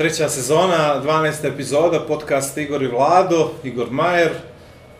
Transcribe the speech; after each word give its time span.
Treća 0.00 0.28
sezona, 0.28 1.02
12. 1.04 1.48
epizoda, 1.48 2.00
podcast 2.00 2.56
Igor 2.56 2.82
i 2.82 2.86
Vlado, 2.86 3.50
Igor 3.64 3.90
Majer, 3.90 4.30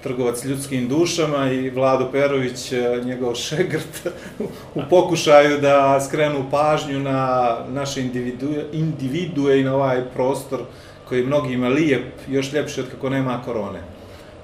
trgovac 0.03 0.45
ljudskim 0.45 0.89
dušama 0.89 1.53
i 1.53 1.71
Vlado 1.71 2.09
Perović, 2.13 2.73
eh, 2.73 3.01
njegov 3.05 3.35
šegrt, 3.35 4.09
u 4.75 4.81
pokušaju 4.91 5.59
da 5.59 6.01
skrenu 6.01 6.45
pažnju 6.51 6.99
na 6.99 7.57
naše 7.69 8.01
individue, 8.01 8.65
individue 8.73 9.61
i 9.61 9.65
na 9.65 9.75
ovaj 9.75 10.05
prostor 10.15 10.61
koji 11.09 11.19
je 11.19 11.27
mnogima 11.27 11.69
lijep, 11.69 12.13
još 12.29 12.53
ljepši 12.53 12.81
od 12.81 12.91
kako 12.91 13.09
nema 13.09 13.43
korone. 13.45 13.81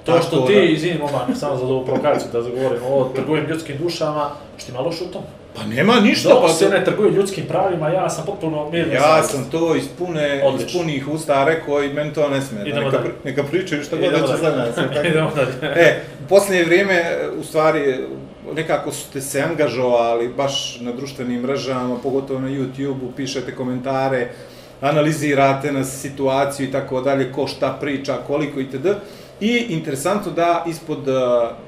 To 0.05 0.21
što 0.21 0.37
Tako 0.37 0.47
ti, 0.47 0.55
da- 0.55 0.63
izvini 0.63 0.99
momak, 0.99 1.37
samo 1.39 1.57
za 1.57 1.65
ovu 1.65 1.85
provokaciju 1.85 2.29
da 2.33 2.43
zagovorim 2.43 2.83
o 2.89 3.05
trgujem 3.15 3.47
ljudskim 3.47 3.77
dušama, 3.79 4.31
što 4.57 4.73
ima 4.73 4.81
loše 4.81 5.05
u 5.05 5.13
tom? 5.13 5.23
Pa 5.57 5.67
nema 5.67 6.01
ništa, 6.01 6.29
Dok 6.29 6.43
pa 6.43 6.49
se 6.49 6.69
ne 6.69 6.85
trguje 6.85 7.11
ljudskim 7.11 7.45
pravima, 7.49 7.89
ja 7.89 8.11
sam 8.11 8.25
potpuno 8.27 8.71
mirno 8.71 8.95
Ja 8.95 9.23
sam 9.23 9.49
to 9.51 9.77
iz, 9.77 9.85
pune, 9.99 10.43
iz 10.59 10.73
punih 10.73 11.09
usta 11.09 11.45
rekao 11.45 11.83
i 11.83 11.93
meni 11.93 12.13
to 12.13 12.29
ne 12.29 12.43
smeta. 12.43 12.69
Idemo 12.69 12.87
Neka, 12.87 12.99
dalje. 12.99 13.11
neka 13.25 13.45
pričaju 13.45 13.85
šta 13.85 13.97
god 13.97 14.21
hoće 14.21 14.37
za 14.37 14.57
nas. 14.57 14.75
tako? 14.95 15.07
Idemo 15.07 15.31
dalje. 15.35 15.75
E, 15.75 16.01
u 16.25 16.29
posljednje 16.29 16.65
vrijeme, 16.65 17.05
u 17.41 17.45
stvari, 17.45 17.99
nekako 18.55 18.93
ste 18.93 19.21
se 19.21 19.41
angažovali 19.41 20.29
baš 20.29 20.81
na 20.81 20.93
društvenim 20.93 21.41
mrežama, 21.41 21.97
pogotovo 22.03 22.41
na 22.41 22.49
YouTube-u, 22.49 23.13
pišete 23.17 23.55
komentare, 23.55 24.29
analizirate 24.81 25.73
na 25.73 25.85
situaciju 25.85 26.69
i 26.69 26.73
tako 26.73 27.01
dalje, 27.01 27.33
ko 27.33 27.47
šta 27.47 27.79
priča, 27.81 28.17
koliko 28.27 28.61
itd. 28.61 28.87
I 29.41 29.67
interesantno 29.69 30.33
da 30.33 30.65
ispod 30.69 31.09
uh, 31.09 31.66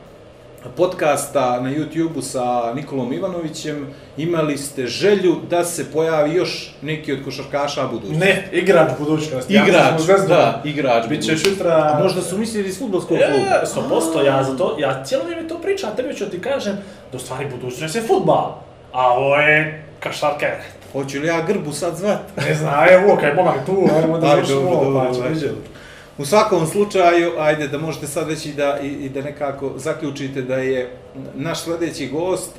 podcasta 0.76 1.60
na 1.60 1.70
YouTube-u 1.70 2.22
sa 2.22 2.72
Nikolom 2.74 3.12
Ivanovićem 3.12 3.86
imali 4.16 4.58
ste 4.58 4.86
želju 4.86 5.36
da 5.50 5.64
se 5.64 5.92
pojavi 5.92 6.34
još 6.34 6.74
neki 6.82 7.12
od 7.12 7.24
košarkaša 7.24 7.86
budućnosti. 7.86 8.24
Ne, 8.24 8.48
igrač 8.52 8.90
budućnosti. 8.98 9.54
ja 9.54 9.62
Igrač, 9.62 10.00
Zvezdu. 10.00 10.28
da, 10.28 10.62
igrač 10.64 11.08
Biće 11.08 11.32
budućnosti. 11.32 11.48
šutra... 11.48 11.94
A 11.94 12.02
možda 12.02 12.22
su 12.22 12.38
mislili 12.38 12.68
iz 12.68 12.78
futbolskog 12.78 13.18
kluba. 13.18 13.60
E, 13.62 13.66
sto 13.66 13.86
posto, 13.88 14.22
ja 14.22 14.44
za 14.44 14.56
to, 14.56 14.76
ja 14.78 15.04
cijelo 15.04 15.24
vrijeme 15.24 15.48
to 15.48 15.58
pričam, 15.58 15.90
tebi 15.96 16.14
ću 16.14 16.30
ti 16.30 16.40
kažem 16.40 16.76
da 17.12 17.16
u 17.16 17.20
stvari 17.20 17.46
budućnost 17.50 17.94
je 17.94 18.02
futbal, 18.02 18.54
a 18.92 19.12
ovo 19.12 19.36
je 19.36 19.84
kašarke. 20.00 20.46
Hoću 20.92 21.20
li 21.20 21.26
ja 21.26 21.42
grbu 21.46 21.72
sad 21.72 21.96
zvat? 21.96 22.20
Ne 22.48 22.54
znam, 22.54 22.88
evo, 22.90 23.16
kaj 23.20 23.34
momak 23.34 23.66
tu, 23.66 23.88
ajmo 24.02 24.18
da 24.18 24.26
završimo 24.26 24.60
ovo, 24.60 25.04
pa 25.06 25.14
ćemo 25.14 25.28
vidjeti. 25.28 25.77
U 26.18 26.24
svakom 26.24 26.66
slučaju, 26.66 27.32
ajde 27.38 27.68
da 27.68 27.78
možete 27.78 28.06
sad 28.06 28.28
već 28.28 28.46
i 28.46 28.52
da, 28.52 28.78
i, 28.82 28.88
i 28.88 29.08
da 29.08 29.22
nekako 29.22 29.72
zaključite 29.76 30.42
da 30.42 30.54
je 30.54 30.96
naš 31.34 31.64
sljedeći 31.64 32.08
gost 32.08 32.50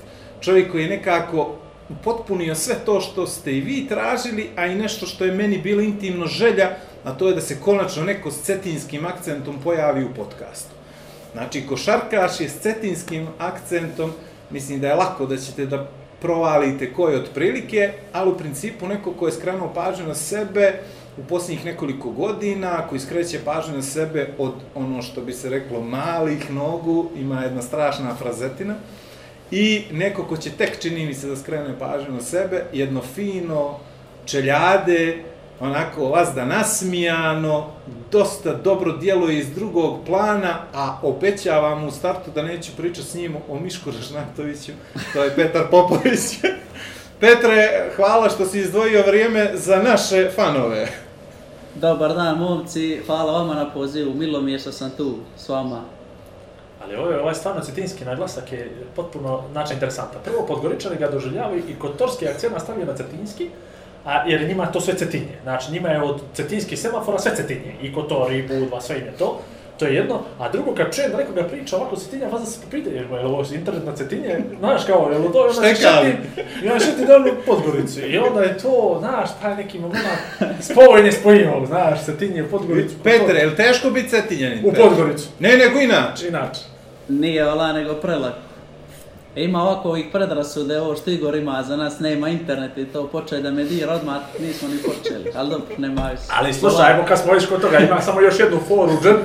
čovjek 0.41 0.71
koji 0.71 0.81
je 0.81 0.89
nekako 0.89 1.55
potpunio 2.03 2.55
sve 2.55 2.75
to 2.85 3.02
što 3.02 3.27
ste 3.27 3.57
i 3.57 3.61
vi 3.61 3.87
tražili, 3.87 4.49
a 4.55 4.65
i 4.65 4.75
nešto 4.75 5.05
što 5.05 5.25
je 5.25 5.31
meni 5.31 5.57
bilo 5.57 5.81
intimno 5.81 6.25
želja, 6.25 6.69
a 7.03 7.11
to 7.11 7.27
je 7.27 7.35
da 7.35 7.41
se 7.41 7.59
konačno 7.61 8.03
neko 8.03 8.31
s 8.31 8.41
cetinskim 8.41 9.05
akcentom 9.05 9.55
pojavi 9.63 10.03
u 10.03 10.13
podcastu. 10.15 10.71
Znači, 11.33 11.67
košarkaš 11.67 12.39
je 12.39 12.49
s 12.49 12.59
cetinskim 12.59 13.27
akcentom, 13.37 14.11
mislim 14.49 14.80
da 14.80 14.87
je 14.87 14.95
lako 14.95 15.25
da 15.25 15.37
ćete 15.37 15.65
da 15.65 15.87
provalite 16.21 16.93
koje 16.93 17.17
otprilike, 17.17 17.92
ali 18.14 18.31
u 18.31 18.37
principu 18.37 18.87
neko 18.87 19.11
ko 19.11 19.25
je 19.25 19.31
skrenuo 19.31 19.73
pažnju 19.73 20.08
na 20.08 20.15
sebe 20.15 20.80
u 21.19 21.23
posljednjih 21.30 21.65
nekoliko 21.65 22.09
godina, 22.09 22.87
koji 22.87 22.99
skreće 22.99 23.39
pažnju 23.45 23.75
na 23.75 23.81
sebe 23.81 24.30
od 24.37 24.53
ono 24.75 25.02
što 25.02 25.21
bi 25.21 25.33
se 25.33 25.49
reklo 25.49 25.81
malih 25.81 26.52
nogu, 26.52 27.09
ima 27.15 27.41
jedna 27.41 27.61
strašna 27.61 28.15
frazetina, 28.15 28.75
i 29.52 29.83
neko 29.91 30.23
ko 30.23 30.37
će 30.37 30.49
tek 30.49 30.81
čini 30.81 31.05
mi 31.05 31.13
se 31.13 31.27
da 31.27 31.35
skrene 31.35 31.80
pažnju 31.80 32.13
na 32.13 32.21
sebe, 32.21 32.63
jedno 32.73 33.02
fino, 33.15 33.80
čeljade, 34.25 35.23
onako 35.59 36.05
vazda 36.05 36.45
nasmijano, 36.45 37.67
dosta 38.11 38.53
dobro 38.53 38.97
djeluje 38.97 39.39
iz 39.39 39.49
drugog 39.55 40.05
plana, 40.05 40.59
a 40.73 40.99
obećavam 41.03 41.87
u 41.87 41.91
startu 41.91 42.31
da 42.36 42.41
neću 42.41 42.71
pričati 42.77 43.07
s 43.07 43.13
njim 43.13 43.36
o 43.49 43.59
Mišku 43.59 43.91
Rašnatoviću, 43.91 44.71
to 45.13 45.23
je 45.23 45.36
Petar 45.36 45.63
Popović. 45.71 46.19
Petre, 47.19 47.89
hvala 47.95 48.30
što 48.30 48.45
si 48.45 48.59
izdvojio 48.59 49.03
vrijeme 49.07 49.51
za 49.53 49.83
naše 49.83 50.30
fanove. 50.36 51.08
Dobar 51.75 52.13
dan, 52.13 52.37
momci. 52.37 53.02
Hvala 53.05 53.31
vama 53.31 53.53
na 53.53 53.69
pozivu. 53.69 54.13
Milo 54.13 54.41
mi 54.41 54.52
je 54.52 54.59
što 54.59 54.71
sam 54.71 54.91
tu 54.97 55.15
s 55.37 55.49
vama. 55.49 55.81
Ali 56.83 56.95
ovo 56.95 57.11
je, 57.11 57.21
ovaj 57.21 57.35
stvarno 57.35 57.61
cetinski 57.61 58.05
naglasak 58.05 58.52
je 58.52 58.71
potpuno 58.95 59.43
znači 59.52 59.73
interesantan. 59.73 60.21
Prvo, 60.23 60.45
Podgoričani 60.47 60.95
ga 60.95 61.11
doživljavaju 61.11 61.63
i 61.69 61.80
kod 61.80 61.97
torski 61.97 62.27
akcent 62.27 62.53
nastavio 62.53 62.85
na 62.85 62.95
cetinski, 62.95 63.49
a, 64.05 64.27
jer 64.27 64.47
njima 64.47 64.65
to 64.65 64.81
sve 64.81 64.93
cetinje. 64.93 65.39
Znači, 65.43 65.71
njima 65.71 65.89
je 65.89 66.02
od 66.02 66.21
cetinskih 66.33 66.80
semafora 66.80 67.19
sve 67.19 67.35
cetinje. 67.35 67.75
I 67.81 67.93
kotor, 67.93 68.31
i 68.31 68.47
Budva, 68.47 68.81
sve 68.81 68.99
im 68.99 69.05
je 69.05 69.11
to. 69.17 69.41
To 69.80 69.86
je 69.86 69.95
jedno. 69.95 70.22
A 70.40 70.50
drugo, 70.50 70.76
kad 70.76 70.95
čujem 70.95 71.12
da 71.12 71.17
nekoga 71.17 71.44
priča 71.44 71.78
ovako 71.78 71.95
cetinja, 71.95 72.28
vas 72.28 72.42
da 72.42 72.45
se 72.45 72.62
popite, 72.62 72.90
jer 72.90 73.06
je 73.12 73.26
ovo 73.26 73.45
internet 73.54 73.86
na 73.86 73.95
cetinje, 73.95 74.40
znaš 74.60 74.86
kao, 74.86 75.10
je 75.12 75.17
li 75.17 75.34
to, 75.34 75.54
se 75.54 75.60
Štekali. 75.76 76.12
šeti, 76.12 76.66
i 76.66 76.70
onda 76.70 76.86
šeti 76.86 77.06
dalje 77.06 77.32
u 77.32 77.36
Podgoricu. 77.45 78.00
I 78.00 78.17
onda 78.17 78.42
je 78.42 78.58
to, 78.58 78.98
znaš, 79.00 79.30
taj 79.42 79.56
neki 79.56 79.80
moment, 79.80 80.04
spoj 80.62 81.04
nespojivog, 81.04 81.66
znaš, 81.66 82.06
cetinje, 82.06 82.44
Podgoricu. 82.44 82.95
Petre, 83.04 83.40
je 83.40 83.48
li 83.48 83.56
teško 83.56 83.90
biti 83.90 84.10
cetinjanin? 84.10 84.66
U 84.66 84.73
Podgoricu. 84.73 85.28
Ne, 85.40 85.58
nego 85.58 85.80
inače. 85.80 86.28
Inače. 86.28 86.61
Nije 87.08 87.52
ola 87.52 87.73
nego 87.73 87.94
prelak. 87.94 88.34
E, 89.36 89.44
Ima 89.44 89.64
ovako 89.64 89.90
ovih 89.90 90.06
predrasude, 90.12 90.82
ovo 90.82 90.95
što 90.95 91.10
Igor 91.10 91.36
ima, 91.36 91.64
za 91.64 91.78
nas 91.78 92.00
nema 92.00 92.30
internet 92.30 92.78
i 92.78 92.86
to 92.86 93.08
počeo 93.08 93.42
da 93.42 93.52
me 93.52 93.64
dira 93.64 93.94
odmah, 93.94 94.22
nismo 94.40 94.67
ni 94.67 94.78
počeli, 94.78 95.32
ali 95.36 95.50
dobro, 95.50 95.67
nema 95.78 96.10
više. 96.12 96.23
Ali 96.40 96.54
slušaj, 96.54 96.92
ajmo 96.92 97.06
kad 97.08 97.20
smo 97.20 97.34
već 97.34 97.45
kod 97.45 97.62
toga, 97.62 97.80
imam 97.80 98.02
samo 98.02 98.22
još 98.22 98.40
jednu 98.40 98.60
foru, 98.67 98.92
džem, 99.04 99.17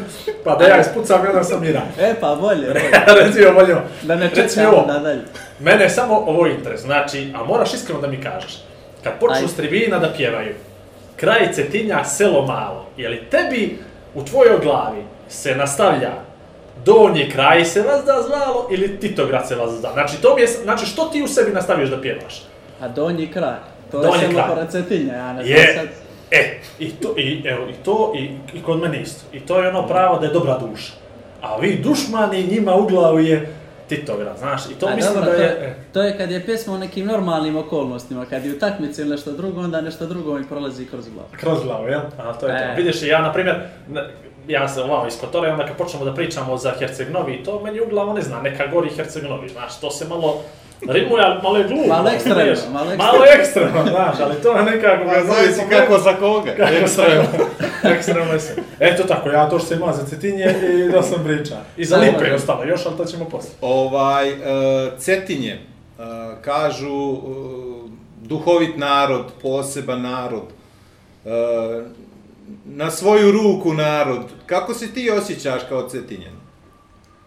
pa 0.44 0.56
da 0.56 0.64
ja 0.64 0.80
ispucam 0.80 1.24
i 1.24 1.28
onda 1.28 1.44
sam 1.44 1.60
miran. 1.60 1.82
E 2.00 2.14
pa 2.20 2.34
bolje, 2.34 2.66
bolje. 2.66 2.90
Recimo, 3.24 3.52
bolje. 3.52 3.76
Da 4.02 4.16
ne 4.16 4.28
Reci 4.28 4.58
mi 4.58 4.64
čekamo 4.64 4.86
da 4.86 4.98
dalje. 4.98 5.22
Mene 5.60 5.90
samo 5.90 6.14
ovo 6.14 6.46
interes, 6.46 6.80
znači, 6.80 7.32
a 7.34 7.44
moraš 7.44 7.74
iskreno 7.74 8.00
da 8.00 8.06
mi 8.06 8.20
kažeš, 8.20 8.64
kad 9.04 9.12
počnu 9.20 9.36
Ajde. 9.36 9.48
s 9.48 9.56
tribina 9.56 9.98
da 9.98 10.12
pjevaju, 10.16 10.54
kraj 11.16 11.52
Cetinja, 11.52 12.04
selo 12.04 12.46
malo, 12.46 12.86
je 12.96 13.08
li 13.08 13.24
tebi 13.30 13.78
u 14.14 14.24
tvojoj 14.24 14.58
glavi 14.62 15.02
se 15.28 15.54
nastavlja 15.54 16.12
donji 16.84 17.30
kraj 17.30 17.64
se 17.64 17.82
vas 17.82 18.04
da 18.04 18.22
zvalo 18.28 18.68
ili 18.70 19.00
Titograd 19.00 19.48
se 19.48 19.54
vas 19.54 19.80
da? 19.82 19.92
Znači, 19.92 20.22
to 20.22 20.34
mi 20.34 20.40
je, 20.40 20.46
znači, 20.46 20.86
što 20.86 21.04
ti 21.04 21.22
u 21.22 21.28
sebi 21.28 21.50
nastaviš 21.52 21.88
da 21.90 22.00
pjevaš? 22.00 22.42
A 22.80 22.88
donji 22.88 23.26
kraj. 23.26 23.56
To 23.90 24.00
Donji 24.02 24.14
je 24.22 24.26
samo 24.26 24.34
kraj. 24.34 24.48
pored 24.48 24.70
Cetinja, 24.70 25.14
ja 25.14 25.32
ne 25.32 25.44
znam 25.44 25.56
Je, 25.56 25.74
sad. 25.74 25.86
e, 26.30 26.60
i 26.78 26.90
to, 26.90 27.14
i, 27.16 27.42
evo, 27.46 27.66
i 27.68 27.72
to, 27.84 28.12
i, 28.16 28.30
i 28.58 28.62
kod 28.62 28.80
mene 28.80 29.02
isto. 29.02 29.24
I 29.32 29.40
to 29.40 29.60
je 29.60 29.68
ono 29.68 29.86
pravo 29.88 30.18
da 30.18 30.26
je 30.26 30.32
dobra 30.32 30.58
duša. 30.58 30.92
A 31.42 31.56
vi 31.56 31.80
dušmani, 31.84 32.46
njima 32.46 32.74
u 32.74 32.86
glavu 32.88 33.18
je 33.18 33.54
Titograd, 33.88 34.38
znaš, 34.38 34.66
i 34.66 34.74
to 34.74 34.86
A 34.86 34.94
mislim 34.96 35.14
dobro, 35.14 35.30
da 35.30 35.36
to, 35.36 35.42
je... 35.42 35.48
je, 35.48 35.76
to 35.92 36.02
je 36.02 36.18
kad 36.18 36.30
je 36.30 36.44
pjesma 36.44 36.72
u 36.74 36.78
nekim 36.78 37.06
normalnim 37.06 37.56
okolnostima, 37.56 38.26
kad 38.26 38.44
je 38.44 38.52
u 38.52 38.58
takmici 38.58 39.00
ili 39.00 39.10
nešto 39.10 39.32
drugo, 39.32 39.60
onda 39.60 39.80
nešto 39.80 40.06
drugo 40.06 40.38
mi 40.38 40.48
prolazi 40.48 40.86
kroz 40.86 41.08
glavu. 41.08 41.28
Kroz 41.40 41.62
glavu, 41.62 41.88
jel? 41.88 42.00
A 42.18 42.32
to 42.32 42.46
je 42.46 42.58
to. 42.58 42.64
E. 42.64 42.74
Vidiš, 42.76 43.02
ja, 43.02 43.22
na 43.22 43.32
primjer, 43.32 43.56
ja 44.48 44.68
sam 44.68 44.90
ovamo 44.90 45.06
iz 45.06 45.20
Kotore, 45.20 45.52
onda 45.52 45.66
kad 45.66 45.76
počnemo 45.76 46.04
da 46.04 46.14
pričamo 46.14 46.56
za 46.56 46.72
Herceg-Novi, 46.80 47.44
to 47.44 47.60
meni 47.64 47.80
u 47.80 47.88
glavu 47.88 48.14
ne 48.14 48.22
zna, 48.22 48.42
neka 48.42 48.66
gori 48.66 48.90
Herceg-Novi, 48.96 49.48
znaš, 49.52 49.80
to 49.80 49.90
se 49.90 50.08
malo 50.08 50.42
rimuje, 50.88 51.24
ali 51.24 51.42
malo 51.42 51.58
je 51.58 51.68
glupo. 51.68 51.88
Malo 51.88 52.08
ekstremno, 52.08 52.44
malo 52.72 52.90
ekstremno. 52.92 53.12
Malo 53.12 53.24
ekstremno, 53.38 53.84
znaš, 53.90 54.16
ali 54.20 54.42
to 54.42 54.56
je 54.56 54.62
nekako... 54.62 55.10
A 55.10 55.24
zavisi 55.24 55.60
kako 55.70 55.98
za 55.98 56.16
koga. 56.16 56.50
Ekstremno. 56.50 57.24
Ekstremno 57.96 58.32
je 58.32 58.40
sve. 58.40 58.62
Eto 58.80 59.02
tako, 59.02 59.28
ja 59.28 59.48
to 59.48 59.58
što 59.58 59.68
se 59.68 59.74
ima 59.74 59.92
za 59.92 60.06
Cetinje 60.06 60.54
i 60.62 60.92
da 60.92 61.02
sam 61.02 61.24
priča. 61.24 61.56
I 61.76 61.84
za. 61.84 61.96
Lipe 61.96 62.24
je 62.24 62.34
ostalo 62.34 62.64
još, 62.64 62.86
ali 62.86 62.96
to 62.96 63.04
ćemo 63.04 63.24
poslije. 63.24 63.54
Ovaj, 63.60 64.32
uh, 64.32 64.38
Cetinje, 64.98 65.58
uh, 65.98 66.04
kažu 66.40 66.94
uh, 66.94 67.90
duhovit 68.22 68.76
narod, 68.76 69.26
poseban 69.42 70.02
narod, 70.02 70.42
uh, 71.24 71.30
na 72.64 72.90
svoju 72.90 73.32
ruku 73.32 73.72
narod. 73.72 74.22
Kako 74.46 74.74
se 74.74 74.92
ti 74.92 75.10
osjećaš 75.10 75.62
kao 75.68 75.88
Cetinjen? 75.88 76.34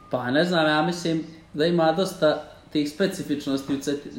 Pa 0.09 0.31
ne 0.31 0.45
znam, 0.45 0.67
ja 0.67 0.81
mislim 0.81 1.23
da 1.53 1.65
ima 1.65 1.91
dosta 1.91 2.43
tih 2.71 2.89
specifičnosti 2.89 3.73
u 3.73 3.79
Ceti, 3.79 4.09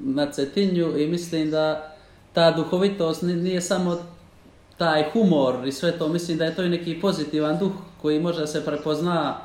na 0.00 0.32
Cetinju 0.32 0.98
i 0.98 1.06
mislim 1.06 1.50
da 1.50 1.96
ta 2.32 2.50
duhovitost 2.50 3.22
nije 3.22 3.60
samo 3.60 3.98
taj 4.76 5.04
humor 5.12 5.66
i 5.66 5.72
sve 5.72 5.98
to, 5.98 6.08
mislim 6.08 6.38
da 6.38 6.44
je 6.44 6.54
to 6.54 6.62
i 6.62 6.68
neki 6.68 7.00
pozitivan 7.00 7.58
duh 7.58 7.72
koji 8.02 8.20
može 8.20 8.40
da 8.40 8.46
se 8.46 8.64
prepozna 8.64 9.36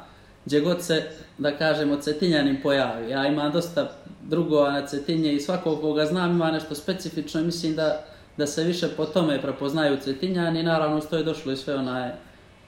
gdje 0.46 0.60
god 0.60 0.82
se, 0.82 1.04
da 1.38 1.58
kažemo, 1.58 1.98
cetinjanin 1.98 2.62
pojavi. 2.64 3.10
Ja 3.10 3.28
imam 3.28 3.52
dosta 3.52 3.92
drugova 4.22 4.72
na 4.72 4.88
cetinje 4.88 5.34
i 5.34 5.40
svakog 5.40 5.82
koga 5.82 6.06
znam 6.06 6.32
ima 6.32 6.52
nešto 6.52 6.76
specifično 6.76 7.42
i 7.42 7.44
mislim 7.44 7.76
da, 7.76 8.06
da 8.40 8.48
se 8.48 8.64
više 8.64 8.88
po 8.98 9.06
tome 9.06 9.42
prepoznaju 9.42 9.98
cetinjani. 9.98 10.64
Naravno, 10.64 10.98
uz 10.98 11.04
to 11.10 11.18
je 11.18 11.24
došlo 11.24 11.52
i 11.52 11.58
sve 11.58 11.76
onaj, 11.76 12.12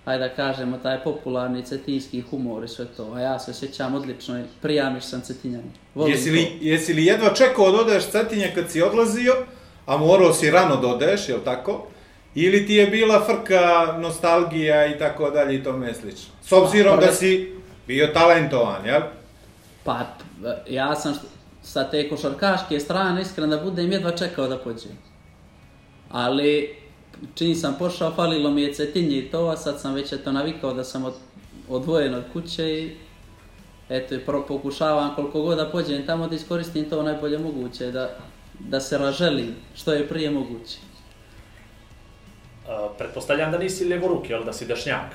ajde 0.06 0.28
da 0.28 0.36
kažemo, 0.36 0.78
taj 0.78 1.04
popularni 1.04 1.66
cetinski 1.66 2.22
humor 2.22 2.64
i 2.64 2.68
sve 2.68 2.86
to. 2.98 3.14
A 3.14 3.20
ja 3.20 3.40
se 3.40 3.54
sjećam 3.54 3.96
odlično 3.96 4.40
i 4.40 4.44
prijamiš 4.62 5.04
sam 5.04 5.22
cetinjani. 5.22 5.72
Volim 5.96 6.14
Jesi 6.14 6.32
li, 6.32 6.46
to. 6.46 6.52
jesi 6.62 6.94
li 6.94 7.06
jedva 7.06 7.34
čekao 7.34 7.72
da 7.72 7.82
odeš 7.82 8.04
Cetinje 8.04 8.52
kad 8.56 8.72
si 8.72 8.82
odlazio, 8.82 9.34
a 9.86 9.98
morao 9.98 10.34
si 10.34 10.52
rano 10.52 10.76
da 10.76 10.88
odeš, 10.88 11.30
jel 11.30 11.40
tako? 11.46 11.88
Ili 12.36 12.68
ti 12.68 12.74
je 12.74 12.88
bila 12.88 13.26
frka, 13.26 13.98
nostalgija 14.00 14.88
i 14.88 14.98
tako 14.98 15.30
dalje 15.30 15.56
i 15.56 15.64
tome 15.64 15.94
slično? 15.94 16.34
S 16.44 16.52
obzirom 16.52 17.00
Pa, 17.00 17.06
da 17.06 17.14
si 17.14 17.56
bio 17.88 18.08
talentovan, 18.08 18.86
jel? 18.86 19.02
Pa, 19.84 20.06
ja 20.70 20.96
sam 20.96 21.14
sa 21.64 21.84
te 21.84 22.10
košarkaške 22.10 22.80
strane, 22.80 23.22
iskreno 23.22 23.56
da 23.56 23.64
budem, 23.64 23.92
jedva 23.92 24.12
čekao 24.12 24.48
da 24.48 24.58
pođem. 24.58 25.11
Ali, 26.12 26.76
čini 27.36 27.56
sam 27.56 27.76
pošao, 27.80 28.12
falilo 28.12 28.52
mi 28.52 28.62
je 28.62 28.74
cetinje 28.74 29.18
i 29.18 29.32
to, 29.32 29.46
a 29.46 29.58
sad 29.58 29.80
sam 29.80 29.94
već 29.94 30.14
eto 30.14 30.32
navikao 30.32 30.74
da 30.74 30.84
sam 30.84 31.06
od, 31.06 31.14
odvojen 31.70 32.14
od 32.14 32.24
kuće 32.34 32.84
i 32.84 32.96
eto, 33.90 34.16
pro, 34.26 34.46
pokušavam 34.48 35.16
koliko 35.16 35.42
god 35.42 35.58
da 35.58 35.70
pođem 35.70 36.06
tamo 36.06 36.28
da 36.28 36.36
iskoristim 36.36 36.90
to 36.90 37.04
najbolje 37.04 37.38
moguće, 37.38 37.92
da, 37.92 38.18
da 38.60 38.80
se 38.80 38.98
raželim 38.98 39.56
što 39.76 39.94
je 39.94 40.08
prije 40.08 40.32
moguće. 40.32 40.78
Uh, 42.66 42.98
pretpostavljam 42.98 43.52
da 43.52 43.58
nisi 43.58 43.84
ljevoruk, 43.84 44.30
jel 44.30 44.44
da 44.44 44.54
si 44.54 44.66
dešnjak. 44.66 45.12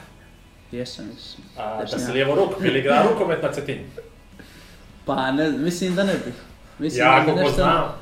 Jesam, 0.73 1.09
jesam. 1.11 1.45
A, 1.57 1.85
da 1.85 1.99
si 1.99 2.13
ljevoruk, 2.13 2.61
bili 2.61 2.79
igra 2.79 3.07
rukomet 3.11 3.43
na 3.43 3.53
cetinju. 3.53 3.85
Pa, 5.05 5.33
ne, 5.33 5.51
mislim 5.51 5.95
da 5.95 6.05
ne 6.05 6.13
bih. 6.13 6.35
Mislim 6.79 7.05
Ja 7.05 7.15
da 7.15 7.21
bi 7.21 7.33
koliko 7.33 7.51
znam, 7.51 7.93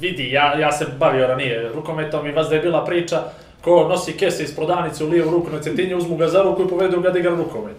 vidi, 0.00 0.30
ja, 0.30 0.58
ja 0.58 0.72
se 0.72 0.86
bavio 0.98 1.26
ranije 1.26 1.68
rukometom 1.74 2.26
i 2.26 2.32
vas 2.32 2.48
da 2.48 2.54
je 2.54 2.60
bila 2.60 2.84
priča 2.84 3.22
ko 3.60 3.86
nosi 3.88 4.12
kese 4.12 4.42
iz 4.42 4.54
prodavnice 4.54 5.04
u 5.04 5.08
lijevu 5.08 5.30
ruku 5.30 5.50
na 5.50 5.60
cetinje, 5.60 5.96
uzmu 5.96 6.16
ga 6.16 6.28
za 6.28 6.42
ruku 6.42 6.62
i 6.62 6.68
povedu 6.68 7.00
ga 7.00 7.10
da 7.10 7.18
igra 7.18 7.30
rukomet. 7.30 7.76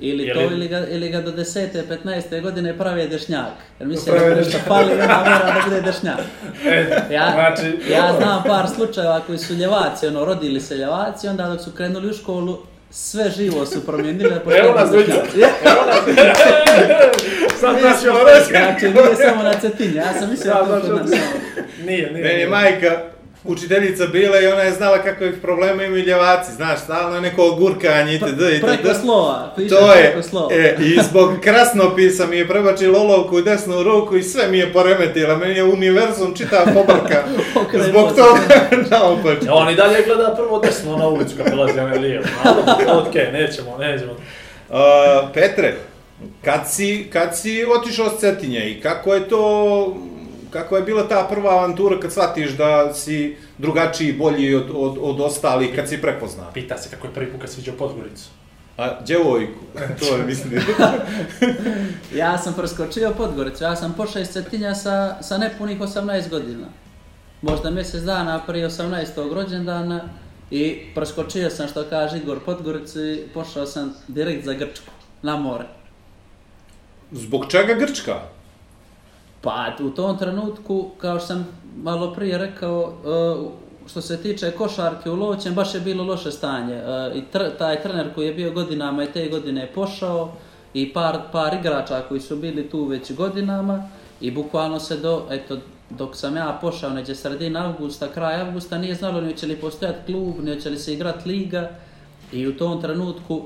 Ili 0.00 0.24
Je 0.24 0.34
to, 0.34 0.40
li- 0.40 0.46
ili 0.46 0.68
ga, 0.68 0.86
ili 0.86 1.08
ga 1.08 1.20
do 1.20 1.30
10. 1.32 1.68
15. 2.04 2.42
godine 2.42 2.78
pravi 2.78 3.08
dešnjak. 3.08 3.46
Jer 3.78 3.88
mislim 3.88 4.18
da 4.18 4.34
nešto 4.34 4.58
fali, 4.58 4.92
onda 4.92 5.06
mora 5.18 5.52
da 5.54 5.60
bude 5.64 5.80
dešnjak. 5.80 6.18
E, 6.66 6.86
Ja, 7.10 7.30
znači, 7.32 7.78
ja 7.92 8.12
znam 8.18 8.42
par 8.46 8.68
slučajeva 8.68 9.20
koji 9.20 9.38
su 9.38 9.54
ljevaci, 9.54 10.06
ono, 10.06 10.24
rodili 10.24 10.60
se 10.60 10.74
ljevaci, 10.74 11.28
onda 11.28 11.48
dok 11.48 11.60
su 11.60 11.70
krenuli 11.72 12.10
u 12.10 12.14
školu, 12.14 12.58
sve 12.96 13.30
živo 13.30 13.66
su 13.66 13.86
promijenili. 13.86 14.30
da 14.30 14.40
postanu 14.44 14.64
Evo 14.64 14.74
nas 14.74 14.90
dvojica. 14.90 15.12
dešnjaci. 15.12 15.40
Sad 17.60 17.76
znaš 17.80 18.04
još 18.04 18.16
Znači, 18.48 18.84
nije 18.86 19.16
samo 19.16 19.42
na 19.42 19.52
cetinje, 19.52 19.94
ja 19.94 20.12
sam 20.12 20.30
mislio 20.30 20.54
da 20.54 20.80
to 20.80 20.82
kod 20.88 21.00
nas 21.00 21.10
samo. 21.10 21.40
Nije, 21.86 22.10
nije. 22.12 22.24
Meni 22.24 22.40
je 22.40 22.48
majka 22.48 23.02
učiteljica 23.46 24.06
bila 24.06 24.40
i 24.40 24.46
ona 24.46 24.62
je 24.62 24.72
znala 24.72 24.98
kakvih 24.98 25.34
problema 25.42 25.82
imaju 25.82 26.04
ljevaci, 26.04 26.52
znaš, 26.52 26.80
stalno 26.80 27.14
je 27.14 27.20
neko 27.20 27.50
gurkanje 27.50 28.14
itd. 28.14 28.26
itd. 28.56 28.64
Preko 28.66 28.94
slova, 29.02 29.54
To 29.68 29.92
je, 29.92 30.02
preko 30.04 30.22
slova. 30.22 30.54
e, 30.54 30.76
i 30.80 30.98
zbog 31.02 31.30
krasnopisa 31.40 32.26
mi 32.26 32.36
je 32.36 32.48
prebačila 32.48 33.00
olovku 33.00 33.36
u 33.36 33.40
desnu 33.40 33.82
ruku 33.82 34.16
i 34.16 34.22
sve 34.22 34.48
mi 34.48 34.58
je 34.58 34.72
poremetila, 34.72 35.36
meni 35.36 35.54
je 35.54 35.64
univerzum 35.64 36.34
čitav 36.36 36.64
pobrka 36.74 37.24
zbog 37.88 38.08
toga 38.08 38.40
naopačke. 38.90 39.46
Ja, 39.46 39.54
on 39.54 39.70
i 39.70 39.74
dalje 39.74 40.02
gleda 40.06 40.34
prvo 40.36 40.58
desno 40.58 40.96
na 40.96 41.08
ulicu 41.08 41.36
kad 41.36 41.46
prelazi 41.46 41.80
onaj 41.80 41.98
lijevo. 41.98 42.24
Ali, 42.44 42.62
okej, 43.00 43.32
nećemo, 43.32 43.78
nećemo. 43.78 44.12
Uh, 44.12 44.76
Petre, 45.34 45.74
kad 46.44 46.60
si, 46.70 47.06
kad 47.12 47.38
si 47.38 47.64
otišao 47.80 48.08
s 48.08 48.20
Cetinje 48.20 48.70
i 48.70 48.80
kako 48.80 49.14
je 49.14 49.28
to, 49.28 49.96
kako 50.56 50.76
je 50.76 50.82
bila 50.82 51.08
ta 51.08 51.26
prva 51.30 51.50
avantura 51.50 52.00
kad 52.00 52.12
shvatiš 52.12 52.50
da 52.50 52.94
si 52.94 53.36
drugačiji, 53.58 54.12
bolji 54.12 54.54
od, 54.54 54.70
od, 54.74 54.98
od 55.00 55.20
ostalih, 55.20 55.74
kad 55.76 55.88
si 55.88 56.02
prepoznao? 56.02 56.50
Pita 56.54 56.78
se 56.78 56.90
kako 56.90 57.06
je 57.06 57.12
prvi 57.12 57.32
put 57.32 57.40
kad 57.40 57.50
si 57.50 57.56
vidio 57.56 57.72
Podgoricu. 57.78 58.28
A, 58.76 59.00
djevojku, 59.04 59.60
to 60.00 60.16
je 60.16 60.24
mislim. 60.24 60.60
Ja 62.20 62.38
sam 62.38 62.54
preskočio 62.54 63.14
Podgoricu, 63.16 63.64
ja 63.64 63.76
sam 63.76 63.94
pošao 63.96 64.22
iz 64.22 64.28
Cetinja 64.28 64.74
sa, 64.74 65.22
sa 65.22 65.38
nepunih 65.38 65.80
18 65.80 66.28
godina. 66.30 66.66
Možda 67.42 67.70
mjesec 67.70 68.02
dana 68.02 68.40
prije 68.46 68.68
18. 68.68 69.34
rođendana 69.34 70.08
i 70.50 70.78
preskočio 70.94 71.50
sam 71.50 71.68
što 71.68 71.84
kaže 71.90 72.18
Igor 72.18 72.38
Podgoricu 72.44 73.00
i 73.00 73.22
pošao 73.34 73.66
sam 73.66 73.94
direkt 74.08 74.44
za 74.44 74.52
Grčku, 74.52 74.92
na 75.22 75.36
more. 75.36 75.64
Zbog 77.12 77.46
čega 77.50 77.74
Grčka? 77.74 78.35
Pa 79.46 79.72
u 79.80 79.90
tom 79.90 80.18
trenutku, 80.18 80.90
kao 80.98 81.18
što 81.18 81.26
sam 81.26 81.46
malo 81.82 82.14
prije 82.14 82.38
rekao, 82.38 82.80
uh, 82.82 83.50
što 83.86 84.00
se 84.00 84.22
tiče 84.22 84.50
košarke 84.50 85.10
u 85.10 85.14
Lovćem, 85.16 85.54
baš 85.54 85.74
je 85.74 85.80
bilo 85.80 86.04
loše 86.04 86.30
stanje. 86.30 86.76
Uh, 86.76 87.16
I 87.16 87.22
tr, 87.32 87.38
taj 87.58 87.82
trener 87.82 88.14
koji 88.14 88.26
je 88.26 88.34
bio 88.34 88.52
godinama 88.52 89.04
i 89.04 89.12
te 89.12 89.28
godine 89.28 89.60
je 89.60 89.72
pošao 89.72 90.32
i 90.74 90.92
par, 90.92 91.18
par 91.32 91.54
igrača 91.54 92.02
koji 92.08 92.20
su 92.20 92.36
bili 92.36 92.70
tu 92.70 92.84
već 92.84 93.12
godinama 93.12 93.88
i 94.20 94.30
bukvalno 94.30 94.80
se 94.80 94.96
do, 94.96 95.22
eto, 95.30 95.56
dok 95.90 96.16
sam 96.16 96.36
ja 96.36 96.58
pošao 96.60 96.90
neđe 96.90 97.14
sredina 97.14 97.66
avgusta, 97.66 98.08
kraj 98.08 98.40
avgusta, 98.40 98.78
nije 98.78 98.94
znalo 98.94 99.20
ni 99.20 99.36
će 99.36 99.46
li 99.46 99.56
postojati 99.56 100.12
klub, 100.12 100.34
ni 100.42 100.60
će 100.60 100.70
li 100.70 100.78
se 100.78 100.92
igrat 100.92 101.26
liga 101.26 101.70
i 102.32 102.46
u 102.46 102.56
tom 102.56 102.80
trenutku 102.80 103.42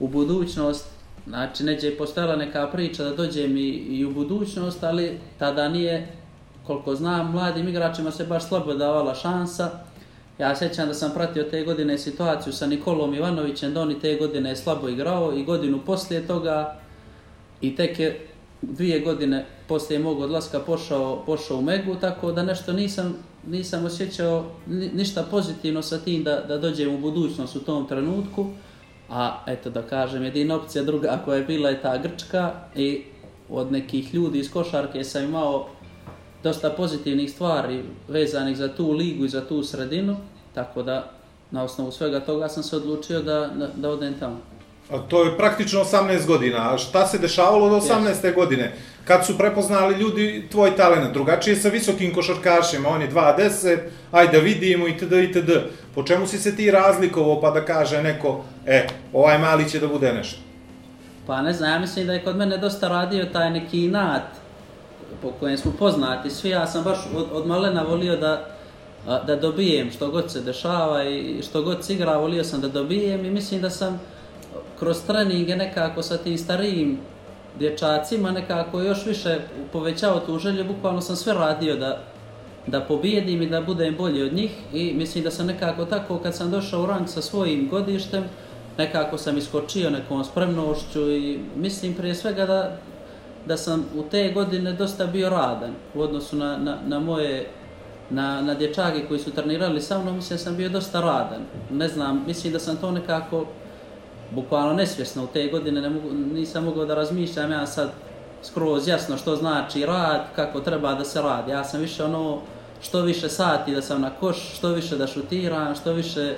u 0.00 0.08
budućnost 0.08 0.97
Znači, 1.28 1.64
neđe 1.64 1.86
je 1.86 1.96
postojala 1.96 2.36
neka 2.36 2.66
priča 2.72 3.04
da 3.04 3.14
dođem 3.14 3.56
i, 3.56 3.68
i 3.68 4.04
u 4.04 4.10
budućnost, 4.10 4.84
ali 4.84 5.20
tada 5.38 5.68
nije, 5.68 6.08
koliko 6.66 6.94
znam, 6.94 7.32
mladim 7.32 7.68
igračima 7.68 8.10
se 8.10 8.24
baš 8.24 8.48
slabo 8.48 8.74
davala 8.74 9.14
šansa. 9.14 9.70
Ja 10.38 10.56
sjećam 10.56 10.88
da 10.88 10.94
sam 10.94 11.10
pratio 11.14 11.44
te 11.44 11.64
godine 11.64 11.98
situaciju 11.98 12.52
sa 12.52 12.66
Nikolom 12.66 13.14
Ivanovićem, 13.14 13.74
da 13.74 13.80
on 13.80 13.90
i 13.90 14.00
te 14.00 14.16
godine 14.16 14.50
je 14.50 14.56
slabo 14.56 14.88
igrao 14.88 15.32
i 15.32 15.44
godinu 15.44 15.78
poslije 15.86 16.26
toga 16.26 16.76
i 17.60 17.76
tek 17.76 17.98
je 17.98 18.26
dvije 18.62 19.00
godine 19.00 19.46
poslije 19.68 19.98
mog 19.98 20.20
odlaska 20.20 20.60
pošao, 20.60 21.22
pošao 21.26 21.58
u 21.58 21.62
Megu, 21.62 21.94
tako 21.94 22.32
da 22.32 22.42
nešto 22.42 22.72
nisam, 22.72 23.16
nisam 23.46 23.84
osjećao 23.84 24.44
ni- 24.66 24.90
ništa 24.94 25.22
pozitivno 25.30 25.82
sa 25.82 25.98
tim 25.98 26.24
da, 26.24 26.40
da 26.48 26.58
dođem 26.58 26.94
u 26.94 26.98
budućnost 26.98 27.56
u 27.56 27.60
tom 27.60 27.88
trenutku. 27.88 28.46
A 29.10 29.42
eto 29.46 29.70
da 29.70 29.82
kažem, 29.82 30.24
jedina 30.24 30.56
opcija 30.56 30.84
druga 30.84 31.18
koja 31.24 31.36
je 31.36 31.44
bila 31.44 31.68
je 31.68 31.82
ta 31.82 31.96
Grčka 31.96 32.52
i 32.76 33.02
od 33.48 33.72
nekih 33.72 34.14
ljudi 34.14 34.38
iz 34.38 34.52
košarke 34.52 35.04
sam 35.04 35.24
imao 35.24 35.68
dosta 36.42 36.70
pozitivnih 36.70 37.30
stvari 37.30 37.82
vezanih 38.08 38.56
za 38.56 38.68
tu 38.68 38.92
ligu 38.92 39.24
i 39.24 39.28
za 39.28 39.46
tu 39.46 39.62
sredinu, 39.62 40.16
tako 40.54 40.82
da 40.82 41.10
na 41.50 41.64
osnovu 41.64 41.92
svega 41.92 42.20
toga 42.20 42.48
sam 42.48 42.62
se 42.62 42.76
odlučio 42.76 43.22
da, 43.22 43.50
da, 43.56 43.68
da 43.76 43.90
odem 43.90 44.14
tamo. 44.20 44.40
A 44.90 44.98
to 44.98 45.24
je 45.24 45.36
praktično 45.36 45.80
18 45.80 46.26
godina. 46.26 46.74
A 46.74 46.78
šta 46.78 47.06
se 47.06 47.18
dešavalo 47.18 47.68
do 47.68 47.76
18. 47.76 48.34
godine? 48.34 48.76
Kad 49.08 49.26
su 49.26 49.38
prepoznali 49.38 49.94
ljudi 49.94 50.48
tvoj 50.50 50.76
talent? 50.76 51.12
Drugačije 51.12 51.56
sa 51.56 51.68
visokim 51.68 52.14
košarkašima, 52.14 52.88
on 52.88 53.02
je 53.02 53.10
2.10, 53.10 53.78
ajde 54.12 54.32
da 54.32 54.44
vidimo 54.44 54.88
itd. 54.88 55.12
itd. 55.12 55.50
Po 55.94 56.02
čemu 56.02 56.26
si 56.26 56.38
se 56.38 56.56
ti 56.56 56.70
razlikovao 56.70 57.40
pa 57.40 57.50
da 57.50 57.64
kaže 57.64 58.02
neko, 58.02 58.44
e, 58.66 58.86
ovaj 59.12 59.38
mali 59.38 59.70
će 59.70 59.80
da 59.80 59.88
bude 59.88 60.12
nešto? 60.12 60.40
Pa 61.26 61.42
ne 61.42 61.52
znam, 61.52 61.70
ja 61.70 61.78
mislim 61.78 62.06
da 62.06 62.12
je 62.12 62.24
kod 62.24 62.36
mene 62.36 62.58
dosta 62.58 62.88
radio 62.88 63.24
taj 63.24 63.50
neki 63.50 63.84
inat 63.84 64.22
po 65.22 65.30
kojem 65.40 65.58
smo 65.58 65.72
poznati 65.78 66.30
svi. 66.30 66.50
Ja 66.50 66.66
sam 66.66 66.84
baš 66.84 66.98
od, 67.16 67.26
od 67.32 67.46
malena 67.46 67.82
volio 67.82 68.16
da, 68.16 68.46
da 69.26 69.36
dobijem 69.36 69.90
što 69.90 70.10
god 70.10 70.32
se 70.32 70.40
dešava 70.40 71.04
i 71.04 71.42
što 71.42 71.62
god 71.62 71.84
se 71.84 71.94
igra, 71.94 72.18
volio 72.18 72.44
sam 72.44 72.60
da 72.60 72.68
dobijem 72.68 73.24
i 73.24 73.30
mislim 73.30 73.60
da 73.60 73.70
sam 73.70 74.00
kroz 74.78 75.02
treninge 75.06 75.56
nekako 75.56 76.02
sa 76.02 76.16
tim 76.16 76.38
starijim 76.38 76.98
dječacima 77.58 78.30
nekako 78.30 78.80
još 78.80 79.06
više 79.06 79.38
povećao 79.72 80.20
tu 80.20 80.38
želju, 80.38 80.64
bukvalno 80.64 81.00
sam 81.00 81.16
sve 81.16 81.34
radio 81.34 81.76
da, 81.76 82.02
da 82.66 82.80
pobijedim 82.80 83.42
i 83.42 83.46
da 83.46 83.60
budem 83.60 83.96
bolji 83.96 84.22
od 84.22 84.32
njih. 84.32 84.50
I 84.72 84.92
mislim 84.94 85.24
da 85.24 85.30
sam 85.30 85.46
nekako 85.46 85.84
tako 85.84 86.18
kad 86.18 86.34
sam 86.34 86.50
došao 86.50 86.82
u 86.82 86.86
rang 86.86 87.08
sa 87.08 87.22
svojim 87.22 87.68
godištem, 87.68 88.24
nekako 88.78 89.18
sam 89.18 89.38
iskočio 89.38 89.90
nekom 89.90 90.24
spremnošću 90.24 91.10
i 91.10 91.38
mislim 91.56 91.94
prije 91.94 92.14
svega 92.14 92.46
da, 92.46 92.76
da 93.46 93.56
sam 93.56 93.86
u 93.96 94.02
te 94.02 94.32
godine 94.34 94.72
dosta 94.72 95.06
bio 95.06 95.28
radan 95.28 95.74
u 95.94 96.00
odnosu 96.00 96.36
na, 96.36 96.56
na, 96.56 96.78
na 96.86 97.00
moje 97.00 97.46
na, 98.10 98.40
na 98.40 98.54
dječake 98.54 99.06
koji 99.08 99.20
su 99.20 99.30
trenirali 99.30 99.80
sa 99.80 99.98
mnom, 99.98 100.14
mislim 100.14 100.36
da 100.36 100.44
sam 100.44 100.56
bio 100.56 100.68
dosta 100.68 101.00
radan. 101.00 101.42
Ne 101.70 101.88
znam, 101.88 102.24
mislim 102.26 102.52
da 102.52 102.58
sam 102.58 102.76
to 102.76 102.90
nekako 102.90 103.46
bukvalno 104.30 104.74
nesvjesno 104.74 105.24
u 105.24 105.26
te 105.26 105.46
godine 105.46 105.80
ne 105.80 105.90
mogu, 105.90 106.08
nisam 106.12 106.64
mogao 106.64 106.84
da 106.84 106.94
razmišljam 106.94 107.52
ja 107.52 107.66
sad 107.66 107.90
skroz 108.42 108.88
jasno 108.88 109.16
što 109.16 109.36
znači 109.36 109.86
rad, 109.86 110.26
kako 110.36 110.60
treba 110.60 110.94
da 110.94 111.04
se 111.04 111.22
radi. 111.22 111.50
Ja 111.50 111.64
sam 111.64 111.80
više 111.80 112.04
ono 112.04 112.40
što 112.82 113.02
više 113.02 113.28
sati 113.28 113.74
da 113.74 113.82
sam 113.82 114.00
na 114.00 114.10
koš, 114.10 114.56
što 114.56 114.68
više 114.68 114.96
da 114.96 115.06
šutiram, 115.06 115.74
što 115.74 115.92
više 115.92 116.34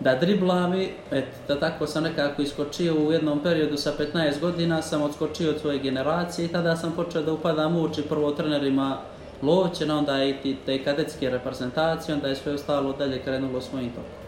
da 0.00 0.14
driblam 0.14 0.74
i 0.74 0.88
et, 1.10 1.24
da 1.48 1.60
tako 1.60 1.86
sam 1.86 2.02
nekako 2.02 2.42
iskočio 2.42 2.94
u 2.94 3.12
jednom 3.12 3.42
periodu 3.42 3.76
sa 3.76 3.92
15 4.14 4.40
godina, 4.40 4.82
sam 4.82 5.02
odskočio 5.02 5.50
od 5.50 5.60
svoje 5.60 5.78
generacije 5.78 6.46
i 6.46 6.48
tada 6.48 6.76
sam 6.76 6.92
počeo 6.92 7.22
da 7.22 7.32
upadam 7.32 7.76
u 7.76 7.84
oči 7.84 8.02
prvo 8.02 8.30
trenerima 8.30 8.98
Lovćena, 9.42 9.98
onda 9.98 10.24
i 10.24 10.56
te 10.66 10.84
kadetske 10.84 11.30
reprezentacije, 11.30 12.14
onda 12.14 12.28
je 12.28 12.36
sve 12.36 12.52
ostalo 12.52 12.92
dalje 12.92 13.22
krenulo 13.22 13.60
svojim 13.60 13.90
tokom. 13.90 14.21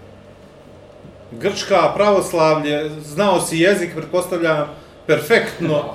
Grčka, 1.40 1.92
pravoslavlje, 1.94 2.90
znao 3.00 3.40
si 3.40 3.58
jezik, 3.58 3.94
pretpostavljam, 3.94 4.68
perfektno. 5.06 5.94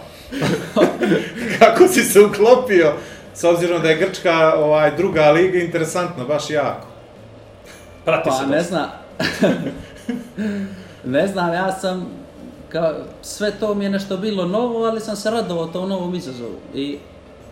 Kako 1.60 1.88
si 1.88 2.04
se 2.04 2.22
uklopio, 2.22 2.94
s 3.34 3.44
obzirom 3.44 3.82
da 3.82 3.90
je 3.90 3.98
Grčka 3.98 4.54
ovaj, 4.58 4.96
druga 4.96 5.32
liga, 5.32 5.60
interesantno, 5.60 6.26
baš 6.26 6.50
jako. 6.50 6.88
Prati 8.06 8.30
Pa 8.30 8.36
se 8.36 8.48
ne 8.48 8.64
znam, 8.64 8.90
ne 11.16 11.28
znam, 11.28 11.54
ja 11.54 11.72
sam, 11.72 12.08
kao, 12.70 12.94
sve 13.22 13.52
to 13.52 13.76
mi 13.76 13.84
je 13.84 13.90
nešto 13.90 14.18
bilo 14.18 14.46
novo, 14.46 14.86
ali 14.86 15.00
sam 15.00 15.16
se 15.16 15.32
radovao 15.32 15.68
tom 15.68 15.90
novom 15.90 16.16
izazovu. 16.16 16.58
I 16.74 16.98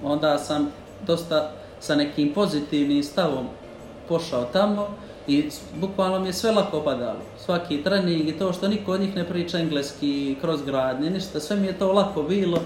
onda 0.03 0.37
sam 0.37 0.71
dosta 1.05 1.51
sa 1.79 1.95
nekim 1.95 2.33
pozitivnim 2.33 3.03
stavom 3.03 3.47
pošao 4.07 4.43
tamo 4.43 4.87
i 5.27 5.49
bukvalno 5.75 6.19
mi 6.19 6.29
je 6.29 6.33
sve 6.33 6.51
lako 6.51 6.81
padalo. 6.81 7.21
Svaki 7.45 7.83
trening 7.83 8.29
i 8.29 8.33
to 8.33 8.53
što 8.53 8.67
niko 8.67 8.91
od 8.91 9.01
njih 9.01 9.15
ne 9.15 9.23
priča 9.23 9.57
engleski, 9.57 10.35
kroz 10.41 10.61
grad, 10.61 11.01
ni 11.01 11.09
ništa, 11.09 11.39
sve 11.39 11.55
mi 11.55 11.67
je 11.67 11.73
to 11.73 11.91
lako 11.93 12.23
bilo. 12.23 12.59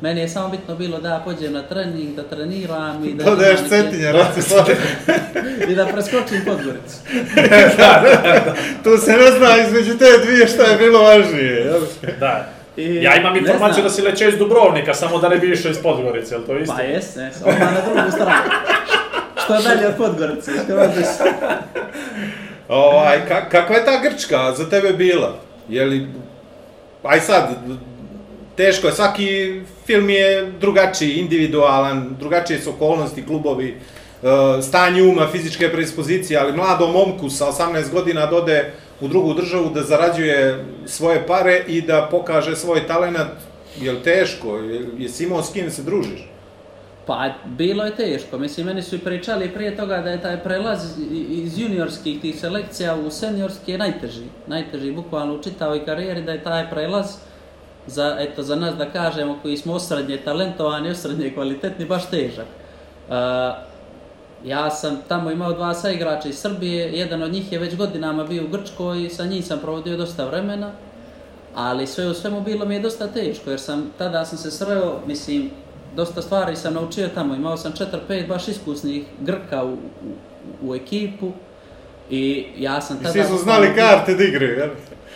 Meni 0.00 0.20
je 0.20 0.28
samo 0.28 0.48
bitno 0.48 0.74
bilo 0.74 0.98
da 0.98 1.08
ja 1.08 1.22
pođem 1.24 1.52
na 1.52 1.62
trening, 1.62 2.14
da 2.16 2.22
treniram 2.22 3.04
i 3.04 3.14
da... 3.14 3.24
Imam 3.24 3.38
neke- 3.38 3.68
cetinje, 3.68 4.12
reci 4.12 4.42
svoje. 4.42 4.76
I 5.70 5.74
da 5.74 5.86
preskočim 5.86 6.40
Podgoricu. 6.44 6.96
Tu 8.84 8.96
se 8.96 9.12
ne 9.12 9.30
zna 9.30 9.66
između 9.66 9.98
te 9.98 10.04
dvije 10.24 10.48
šta 10.48 10.62
je 10.62 10.76
bilo 10.78 11.02
važnije. 11.02 11.52
jel? 11.54 11.80
Da. 12.20 12.48
I 12.76 12.94
Ja 12.94 13.16
imam 13.16 13.36
informaciju 13.36 13.82
da 13.84 13.90
si 13.90 14.02
lećeo 14.02 14.28
iz 14.28 14.38
Dubrovnika, 14.38 14.94
samo 14.94 15.18
da 15.18 15.28
ne 15.28 15.36
bi 15.36 15.52
išao 15.52 15.70
iz 15.70 15.78
Podgorice, 15.78 16.34
jel 16.34 16.42
to 16.42 16.58
isto? 16.58 16.74
Pa 16.76 16.82
jes, 16.82 17.16
jes, 17.16 17.36
odmah 17.40 17.60
na 17.60 17.80
drugu 17.94 18.10
stranu. 18.10 18.50
Što 19.44 19.62
dalje 19.62 19.88
od 19.88 19.94
Podgorice, 19.96 20.50
skoro 20.64 20.86
des. 20.86 21.08
Ovaj, 22.68 23.26
ka, 23.28 23.48
kakva 23.48 23.76
je 23.76 23.84
ta 23.84 24.00
Grčka 24.02 24.54
za 24.56 24.70
tebe 24.70 24.92
bila? 24.92 25.34
Je 25.68 25.84
li, 25.84 26.06
aj 27.02 27.20
sad, 27.20 27.48
teško 28.56 28.86
je, 28.86 28.92
svaki 28.92 29.60
film 29.86 30.10
je 30.10 30.52
drugačiji, 30.60 31.12
individualan, 31.12 32.16
drugačije 32.18 32.60
su 32.60 32.70
okolnosti, 32.70 33.26
klubovi, 33.26 33.68
e, 33.68 34.62
stanje 34.62 35.02
uma, 35.02 35.28
fizičke 35.32 35.68
predispozicije, 35.72 36.38
ali 36.38 36.56
mladom 36.56 36.92
momku 36.92 37.30
sa 37.30 37.46
18 37.46 37.90
godina 37.92 38.26
dode 38.26 38.72
u 39.00 39.08
drugu 39.08 39.34
državu 39.34 39.70
da 39.74 39.82
zarađuje 39.82 40.64
svoje 40.86 41.26
pare 41.26 41.64
i 41.66 41.82
da 41.82 42.08
pokaže 42.10 42.56
svoj 42.56 42.86
talenat, 42.86 43.32
je 43.80 43.92
li 43.92 44.02
teško? 44.02 44.56
Je, 44.56 44.86
jesi 44.98 45.24
imao 45.24 45.42
s 45.42 45.52
kim 45.52 45.70
se 45.70 45.82
družiš? 45.82 46.30
Pa, 47.10 47.30
bilo 47.44 47.84
je 47.84 47.96
teško. 47.96 48.38
Mislim, 48.38 48.66
meni 48.66 48.82
su 48.82 48.96
i 48.96 48.98
pričali 48.98 49.54
prije 49.54 49.76
toga 49.76 49.98
da 49.98 50.10
je 50.10 50.22
taj 50.22 50.42
prelaz 50.42 50.98
iz 51.30 51.58
juniorskih 51.58 52.20
tih 52.20 52.40
selekcija 52.40 52.96
u 52.96 53.10
seniorske 53.10 53.78
najteži. 53.78 54.24
Najteži, 54.46 54.92
bukvalno 54.92 55.34
u 55.34 55.42
čitavoj 55.42 55.84
karijeri, 55.84 56.22
da 56.22 56.32
je 56.32 56.42
taj 56.42 56.70
prelaz 56.70 57.16
za, 57.86 58.16
eto, 58.18 58.42
za 58.42 58.56
nas 58.56 58.74
da 58.76 58.90
kažemo, 58.90 59.38
koji 59.42 59.56
smo 59.56 59.72
osrednje 59.72 60.16
talentovani, 60.16 60.90
osrednje 60.90 61.32
kvalitetni, 61.34 61.84
baš 61.84 62.10
težak. 62.10 62.46
Uh, 63.08 63.14
ja 64.44 64.70
sam 64.70 64.98
tamo 65.08 65.30
imao 65.30 65.52
dva 65.52 65.74
saigrača 65.74 66.28
iz 66.28 66.38
Srbije, 66.38 66.92
jedan 66.92 67.22
od 67.22 67.32
njih 67.32 67.52
je 67.52 67.58
već 67.58 67.76
godinama 67.76 68.24
bio 68.24 68.44
u 68.44 68.48
Grčkoj 68.48 69.04
i 69.04 69.08
sa 69.08 69.24
njim 69.24 69.42
sam 69.42 69.58
provodio 69.58 69.96
dosta 69.96 70.26
vremena. 70.26 70.72
Ali 71.54 71.86
sve 71.86 72.06
u 72.06 72.14
svemu 72.14 72.40
bilo 72.40 72.64
mi 72.64 72.74
je 72.74 72.80
dosta 72.80 73.06
teško, 73.06 73.50
jer 73.50 73.60
sam, 73.60 73.90
tada 73.98 74.24
sam 74.24 74.38
se 74.38 74.50
sreo, 74.50 75.00
mislim, 75.06 75.50
dosta 75.96 76.22
stvari 76.22 76.56
sam 76.56 76.74
naučio 76.74 77.08
tamo, 77.08 77.34
imao 77.34 77.56
sam 77.56 77.72
4-5 78.08 78.28
baš 78.28 78.48
iskusnih 78.48 79.04
Grka 79.20 79.64
u, 79.64 79.72
u, 79.72 79.78
u 80.62 80.74
ekipu 80.74 81.32
i 82.10 82.46
ja 82.58 82.80
sam 82.80 82.96
I 82.96 83.02
tada... 83.02 83.12
svi 83.12 83.24
su 83.24 83.36
znali 83.36 83.74
karte 83.74 84.14
da 84.14 84.24
igraju, 84.24 84.58
jel? 84.58 84.70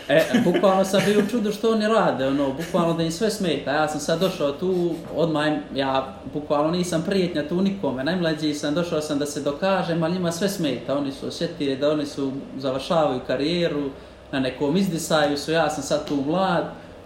E, 0.09 0.25
bukvalno 0.45 0.85
sam 0.85 1.03
bio 1.07 1.19
u 1.19 1.31
čudu 1.31 1.53
što 1.53 1.73
oni 1.73 1.87
rade, 1.87 2.27
ono, 2.27 2.53
bukvalno 2.53 2.95
da 2.95 3.03
im 3.03 3.13
sve 3.13 3.31
smeta. 3.31 3.73
Ja 3.73 3.89
sam 3.89 4.01
sad 4.01 4.21
došao 4.21 4.53
tu, 4.53 4.95
odmah 5.17 5.47
ja 5.75 6.15
bukvalno 6.35 6.71
nisam 6.71 7.03
prijetnja 7.07 7.49
tu 7.49 7.63
nikome. 7.63 8.05
Najmlađi 8.05 8.55
sam, 8.55 8.75
došao 8.75 9.01
sam 9.01 9.19
da 9.19 9.27
se 9.27 9.41
dokažem, 9.41 10.03
ali 10.03 10.13
njima 10.13 10.33
sve 10.33 10.49
smeta. 10.49 10.99
Oni 10.99 11.13
su 11.13 11.27
osjetili 11.27 11.77
da 11.77 11.91
oni 11.91 12.07
su, 12.07 12.33
završavaju 12.59 13.21
karijeru, 13.27 13.91
na 14.33 14.41
nekom 14.41 14.77
izdisaju 14.77 15.39
su, 15.39 15.53
ja 15.53 15.71
sam 15.71 15.83
sad 15.83 16.09
tu 16.09 16.17
mlad, 16.27 16.65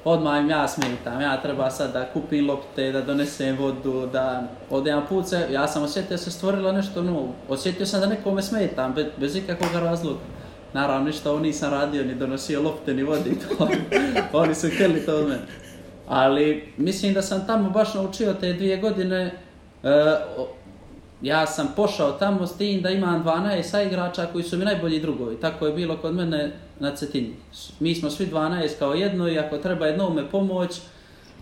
odmah 0.09 0.41
im 0.41 0.51
ja 0.51 0.69
smetam. 0.69 1.21
Ja 1.21 1.43
treba 1.43 1.71
sad 1.71 1.93
da 1.93 2.05
kupim 2.13 2.47
lopte, 2.47 2.93
da 2.93 3.03
donesem 3.03 3.57
vodu, 3.57 4.07
da 4.13 4.43
odem 4.71 5.03
put 5.09 5.29
se, 5.29 5.47
ja 5.53 5.69
sam 5.69 5.83
osjetio 5.83 6.11
da 6.11 6.19
se 6.19 6.31
stvorilo 6.31 6.73
nešto 6.73 7.03
novo. 7.03 7.35
Osjetio 7.49 7.87
sam 7.87 8.01
da 8.01 8.07
nekome 8.07 8.43
smetam, 8.43 8.95
bez, 8.95 9.07
bez 9.17 9.37
ikakvog 9.37 9.71
razloga. 9.75 10.21
Naravno, 10.73 11.07
ništa 11.07 11.31
ovo 11.31 11.41
nisam 11.41 11.71
radio, 11.71 12.05
ni 12.05 12.15
donosio 12.15 12.63
lopte, 12.63 12.95
ni 12.95 13.03
vodi, 13.03 13.39
to, 13.39 13.69
oni 14.39 14.55
su 14.55 14.69
htjeli 14.69 15.07
to 15.07 15.17
od 15.17 15.29
mene. 15.29 15.43
Ali 16.09 16.73
mislim 16.77 17.15
da 17.15 17.23
sam 17.23 17.47
tamo 17.47 17.71
baš 17.71 17.95
naučio 17.95 18.35
te 18.35 18.53
dvije 18.53 18.77
godine, 18.77 19.33
e, 19.83 20.17
ja 21.23 21.47
sam 21.47 21.73
pošao 21.77 22.13
tamo 22.13 22.47
s 22.47 22.57
tim 22.57 22.83
da 22.83 22.91
imam 22.91 23.25
12 23.25 23.63
saigrača 23.63 24.27
koji 24.27 24.45
su 24.45 24.57
mi 24.59 24.65
najbolji 24.65 25.01
drugovi. 25.01 25.37
Tako 25.37 25.67
je 25.67 25.73
bilo 25.73 25.97
kod 25.97 26.15
mene 26.15 26.53
na 26.81 26.97
Cetini. 26.97 27.35
Mi 27.81 27.95
smo 27.95 28.11
svi 28.11 28.27
12 28.27 28.79
kao 28.79 28.95
jedno 28.95 29.29
i 29.29 29.39
ako 29.39 29.59
treba 29.59 29.87
jednome 29.87 30.31
pomoć, 30.31 30.81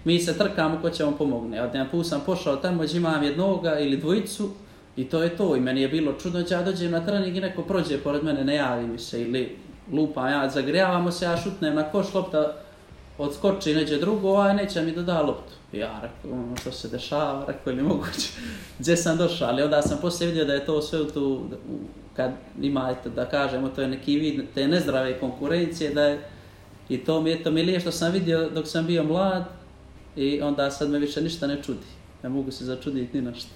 mi 0.04 0.20
se 0.20 0.38
trkamo 0.38 0.78
ko 0.82 0.90
će 0.90 1.04
vam 1.04 1.16
pomogne. 1.16 1.62
Od 1.62 1.74
jedan 1.74 1.88
put 1.90 2.06
sam 2.06 2.20
pošao 2.26 2.56
tamo 2.56 2.82
gdje 2.82 2.96
imam 2.96 3.22
jednoga 3.22 3.78
ili 3.78 3.96
dvojicu 3.96 4.50
i 4.96 5.04
to 5.04 5.22
je 5.22 5.36
to. 5.36 5.56
I 5.56 5.60
meni 5.60 5.80
je 5.80 5.88
bilo 5.88 6.12
čudno 6.12 6.42
da 6.42 6.54
ja 6.54 6.62
dođem 6.62 6.90
na 6.90 7.06
trening 7.06 7.36
i 7.36 7.40
neko 7.40 7.62
prođe 7.62 7.98
pored 7.98 8.24
mene, 8.24 8.44
ne 8.44 8.54
javi 8.54 8.86
mi 8.86 8.98
se 8.98 9.22
ili 9.22 9.56
lupam 9.92 10.28
ja, 10.28 10.48
zagrijavamo 10.48 11.12
se, 11.12 11.24
ja 11.24 11.36
šutnem 11.36 11.74
na 11.74 11.82
koš, 11.82 12.14
lopta 12.14 12.52
odskoči 13.18 13.74
neđe 13.74 13.98
drugo, 13.98 14.36
a 14.36 14.52
neće 14.52 14.82
mi 14.82 14.92
da 14.92 15.02
da 15.02 15.22
loptu. 15.22 15.52
Ja 15.72 16.00
rekao, 16.02 16.38
ono 16.38 16.56
što 16.56 16.72
se 16.72 16.88
dešava, 16.88 17.44
rekao 17.48 17.72
ili 17.72 17.82
moguće, 17.82 18.28
gdje 18.78 18.96
sam 18.96 19.16
došao, 19.16 19.48
ali 19.48 19.62
onda 19.62 19.82
sam 19.82 19.98
poslije 20.00 20.28
vidio 20.28 20.44
da 20.44 20.54
je 20.54 20.66
to 20.66 20.82
sve 20.82 21.00
u 21.00 21.10
tu, 21.10 21.42
kad 22.16 22.30
ima, 22.60 22.94
da 23.16 23.24
kažemo, 23.24 23.68
to 23.68 23.82
je 23.82 23.88
neki 23.88 24.18
vid 24.18 24.44
te 24.54 24.68
nezdrave 24.68 25.20
konkurencije, 25.20 25.90
da 25.90 26.02
je, 26.02 26.20
i 26.88 26.98
to 26.98 27.20
mi 27.20 27.30
je 27.30 27.42
to 27.42 27.50
milije 27.50 27.80
što 27.80 27.92
sam 27.92 28.12
vidio 28.12 28.50
dok 28.50 28.66
sam 28.66 28.86
bio 28.86 29.04
mlad 29.04 29.44
i 30.16 30.40
onda 30.42 30.70
sad 30.70 30.90
me 30.90 30.98
više 30.98 31.20
ništa 31.20 31.46
ne 31.46 31.62
čudi. 31.62 31.86
Ne 32.22 32.28
mogu 32.28 32.50
se 32.50 32.64
začuditi 32.64 33.16
ni 33.16 33.22
na 33.22 33.34
što. 33.34 33.50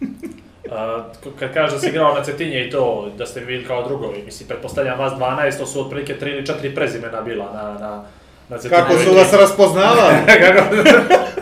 A, 0.70 1.04
kad 1.38 1.54
kažeš 1.54 1.72
da 1.72 1.80
si 1.80 1.88
igrao 1.88 2.14
na 2.14 2.24
Cetinje 2.24 2.66
i 2.66 2.70
to, 2.70 3.12
da 3.18 3.26
ste 3.26 3.40
bili 3.40 3.64
kao 3.64 3.88
drugovi, 3.88 4.22
mislim, 4.22 4.48
pretpostavljam 4.48 4.98
vas 4.98 5.12
12, 5.12 5.58
to 5.58 5.66
su 5.66 5.80
otprilike 5.80 6.16
3 6.20 6.32
ili 6.32 6.46
4 6.46 6.74
prezimena 6.74 7.20
bila 7.20 7.52
na, 7.52 7.86
na, 7.86 8.04
na 8.48 8.58
Cetinje. 8.58 8.70
Kako 8.72 8.92
su 8.94 9.14
vas 9.14 9.32
raspoznavali? 9.32 10.14
Kako? 10.42 10.74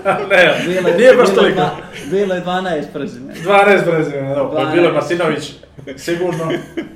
ne, 0.30 0.54
Bilo 0.66 0.88
je- 0.88 0.96
nije 0.96 1.14
baš 1.14 1.28
toliko. 1.30 1.56
dva- 1.56 1.76
Bilo 2.06 2.34
je 2.34 2.42
12 2.42 2.82
prezime. 2.92 3.34
12 3.36 3.84
prezimena, 3.84 4.34
dobro. 4.34 4.58
12. 4.60 4.72
Bilo 4.72 4.86
je 4.86 4.92
Martinović, 4.92 5.52
sigurno. 5.96 6.52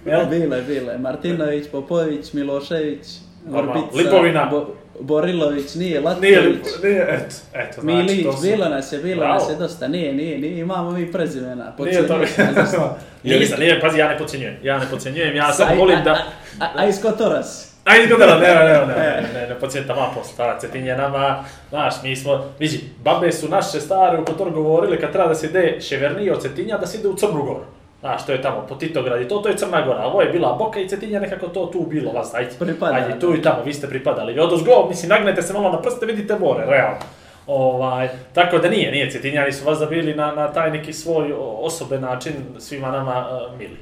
Jel? 0.07 0.27
Bilo 0.27 0.57
je, 0.57 0.63
bilo 0.63 0.93
je. 0.93 0.99
Martinović, 0.99 1.65
Popović, 1.73 2.33
Milošević. 2.33 3.07
Vrbica, 3.47 3.79
Lipovina. 3.95 4.49
Bo, 4.51 4.67
Borilović, 5.01 5.75
nije, 5.75 6.01
Latković, 6.01 6.23
Nije, 6.23 6.41
li- 6.41 6.59
nije, 6.83 7.03
eto, 7.11 7.35
eto, 7.55 7.81
znači, 7.81 7.87
Milić, 7.87 8.25
to 8.25 8.33
su... 8.33 8.43
bilo 8.43 8.69
nas 8.69 8.93
je, 8.93 8.99
bilo 8.99 9.19
Bravo. 9.19 9.35
nas 9.35 9.51
je 9.51 9.57
dosta, 9.57 9.89
nije, 9.89 10.13
nije, 10.13 10.39
nije, 10.39 10.59
imamo 10.59 10.91
mi 10.91 11.13
prezimena. 11.13 11.73
Nije 11.79 12.07
to... 12.07 12.19
Dosta. 12.19 12.43
Nisam, 13.23 13.61
nije, 13.61 13.81
pazi, 13.81 13.99
ja 13.99 14.09
ne 14.09 14.19
podcjenjujem, 14.19 14.57
ja 14.63 14.79
ne 14.79 14.85
podcjenjujem, 14.91 15.37
ja 15.37 15.53
samo 15.53 15.75
volim 15.75 15.99
a- 15.99 16.03
da... 16.03 16.11
A, 16.11 16.17
a, 16.61 16.69
a 16.75 16.87
iz 16.87 17.03
Kotoras? 17.03 17.68
A 17.89 17.97
izgledala, 17.97 18.37
ne, 18.37 18.49
ne, 18.49 18.65
ne, 18.65 18.87
ne, 18.87 18.95
E. 19.09 19.21
ne, 19.23 19.41
ne, 19.41 19.49
ne 19.49 19.55
podsjetam 19.55 19.97
apos, 20.01 20.37
ta 20.37 20.59
Cetinje 20.59 20.97
nama, 20.97 21.45
znaš, 21.69 21.95
mi 22.03 22.17
smo, 22.17 22.45
vidi, 22.59 22.81
babe 23.05 23.33
su 23.33 23.49
naše 23.49 23.81
stare 23.81 24.19
u 24.19 24.25
Kotor 24.25 24.51
govorile 24.51 25.01
kad 25.01 25.13
treba 25.13 25.29
da 25.29 25.35
se 25.35 25.47
ide 25.47 25.81
Ševernije 25.81 26.33
od 26.33 26.43
Cetinja, 26.43 26.79
da 26.79 26.87
se 26.87 26.99
ide 26.99 27.09
u 27.09 27.17
Crnu 27.17 27.43
Goru. 27.43 27.65
Znaš, 28.01 28.27
to 28.27 28.33
je 28.33 28.43
tamo, 28.43 28.67
po 28.69 28.75
Titograd 28.75 29.21
i 29.21 29.29
to, 29.29 29.39
to 29.39 29.49
je 29.49 29.57
Crna 29.57 29.81
Gora, 29.83 30.05
ovo 30.05 30.23
je 30.23 30.29
bila 30.29 30.53
Boka 30.53 30.81
i 30.81 30.89
Cetinja, 30.89 31.21
nekako 31.21 31.49
to 31.49 31.67
tu 31.67 31.81
bilo 31.81 32.13
vas, 32.13 32.35
ajde, 32.35 32.51
Pripada, 32.59 32.95
ajde, 32.95 33.19
tu 33.21 33.35
i 33.35 33.43
tamo, 33.43 33.63
vi 33.65 33.75
ste 33.75 33.89
pripadali. 33.89 34.33
I 34.35 34.41
odozgo, 34.41 34.87
mislim, 34.89 35.09
nagnete 35.09 35.43
se 35.43 35.53
malo 35.53 35.73
na 35.73 35.83
prste, 35.83 36.07
vidite 36.07 36.39
more, 36.39 36.67
realno. 36.67 36.99
Ovaj, 37.47 38.09
tako 38.33 38.59
da 38.59 38.69
nije, 38.69 38.93
nije, 38.93 39.11
Cetinjani 39.11 39.53
su 39.53 39.65
vas 39.65 39.79
zabili 39.79 40.15
na, 40.15 40.33
na 40.33 40.53
taj 40.53 40.71
neki 40.71 40.93
svoj 40.93 41.33
o- 41.33 41.59
osoben 41.61 42.01
način 42.01 42.33
svima 42.59 42.91
nama 42.91 43.27
uh, 43.31 43.59
mili. 43.59 43.77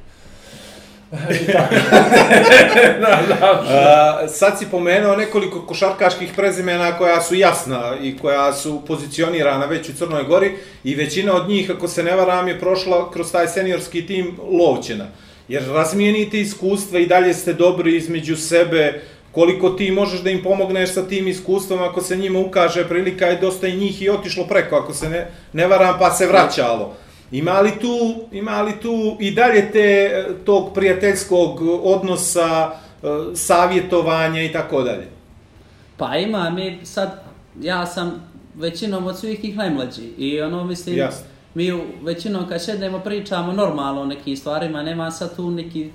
Da, 3.01 3.23
da. 3.29 3.63
A, 3.71 4.29
sad 4.29 4.59
si 4.59 4.67
pomenuo 4.71 5.17
nekoliko 5.17 5.67
košarkaških 5.67 6.33
prezimena 6.37 6.99
koja 6.99 7.21
su 7.21 7.35
jasna 7.35 7.97
i 8.03 8.19
koja 8.19 8.53
su 8.53 8.83
pozicionirana 8.87 9.67
već 9.67 9.89
u 9.89 9.93
Crnoj 9.93 10.25
Gori 10.25 10.53
i 10.85 10.95
većina 10.95 11.35
od 11.35 11.49
njih, 11.49 11.71
ako 11.71 11.89
se 11.89 12.03
ne 12.03 12.17
varam, 12.17 12.49
je 12.49 12.61
prošla 12.61 13.11
kroz 13.11 13.33
taj 13.33 13.49
seniorski 13.49 14.07
tim 14.07 14.37
Lovćena. 14.51 15.07
Jer 15.49 15.63
razmijenite 15.69 16.41
iskustva 16.41 16.99
i 16.99 17.07
dalje 17.07 17.35
ste 17.35 17.53
dobri 17.53 17.97
između 17.97 18.37
sebe, 18.37 19.03
koliko 19.33 19.71
ti 19.71 19.91
možeš 19.91 20.21
da 20.21 20.31
im 20.31 20.43
pomogneš 20.43 20.93
sa 20.93 21.09
tim 21.09 21.29
iskustvom 21.29 21.83
ako 21.83 22.01
se 22.01 22.17
njima 22.17 22.39
ukaže 22.39 22.89
prilika 22.89 23.27
je 23.27 23.37
dosta 23.37 23.67
i 23.67 23.77
njih 23.77 24.03
i 24.03 24.11
otišlo 24.11 24.47
preko, 24.47 24.77
ako 24.77 24.95
se 24.95 25.09
ne, 25.09 25.27
ne 25.53 25.67
varam 25.67 25.99
pa 25.99 26.11
se 26.11 26.27
vraćalo. 26.27 26.97
Ima 27.33 27.61
li 27.61 27.71
tu, 27.73 27.97
ima 28.33 28.63
li 28.63 28.81
tu 28.83 29.17
i 29.21 29.31
dalje 29.31 29.73
te, 29.73 30.11
tog 30.45 30.75
prijateljskog 30.75 31.61
odnosa, 31.85 32.71
e, 33.03 33.07
savjetovanja 33.35 34.43
i 34.43 34.53
tako 34.53 34.83
dalje? 34.83 35.07
Pa 35.97 36.17
ima 36.17 36.51
mi 36.51 36.79
sad, 36.85 37.23
ja 37.61 37.87
sam 37.87 38.23
većinom 38.55 39.07
od 39.07 39.19
svih 39.19 39.41
tih 39.41 39.57
najmlađi 39.57 40.03
i 40.19 40.41
ono 40.41 40.65
mislim, 40.65 40.99
Jasno. 40.99 41.27
mi 41.55 41.73
u- 41.73 41.81
većinom 42.03 42.49
kad 42.49 42.65
šednemo 42.65 42.99
pričamo 42.99 43.53
normalno 43.53 44.01
o 44.01 44.07
nekim 44.07 44.37
stvarima, 44.37 44.83
nema 44.83 45.11
sad 45.11 45.37
tu 45.37 45.51
neki, 45.51 45.91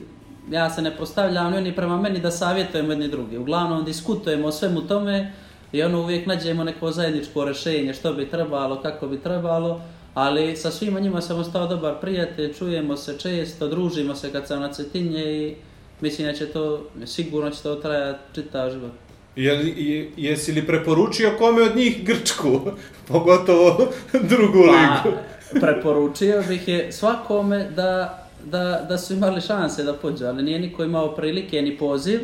ja 0.51 0.69
se 0.69 0.81
ne 0.81 0.91
postavljam 0.91 1.51
ni 1.51 1.57
oni 1.57 1.75
prema 1.75 1.97
meni 1.97 2.19
da 2.19 2.31
savjetujemo 2.31 2.91
jedni 2.91 3.07
drugi. 3.07 3.37
Uglavnom 3.37 3.85
diskutujemo 3.85 4.47
o 4.47 4.51
svemu 4.51 4.81
tome 4.81 5.33
i 5.71 5.83
ono 5.83 6.01
uvijek 6.01 6.25
nađemo 6.25 6.63
neko 6.63 6.91
zajedničko 6.91 7.45
rješenje 7.45 7.93
što 7.93 8.13
bi 8.13 8.25
trebalo, 8.27 8.81
kako 8.81 9.07
bi 9.07 9.19
trebalo, 9.19 9.81
ali 10.13 10.55
sa 10.55 10.71
svima 10.71 10.99
njima 10.99 11.21
sam 11.21 11.39
ostao 11.39 11.67
dobar 11.67 11.93
prijatelj, 12.01 12.53
čujemo 12.53 12.97
se 12.97 13.17
često, 13.19 13.67
družimo 13.67 14.15
se 14.15 14.31
kad 14.31 14.47
sam 14.47 14.59
na 14.59 14.73
Cetinje 14.73 15.23
i 15.23 15.55
mislim 16.01 16.27
da 16.27 16.33
će 16.33 16.45
to, 16.45 16.85
sigurno 17.05 17.49
će 17.49 17.63
to 17.63 17.75
trajati 17.75 18.19
čitav 18.33 18.71
život. 18.71 18.91
Je, 19.35 19.73
je, 19.77 20.11
jesi 20.17 20.51
li 20.51 20.67
preporučio 20.67 21.35
kome 21.37 21.61
od 21.61 21.75
njih 21.75 22.05
Grčku, 22.05 22.61
pogotovo 23.07 23.87
drugu 24.13 24.59
ligu? 24.59 25.17
Pa, 25.53 25.59
preporučio 25.59 26.43
bih 26.47 26.67
je 26.67 26.91
svakome 26.91 27.69
da, 27.75 28.23
da, 28.45 28.85
da 28.89 28.97
su 28.97 29.13
imali 29.13 29.41
šanse 29.41 29.83
da 29.83 29.93
pođu, 29.93 30.25
ali 30.25 30.43
nije 30.43 30.59
niko 30.59 30.83
imao 30.83 31.15
prilike 31.15 31.61
ni 31.61 31.77
poziv, 31.77 32.19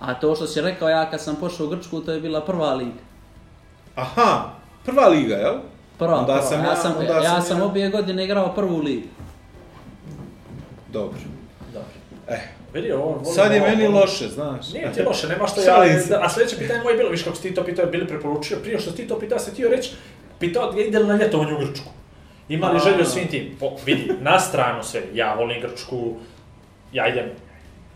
a 0.00 0.14
to 0.14 0.34
što 0.34 0.46
si 0.46 0.60
rekao 0.60 0.88
ja 0.88 1.10
kad 1.10 1.20
sam 1.20 1.36
pošao 1.36 1.66
u 1.66 1.68
Grčku, 1.68 2.00
to 2.00 2.12
je 2.12 2.20
bila 2.20 2.40
prva 2.40 2.74
liga. 2.74 3.00
Aha, 3.94 4.50
prva 4.84 5.08
liga, 5.08 5.34
jel? 5.34 5.54
Prva, 6.00 6.14
Onda 6.14 6.32
prva. 6.32 6.42
sam 6.42 6.60
ja, 6.60 6.66
ja- 6.66 6.76
sam, 6.76 6.94
onda 6.98 7.12
ja, 7.14 7.22
sam 7.24 7.42
sam 7.42 7.58
ja- 7.58 7.64
obje 7.64 7.88
godine 7.88 8.24
igrao 8.24 8.54
prvu 8.54 8.78
ligu. 8.78 9.08
Dobro. 10.88 11.18
Dobro. 11.72 11.88
Eh, 12.28 12.40
Vidi, 12.74 12.92
ovo, 12.92 13.04
volim 13.04 13.24
sad 13.26 13.52
je 13.52 13.60
ovo, 13.60 13.70
meni 13.70 13.82
volim- 13.82 13.94
loše, 13.94 14.28
znaš. 14.28 14.72
Nije 14.72 14.92
ti 14.92 15.02
loše, 15.02 15.28
nema 15.28 15.46
što 15.46 15.60
ja... 15.62 15.74
A 16.20 16.28
sljedeće 16.28 16.58
pitanje 16.58 16.80
moje 16.82 16.92
je 16.92 16.98
bilo, 16.98 17.10
viš 17.10 17.22
kako 17.22 17.36
si 17.36 17.42
ti 17.42 17.54
to 17.54 17.64
pitao, 17.64 17.86
bili 17.86 18.06
preporučio, 18.06 18.58
prije 18.58 18.78
što 18.78 18.90
si 18.90 18.96
ti 18.96 19.08
to 19.08 19.18
pitao, 19.18 19.38
se 19.38 19.54
ti 19.54 19.68
reći, 19.68 19.90
pitao 20.38 20.72
ide 20.78 20.98
li 20.98 21.06
na 21.06 21.16
ljetovanje 21.16 21.54
u 21.54 21.58
Grčku. 21.58 21.90
Ima 22.48 22.68
li 22.68 22.80
želju 22.80 23.04
svim 23.04 23.28
tim? 23.28 23.56
Po, 23.60 23.70
vidi, 23.86 24.12
na 24.20 24.40
stranu 24.40 24.82
sve, 24.82 25.02
ja 25.14 25.34
volim 25.34 25.60
Grčku, 25.62 26.12
ja 26.92 27.08
idem 27.08 27.24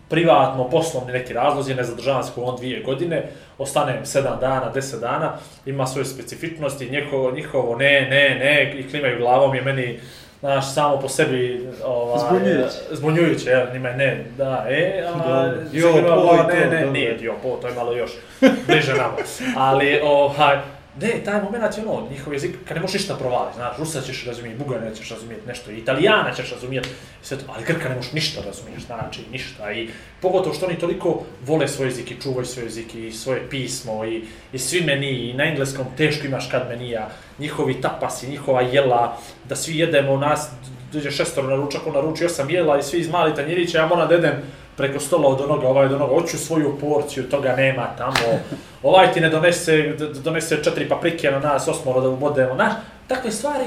privatno, 0.08 0.68
poslovni 0.70 1.12
neki 1.12 1.32
razlozi, 1.32 1.74
ne 1.74 1.84
zadržavam 1.84 2.22
se 2.22 2.30
on 2.36 2.56
dvije 2.56 2.82
godine, 2.82 3.22
ostanem 3.58 4.04
7 4.04 4.40
dana, 4.40 4.72
10 4.74 5.00
dana, 5.00 5.32
ima 5.66 5.86
svoje 5.86 6.04
specifičnosti, 6.04 6.90
njihovo, 6.90 7.30
njihovo 7.30 7.76
ne, 7.76 8.00
ne, 8.00 8.38
ne, 8.38 8.74
i 8.78 8.90
klimaju 8.90 9.18
glavom 9.18 9.54
je 9.54 9.62
meni, 9.62 10.00
znaš, 10.40 10.74
samo 10.74 10.96
po 11.00 11.08
sebi, 11.08 11.68
ovaj, 11.84 12.18
Zbunjujuće. 12.18 12.76
Zbunjujuće, 12.90 13.50
ja, 13.50 13.72
njima 13.72 13.88
je 13.88 13.96
ne, 13.96 14.24
da, 14.36 14.66
e, 14.68 15.04
a, 15.26 15.52
jo, 15.72 15.92
po, 15.92 15.98
i 15.98 16.54
ne, 16.54 16.66
ne, 16.66 16.76
dobro. 16.76 16.90
nije 16.90 17.18
jo, 17.20 17.34
po, 17.42 17.58
to 17.62 17.68
je 17.68 17.74
malo 17.74 17.92
još 17.92 18.10
bliže 18.66 18.94
nama. 18.94 19.16
Ali, 19.56 20.00
ovaj, 20.04 20.58
ne, 21.00 21.24
taj 21.24 21.42
moment 21.42 21.78
je 21.78 21.86
ono, 21.86 22.10
njihov 22.10 22.32
jezik, 22.32 22.56
kad 22.68 22.76
ne 22.76 22.80
možeš 22.80 22.94
ništa 22.94 23.14
provaliti, 23.14 23.56
znaš, 23.56 23.78
Rusa 23.78 24.00
ćeš 24.00 24.24
razumijeti, 24.26 24.64
Bugana 24.64 24.94
ćeš 24.94 25.10
razumijeti 25.10 25.46
nešto, 25.46 25.70
Italijana 25.70 26.34
ćeš 26.34 26.50
razumijeti, 26.50 26.88
sve 27.22 27.38
to, 27.38 27.44
ali 27.48 27.64
Grka 27.64 27.88
ne 27.88 27.94
možeš 27.94 28.12
ništa 28.12 28.40
razumijeti, 28.46 28.82
znači, 28.86 29.20
ništa. 29.32 29.72
I 29.72 29.88
pogotovo 30.20 30.54
što 30.54 30.66
oni 30.66 30.78
toliko 30.78 31.22
vole 31.46 31.68
svoj 31.68 31.88
jezik 31.88 32.10
i 32.10 32.20
čuvaju 32.20 32.46
svoj 32.46 32.64
jezik 32.64 32.94
i 32.94 33.12
svoje 33.12 33.50
pismo 33.50 34.04
i, 34.04 34.24
i 34.52 34.58
svi 34.58 34.80
meni, 34.80 35.10
i 35.10 35.32
na 35.32 35.44
engleskom 35.44 35.86
teško 35.96 36.26
imaš 36.26 36.48
kad 36.50 36.68
menija, 36.68 37.08
njihovi 37.38 37.80
tapasi, 37.80 38.30
njihova 38.30 38.62
jela, 38.62 39.18
da 39.48 39.56
svi 39.56 39.78
jedemo 39.78 40.12
u 40.12 40.18
nas, 40.18 40.50
dođe 40.92 41.10
šestoro 41.10 41.48
na 41.48 41.56
ručak, 41.56 41.86
on 41.86 41.94
naruči 41.94 42.24
osam 42.24 42.50
jela 42.50 42.78
i 42.78 42.82
svi 42.82 43.00
iz 43.00 43.10
mali 43.10 43.34
tanjirića, 43.34 43.78
ja 43.78 43.86
moram 43.86 44.08
da 44.08 44.14
jedem 44.14 44.42
preko 44.76 45.00
stola 45.00 45.28
od 45.28 45.40
onoga, 45.40 45.68
ovaj 45.68 45.86
od 45.86 45.92
onoga, 45.92 46.14
hoću 46.14 46.38
svoju 46.38 46.78
porciju, 46.80 47.28
toga 47.28 47.56
nema 47.56 47.86
tamo, 47.98 48.38
ovaj 48.82 49.12
ti 49.12 49.20
ne 49.20 49.28
donese, 49.30 49.92
donese 50.24 50.62
četiri 50.64 50.88
paprike 50.88 51.30
na 51.30 51.38
nas, 51.38 51.68
osmoro 51.68 52.00
da 52.00 52.08
ubodemo, 52.08 52.54
znaš, 52.54 52.72
takve 53.06 53.30
stvari 53.30 53.64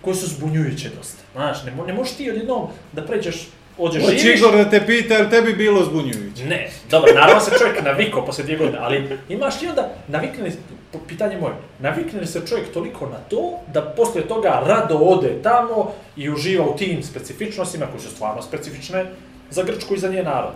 koje 0.00 0.14
su 0.16 0.26
zbunjujuće 0.26 0.88
dosta, 0.96 1.22
znaš, 1.34 1.64
ne, 1.64 1.72
ne 1.86 1.92
možeš 1.92 2.14
ti 2.14 2.30
odjednom 2.30 2.68
da 2.92 3.02
pređeš, 3.02 3.48
ođeš 3.78 4.02
živiš, 4.06 4.38
Igor 4.38 4.56
da 4.56 4.70
te 4.70 4.86
pita, 4.86 5.14
jer 5.14 5.30
tebi 5.30 5.52
bilo 5.54 5.84
zbunjujuće. 5.84 6.44
ne, 6.44 6.70
dobro, 6.90 7.14
naravno 7.14 7.40
se 7.40 7.50
čovjek 7.58 7.82
navikao 7.84 8.24
posle 8.26 8.44
dvije 8.44 8.58
godine, 8.58 8.78
ali 8.80 9.18
imaš 9.28 9.62
li 9.62 9.68
onda, 9.68 9.88
navikne 10.08 10.44
li, 10.44 10.52
po- 10.92 10.98
pitanje 11.08 11.36
moje, 11.38 11.54
navikne 11.78 12.20
li 12.20 12.26
se 12.26 12.46
čovjek 12.48 12.72
toliko 12.72 13.06
na 13.06 13.16
to, 13.30 13.58
da 13.72 13.82
posle 13.82 14.22
toga 14.22 14.62
rado 14.66 14.98
ode 14.98 15.42
tamo 15.42 15.92
i 16.16 16.30
uživa 16.30 16.66
u 16.66 16.76
tim 16.76 17.02
specifičnostima, 17.02 17.86
koje 17.86 18.00
su 18.00 18.10
stvarno 18.10 18.42
specifične 18.42 19.04
za 19.50 19.62
Grčku 19.62 19.94
i 19.94 19.98
za 19.98 20.08
njen 20.08 20.24
narod? 20.24 20.54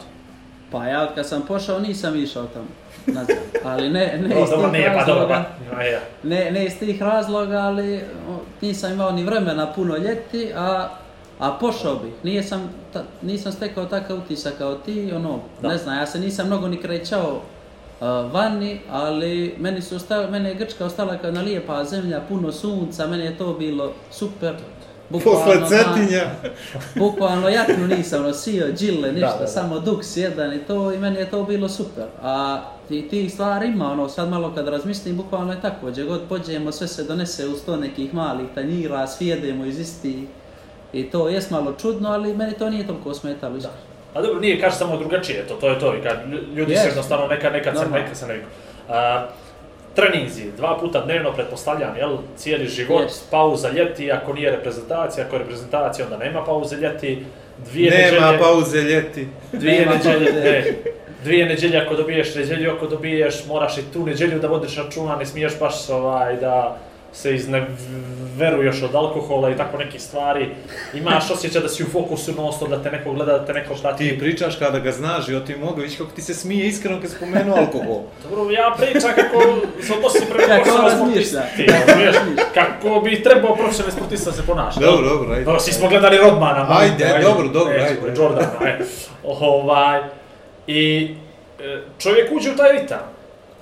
Pa 0.72 0.86
ja 0.86 1.14
kad 1.14 1.26
sam 1.28 1.42
pošao 1.48 1.78
nisam 1.78 2.16
išao 2.16 2.44
tamo 2.46 2.66
nazad, 3.06 3.36
ali 3.64 3.90
ne, 3.90 4.18
ne 4.22 4.34
iz 4.42 4.50
dobro, 4.50 4.64
tih 4.64 4.72
nije, 4.72 4.94
pa 4.98 5.04
dobro, 5.04 5.26
razloga. 5.28 5.44
pa. 5.70 6.28
Ne, 6.28 6.50
ne 6.50 6.66
iz 6.66 6.78
tih 6.78 7.02
razloga, 7.02 7.58
ali 7.58 8.00
nisam 8.60 8.92
imao 8.92 9.10
ni 9.12 9.24
vremena 9.24 9.72
puno 9.72 9.96
ljeti, 9.96 10.52
a, 10.56 10.88
a 11.38 11.50
pošao 11.60 11.94
bih. 11.94 12.12
Nije 12.22 12.42
sam, 12.42 12.70
ta, 12.92 13.02
nisam 13.22 13.52
stekao 13.52 13.84
takav 13.86 14.18
utisak 14.18 14.54
kao 14.58 14.74
ti, 14.74 15.12
ono, 15.16 15.38
Da. 15.62 15.68
ne 15.68 15.78
znam, 15.78 15.98
ja 15.98 16.06
se 16.06 16.18
nisam 16.18 16.46
mnogo 16.46 16.68
ni 16.68 16.76
krećao 16.76 17.40
uh, 18.00 18.06
vani, 18.32 18.80
ali 18.90 19.54
meni 19.58 19.82
su 19.82 19.96
ostala, 19.96 20.30
mene 20.30 20.48
je 20.48 20.54
Grčka 20.54 20.84
ostala 20.84 21.16
kao 21.18 21.28
jedna 21.28 21.40
lijepa 21.42 21.84
zemlja, 21.84 22.20
puno 22.28 22.52
sunca, 22.52 23.06
meni 23.06 23.24
je 23.24 23.38
to 23.38 23.54
bilo 23.54 23.92
super. 24.10 24.54
Posle 25.12 25.56
da, 25.56 25.66
Cetinja. 25.68 26.22
Bukvalno 26.94 27.48
jaknu 27.48 27.86
nisam 27.88 28.22
nosio, 28.22 28.66
džile, 28.68 29.12
ništa, 29.12 29.26
Da, 29.26 29.32
da, 29.32 29.40
da. 29.40 29.46
samo 29.46 29.78
duks 29.78 30.16
jedan 30.16 30.52
i 30.54 30.58
to 30.58 30.92
i 30.92 30.98
meni 30.98 31.16
je 31.16 31.30
to 31.30 31.42
bilo 31.44 31.68
super. 31.68 32.04
A 32.22 32.60
ti, 32.88 33.08
ti 33.08 33.28
stvari 33.28 33.68
ima, 33.68 33.92
ono, 33.92 34.08
sad 34.08 34.28
malo 34.28 34.52
kad 34.54 34.68
razmislim, 34.68 35.16
bukvalno 35.16 35.52
je 35.52 35.60
tako, 35.60 35.86
gdje 35.86 36.04
god 36.04 36.20
pođemo, 36.28 36.72
sve 36.72 36.88
se 36.88 37.04
donese 37.04 37.48
u 37.48 37.54
sto 37.54 37.76
nekih 37.76 38.14
malih 38.14 38.46
tanjira, 38.54 39.06
svi 39.06 39.26
jedemo 39.26 39.64
iz 39.64 39.78
istih. 39.78 40.24
I 40.92 41.02
to 41.04 41.28
jest 41.28 41.50
malo 41.50 41.72
čudno, 41.72 42.08
ali 42.08 42.34
meni 42.34 42.52
to 42.52 42.70
nije 42.70 42.86
toliko 42.86 43.14
smetalo. 43.14 43.56
isto. 43.56 43.70
A 44.14 44.22
dobro, 44.22 44.40
nije, 44.40 44.60
kaže 44.60 44.76
samo 44.76 44.96
drugačije, 44.96 45.46
to, 45.48 45.54
to 45.54 45.68
je 45.68 45.78
to, 45.78 45.94
i 45.94 46.02
kad 46.02 46.16
lj- 46.26 46.54
ljudi 46.54 46.72
Jest. 46.72 46.82
se 46.82 46.88
jednostavno 46.88 47.26
neka, 47.26 47.50
se, 47.50 47.72
Normalno. 47.72 47.96
neka 47.96 48.14
se 48.14 48.26
naviku. 48.26 48.46
Treninzi, 49.94 50.44
dva 50.56 50.78
puta 50.80 51.00
dnevno, 51.04 51.32
pretpostavljam, 51.32 51.96
jel, 51.96 52.16
cijeli 52.36 52.66
život, 52.68 53.02
Jest. 53.02 53.30
pauza 53.30 53.70
ljeti, 53.70 54.12
ako 54.12 54.32
nije 54.32 54.50
reprezentacija, 54.50 55.26
ako 55.26 55.36
je 55.36 55.42
reprezentacija, 55.42 56.04
onda 56.04 56.16
nema 56.24 56.44
pauze 56.44 56.76
ljeti, 56.76 57.24
dvije 57.70 57.90
Nema 57.90 58.02
neđelje, 58.26 58.38
pauze 58.38 58.82
ljeti. 58.82 59.28
dvije 59.52 59.80
Nema 59.80 59.94
neđelje, 59.94 60.26
pauze. 60.32 60.40
ne, 60.40 60.64
dvije 61.24 61.46
neđelje 61.46 61.78
ako 61.78 61.94
dobiješ, 61.94 62.34
neđelju 62.34 62.70
ako 62.70 62.86
dobiješ, 62.86 63.46
moraš 63.46 63.78
i 63.78 63.92
tu 63.92 64.06
neđelju 64.06 64.38
da 64.38 64.48
vodiš 64.48 64.76
računa, 64.76 65.16
ne 65.16 65.26
smiješ 65.26 65.58
baš 65.60 65.88
ovaj, 65.88 66.36
da 66.36 66.78
se 67.12 67.34
izneveruješ 67.34 68.82
od 68.82 68.94
alkohola 68.94 69.50
i 69.50 69.56
tako 69.56 69.76
nekih 69.76 70.02
stvari. 70.02 70.48
Imaš 70.94 71.30
osjećaj 71.30 71.62
da 71.62 71.68
si 71.68 71.82
u 71.82 71.86
fokusu 71.86 72.32
non 72.32 72.52
stop, 72.52 72.68
da 72.68 72.82
te 72.82 72.90
neko 72.90 73.12
gleda, 73.12 73.38
da 73.38 73.46
te 73.46 73.52
neko 73.52 73.74
prati. 73.82 74.08
Ti 74.08 74.18
pričaš 74.18 74.56
kada 74.56 74.78
ga 74.78 74.92
znaš 74.92 75.28
i 75.28 75.34
o 75.34 75.40
tim 75.40 75.60
mogu, 75.60 75.80
vidiš 75.80 75.98
kako 75.98 76.10
ti 76.10 76.22
se 76.22 76.34
smije 76.34 76.66
iskreno 76.66 77.00
kad 77.00 77.10
spomenu 77.10 77.54
alkohol. 77.56 78.00
Dobro, 78.30 78.50
ja 78.50 78.74
pričam 78.78 79.10
kako 79.16 79.42
se 79.82 79.92
odnosi 79.92 80.18
prema 80.30 80.48
Kako 80.48 80.64
profesionalnom 80.64 81.08
razmišlja. 81.08 81.40
sportisti. 81.42 81.72
razumiješ? 82.06 82.16
Kako 82.54 83.00
bi 83.00 83.22
trebao 83.22 83.56
profesionalni 83.56 83.96
sportista 83.96 84.30
da 84.30 84.36
se 84.36 84.46
ponaša. 84.46 84.80
Dobro, 84.80 85.08
dobro, 85.08 85.32
ajde. 85.32 85.44
Dobro, 85.44 85.60
svi 85.60 85.72
smo 85.72 85.88
gledali 85.88 86.16
Rodmana. 86.16 86.66
Ajde, 86.70 87.04
te, 87.04 87.20
dobro, 87.22 87.48
dobro, 87.48 87.74
e, 87.74 87.80
ajde. 87.80 88.20
Jordana, 88.22 88.48
e. 88.66 88.78
Ovaj, 89.24 90.00
I 90.66 91.14
e, 91.60 91.82
čovjek 91.98 92.32
uđe 92.32 92.50
u 92.50 92.56
taj 92.56 92.72
ritam. 92.72 92.98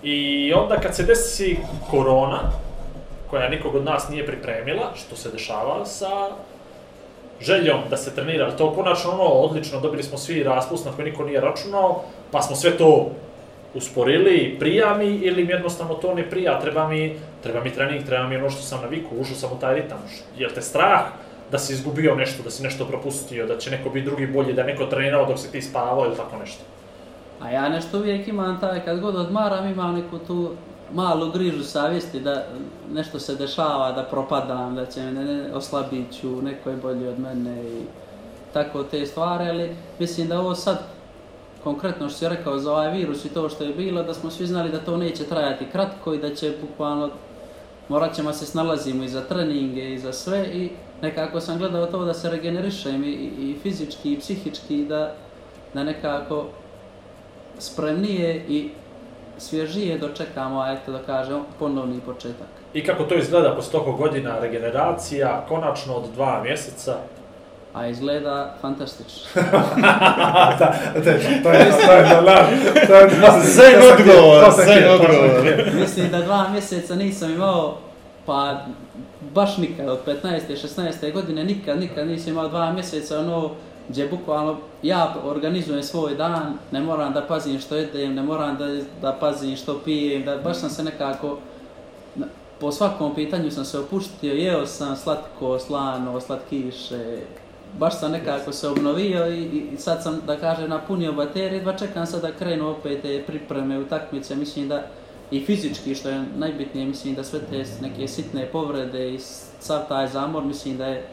I 0.03 0.53
onda 0.53 0.77
kad 0.77 0.97
se 0.97 1.03
desi 1.03 1.57
korona, 1.91 2.41
koja 3.31 3.49
nikog 3.49 3.75
od 3.75 3.85
nas 3.85 4.09
nije 4.09 4.27
pripremila, 4.27 4.93
što 4.95 5.17
se 5.17 5.31
dešava 5.31 5.87
sa 5.87 6.29
željom 7.41 7.79
da 7.91 7.97
se 7.97 8.15
trenira, 8.15 8.45
ali 8.45 8.57
to 8.57 8.75
konačno 8.75 9.11
ono, 9.11 9.25
odlično, 9.25 9.81
dobili 9.81 10.03
smo 10.03 10.19
svi 10.19 10.43
raspust 10.43 10.85
na 10.85 10.93
koji 10.93 11.11
niko 11.11 11.25
nije 11.25 11.41
računao, 11.41 12.03
pa 12.31 12.43
smo 12.43 12.57
sve 12.57 12.71
to 12.79 13.11
usporili, 13.75 14.57
prija 14.59 14.95
mi 14.95 15.07
ili 15.07 15.45
mi 15.45 15.53
jednostavno 15.53 15.95
to 15.95 16.15
ne 16.15 16.31
prija, 16.31 16.61
treba 16.61 16.89
mi, 16.89 17.17
treba 17.43 17.65
mi 17.65 17.73
trening, 17.73 18.07
treba 18.07 18.27
mi 18.27 18.37
ono 18.37 18.51
što 18.51 18.63
sam 18.63 18.81
naviku, 18.83 19.17
ušao 19.21 19.37
sam 19.37 19.53
u 19.53 19.61
taj 19.61 19.75
ritam, 19.75 19.99
jel 20.39 20.51
te 20.55 20.63
strah 20.63 21.01
da 21.51 21.59
si 21.59 21.73
izgubio 21.73 22.15
nešto, 22.15 22.43
da 22.43 22.51
si 22.51 22.63
nešto 22.63 22.85
propustio, 22.85 23.47
da 23.47 23.59
će 23.59 23.71
neko 23.71 23.91
biti 23.91 24.07
drugi 24.07 24.27
bolji, 24.27 24.53
da 24.53 24.61
je 24.63 24.67
neko 24.67 24.87
trenirao 24.87 25.27
dok 25.27 25.39
se 25.39 25.51
ti 25.51 25.63
spavao 25.63 26.07
ili 26.07 26.17
tako 26.17 26.37
nešto. 26.37 26.63
A 27.41 27.51
ja 27.51 27.69
nešto 27.69 27.99
uvijek 27.99 28.29
imam 28.29 28.61
taj, 28.61 28.85
kad 28.85 29.01
god 29.01 29.17
odmaram 29.17 29.71
imam 29.71 29.95
neku 29.95 30.19
tu 30.19 30.51
malu 30.93 31.33
grižu 31.33 31.65
savjesti 31.65 32.21
da 32.21 32.45
nešto 32.93 33.19
se 33.19 33.37
dešava, 33.37 33.93
da 33.93 34.03
propadam, 34.03 34.75
da 34.75 34.87
će 34.87 35.01
me 35.01 35.13
ne, 35.13 35.55
oslabit 35.55 36.21
ću, 36.21 36.43
neko 36.43 36.71
je 36.71 36.77
bolji 36.77 37.09
od 37.09 37.19
mene 37.19 37.63
i 37.63 37.83
tako 38.53 38.83
te 38.83 39.07
stvari, 39.07 39.49
ali 39.49 39.77
mislim 39.99 40.29
da 40.29 40.41
ovo 40.41 40.55
sad, 40.55 40.79
konkretno 41.65 42.09
što 42.09 42.19
si 42.19 42.29
rekao 42.29 42.59
za 42.59 42.73
ovaj 42.73 42.93
virus 42.93 43.25
i 43.25 43.29
to 43.29 43.49
što 43.49 43.65
je 43.65 43.75
bilo, 43.75 44.03
da 44.03 44.15
smo 44.15 44.31
svi 44.31 44.47
znali 44.47 44.71
da 44.71 44.79
to 44.79 44.97
neće 44.97 45.25
trajati 45.25 45.67
kratko 45.73 46.15
i 46.15 46.19
da 46.19 46.35
će 46.35 46.53
bukvalno, 46.61 47.11
morat 47.89 48.15
ćemo 48.15 48.33
se 48.33 48.47
snalazimo 48.47 49.05
i 49.05 49.09
za 49.09 49.21
treninge 49.21 49.95
i 49.95 49.99
za 49.99 50.13
sve 50.13 50.47
i 50.47 50.71
nekako 51.03 51.41
sam 51.41 51.59
gledao 51.59 51.87
to 51.87 52.05
da 52.05 52.15
se 52.15 52.31
regenerišem 52.31 53.05
i, 53.05 53.13
i 53.39 53.57
fizički 53.63 54.13
i 54.13 54.19
psihički 54.19 54.85
da, 54.85 55.15
da 55.75 55.85
nekako 55.85 56.47
spremnije 57.59 58.45
i 58.49 58.71
svježije 59.39 59.99
dočekamo, 59.99 60.61
a 60.61 60.73
eto 60.73 60.93
da 60.93 60.99
kažem, 60.99 61.41
ponovni 61.59 62.01
početak. 62.01 62.49
I 62.75 62.85
kako 62.85 63.05
to 63.05 63.15
izgleda 63.15 63.55
posle 63.55 63.73
toliko 63.73 63.93
godina 63.93 64.39
regeneracija, 64.39 65.45
konačno 65.49 65.95
od 65.95 66.05
dva 66.15 66.43
mjeseca? 66.43 66.97
A 67.75 67.87
izgleda 67.87 68.55
fantastično. 68.61 69.43
da, 69.45 70.75
da, 70.95 71.03
to 71.03 71.11
je, 71.11 71.43
to 71.43 71.53
je, 71.53 71.73
to 72.87 72.95
je, 72.95 73.11
Zen 73.45 73.75
odgovor, 73.93 74.45
zen 74.65 74.91
odgovor. 74.91 75.75
Mislim 75.81 76.11
da 76.11 76.21
dva 76.21 76.49
mjeseca 76.49 76.95
nisam 76.95 77.33
imao, 77.33 77.77
pa 78.27 78.61
baš 79.35 79.57
nikad, 79.57 79.89
od 79.89 79.99
15. 80.07 80.41
16. 80.49 81.13
godine, 81.13 81.45
nikad, 81.45 81.81
nikad 81.81 82.07
nisam 82.09 82.33
imao 82.33 82.49
dva 82.49 82.73
mjeseca, 82.73 83.19
ono, 83.19 83.51
gdje 83.89 84.09
bukvalno 84.09 84.57
ja 84.83 85.15
organizujem 85.25 85.83
svoj 85.83 86.15
dan, 86.15 86.59
ne 86.73 86.81
moram 86.81 87.13
da 87.13 87.23
pazim 87.23 87.61
što 87.61 87.77
jedem, 87.77 88.15
ne 88.15 88.23
moram 88.23 88.57
da, 88.57 88.67
da 89.03 89.13
pazim 89.21 89.57
što 89.57 89.81
pijem, 89.85 90.25
da 90.25 90.37
baš 90.37 90.57
sam 90.57 90.71
se 90.71 90.85
nekako, 90.85 91.39
po 92.61 92.73
svakom 92.73 93.15
pitanju 93.15 93.51
sam 93.51 93.65
se 93.65 93.79
opuštio, 93.79 94.35
jeo 94.35 94.67
sam 94.67 94.97
slatko, 94.97 95.59
slano, 95.59 96.21
slatkiše, 96.21 97.19
baš 97.79 98.01
sam 98.01 98.13
nekako 98.13 98.53
se 98.53 98.69
obnovio 98.69 99.27
i, 99.27 99.43
i 99.45 99.77
sad 99.77 100.03
sam, 100.03 100.21
da 100.27 100.37
kažem, 100.37 100.71
napunio 100.71 101.13
baterije, 101.13 101.63
dva 101.63 101.77
čekam 101.77 102.07
sad 102.07 102.23
da 102.23 102.33
krenu 102.33 102.71
opet 102.71 103.03
te 103.03 103.23
pripreme, 103.27 103.79
utakmice, 103.79 104.37
mislim 104.37 104.69
da 104.69 104.83
i 105.31 105.45
fizički, 105.45 105.95
što 105.95 106.09
je 106.09 106.25
najbitnije, 106.37 106.87
mislim 106.87 107.15
da 107.15 107.25
sve 107.25 107.41
te 107.51 107.65
neke 107.81 108.09
sitne 108.09 108.47
povrede 108.47 109.15
i 109.15 109.19
sav 109.61 109.89
taj 109.89 110.09
zamor, 110.09 110.45
mislim 110.45 110.77
da 110.77 110.87
je 110.87 111.09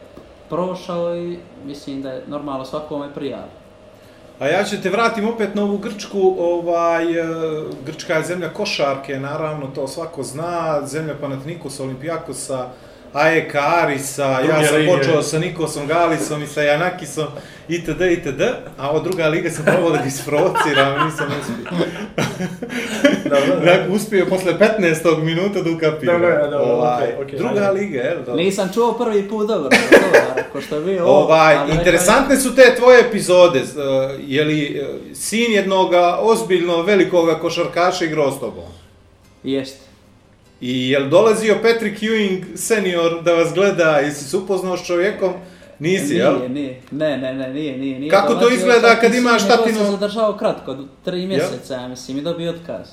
prošao 0.49 1.15
i 1.15 1.37
mislim 1.65 2.01
da 2.01 2.11
je 2.11 2.23
normalno 2.27 2.65
svakome 2.65 3.13
prijavi. 3.13 3.51
A 4.39 4.47
ja 4.47 4.63
ću 4.63 4.81
te 4.83 4.89
vratim 4.89 5.27
opet 5.27 5.55
na 5.55 5.63
ovu 5.63 5.77
Grčku, 5.77 6.35
ovaj, 6.39 7.19
e, 7.19 7.25
Grčka 7.85 8.13
je 8.13 8.23
zemlja 8.23 8.49
košarke, 8.49 9.19
naravno, 9.19 9.67
to 9.67 9.87
svako 9.87 10.23
zna, 10.23 10.81
zemlja 10.85 11.13
Panatnikosa, 11.21 11.83
Olimpijakosa, 11.83 12.69
AEK 13.15 13.55
Arisa, 13.57 14.23
ja 14.23 14.63
sam 14.63 14.75
lige. 14.75 14.91
počeo 14.91 15.21
sa 15.21 15.39
Nikosom 15.39 15.87
Galisom 15.87 16.43
i 16.43 16.47
sa 16.47 16.61
Janakisom, 16.61 17.27
itd. 17.67 18.01
itd. 18.03 18.41
A 18.77 18.89
ova 18.89 18.99
druga 18.99 19.27
liga 19.27 19.49
sam 19.49 19.65
probao 19.65 19.89
da 19.89 19.97
ga 19.97 20.03
isprovociram, 20.05 21.05
nisam 21.05 21.27
uspio. 21.41 21.87
Dakle, 23.25 23.85
uspio 23.95 24.25
posle 24.25 24.53
15. 24.79 25.17
minuta 25.19 25.61
da 25.61 25.71
ukapiram. 25.71 26.21
Dobro, 26.21 26.37
dobro, 26.41 26.57
ovaj, 26.65 27.03
okej, 27.03 27.15
okej, 27.17 27.39
druga 27.39 27.59
ajde. 27.61 27.71
liga, 27.73 27.99
jel? 27.99 28.17
Dobro. 28.17 28.35
Nisam 28.35 28.69
čuo 28.73 28.93
prvi 28.93 29.23
put 29.23 29.47
dobro, 29.47 29.69
dobro, 29.91 30.19
ako 30.39 30.61
što 30.61 30.75
je 30.75 30.81
bio 30.83 31.03
ovo, 31.03 31.17
Ovaj, 31.17 31.55
interesantne 31.71 32.37
su 32.37 32.55
te 32.55 32.75
tvoje 32.75 32.99
epizode. 33.01 33.59
E, 33.59 33.63
Je 34.19 34.43
li 34.43 34.65
e, 34.65 34.85
sin 35.13 35.51
jednog 35.51 35.89
ozbiljno 36.19 36.81
velikoga 36.81 37.35
košarkaša 37.35 38.05
igrao 38.05 38.31
s 38.31 38.39
tobom? 38.39 38.63
je- 39.43 39.53
Jeste. 39.53 39.84
I 40.61 40.89
je 40.89 40.99
li 40.99 41.09
dolazio 41.09 41.55
Patrick 41.55 42.01
Ewing 42.01 42.43
senior 42.55 43.23
da 43.23 43.33
vas 43.33 43.53
gleda, 43.53 43.97
jesi 43.97 44.23
se 44.23 44.37
upoznao 44.37 44.77
s 44.77 44.85
čovjekom? 44.85 45.33
Nisi, 45.79 46.13
jel? 46.15 46.33
Nije, 46.33 46.49
nije, 46.49 46.81
ne, 46.91 47.17
ne, 47.17 47.33
ne, 47.33 47.53
nije, 47.53 47.77
nije. 47.77 47.99
nije 47.99 48.11
Kako 48.11 48.27
to 48.27 48.39
dolazio, 48.39 48.57
izgleda 48.57 48.89
čak 48.89 48.97
i 48.97 49.01
kad 49.01 49.15
imaš 49.15 49.43
njegov 49.43 49.57
tatino- 49.57 49.85
se 49.85 49.91
zadržao 49.91 50.33
kratko, 50.33 50.77
tri 51.05 51.27
mjeseca, 51.27 51.73
ja 51.73 51.87
mislim, 51.87 52.17
i 52.17 52.21
dobio 52.21 52.51
otkaz. 52.51 52.87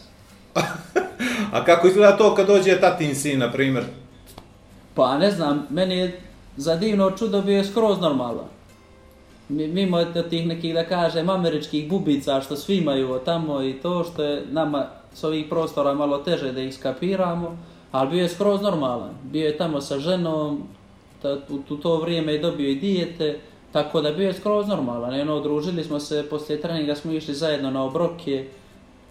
A 1.53 1.65
kako 1.65 1.89
izgleda 1.89 2.17
to 2.17 2.35
kad 2.35 2.47
dođe 2.47 2.81
tatin 2.81 3.15
sin, 3.15 3.39
na 3.39 3.53
primjer? 3.53 3.85
Pa 4.95 5.19
ne 5.19 5.31
znam, 5.31 5.67
meni 5.71 5.99
je 5.99 6.21
za 6.57 6.77
divno 6.77 7.11
čudo 7.11 7.43
bio 7.43 7.57
je 7.57 7.65
skroz 7.65 8.01
normalan. 8.01 8.45
Mi- 9.49 9.69
Mimo 9.69 10.05
tih 10.05 10.47
nekih, 10.47 10.75
da 10.75 10.85
kažem, 10.85 11.31
američkih 11.31 11.89
bubica 11.89 12.41
što 12.41 12.57
svi 12.57 12.77
imaju 12.77 13.21
tamo 13.25 13.63
i 13.63 13.73
to 13.73 14.05
što 14.05 14.25
je 14.25 14.43
nama 14.51 14.87
s 15.15 15.25
ovih 15.25 15.47
prostora 15.49 15.95
malo 15.95 16.19
teže 16.19 16.53
da 16.53 16.61
ih 16.61 16.75
skapiramo, 16.75 17.57
ali 17.93 18.11
bio 18.11 18.23
je 18.23 18.29
skroz 18.29 18.63
normalan. 18.63 19.11
Bio 19.23 19.47
je 19.47 19.57
tamo 19.57 19.81
sa 19.81 19.99
ženom, 19.99 20.63
ta, 21.23 21.37
u, 21.49 21.75
u 21.75 21.77
to 21.77 21.97
vrijeme 21.97 22.33
je 22.33 22.39
dobio 22.39 22.69
i 22.69 22.75
dijete, 22.75 23.39
tako 23.73 24.01
da 24.01 24.13
bio 24.13 24.27
je 24.27 24.35
skroz 24.35 24.69
normalan. 24.69 25.15
Eno, 25.15 25.41
družili 25.41 25.85
smo 25.85 26.01
se, 26.01 26.27
poslije 26.31 26.61
treninga 26.61 26.95
smo 26.95 27.13
išli 27.13 27.35
zajedno 27.35 27.71
na 27.71 27.85
obroke, 27.85 28.49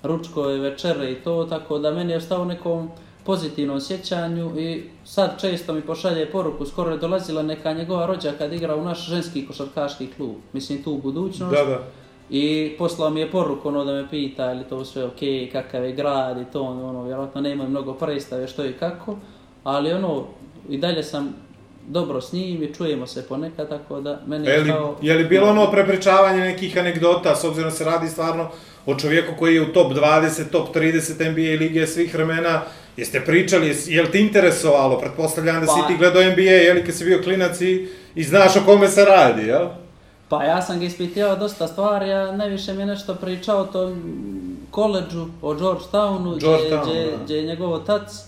ručkove, 0.03 0.57
večere 0.57 1.11
i 1.11 1.15
to, 1.15 1.45
tako 1.49 1.79
da 1.79 1.91
meni 1.91 2.11
je 2.11 2.17
ostao 2.17 2.45
nekom 2.45 2.89
pozitivnom 3.25 3.81
sjećanju 3.81 4.59
i 4.59 4.83
sad 5.05 5.41
često 5.41 5.73
mi 5.73 5.81
pošalje 5.81 6.31
poruku, 6.31 6.65
skoro 6.65 6.91
je 6.91 6.97
dolazila 6.97 7.43
neka 7.43 7.73
njegova 7.73 8.05
rođa 8.05 8.31
kad 8.37 8.53
igra 8.53 8.75
u 8.75 8.83
naš 8.83 9.07
ženski 9.07 9.47
košarkaški 9.47 10.07
klub, 10.17 10.35
mislim 10.53 10.83
tu 10.83 10.91
u 10.91 10.97
budućnost. 10.97 11.55
Da, 11.55 11.65
da. 11.65 11.83
I 12.31 12.75
poslao 12.77 13.09
mi 13.09 13.19
je 13.19 13.31
poruku 13.31 13.67
ono 13.67 13.85
da 13.85 13.93
me 13.93 14.09
pita 14.09 14.45
je 14.45 14.55
li 14.55 14.63
to 14.63 14.85
sve 14.85 15.05
ok, 15.05 15.19
kakav 15.51 15.85
je 15.85 15.91
grad 15.91 16.41
i 16.41 16.51
to, 16.53 16.61
ono, 16.61 17.03
vjerojatno 17.03 17.41
nemaju 17.41 17.69
mnogo 17.69 17.93
predstave 17.93 18.47
što 18.47 18.65
i 18.65 18.73
kako, 18.73 19.17
ali 19.63 19.93
ono, 19.93 20.25
i 20.69 20.77
dalje 20.77 21.03
sam 21.03 21.35
dobro 21.87 22.21
s 22.21 22.33
njim 22.33 22.63
i 22.63 22.73
čujemo 22.73 23.07
se 23.07 23.27
ponekad, 23.27 23.69
tako 23.69 24.01
da 24.01 24.21
meni 24.27 24.47
Je 24.47 24.65
kao... 24.67 24.95
je 25.01 25.15
li 25.15 25.23
bilo 25.23 25.49
ono 25.49 25.71
prepričavanje 25.71 26.39
nekih 26.39 26.77
anegdota, 26.77 27.35
s 27.35 27.43
obzirom 27.43 27.71
se 27.71 27.83
radi 27.83 28.09
stvarno 28.09 28.49
o 28.85 28.95
čovjeku 28.95 29.33
koji 29.39 29.55
je 29.55 29.61
u 29.61 29.73
top 29.73 29.93
20, 29.93 30.49
top 30.51 30.75
30 30.75 31.31
NBA 31.31 31.59
lige 31.59 31.87
svih 31.87 32.13
vremena, 32.13 32.61
jeste 32.97 33.21
pričali, 33.25 33.75
je 33.87 34.01
li 34.01 34.11
ti 34.11 34.19
interesovalo? 34.19 34.99
Pretpostavljam 34.99 35.61
da 35.61 35.67
si 35.67 35.79
Pa- 35.81 35.87
ti 35.87 35.97
gledao 35.97 36.23
NBA, 36.23 36.41
je 36.41 36.73
li 36.73 36.85
kad 36.85 36.95
si 36.95 37.05
bio 37.05 37.21
klinac 37.23 37.61
i, 37.61 37.87
i 38.15 38.23
znaš 38.23 38.55
o 38.55 38.65
kome 38.65 38.87
se 38.87 39.05
radi, 39.05 39.47
jel? 39.47 39.67
Pa 40.31 40.43
ja 40.43 40.61
sam 40.61 40.79
ga 40.79 40.85
ispitivao 40.85 41.35
dosta 41.35 41.67
stvari, 41.67 42.13
a 42.13 42.31
najviše 42.31 42.73
mi 42.73 42.81
je 42.81 42.85
nešto 42.85 43.15
pričao 43.15 43.59
o 43.59 43.65
tom 43.65 44.01
koleđu, 44.71 45.25
o 45.41 45.53
Georgetownu, 45.53 46.39
Georgetown, 46.39 47.09
gdje 47.23 47.35
je 47.35 47.47
njegov 47.47 47.73
otac. 47.73 48.25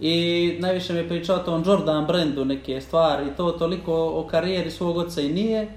I 0.00 0.56
najviše 0.60 0.92
mi 0.92 0.98
je 0.98 1.08
pričao 1.08 1.36
o 1.36 1.42
tom 1.42 1.62
Jordan 1.66 2.06
brandu 2.06 2.44
neke 2.44 2.80
stvari, 2.80 3.24
to 3.36 3.50
toliko 3.50 3.94
o 3.94 4.26
karijeri 4.30 4.70
svog 4.70 4.96
oca 4.96 5.20
i 5.20 5.32
nije. 5.32 5.68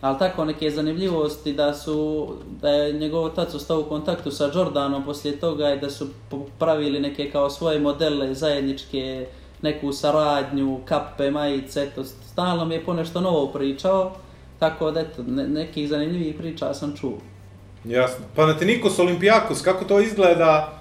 Ali 0.00 0.18
tako 0.18 0.44
neke 0.44 0.70
zanimljivosti 0.70 1.52
da 1.52 1.74
su, 1.74 2.28
da 2.60 2.68
je 2.68 2.92
njegov 2.92 3.24
otac 3.24 3.54
ostao 3.54 3.80
u 3.80 3.84
kontaktu 3.84 4.30
sa 4.30 4.50
Jordanom 4.54 5.04
poslije 5.04 5.40
toga 5.40 5.74
i 5.74 5.80
da 5.80 5.90
su 5.90 6.06
pravili 6.58 7.00
neke 7.00 7.30
kao 7.30 7.50
svoje 7.50 7.80
modele 7.80 8.34
zajedničke, 8.34 9.26
neku 9.62 9.92
saradnju, 9.92 10.80
kape, 10.84 11.30
majice, 11.30 11.90
to 11.94 12.04
stalno 12.04 12.64
mi 12.64 12.74
je 12.74 12.84
ponešto 12.84 13.20
novo 13.20 13.46
pričao. 13.46 14.12
Tako 14.62 14.90
da 14.90 15.00
eto, 15.00 15.22
ne, 15.22 15.48
nekih 15.48 15.88
zanimljivih 15.88 16.34
priča 16.38 16.74
sam 16.74 16.92
čuo. 17.00 17.18
Jasno. 17.84 18.24
Panathinaikos, 18.36 18.98
Olimpijakos, 18.98 19.62
kako 19.62 19.84
to 19.84 20.00
izgleda? 20.00 20.72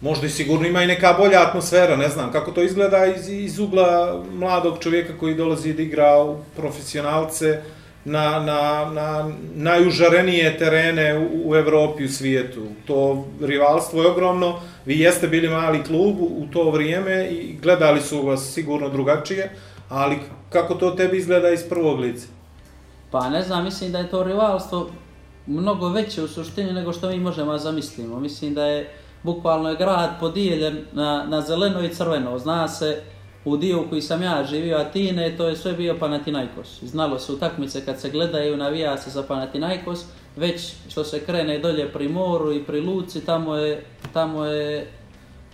Možda 0.00 0.26
i 0.26 0.30
sigurno 0.30 0.66
ima 0.66 0.82
i 0.82 0.86
neka 0.86 1.12
bolja 1.18 1.42
atmosfera, 1.42 1.96
ne 1.96 2.08
znam, 2.08 2.32
kako 2.32 2.50
to 2.50 2.62
izgleda 2.62 3.06
iz, 3.06 3.28
iz 3.28 3.58
ugla 3.58 4.22
mladog 4.32 4.78
čovjeka 4.80 5.18
koji 5.20 5.34
dolazi 5.34 5.72
da 5.74 5.82
igra 5.82 6.22
u 6.22 6.36
profesionalce 6.56 7.62
na, 8.04 8.38
na, 8.38 8.90
na 8.92 9.30
najužarenije 9.54 10.58
terene 10.58 11.18
u, 11.18 11.50
u 11.50 11.56
Evropi, 11.56 12.04
u 12.04 12.08
svijetu. 12.08 12.66
To 12.86 13.26
rivalstvo 13.40 14.02
je 14.02 14.10
ogromno, 14.10 14.60
vi 14.84 15.00
jeste 15.00 15.28
bili 15.28 15.48
mali 15.48 15.84
klub 15.84 16.20
u, 16.20 16.24
u 16.24 16.46
to 16.52 16.70
vrijeme 16.70 17.28
i 17.30 17.58
gledali 17.62 18.00
su 18.00 18.22
vas 18.26 18.52
sigurno 18.54 18.88
drugačije, 18.88 19.50
ali 19.88 20.16
kako 20.50 20.74
to 20.74 20.90
tebi 20.90 21.18
izgleda 21.18 21.50
iz 21.50 21.68
prvog 21.68 22.00
lica? 22.00 22.35
Pa 23.10 23.30
ne 23.30 23.42
znam, 23.42 23.64
mislim 23.64 23.92
da 23.92 23.98
je 23.98 24.10
to 24.10 24.22
rivalstvo 24.22 24.90
mnogo 25.46 25.88
veće 25.88 26.22
u 26.22 26.28
suštini 26.28 26.72
nego 26.72 26.92
što 26.92 27.08
mi 27.08 27.20
možemo 27.20 27.58
zamislimo. 27.58 28.20
Mislim 28.20 28.54
da 28.54 28.64
je 28.64 28.94
bukvalno 29.22 29.68
je 29.68 29.76
grad 29.76 30.10
podijeljen 30.20 30.84
na, 30.92 31.24
na 31.28 31.40
zeleno 31.40 31.82
i 31.82 31.94
crveno. 31.94 32.38
Zna 32.38 32.68
se 32.68 33.02
u 33.44 33.56
dio 33.56 33.80
u 33.80 33.88
koji 33.88 34.02
sam 34.02 34.22
ja 34.22 34.44
živio 34.44 34.76
Atine, 34.76 35.36
to 35.36 35.48
je 35.48 35.56
sve 35.56 35.72
bio 35.72 35.96
Panathinaikos. 35.98 36.82
Znalo 36.82 37.18
se 37.18 37.32
utakmice 37.32 37.84
kad 37.84 38.00
se 38.00 38.10
gledaju, 38.10 38.56
navija 38.56 38.96
se 38.98 39.10
za 39.10 39.22
Panathinaikos, 39.22 40.04
već 40.36 40.72
što 40.88 41.04
se 41.04 41.24
krene 41.24 41.58
dolje 41.58 41.92
pri 41.92 42.08
moru 42.08 42.52
i 42.52 42.64
pri 42.64 42.80
luci, 42.80 43.24
tamo 43.24 43.56
je, 43.56 43.84
tamo 44.12 44.44
je, 44.44 44.90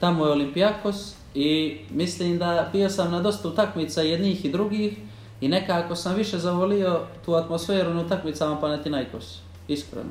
tamo 0.00 0.26
je 0.26 0.32
Olimpijakos 0.32 1.14
i 1.34 1.78
mislim 1.90 2.38
da 2.38 2.68
bio 2.72 2.90
sam 2.90 3.12
na 3.12 3.20
dosta 3.20 3.48
utakmica 3.48 4.02
jednih 4.02 4.44
i 4.44 4.50
drugih 4.52 4.98
I 5.42 5.48
nekako 5.48 5.96
sam 5.96 6.14
više 6.14 6.38
zavolio 6.38 7.00
tu 7.24 7.34
atmosferu 7.34 7.94
na 7.94 8.00
utakmicama 8.00 8.60
Panathinaikos, 8.60 9.38
iskreno. 9.68 10.10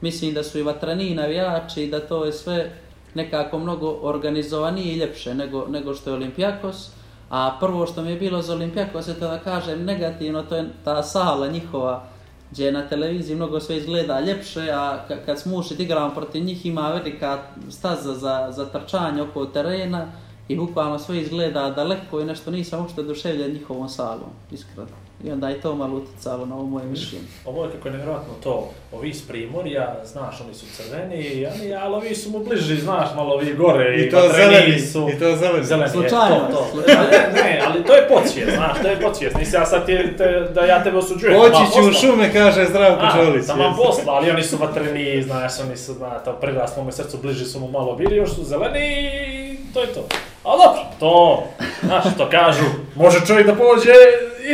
Mislim 0.00 0.34
da 0.34 0.42
su 0.42 0.58
i 0.58 0.62
vatrani 0.62 1.14
navijači 1.14 1.82
i 1.82 1.90
da 1.90 2.00
to 2.00 2.24
je 2.24 2.32
sve 2.32 2.72
nekako 3.14 3.58
mnogo 3.58 3.98
organizovanije 4.02 4.94
i 4.94 4.98
ljepše 4.98 5.34
nego, 5.34 5.66
nego 5.66 5.94
što 5.94 6.10
je 6.10 6.14
Olimpijakos. 6.14 6.90
A 7.30 7.56
prvo 7.60 7.86
što 7.86 8.02
mi 8.02 8.10
je 8.10 8.16
bilo 8.16 8.42
za 8.42 8.52
Olimpijakos 8.52 9.08
je 9.08 9.14
to 9.14 9.28
da 9.28 9.38
kažem 9.38 9.84
negativno, 9.84 10.42
to 10.42 10.56
je 10.56 10.68
ta 10.84 11.02
sala 11.02 11.46
njihova 11.48 12.04
gdje 12.50 12.72
na 12.72 12.88
televiziji 12.88 13.36
mnogo 13.36 13.60
sve 13.60 13.76
izgleda 13.76 14.20
ljepše, 14.20 14.70
a 14.70 14.98
kad 15.26 15.38
smo 15.38 15.56
ušli 15.56 15.76
igramo 15.78 16.14
protiv 16.14 16.44
njih 16.44 16.66
ima 16.66 16.88
velika 16.88 17.38
staza 17.70 18.14
za, 18.14 18.48
za 18.50 18.66
trčanje 18.66 19.22
oko 19.22 19.46
terena 19.46 20.06
i 20.48 20.56
bukvalno 20.56 20.98
sve 20.98 21.18
izgleda 21.20 21.70
daleko 21.70 22.20
i 22.20 22.24
nešto 22.24 22.50
nisam 22.50 22.80
uopšte 22.80 23.00
oduševljen 23.00 23.52
njihovom 23.52 23.88
salom, 23.88 24.30
iskreno. 24.52 24.88
I 25.24 25.30
onda 25.30 25.48
je 25.48 25.60
to 25.60 25.74
malo 25.74 25.96
uticalo 25.96 26.46
na 26.46 26.54
ovo 26.54 26.64
moje 26.64 26.86
mišljenje. 26.86 27.24
Ovo 27.44 27.64
je 27.64 27.70
kako 27.70 27.88
je 27.88 27.92
nevjerojatno 27.92 28.34
to, 28.42 28.70
ovi 28.92 29.08
iz 29.08 29.28
Primorja, 29.28 29.96
znaš, 30.04 30.40
oni 30.40 30.54
su 30.54 30.66
crveni, 30.76 31.46
ali, 31.46 31.74
ali 31.74 31.94
ovi 31.94 32.14
su 32.14 32.30
mu 32.30 32.38
bliži, 32.38 32.76
znaš, 32.76 33.08
malo 33.16 33.34
ovi 33.34 33.54
gore 33.54 33.96
i, 33.96 34.06
I 34.06 34.10
to 34.10 34.20
zeleni, 34.36 34.80
su... 34.80 35.08
i 35.16 35.18
to 35.18 35.36
zeleni. 35.36 35.64
Zeleni, 35.64 35.90
Slučajno, 35.90 36.34
je, 36.34 36.50
to, 36.50 36.56
to. 36.56 36.66
slučajno. 36.72 37.02
Ne, 37.34 37.62
ali 37.66 37.84
to 37.84 37.94
je 37.94 38.08
podsvijest, 38.08 38.54
znaš, 38.54 38.82
to 38.82 38.88
je 38.88 39.00
podsvijest. 39.00 39.36
Nisi 39.36 39.56
ja 39.56 39.66
sad 39.66 39.86
te, 39.86 40.16
te, 40.16 40.50
da 40.54 40.60
ja 40.60 40.84
tebe 40.84 40.96
osuđujem. 40.96 41.40
Poći 41.40 41.72
ću 41.74 41.88
u 41.88 41.92
šume, 41.92 42.32
kaže 42.32 42.66
Zdravko 42.66 43.06
Čolić. 43.16 43.46
Taman 43.46 43.66
jeste. 43.66 43.82
posla, 43.82 44.12
ali 44.12 44.30
oni 44.30 44.42
su 44.42 44.56
vatreni, 44.56 45.22
znaš, 45.22 45.52
oni 45.66 45.76
su, 45.76 45.94
na, 46.00 46.18
to 46.18 46.32
priraslo 46.32 46.82
moj 46.82 46.92
srcu, 46.92 47.18
bliži 47.22 47.44
su 47.44 47.60
mu 47.60 47.68
malo 47.68 47.96
bili, 47.96 48.16
još 48.16 48.34
su 48.34 48.44
zeleni 48.44 48.80
i 48.80 49.72
to 49.74 49.80
je 49.80 49.86
to. 49.86 50.04
A 50.48 50.56
dobro, 50.56 50.80
to, 51.00 51.44
znaš, 51.82 52.04
što 52.14 52.30
kažu, 52.30 52.64
može 52.94 53.26
čovjek 53.26 53.46
da 53.46 53.54
pođe 53.54 53.92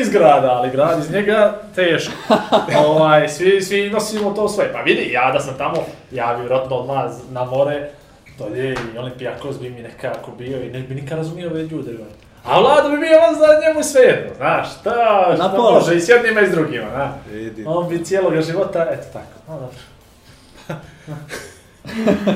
iz 0.00 0.09
grada, 0.09 0.50
ali 0.50 0.70
grad 0.70 0.98
iz 0.98 1.11
njega 1.11 1.61
teško. 1.74 2.12
ovaj, 2.87 3.28
svi, 3.28 3.62
svi 3.62 3.90
nosimo 3.90 4.30
to 4.30 4.48
sve. 4.48 4.72
Pa 4.72 4.80
vidi, 4.80 5.12
ja 5.12 5.30
da 5.33 5.40
sam 5.40 5.54
tamo, 5.59 5.76
ja 6.11 6.35
bi 6.35 6.40
vjerojatno 6.40 6.76
odmah 6.76 7.04
na 7.30 7.44
more, 7.44 7.90
dolje 8.38 8.72
i 8.94 8.98
Olimpijakos 8.98 9.61
bi 9.61 9.70
mi 9.70 9.83
nekako 9.83 10.30
bio 10.38 10.62
i 10.62 10.70
ne 10.70 10.80
bi 10.80 10.94
nikad 10.94 11.18
razumio 11.18 11.50
ove 11.50 11.62
ljude. 11.62 11.90
ono. 11.90 12.11
A 12.44 12.61
Vlado 12.61 12.88
bi 12.88 12.96
bio 12.96 13.18
on 13.28 13.35
za 13.35 13.46
njemu 13.66 13.83
sve 13.83 14.02
jedno, 14.02 14.35
znaš, 14.37 14.80
šta, 14.80 15.26
Na 15.38 15.48
šta 15.48 15.59
može 15.59 15.96
i 15.96 16.00
s 16.00 16.09
jednima 16.09 16.40
i 16.40 16.46
s 16.46 16.50
drugima, 16.50 16.87
znaš. 16.94 17.11
Vidi. 17.30 17.64
On 17.66 17.88
bi 17.88 18.04
cijeloga 18.04 18.40
života, 18.42 18.87
eto 18.90 19.07
tako, 19.12 19.52
no 19.52 19.54
dobro. 19.54 19.76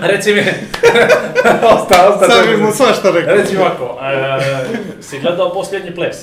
A 0.02 0.06
reci 0.06 0.32
mi, 0.34 0.40
osta, 1.74 2.08
osta, 2.08 2.26
Sad 2.28 2.48
bi 2.48 2.56
mu 2.56 2.72
svašta 2.72 3.11
rekao. 3.11 3.34
Reci 3.34 3.52
mi 3.54 3.61
ovako, 3.61 3.98
e, 4.02 4.66
si 5.02 5.20
gledao 5.20 5.52
posljednji 5.52 5.94
ples? 5.94 6.16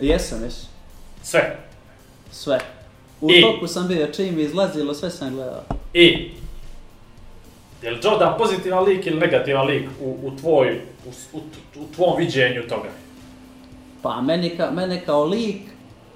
Jesam, 0.00 0.44
jesam. 0.44 0.68
Sve. 1.22 1.56
Sve. 2.30 2.58
U 3.20 3.30
I? 3.30 3.42
toku 3.42 3.66
sam 3.66 3.88
bio, 3.88 4.06
čim 4.06 4.38
je 4.38 4.44
izlazilo, 4.44 4.94
sve 4.94 5.10
sam 5.10 5.34
gledao. 5.34 5.62
I, 5.94 6.30
je 7.82 7.90
li 7.90 7.98
Jordan 8.02 8.34
pozitivan 8.38 8.84
lik 8.84 9.06
ili 9.06 9.20
negativan 9.20 9.66
lik 9.66 9.88
u, 10.00 10.18
u, 10.22 10.36
tvoj, 10.36 10.80
u, 11.06 11.38
u, 11.38 11.40
u 11.76 11.94
tvom 11.94 12.18
viđenju 12.18 12.62
toga? 12.68 12.88
Pa 14.02 14.20
meni, 14.20 14.56
ka, 14.56 14.70
mene 14.70 15.02
kao 15.06 15.24
lik 15.24 15.60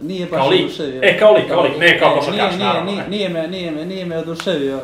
nije 0.01 0.27
baš 0.27 0.39
Kao 0.41 0.49
lik? 0.49 0.61
oduševio. 0.65 1.01
E, 1.05 1.19
kao 1.19 1.33
lik, 1.33 1.49
kao 1.49 1.63
lik, 1.63 1.79
ne 1.79 1.99
kao 1.99 2.17
košarkaš, 2.17 2.37
nije, 2.37 2.49
nije, 2.57 2.67
naravno, 2.67 2.91
nije, 2.91 3.03
ne. 3.03 3.09
nije, 3.09 3.29
me, 3.29 3.49
nije, 3.49 3.71
me, 3.71 3.87
nije 3.87 4.05
me 4.07 4.19
oduševio 4.19 4.81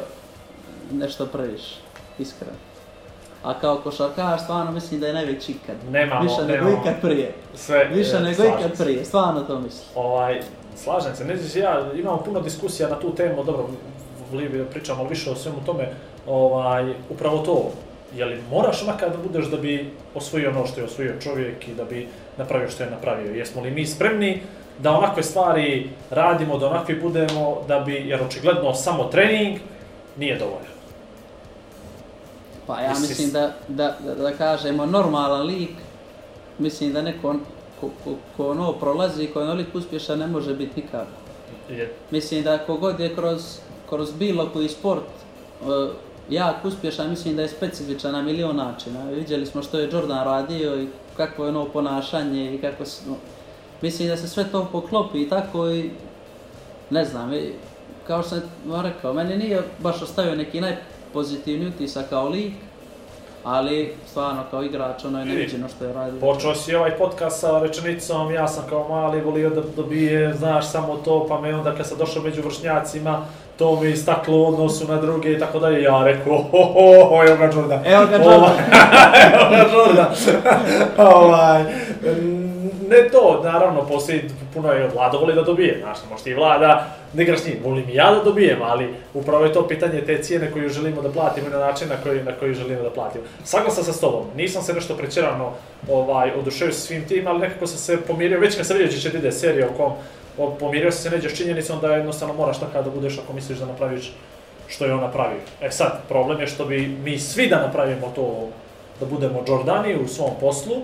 nešto 0.93 1.27
previše, 1.27 1.75
iskreno. 2.19 2.57
A 3.45 3.61
kao 3.61 3.77
košarkaš, 3.77 4.43
stvarno 4.43 4.73
mislim 4.73 5.01
da 5.01 5.07
je 5.07 5.13
najveći 5.15 5.53
ikad. 5.53 5.77
Nemamo, 5.91 6.23
Više 6.23 6.43
nego 6.47 6.65
nemamo. 6.65 6.83
ikad 6.83 7.01
prije. 7.01 7.35
Sve, 7.55 7.85
Više 7.85 8.17
e, 8.17 8.21
nego 8.21 8.43
ikad 8.45 8.77
se. 8.77 8.85
prije, 8.85 9.05
stvarno 9.05 9.41
to 9.41 9.61
mislim. 9.61 9.85
Ovaj, 9.95 10.41
slažem 10.77 11.15
se, 11.17 11.25
ne 11.25 11.37
znaš, 11.37 11.57
ja 11.57 11.93
imamo 11.95 12.17
puno 12.17 12.41
diskusija 12.41 12.89
na 12.89 13.01
tu 13.01 13.15
temu, 13.15 13.45
dobro, 13.45 13.69
volio 14.33 14.51
bi 14.51 14.59
da 14.59 14.65
pričam 14.65 15.01
ali 15.01 15.09
više 15.09 15.31
o 15.31 15.35
svemu 15.35 15.59
tome, 15.67 15.89
ovaj, 16.27 16.95
upravo 17.11 17.39
to, 17.39 17.71
je 18.15 18.25
li 18.25 18.43
moraš 18.51 18.87
makar 18.87 19.11
da 19.11 19.17
budeš 19.17 19.47
da 19.47 19.57
bi 19.57 19.91
osvojio 20.15 20.51
ono 20.51 20.67
što 20.67 20.81
je 20.81 20.85
osvojio 20.87 21.21
čovjek 21.23 21.69
i 21.69 21.75
da 21.75 21.85
bi 21.85 22.09
napravio 22.37 22.71
što 22.71 22.83
je 22.83 22.91
napravio? 22.91 23.35
Jesmo 23.35 23.63
li 23.63 23.71
mi 23.71 23.87
spremni 23.87 24.43
da 24.79 24.93
onakve 24.93 25.23
stvari 25.23 25.91
radimo, 26.11 26.59
da 26.59 26.67
onakvi 26.67 26.95
budemo, 27.03 27.63
da 27.69 27.81
bi, 27.81 27.95
jer 27.95 28.23
očigledno 28.23 28.75
samo 28.75 29.05
trening 29.05 29.59
nije 30.17 30.39
dovoljan. 30.39 30.72
Pa 32.67 32.81
ja 32.81 32.95
mislim 33.01 33.31
da, 33.31 33.53
da, 33.69 33.97
da, 34.01 34.15
da 34.15 34.33
kažemo 34.33 34.87
normalan 34.87 35.47
lik, 35.47 35.71
mislim 36.59 36.93
da 36.93 37.03
neko 37.03 37.35
ko, 37.81 37.91
ko, 38.05 38.15
ko 38.37 38.51
ono 38.51 38.73
prolazi, 38.73 39.27
ko 39.27 39.41
je 39.41 39.45
onoliko 39.45 39.79
uspješan 39.79 40.19
ne 40.19 40.27
može 40.27 40.55
biti 40.55 40.81
nikako. 40.81 41.07
Mislim 42.11 42.43
da 42.43 42.59
kogod 42.59 43.01
je 43.01 43.15
kroz, 43.15 43.59
kroz 43.89 44.13
bilo 44.13 44.51
koji 44.53 44.69
sport 44.69 45.03
uh, 45.61 45.91
jak 46.31 46.65
uspješan, 46.65 47.11
mislim 47.11 47.37
da 47.37 47.43
je 47.43 47.49
specifičan 47.49 48.13
na 48.13 48.23
milion 48.23 48.57
načina. 48.57 49.05
Vidjeli 49.05 49.47
smo 49.47 49.63
što 49.63 49.79
je 49.79 49.91
Jordan 49.93 50.25
radio 50.25 50.83
i 50.83 50.87
kakvo 51.17 51.45
je 51.45 51.51
ono 51.51 51.65
ponašanje 51.65 52.55
i 52.55 52.61
kako 52.61 52.85
se... 52.85 53.03
No, 53.09 53.15
mislim 53.83 54.09
da 54.09 54.17
se 54.17 54.29
sve 54.29 54.45
to 54.53 54.69
poklopi 54.73 55.23
i 55.23 55.29
tako 55.29 55.71
i... 55.71 55.91
Ne 56.91 57.05
znam, 57.05 57.35
i, 57.35 57.53
kao 58.07 58.23
što 58.23 58.31
sam 58.31 58.43
vam 58.67 58.87
rekao, 58.87 59.13
meni 59.13 59.37
nije 59.37 59.63
baš 59.79 60.03
ostavio 60.03 60.35
neki 60.35 60.61
najpozitivni 61.13 61.67
utisak 61.67 62.09
kao 62.09 62.29
lik, 62.29 62.53
ali 63.45 63.95
stvarno 64.07 64.43
kao 64.51 64.65
igrač 64.65 65.05
ono 65.05 65.19
je 65.19 65.25
neviđeno 65.25 65.69
što 65.69 65.85
je 65.85 65.93
radio. 65.93 66.21
Počeo 66.21 66.55
si 66.55 66.75
ovaj 66.75 66.91
podcast 66.91 67.41
sa 67.41 67.59
rečenicom, 67.59 68.35
ja 68.35 68.49
sam 68.49 68.65
kao 68.69 68.89
mali 68.89 69.21
volio 69.21 69.51
da 69.51 69.61
dobije, 69.77 70.35
znaš, 70.35 70.71
samo 70.71 70.97
to, 70.97 71.27
pa 71.29 71.41
me 71.41 71.55
onda 71.55 71.75
kad 71.75 71.87
sam 71.87 71.99
došao 71.99 72.23
među 72.23 72.43
vršnjacima, 72.43 73.25
to 73.59 73.81
mi 73.81 73.91
istaklo 73.91 74.39
u 74.39 74.47
odnosu 74.47 74.89
na 74.89 75.01
druge 75.01 75.33
i 75.33 75.39
tako 75.39 75.59
dalje, 75.59 75.83
ja 75.83 76.05
rekao, 76.05 76.37
ho, 76.37 76.63
ho, 76.63 77.05
ho, 77.09 77.25
evo 77.29 77.37
ga 77.37 77.45
Jordan. 77.45 77.87
Evo 77.87 78.07
ga 78.07 78.17
Jordan. 78.17 78.57
Evo 79.33 79.51
ga 79.51 79.67
Jordan. 79.73 80.15
ovaj, 80.99 81.65
ne 82.93 83.09
to, 83.09 83.41
naravno, 83.45 83.87
poslije 83.87 84.29
puno 84.55 84.73
je 84.73 84.89
vlada 84.95 85.19
voli 85.19 85.35
da 85.35 85.43
dobije, 85.43 85.79
znaš, 85.81 85.99
možda 86.11 86.31
i 86.31 86.35
ti 86.35 86.39
Vlada, 86.39 86.97
ne 87.13 87.23
igraš 87.23 87.41
s 87.41 87.47
njim, 87.47 87.57
volim 87.65 87.89
i 87.89 87.95
ja 87.95 88.11
da 88.11 88.25
dobijem, 88.25 88.63
ali 88.63 88.95
upravo 89.15 89.45
je 89.45 89.53
to 89.53 89.69
pitanje 89.69 90.01
te 90.01 90.23
cijene 90.23 90.51
koju 90.53 90.69
želimo 90.69 91.03
da 91.03 91.09
platimo 91.09 91.49
i 91.49 91.51
na 91.51 91.59
način 91.59 91.89
na 91.89 91.97
koji, 92.03 92.23
na 92.23 92.33
koji 92.33 92.55
želimo 92.55 92.83
da 92.83 92.91
platimo. 92.91 93.25
Saglasan 93.45 93.85
sam 93.85 93.95
s 93.95 94.01
tobom, 94.01 94.25
nisam 94.37 94.63
se 94.63 94.75
nešto 94.75 94.97
prećerano 94.97 95.53
ovaj, 95.89 96.31
oduševio 96.39 96.73
sa 96.73 96.81
svim 96.81 97.09
tim, 97.09 97.27
ali 97.27 97.41
nekako 97.41 97.67
sam 97.67 97.79
se 97.79 98.01
pomirio, 98.07 98.41
već 98.41 98.57
kad 98.57 98.67
sam 98.67 98.77
vidio 98.77 98.99
će 98.99 99.09
ide 99.09 99.33
serija 99.33 99.67
o 99.67 99.77
kom 99.77 99.93
o, 100.39 100.51
pomirio 100.51 100.91
sam 100.93 101.03
se 101.03 101.17
neđe 101.17 101.29
s 101.29 101.37
činjenicom 101.37 101.81
da 101.81 101.95
jednostavno 101.95 102.35
moraš 102.35 102.61
takav 102.61 102.85
da 102.85 102.91
budeš 102.91 103.19
ako 103.19 103.33
misliš 103.33 103.59
da 103.59 103.67
napraviš 103.67 104.13
što 104.69 104.85
je 104.85 104.95
on 104.95 105.01
napravio. 105.01 105.41
E 105.61 105.71
sad, 105.71 106.01
problem 106.09 106.41
je 106.41 106.47
što 106.47 106.65
bi 106.65 106.97
mi 107.05 107.19
svi 107.19 107.49
da 107.49 107.63
napravimo 107.63 108.13
to 108.15 108.49
da 109.03 109.09
budemo 109.11 109.45
Jordani 109.49 109.97
u 110.05 110.09
svom 110.09 110.31
poslu. 110.41 110.77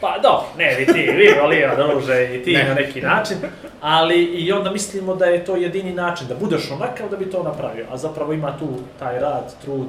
Pa 0.00 0.18
dobro, 0.22 0.46
ne, 0.58 0.74
vi 0.78 0.86
ti, 0.86 0.92
vi 1.10 1.34
volio, 1.42 1.70
druže, 1.76 2.36
i 2.36 2.42
ti 2.44 2.52
Ne. 2.52 2.64
na 2.68 2.74
neki 2.74 3.00
način, 3.00 3.36
ali 3.80 4.24
i 4.24 4.52
onda 4.52 4.70
mislimo 4.70 5.14
da 5.14 5.24
je 5.24 5.44
to 5.44 5.56
jedini 5.56 5.92
način, 5.92 6.26
da 6.28 6.34
budeš 6.34 6.70
onakav 6.70 7.08
da 7.10 7.16
bi 7.16 7.30
to 7.30 7.42
napravio, 7.42 7.86
a 7.92 7.96
zapravo 7.96 8.32
ima 8.32 8.58
tu 8.58 8.68
taj 8.98 9.20
rad, 9.20 9.54
trud, 9.64 9.86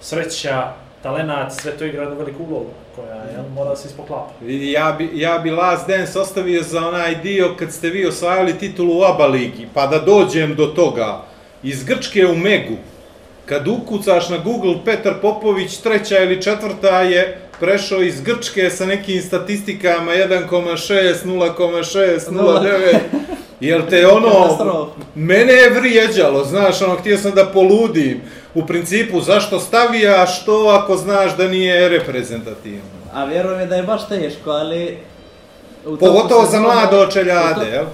sreća, 0.00 0.72
talenat, 1.02 1.52
sve 1.52 1.72
to 1.72 1.84
igra 1.84 2.02
jednu 2.02 2.16
veliku 2.18 2.42
ulogu 2.42 2.70
koja 2.96 3.14
je, 3.14 3.38
mora 3.54 3.70
da 3.70 3.76
se 3.76 3.88
ispoklapa. 3.88 4.30
Ja 4.46 4.94
bi, 4.98 5.10
ja 5.14 5.38
bi 5.38 5.50
Last 5.50 5.86
Dance 5.88 6.18
ostavio 6.18 6.62
za 6.62 6.88
onaj 6.88 7.14
dio 7.14 7.54
kad 7.58 7.72
ste 7.72 7.88
vi 7.88 8.06
osvajali 8.06 8.58
titulu 8.58 8.98
u 8.98 9.02
ABA 9.04 9.26
ligi, 9.26 9.68
pa 9.74 9.86
da 9.86 9.98
dođem 9.98 10.54
do 10.54 10.66
toga. 10.66 11.22
Iz 11.62 11.84
Grčke 11.84 12.26
u 12.26 12.36
Megu, 12.36 12.74
kad 13.46 13.68
ukucaš 13.68 14.28
na 14.28 14.38
Google 14.38 14.74
Petar 14.84 15.14
Popović, 15.22 15.76
treća 15.76 16.18
ili 16.18 16.42
četvrta 16.42 17.00
je 17.00 17.40
prešao 17.60 18.02
iz 18.02 18.20
Grčke 18.20 18.70
sa 18.70 18.86
nekim 18.86 19.22
statistikama 19.22 20.12
1,6, 20.12 21.14
0,6, 21.24 22.30
0,9. 22.30 22.98
Jel 23.60 23.82
te 23.90 24.06
ono, 24.06 24.90
mene 25.14 25.52
je 25.52 25.70
vrijeđalo, 25.70 26.44
znaš, 26.44 26.82
ono, 26.82 26.96
htio 26.96 27.18
sam 27.18 27.32
da 27.32 27.46
poludim. 27.46 28.20
U 28.54 28.66
principu, 28.66 29.20
zašto 29.20 29.60
stavijaš 29.60 30.44
to 30.44 30.80
ako 30.82 30.96
znaš 30.96 31.36
da 31.36 31.48
nije 31.48 31.88
reprezentativno? 31.88 32.80
A 33.14 33.24
vjerujem 33.24 33.60
je 33.60 33.66
da 33.66 33.76
je 33.76 33.82
baš 33.82 34.08
teško, 34.08 34.50
ali... 34.50 34.98
Pogotovo 35.84 36.46
za 36.46 36.60
mlade 36.60 36.96
očeljade, 36.96 37.66
jel? 37.72 37.84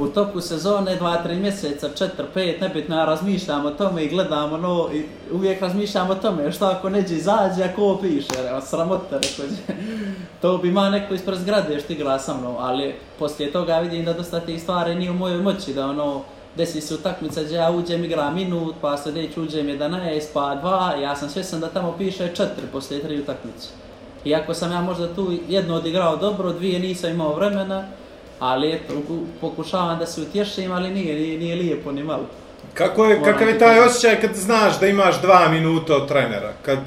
U 0.00 0.06
toku 0.06 0.40
sezone, 0.40 0.96
dva, 0.96 1.22
tri 1.22 1.36
mjeseca, 1.36 1.88
četiri, 1.88 2.24
pet, 2.34 2.60
nebitno, 2.60 2.96
ja 2.96 3.04
razmišljam 3.04 3.66
o 3.66 3.70
tome 3.70 4.04
i 4.04 4.08
gledam 4.08 4.52
ono, 4.52 4.88
i 4.92 5.04
uvijek 5.32 5.62
razmišljam 5.62 6.10
o 6.10 6.14
tome, 6.14 6.52
što 6.52 6.66
ako 6.66 6.88
neđe 6.88 7.14
izađe, 7.14 7.64
ako 7.64 7.82
ovo 7.82 7.98
piše, 7.98 8.42
reo, 8.42 8.60
sramota, 8.60 9.18
reko. 9.18 9.54
To 10.42 10.58
bi 10.58 10.68
ima 10.68 10.90
neko 10.90 11.14
ispred 11.14 11.38
zgrade 11.38 11.80
što 11.80 11.92
igra 11.92 12.18
sa 12.18 12.34
mnom, 12.36 12.56
ali 12.58 12.94
poslije 13.18 13.52
toga 13.52 13.78
vidim 13.78 14.04
da 14.04 14.12
dosta 14.12 14.40
tih 14.40 14.62
stvari 14.62 14.94
nije 14.94 15.10
u 15.10 15.14
mojoj 15.14 15.42
moći, 15.42 15.74
da 15.74 15.86
ono, 15.86 16.22
desi 16.56 16.80
se 16.80 16.94
utakmica 16.94 17.42
gdje 17.42 17.54
ja 17.56 17.70
uđem, 17.70 18.04
igram 18.04 18.34
minut, 18.34 18.74
pa 18.80 18.96
sljedeći 18.96 19.40
uđem 19.40 19.66
11, 19.66 20.22
pa 20.34 20.40
2, 20.40 21.00
ja 21.00 21.16
sam 21.16 21.28
svjesan 21.28 21.60
da 21.60 21.68
tamo 21.68 21.94
piše 21.98 22.32
4 22.36 22.46
poslije 22.72 23.02
tri 23.02 23.20
utakmice. 23.20 23.68
Iako 24.24 24.54
sam 24.54 24.72
ja 24.72 24.80
možda 24.80 25.14
tu 25.14 25.32
jedno 25.48 25.74
odigrao 25.74 26.16
dobro, 26.16 26.52
dvije 26.52 26.78
nisam 26.78 27.10
imao 27.10 27.34
vremena, 27.34 27.84
Ali 28.40 28.72
eto, 28.72 28.94
pokušavam 29.40 29.98
da 29.98 30.06
se 30.06 30.20
utješim, 30.20 30.72
ali 30.72 30.90
nije, 30.90 31.14
nije, 31.14 31.38
nije 31.38 31.56
lijepo 31.56 31.92
ni 31.92 32.02
malo. 32.04 32.26
Kako 32.74 33.04
je, 33.04 33.18
Moram 33.18 33.32
kakav 33.32 33.48
je 33.48 33.58
taj 33.58 33.80
osjećaj 33.80 34.20
kad 34.20 34.34
znaš 34.36 34.80
da 34.80 34.86
imaš 34.86 35.20
dva 35.20 35.48
minuta 35.48 35.96
od 35.96 36.08
trenera? 36.08 36.52
Kad, 36.62 36.78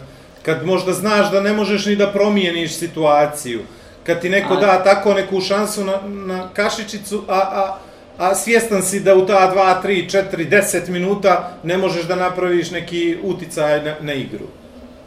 kad 0.42 0.66
možda 0.66 0.94
znaš 0.94 1.32
da 1.32 1.42
ne 1.42 1.54
možeš 1.54 1.86
ni 1.86 1.96
da 1.96 2.12
promijeniš 2.12 2.74
situaciju? 2.74 3.60
Kad 4.04 4.22
ti 4.22 4.30
neko 4.30 4.54
A- 4.54 4.60
da 4.60 4.84
tako 4.84 5.14
neku 5.14 5.42
šansu 5.42 5.84
na, 5.84 5.94
na 6.08 6.50
kašičicu, 6.54 7.24
a, 7.28 7.38
a, 7.38 7.78
a 8.18 8.36
svjestan 8.36 8.84
si 8.84 9.00
da 9.00 9.16
u 9.16 9.26
ta 9.26 9.54
2, 9.56 9.88
3, 9.88 10.26
4, 10.32 10.50
10 10.50 10.90
minuta 10.90 11.52
ne 11.64 11.78
možeš 11.78 12.04
da 12.04 12.16
napraviš 12.16 12.72
neki 12.72 13.18
uticaj 13.24 13.84
na, 13.84 13.96
na 14.02 14.14
igru? 14.14 14.46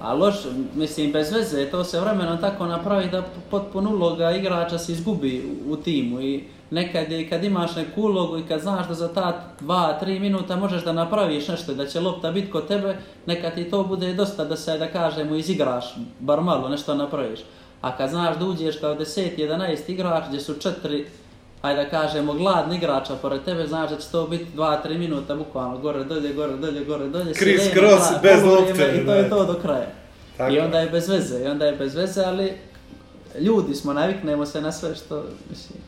A 0.05 0.14
loš, 0.14 0.35
mislim, 0.75 1.12
bez 1.12 1.33
veze, 1.33 1.71
to 1.71 1.85
se 1.85 2.01
vremenom 2.01 2.38
tako 2.40 2.67
napravi 2.67 3.09
da 3.11 3.23
potpuno 3.51 3.90
uloga 3.90 4.31
igrača 4.31 4.79
se 4.79 4.93
izgubi 4.93 5.43
u, 5.67 5.73
u 5.73 5.77
timu 5.77 6.21
i 6.21 6.45
nekad 6.71 7.12
je 7.12 7.29
kad 7.29 7.45
imaš 7.45 7.77
neku 7.77 8.03
ulogu 8.03 8.38
i 8.38 8.43
kad 8.49 8.61
znaš 8.61 8.88
da 8.88 8.95
za 8.95 9.14
ta 9.14 9.45
2-3 9.61 10.21
minuta 10.21 10.57
možeš 10.57 10.85
da 10.85 10.93
napraviš 10.93 11.49
nešto 11.49 11.75
da 11.75 11.87
će 11.87 12.01
lopta 12.01 12.33
biti 12.33 12.51
kod 12.51 12.69
tebe, 12.69 12.97
nekad 13.27 13.55
ti 13.55 13.71
to 13.71 13.85
bude 13.85 14.14
dosta 14.14 14.45
da 14.45 14.57
se, 14.57 14.79
da 14.79 14.88
kažemo, 14.88 15.35
izigraš, 15.35 15.95
bar 16.21 16.40
malo 16.40 16.69
nešto 16.69 16.95
napraviš. 16.95 17.40
A 17.81 17.97
kad 17.97 18.11
znaš 18.11 18.38
da 18.38 18.45
uđeš 18.45 18.77
kao 18.77 18.95
10-11 18.95 19.90
igrač 19.90 20.25
gdje 20.29 20.40
su 20.40 20.55
četiri 20.55 21.07
ajde 21.64 21.85
da 21.85 21.90
kažemo, 21.90 22.33
gladni 22.35 22.77
igrača 22.77 23.16
pored 23.16 23.42
tebe, 23.44 23.66
znaš 23.66 23.90
da 23.90 23.96
će 23.96 24.09
to 24.09 24.27
biti 24.27 24.46
2-3 24.57 24.98
minuta, 24.98 25.35
bukvalno, 25.35 25.79
gore, 25.79 26.05
dolje, 26.05 26.33
gore, 26.33 26.53
dolje, 26.53 26.85
gore, 26.85 27.07
dolje. 27.07 27.35
Sirene, 27.35 27.70
cross, 27.70 28.09
glad, 28.11 28.22
bez 28.22 28.42
lopte, 28.44 28.72
I 28.94 29.07
to 29.07 29.14
je 29.14 29.22
da. 29.22 29.29
to 29.29 29.44
do 29.44 29.55
kraja. 29.55 29.87
Tako 30.37 30.53
I 30.53 30.61
onda 30.61 30.79
je 30.79 30.88
bez 30.88 31.09
veze, 31.09 31.44
i 31.44 31.46
onda 31.46 31.66
je 31.66 31.72
bez 31.72 31.94
veze, 31.94 32.22
ali 32.24 32.53
ljudi 33.40 33.74
smo, 33.74 33.92
naviknemo 33.92 34.46
se 34.46 34.61
na 34.61 34.72
sve 34.72 34.94
što, 34.94 35.24
mislim, 35.50 35.79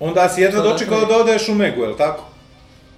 Onda 0.00 0.28
si 0.28 0.40
jedno 0.40 0.62
da 0.62 0.68
dočekao 0.68 0.98
traje. 0.98 1.14
da 1.14 1.20
odeš 1.22 1.48
u 1.48 1.54
Megu, 1.54 1.82
je 1.82 1.88
li 1.88 1.96
tako? 1.96 2.24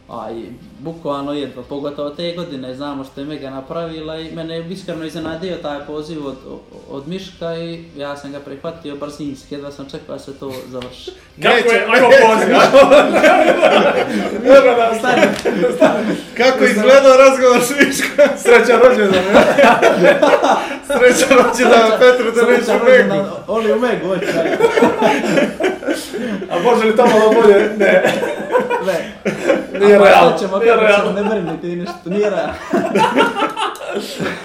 a 0.08 0.30
i 0.30 0.44
bukvalno 0.78 1.32
jedva, 1.32 1.62
pogotovo 1.62 2.10
te 2.10 2.32
godine, 2.36 2.74
znamo 2.74 3.04
što 3.04 3.20
je 3.20 3.26
Mega 3.26 3.50
napravila 3.50 4.18
i 4.20 4.30
mene 4.32 4.56
je 4.56 4.66
iskreno 4.70 5.04
iznenadio 5.04 5.56
taj 5.56 5.86
poziv 5.86 6.26
od, 6.26 6.36
od 6.90 7.08
Miška 7.08 7.56
i 7.56 7.84
ja 7.96 8.16
sam 8.16 8.32
ga 8.32 8.38
prihvatio 8.40 8.96
brzinski, 8.96 9.54
jedva 9.54 9.72
sam 9.72 9.86
čekao 9.90 10.14
da 10.14 10.18
se 10.18 10.38
to 10.38 10.52
završi. 10.68 11.10
Kako 11.42 11.72
je, 11.72 11.86
ajmo 11.88 12.08
poziv, 12.08 12.48
Dobro 14.44 14.74
da, 14.74 14.94
stani. 14.98 15.22
Kako 16.36 16.64
je 16.64 16.70
izgledao 16.70 17.16
razgovor 17.16 17.62
s 17.62 17.70
Miškom? 17.70 18.28
Srećan 18.36 18.80
rođendan, 18.80 19.24
ja. 19.34 19.80
Sreća 20.86 21.34
rođena 21.34 21.90
Petru 22.00 22.32
da 22.32 22.50
neće 22.50 22.72
u 22.72 22.84
Megu. 22.84 23.24
Oli 23.46 23.72
u 23.72 23.80
Megu, 23.80 24.10
očaj. 24.10 24.56
A 26.50 26.58
može 26.62 26.84
li 26.84 26.96
to 26.96 27.06
malo 27.06 27.32
bolje? 27.32 27.70
Ne. 27.78 28.02
Ne. 28.86 29.12
Nije 29.80 29.98
realno, 29.98 30.36
realno. 30.76 31.12
ćemo, 31.12 31.12
ne 31.12 31.30
brinite 31.30 31.72
i 31.72 31.76
ništa, 31.76 31.98
nije 32.04 32.30
realno. 32.30 32.54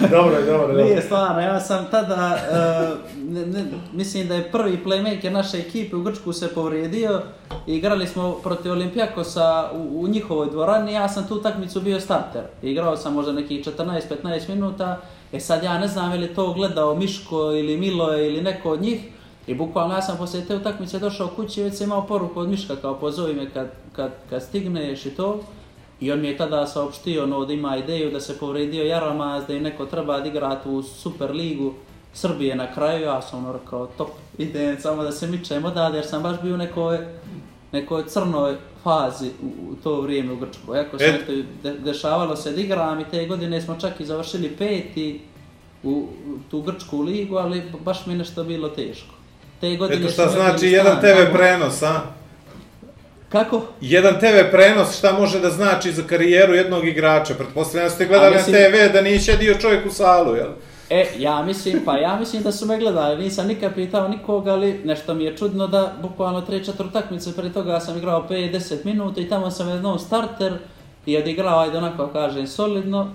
Dobro, 0.00 0.42
dobro, 0.46 0.66
dobro. 0.66 0.84
Nije 0.84 1.02
stvarno, 1.02 1.40
ja 1.40 1.60
sam 1.60 1.86
tada, 1.90 2.38
uh, 2.50 2.98
ne, 3.30 3.46
ne, 3.46 3.64
mislim 3.92 4.28
da 4.28 4.34
je 4.34 4.50
prvi 4.52 4.80
playmaker 4.84 5.30
naše 5.30 5.58
ekipe 5.58 5.96
u 5.96 6.02
Grčku 6.02 6.32
se 6.32 6.54
povrijedio 6.54 7.22
igrali 7.66 8.06
smo 8.06 8.32
protiv 8.32 8.72
Olimpijakosa 8.72 9.70
u, 9.74 10.00
u 10.00 10.08
njihovoj 10.08 10.50
dvorani, 10.50 10.92
ja 10.92 11.08
sam 11.08 11.28
tu 11.28 11.34
utakmicu 11.34 11.80
bio 11.80 12.00
starter. 12.00 12.42
Igrao 12.62 12.96
sam 12.96 13.14
možda 13.14 13.32
nekih 13.32 13.66
14-15 13.66 14.48
minuta, 14.48 15.00
e 15.32 15.40
sad 15.40 15.62
ja 15.62 15.78
ne 15.78 15.88
znam 15.88 16.12
je 16.12 16.18
li 16.18 16.34
to 16.34 16.52
gledao 16.52 16.94
Miško 16.94 17.52
ili 17.52 17.76
Miloje 17.76 18.28
ili 18.28 18.42
neko 18.42 18.70
od 18.70 18.82
njih, 18.82 19.00
I 19.46 19.54
bukvalno 19.54 19.94
ja 19.94 20.02
sam 20.02 20.16
poslije 20.16 20.44
te 20.44 20.56
utakmice 20.56 20.98
došao 20.98 21.28
kući 21.36 21.60
i 21.60 21.64
već 21.64 21.74
sam 21.74 21.86
imao 21.86 22.06
poruku 22.06 22.40
od 22.40 22.48
Miška 22.48 22.76
kao 22.76 22.94
pozovi 22.94 23.34
me 23.34 23.50
kad, 23.50 23.68
kad, 23.92 24.10
kad 24.30 24.42
stigneš 24.42 25.06
i 25.06 25.10
to. 25.10 25.40
I 26.04 26.12
on 26.12 26.20
mi 26.20 26.28
je 26.28 26.36
tada 26.36 26.66
saopštio 26.66 27.22
ono, 27.22 27.44
da 27.44 27.52
ima 27.52 27.76
ideju 27.76 28.10
da 28.10 28.20
se 28.20 28.38
povredio 28.38 28.84
Jaramaz, 28.84 29.44
da 29.46 29.54
im 29.54 29.62
neko 29.62 29.86
treba 29.86 30.20
da 30.20 30.28
igrati 30.28 30.68
u 30.68 30.82
Super 30.82 31.30
ligu 31.30 31.74
Srbije 32.12 32.56
na 32.56 32.74
kraju. 32.74 33.02
Ja 33.02 33.22
sam 33.22 33.38
ono 33.38 33.52
rekao 33.52 33.86
top, 33.86 34.08
idem 34.38 34.76
samo 34.80 35.02
da 35.02 35.12
se 35.12 35.26
mičem 35.26 35.64
odavde 35.64 35.98
jer 35.98 36.06
sam 36.06 36.22
baš 36.22 36.36
bio 36.42 36.54
u 36.54 36.58
nekoj, 36.58 36.98
nekoj 37.72 38.06
crnoj 38.06 38.56
fazi 38.82 39.30
u, 39.42 39.46
u 39.46 39.74
to 39.82 40.00
vrijeme 40.00 40.32
u 40.32 40.36
Grčkoj. 40.36 40.78
Jako 40.78 40.98
se 40.98 41.04
Et- 41.04 41.22
eto, 41.22 41.32
de, 41.62 41.78
dešavalo 41.78 42.36
se 42.36 42.52
da 42.52 42.60
igram 42.60 43.00
i 43.00 43.04
te 43.10 43.26
godine 43.26 43.60
smo 43.60 43.76
čak 43.80 44.00
i 44.00 44.04
završili 44.04 44.56
peti 44.58 45.20
u, 45.82 45.90
u 45.90 46.38
tu 46.50 46.62
Grčku 46.62 47.02
ligu, 47.02 47.36
ali 47.36 47.62
baš 47.84 48.06
mi 48.06 48.12
je 48.12 48.18
nešto 48.18 48.44
bilo 48.44 48.68
teško. 48.68 49.14
Te 49.60 49.76
godine 49.76 50.04
Eto 50.04 50.12
šta 50.12 50.28
znači 50.28 50.66
jedan 50.66 51.00
TV 51.00 51.36
prenos, 51.36 51.82
a? 51.82 52.00
Kako? 53.34 53.62
Jedan 53.80 54.18
TV 54.20 54.50
prenos 54.50 54.98
šta 54.98 55.12
može 55.18 55.40
da 55.40 55.50
znači 55.50 55.92
za 55.92 56.02
karijeru 56.02 56.54
jednog 56.54 56.88
igrača? 56.88 57.34
Pretpostavljam 57.34 57.90
ste 57.90 58.06
gledali 58.06 58.34
mislim- 58.36 58.56
na 58.56 58.68
TV 58.68 58.92
da 58.92 59.00
nije 59.02 59.20
šedio 59.20 59.54
čovjek 59.54 59.86
u 59.86 59.90
salu, 59.90 60.36
jel? 60.36 60.50
E, 60.90 61.06
ja 61.18 61.42
mislim, 61.42 61.80
pa 61.84 61.98
ja 61.98 62.16
mislim 62.16 62.42
da 62.42 62.52
su 62.52 62.66
me 62.66 62.78
gledali, 62.78 63.22
nisam 63.22 63.46
nikad 63.46 63.74
pitao 63.74 64.08
nikoga, 64.08 64.52
ali 64.52 64.80
nešto 64.84 65.14
mi 65.14 65.24
je 65.24 65.36
čudno 65.36 65.66
da 65.66 65.92
bukvalno 66.02 66.40
3-4 66.40 66.86
utakmice 66.88 67.36
prije 67.36 67.52
toga 67.52 67.80
sam 67.80 67.98
igrao 67.98 68.26
5-10 68.30 68.84
minuta 68.84 69.20
i 69.20 69.28
tamo 69.28 69.50
sam 69.50 69.68
jednom 69.68 69.98
starter 69.98 70.52
i 71.06 71.16
odigrao, 71.18 71.58
ajde 71.58 71.78
onako 71.78 72.06
kažem, 72.06 72.46
solidno 72.46 73.10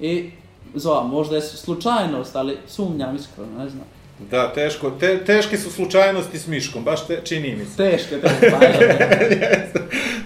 i 0.00 0.30
zova, 0.74 1.02
možda 1.02 1.36
je 1.36 1.42
slučajnost, 1.42 2.36
ali 2.36 2.58
sumnjam 2.66 3.16
iskreno, 3.16 3.58
ne 3.58 3.68
znam. 3.68 3.84
Da, 4.18 4.52
teško. 4.52 4.90
Te, 4.90 5.24
teške 5.24 5.58
su 5.58 5.70
slučajnosti 5.70 6.38
s 6.38 6.46
Miškom, 6.46 6.84
baš 6.84 7.06
te, 7.06 7.20
čini 7.24 7.56
mi 7.56 7.64
se. 7.64 7.76
Teško, 7.76 8.14
teško, 8.14 8.56
pa 8.58 8.64
je, 8.64 9.72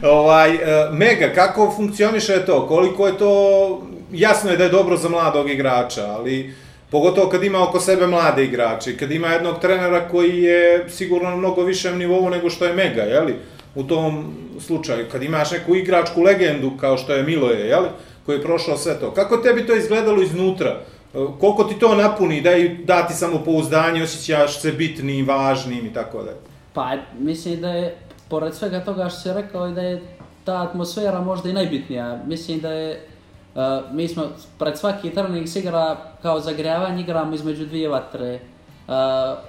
ovaj, 0.03 0.55
e, 0.55 0.91
Mega, 0.93 1.33
kako 1.35 1.73
funkcioniše 1.77 2.47
to? 2.47 2.67
Koliko 2.67 3.07
je 3.07 3.19
to... 3.19 3.83
Jasno 4.13 4.51
je 4.51 4.57
da 4.57 4.65
je 4.65 4.71
dobro 4.71 4.97
za 4.97 5.09
mladog 5.09 5.51
igrača, 5.51 6.07
ali 6.07 6.55
pogotovo 6.91 7.29
kad 7.29 7.45
ima 7.45 7.63
oko 7.69 7.81
sebe 7.81 8.07
mlade 8.07 8.45
igrače, 8.45 8.97
kad 8.97 9.11
ima 9.11 9.29
jednog 9.29 9.61
trenera 9.61 10.09
koji 10.09 10.43
je 10.43 10.85
sigurno 10.89 11.31
na 11.31 11.37
mnogo 11.37 11.63
višem 11.63 11.99
nivou 11.99 12.31
nego 12.31 12.51
što 12.51 12.65
je 12.65 12.73
Mega, 12.73 13.03
jeli? 13.03 13.35
U 13.75 13.83
tom 13.83 14.35
slučaju, 14.61 15.07
kad 15.13 15.23
imaš 15.23 15.51
neku 15.51 15.77
igračku 15.77 16.23
legendu 16.23 16.73
kao 16.81 16.99
što 16.99 17.15
je 17.15 17.23
Miloje, 17.23 17.69
jeli? 17.69 17.89
Koji 18.27 18.37
je 18.37 18.43
prošao 18.43 18.77
sve 18.77 19.01
to. 19.01 19.15
Kako 19.15 19.37
tebi 19.37 19.67
to 19.67 19.77
izgledalo 19.77 20.23
iznutra? 20.23 20.81
Koliko 21.13 21.65
ti 21.65 21.79
to 21.79 21.95
napuni, 21.95 22.41
da, 22.41 22.53
i- 22.53 22.77
da 22.77 23.07
ti 23.07 23.15
samopouzdanje, 23.15 24.03
osjećaš 24.03 24.61
se 24.61 24.73
bitnim, 24.73 25.27
važnim 25.27 25.87
i 25.87 25.93
tako 25.93 26.19
dalje? 26.19 26.37
Pa, 26.73 26.91
mislim 27.19 27.61
da 27.61 27.69
je, 27.69 27.97
pored 28.29 28.55
svega 28.55 28.81
toga 28.81 29.09
što 29.09 29.21
si 29.21 29.33
rekao, 29.33 29.71
da 29.71 29.81
je 29.83 30.03
ta 30.45 30.63
atmosfera 30.63 31.21
možda 31.21 31.49
i 31.49 31.53
najbitnija. 31.53 32.21
Mislim 32.27 32.61
da 32.61 32.71
je, 32.71 33.07
uh, 33.55 33.61
mi 33.93 34.09
smo 34.09 34.25
pred 34.59 34.79
svaki 34.79 35.11
trening 35.11 35.49
se 35.49 35.59
igra 35.59 35.97
kao 36.23 36.41
zagrijavanje, 36.41 37.03
igramo 37.03 37.35
između 37.35 37.67
dvije 37.67 37.89
vatre. 37.89 38.41
Uh, 38.87 38.95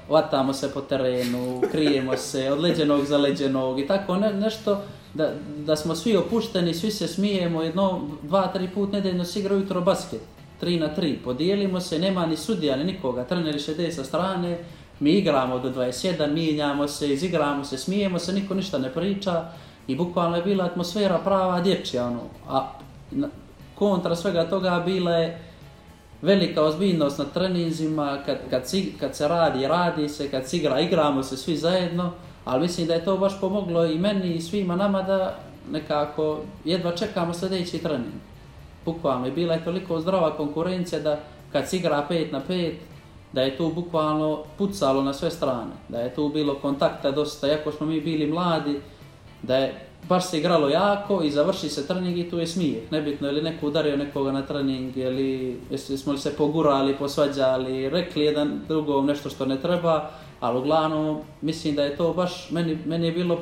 vatamo 0.10 0.54
se 0.54 0.74
po 0.74 0.82
terenu, 0.82 1.62
krijemo 1.72 2.18
se 2.18 2.52
od 2.52 2.60
leđenog 2.60 3.06
za 3.06 3.18
leđenog 3.18 3.80
i 3.80 3.88
tako 3.88 4.16
ne, 4.16 4.34
nešto 4.34 4.82
da, 5.14 5.30
da 5.58 5.76
smo 5.76 5.96
svi 5.96 6.18
opušteni, 6.18 6.74
svi 6.74 6.92
se 6.92 7.08
smijemo, 7.08 7.62
jedno, 7.64 8.02
dva, 8.22 8.48
tri 8.48 8.68
put 8.68 8.92
nedeljno 8.92 9.26
se 9.26 9.40
igra 9.40 9.56
ujutro 9.56 9.82
basket. 9.82 10.22
3 10.62 10.80
na 10.80 10.90
3, 10.98 11.18
podijelimo 11.24 11.80
se, 11.80 12.00
nema 12.00 12.26
ni 12.26 12.38
sudija 12.38 12.76
ni 12.76 12.84
nikoga, 12.84 13.24
treneri 13.24 13.60
šede 13.60 13.92
sa 13.92 14.04
strane, 14.04 14.58
mi 15.00 15.12
igramo 15.12 15.60
do 15.60 15.70
21, 15.72 16.34
mijenjamo 16.34 16.88
se, 16.88 17.14
izigramo 17.14 17.64
se, 17.64 17.78
smijemo 17.78 18.20
se, 18.20 18.34
niko 18.34 18.54
ništa 18.54 18.78
ne 18.78 18.90
priča. 18.90 19.46
I 19.88 19.96
bukvalno 19.96 20.36
je 20.36 20.44
bila 20.44 20.66
atmosfera 20.66 21.18
prava 21.18 21.62
dječja, 21.62 22.06
ono, 22.06 22.20
a 22.50 22.72
na- 23.12 23.30
kontra 23.76 24.16
svega 24.16 24.50
toga 24.50 24.84
bila 24.86 25.12
je 25.12 25.42
velika 26.22 26.64
ozbiljnost 26.64 27.18
na 27.18 27.26
treninzima, 27.26 28.18
kad, 28.26 28.38
kad, 28.50 28.68
si, 28.70 28.94
kad 29.00 29.16
se 29.16 29.28
radi, 29.28 29.68
radi 29.68 30.10
se, 30.10 30.32
kad 30.32 30.48
se 30.50 30.58
igra, 30.58 30.80
igramo 30.80 31.24
se 31.24 31.38
svi 31.38 31.58
zajedno, 31.58 32.12
ali 32.46 32.62
mislim 32.62 32.88
da 32.88 32.94
je 32.94 33.06
to 33.06 33.18
baš 33.18 33.40
pomoglo 33.42 33.86
i 33.86 33.98
meni 34.00 34.34
i 34.36 34.42
svima 34.42 34.76
nama 34.76 35.02
da 35.02 35.36
nekako 35.72 36.40
jedva 36.66 36.92
čekamo 36.92 37.34
sljedeći 37.34 37.78
trening. 37.78 38.14
Bukvalno, 38.86 39.28
i 39.28 39.32
bila 39.32 39.54
je 39.54 39.64
toliko 39.64 40.02
zdrava 40.02 40.38
konkurencija 40.38 41.02
da 41.02 41.20
kad 41.52 41.70
se 41.70 41.78
igra 41.78 42.08
5 42.10 42.32
na 42.32 42.42
5, 42.50 42.74
da 43.34 43.42
je 43.42 43.58
tu 43.58 43.72
bukvalno 43.76 44.44
pucalo 44.58 45.04
na 45.04 45.14
sve 45.14 45.32
strane, 45.32 45.72
da 45.90 46.00
je 46.00 46.16
tu 46.16 46.30
bilo 46.30 46.56
kontakta 46.56 47.12
dosta, 47.12 47.48
jako 47.48 47.72
smo 47.72 47.86
mi 47.88 48.02
bili 48.02 48.28
mladi, 48.28 48.80
da 49.44 49.56
je 49.56 49.90
baš 50.08 50.26
se 50.26 50.38
igralo 50.38 50.70
jako 50.70 51.24
i 51.24 51.32
završi 51.32 51.70
se 51.70 51.88
trening 51.88 52.18
i 52.18 52.30
tu 52.30 52.40
je 52.40 52.48
smijeh. 52.48 52.92
Nebitno 52.92 53.28
je 53.28 53.34
li 53.34 53.42
neko 53.42 53.68
udario 53.68 53.98
nekoga 53.98 54.32
na 54.32 54.42
trening, 54.42 54.98
ili 54.98 55.58
li, 55.72 55.98
smo 55.98 56.14
li 56.14 56.20
se 56.20 56.36
pogurali, 56.36 56.98
posvađali, 56.98 57.90
rekli 57.90 58.24
jedan 58.24 58.62
drugom 58.68 59.06
nešto 59.06 59.30
što 59.30 59.46
ne 59.46 59.62
treba, 59.62 60.10
ali 60.40 60.60
uglavnom 60.60 61.22
mislim 61.42 61.76
da 61.76 61.84
je 61.84 61.98
to 61.98 62.14
baš, 62.14 62.52
meni, 62.52 62.78
meni 62.86 63.08
je 63.08 63.12
bilo, 63.12 63.40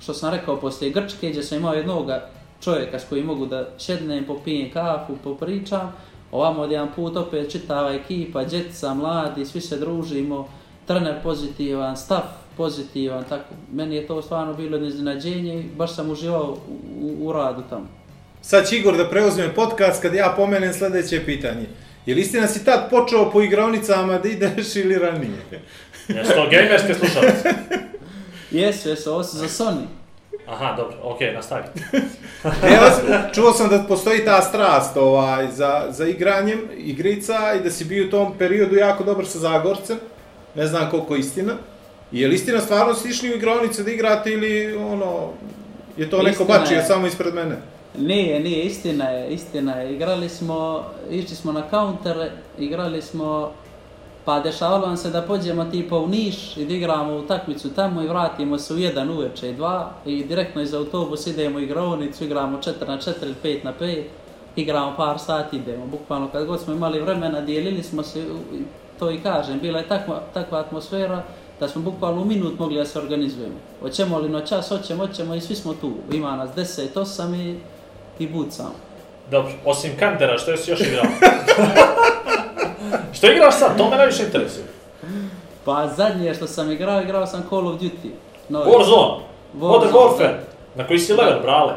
što 0.00 0.14
sam 0.14 0.34
rekao 0.34 0.56
poslije 0.56 0.92
Grčke, 0.92 1.30
gdje 1.30 1.42
sam 1.42 1.58
imao 1.58 1.74
jednoga 1.74 2.28
čovjeka 2.64 2.98
s 2.98 3.04
kojim 3.08 3.26
mogu 3.26 3.46
da 3.46 3.68
šednem, 3.78 4.24
popijem 4.24 4.70
kafu, 4.70 5.16
popričam, 5.24 5.92
ovamo 6.32 6.62
od 6.62 6.70
jedan 6.70 6.88
put 6.96 7.16
opet 7.16 7.52
čitava 7.52 7.92
ekipa, 7.92 8.44
djeca, 8.44 8.94
mladi, 8.94 9.46
svi 9.46 9.60
se 9.60 9.76
družimo 9.76 10.48
trener 10.86 11.14
pozitivan, 11.22 11.96
stav 11.96 12.22
pozitivan, 12.56 13.24
tako. 13.28 13.54
Meni 13.72 13.96
je 13.96 14.06
to 14.06 14.22
stvarno 14.22 14.54
bilo 14.54 14.76
jedno 14.76 14.88
iznenađenje 14.88 15.60
i 15.60 15.76
baš 15.76 15.94
sam 15.94 16.10
uživao 16.10 16.58
u, 16.68 17.06
u, 17.06 17.28
u 17.28 17.32
radu 17.32 17.62
tamo. 17.70 17.88
Sad 18.42 18.68
će 18.68 18.76
Igor 18.76 18.96
da 18.96 19.08
preuzme 19.08 19.54
podcast 19.54 20.02
kad 20.02 20.14
ja 20.14 20.34
pomenem 20.36 20.72
sljedeće 20.72 21.24
pitanje. 21.24 21.66
Je 22.06 22.14
li 22.14 22.20
istina 22.20 22.46
si 22.46 22.64
tad 22.64 22.90
počeo 22.90 23.30
po 23.30 23.42
igravnicama 23.42 24.18
da 24.18 24.28
ideš 24.28 24.76
ili 24.76 24.98
ranije? 24.98 25.38
Jesu 26.08 26.32
to 26.32 26.48
gamerske 26.50 26.94
slušalice? 26.94 27.54
Jesu, 28.50 28.88
jesu, 28.88 29.12
ovo 29.12 29.24
su 29.24 29.36
za 29.36 29.48
Sony. 29.48 30.01
Aha, 30.52 30.74
dobro, 30.76 30.96
okej, 31.02 31.34
nastavi. 31.34 31.64
Evo, 32.76 32.86
čuo 33.34 33.52
sam 33.52 33.68
da 33.68 33.84
postoji 33.88 34.24
ta 34.24 34.42
strast 34.42 34.96
ovaj, 34.96 35.52
za, 35.52 35.86
za 35.90 36.06
igranjem 36.06 36.60
igrica 36.76 37.54
i 37.60 37.64
da 37.64 37.70
si 37.70 37.84
bio 37.84 38.06
u 38.06 38.10
tom 38.10 38.32
periodu 38.38 38.76
jako 38.76 39.04
dobar 39.04 39.26
sa 39.26 39.38
Zagorcem. 39.38 39.96
Ne 40.54 40.66
znam 40.66 40.90
koliko 40.90 41.16
istina. 41.16 41.52
Je 42.12 42.28
li 42.28 42.34
istina 42.34 42.60
stvarno 42.60 42.94
si 42.94 43.08
išli 43.08 43.32
u 43.32 43.36
igravnice 43.36 43.82
da 43.82 43.90
igrate 43.90 44.30
ili 44.30 44.76
ono, 44.76 45.30
je 45.96 46.10
to 46.10 46.22
neko 46.22 46.42
Istina 46.42 46.58
bačio 46.58 46.76
je. 46.76 46.84
samo 46.84 47.06
ispred 47.06 47.34
mene? 47.34 47.56
Nije, 47.98 48.40
nije, 48.40 48.64
istina 48.64 49.04
je, 49.04 49.30
istina 49.30 49.72
je. 49.74 49.94
Igrali 49.94 50.28
smo, 50.28 50.84
išli 51.10 51.36
smo 51.36 51.52
na 51.52 51.62
counter, 51.70 52.30
igrali 52.58 53.02
smo, 53.02 53.52
pa 54.24 54.40
dešavalo 54.40 54.86
nam 54.86 54.96
se 54.96 55.10
da 55.10 55.22
pođemo 55.22 55.64
tipa 55.64 55.96
u 55.96 56.06
Niš 56.06 56.56
i 56.56 56.64
da 56.64 56.74
igramo 56.74 57.14
utakmicu 57.14 57.70
tamo 57.70 58.02
i 58.02 58.08
vratimo 58.08 58.58
se 58.58 58.74
u 58.74 58.78
jedan 58.78 59.10
uveče 59.10 59.50
i 59.50 59.54
dva 59.54 59.90
i 60.06 60.24
direktno 60.24 60.62
iz 60.62 60.74
autobusa 60.74 61.30
idemo 61.30 61.58
u 61.58 61.62
igrovnicu, 61.62 62.24
igramo 62.24 62.58
4 62.58 62.88
na 62.88 62.98
4 62.98 63.12
ili 63.22 63.34
5 63.44 63.64
na 63.64 63.72
5, 63.80 64.02
igramo 64.56 64.94
par 64.96 65.18
sati, 65.18 65.56
idemo. 65.56 65.86
Bukvalno 65.86 66.28
kad 66.28 66.46
god 66.46 66.60
smo 66.60 66.74
imali 66.74 67.00
vremena, 67.00 67.40
dijelili 67.40 67.82
smo 67.82 68.02
se, 68.02 68.20
u- 68.22 68.56
to 68.98 69.10
i 69.10 69.20
kažem, 69.20 69.58
bila 69.60 69.78
je 69.78 69.88
takva, 69.88 70.20
takva 70.34 70.58
atmosfera 70.60 71.22
da 71.60 71.68
smo 71.68 71.82
bukvalno 71.82 72.22
u 72.22 72.24
minut 72.24 72.58
mogli 72.58 72.76
da 72.76 72.84
se 72.84 72.98
organizujemo. 72.98 73.54
Hoćemo 73.80 74.18
li 74.18 74.28
noćas, 74.28 74.68
hoćemo, 74.68 75.06
hoćemo 75.06 75.34
i 75.34 75.40
svi 75.40 75.54
smo 75.54 75.74
tu. 75.74 75.92
Ima 76.12 76.36
nas 76.36 76.50
10, 76.50 76.88
8 76.94 77.36
i, 77.36 77.58
i 78.18 78.28
bucamo. 78.28 78.74
Dobro, 79.30 79.52
osim 79.64 79.90
Kantera, 79.98 80.38
što 80.38 80.50
jesi 80.50 80.70
još 80.70 80.80
igrao? 80.80 81.04
što 83.12 83.32
igraš 83.32 83.58
sad? 83.58 83.76
To 83.78 83.90
me 83.90 83.96
najviše 83.96 84.22
interesuje. 84.22 84.64
Pa 85.64 85.88
zadnje 85.96 86.34
što 86.34 86.46
sam 86.46 86.70
igrao, 86.70 87.02
igrao 87.02 87.26
sam 87.26 87.44
Call 87.50 87.68
of 87.68 87.80
Duty. 87.80 88.10
Novi. 88.48 88.70
Warzone, 88.70 89.18
Modern 89.54 89.92
Warzone, 89.92 90.18
Warfare, 90.18 90.34
na 90.74 90.86
koji 90.86 90.98
si 90.98 91.12
level, 91.12 91.40
brale? 91.42 91.72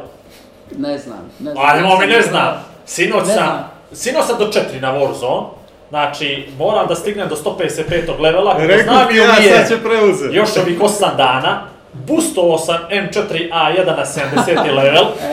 Ne 0.78 0.97
znam, 0.97 1.32
ne 1.39 1.51
znam. 1.51 1.66
A 1.66 1.74
nemoj 1.76 2.08
mi 2.08 2.14
ne 2.14 2.22
znam. 2.22 2.66
Sinoć 2.86 3.28
sam, 3.28 3.70
sinoć 3.93 4.26
sam 4.26 4.38
do 4.39 4.45
4 4.45 4.82
na 4.82 4.93
Warzone. 4.93 5.43
Znači, 5.89 6.49
moram 6.58 6.88
da 6.88 6.95
stignem 6.95 7.30
do 7.30 7.36
155. 7.36 8.20
levela, 8.20 8.51
kako 8.53 8.68
Rekao 8.68 8.84
znam 8.93 9.16
ja, 9.16 9.24
umije 9.38 9.58
sad 9.58 9.68
će 9.68 9.84
preuzeti. 9.84 10.36
još 10.36 10.58
ovih 10.58 10.80
8 10.80 11.16
dana. 11.18 11.62
Boostovao 11.93 12.58
sam 12.58 12.78
M4A1 12.91 13.86
na 13.86 14.06
70. 14.45 14.76
level. 14.76 15.06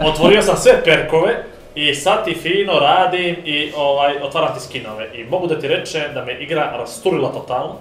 E, 0.00 0.08
Otvorio 0.08 0.42
sam 0.42 0.56
sve 0.56 0.84
perkove 0.84 1.44
i 1.76 1.94
sad 1.94 2.24
ti 2.24 2.34
fino 2.34 2.72
radim 2.72 3.36
i 3.44 3.72
ovaj, 3.76 4.22
otvaram 4.22 4.54
ti 4.54 4.60
skinove. 4.60 5.10
I 5.14 5.24
mogu 5.24 5.46
da 5.46 5.60
ti 5.60 5.68
rečem 5.68 6.14
da 6.14 6.24
me 6.24 6.42
igra 6.42 6.76
rasturila 6.78 7.32
totalno. 7.32 7.74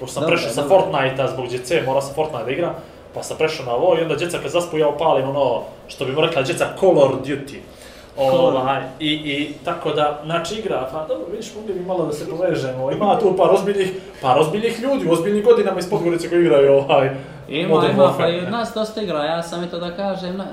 Pošto 0.00 0.20
sam 0.20 0.28
prešao 0.28 0.50
sa. 0.50 0.62
Fortnite-a 0.68 1.28
zbog 1.28 1.48
djece, 1.48 1.82
morao 1.86 2.02
sam 2.02 2.14
Fortnite 2.14 2.44
da 2.44 2.50
igram. 2.50 2.74
Pa 3.14 3.22
sam 3.22 3.36
prešao 3.36 3.66
na 3.66 3.72
ovo 3.72 3.98
i 3.98 4.02
onda 4.02 4.14
djeca 4.14 4.38
kad 4.42 4.50
zaspu 4.50 4.78
ja 4.78 4.88
upalim 4.88 5.28
ono, 5.28 5.62
što 5.88 6.04
bi 6.04 6.12
mu 6.12 6.20
rekla 6.20 6.42
djeca 6.42 6.66
Color 6.80 7.10
Duty. 7.24 7.58
Ovaj, 8.16 8.82
i, 9.00 9.12
I 9.12 9.52
tako 9.64 9.90
da, 9.90 10.20
znači 10.24 10.54
igra, 10.54 10.88
pa 10.92 11.06
dobro, 11.06 11.26
vidiš, 11.30 11.54
mogli 11.54 11.74
bi 11.74 11.80
malo 11.80 12.06
da 12.06 12.12
se 12.12 12.30
povežemo, 12.30 12.90
ima 12.90 13.18
tu 13.18 13.36
par 13.36 13.50
ozbiljnih, 13.50 13.92
par 14.22 14.38
ozbiljnih 14.38 14.80
ljudi, 14.80 15.08
u 15.08 15.12
ozbiljnim 15.12 15.44
godinama 15.44 15.78
iz 15.78 15.90
Podgorice 15.90 16.28
koji 16.28 16.40
igraju 16.40 16.72
ovaj, 16.72 17.10
ima, 17.48 17.88
ima, 17.94 18.14
pa 18.18 18.28
i 18.28 18.38
od 18.38 18.50
nas 18.50 18.72
dosta 18.74 19.02
igra, 19.02 19.24
ja 19.24 19.42
sam 19.42 19.64
eto 19.64 19.78
da 19.78 19.96
kažem, 19.96 20.36
na, 20.36 20.46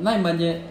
najmanje, 0.00 0.62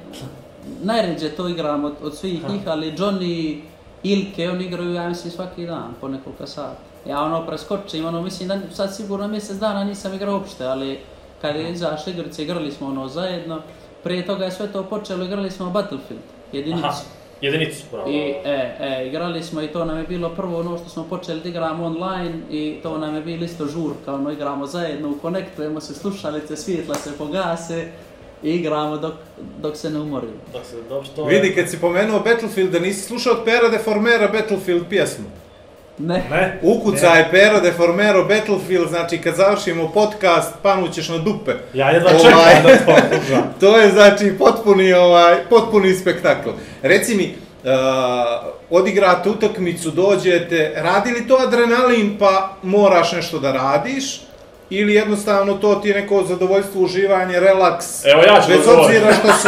najređe 0.83 1.29
to 1.29 1.47
igram 1.47 1.85
od, 1.85 1.93
od 2.03 2.17
svih 2.17 2.49
njih, 2.49 2.61
ali 2.65 2.91
Johnny, 2.91 3.61
Ilke, 4.03 4.49
oni 4.49 4.65
igraju, 4.65 4.93
ja 4.93 5.09
mislim, 5.09 5.31
svaki 5.31 5.65
dan, 5.65 5.93
po 6.01 6.07
nekoliko 6.07 6.47
sati. 6.47 6.81
Ja 7.05 7.23
ono 7.23 7.45
preskočim, 7.45 8.05
ono 8.05 8.21
mislim 8.21 8.47
da 8.47 8.59
sad 8.73 8.95
sigurno 8.95 9.27
mjesec 9.27 9.57
dana 9.57 9.83
nisam 9.83 10.13
igrao 10.13 10.33
uopšte, 10.33 10.65
ali 10.65 10.99
kad 11.41 11.55
je 11.55 11.71
izašla 11.71 12.13
igrica, 12.13 12.41
igrali 12.41 12.71
smo 12.71 12.87
ono 12.87 13.07
zajedno. 13.07 13.61
Prije 14.03 14.25
toga 14.25 14.45
je 14.45 14.51
sve 14.51 14.71
to 14.71 14.83
počelo, 14.83 15.25
igrali 15.25 15.51
smo 15.51 15.69
Battlefield, 15.69 16.21
jedinicu. 16.51 16.85
aha, 16.87 16.99
jedinicu, 17.41 17.83
bravo. 17.91 18.09
I 18.09 18.17
e, 18.17 18.75
e, 18.79 19.07
igrali 19.07 19.43
smo 19.43 19.61
i 19.61 19.67
to 19.67 19.85
nam 19.85 19.97
je 19.97 20.03
bilo 20.03 20.29
prvo 20.29 20.59
ono 20.59 20.77
što 20.77 20.89
smo 20.89 21.03
počeli 21.03 21.41
da 21.41 21.49
igramo 21.49 21.85
online 21.85 22.39
i 22.51 22.79
to 22.83 22.97
nam 22.97 23.15
je 23.15 23.21
bilo 23.21 23.45
isto 23.45 23.65
žurka, 23.65 24.13
ono 24.13 24.31
igramo 24.31 24.65
zajedno, 24.65 25.09
ukonektujemo 25.09 25.81
se, 25.81 25.93
slušalice, 25.93 26.55
svjetla 26.55 26.95
se 26.95 27.17
pogase 27.17 27.91
i 28.43 28.49
igramo 28.49 28.97
dok, 28.97 29.13
dok 29.59 29.77
se 29.77 29.89
ne 29.89 29.99
umorimo. 29.99 30.33
Da 30.53 30.63
se, 30.63 30.75
dobro, 30.89 31.07
to 31.15 31.29
je- 31.29 31.41
Vidi, 31.41 31.55
kad 31.55 31.69
si 31.69 31.77
pomenuo 31.77 32.19
Battlefield, 32.19 32.71
da 32.71 32.79
nisi 32.79 33.01
slušao 33.01 33.33
od 33.33 33.45
Pera 33.45 33.69
Deformera 33.69 34.27
Battlefield 34.27 34.83
pjesmu. 34.89 35.25
Ne, 35.97 36.23
Ne? 36.31 36.59
Ukucaj 36.63 37.31
Pero 37.31 37.59
Deformero 37.59 38.25
Battlefield, 38.25 38.89
znači 38.89 39.17
kad 39.17 39.35
završimo 39.35 39.87
podcast, 39.89 40.53
panućeš 40.61 41.09
na 41.09 41.17
dupe. 41.17 41.51
Ja 41.73 41.89
jedva 41.89 42.09
Ovaj. 42.11 42.23
čekam 42.23 42.63
da 42.63 42.77
to. 42.77 43.43
To 43.59 43.77
je 43.77 43.89
znači 43.89 44.33
potpuni 44.39 44.93
ovaj 44.93 45.37
potpuni 45.49 45.93
spektakl. 45.93 46.49
Reci 46.81 47.15
mi, 47.15 47.33
uh, 47.63 47.69
odigrate 48.69 49.29
utakmicu, 49.29 49.91
dođete, 49.91 50.73
radi 50.75 51.11
li 51.11 51.27
to 51.27 51.37
adrenalin 51.37 52.15
pa 52.19 52.49
moraš 52.63 53.11
nešto 53.11 53.39
da 53.39 53.51
radiš? 53.51 54.21
Ili 54.69 54.93
jednostavno 54.93 55.53
to 55.53 55.75
ti 55.75 55.87
je 55.89 56.01
neko 56.01 56.23
zadovoljstvo, 56.23 56.81
uživanje, 56.81 57.39
relaks? 57.39 58.05
Evo 58.05 58.21
ja 58.21 58.41
ću 58.41 58.47
bez 58.47 58.67
obzira 58.67 59.13
što 59.13 59.27
su 59.33 59.47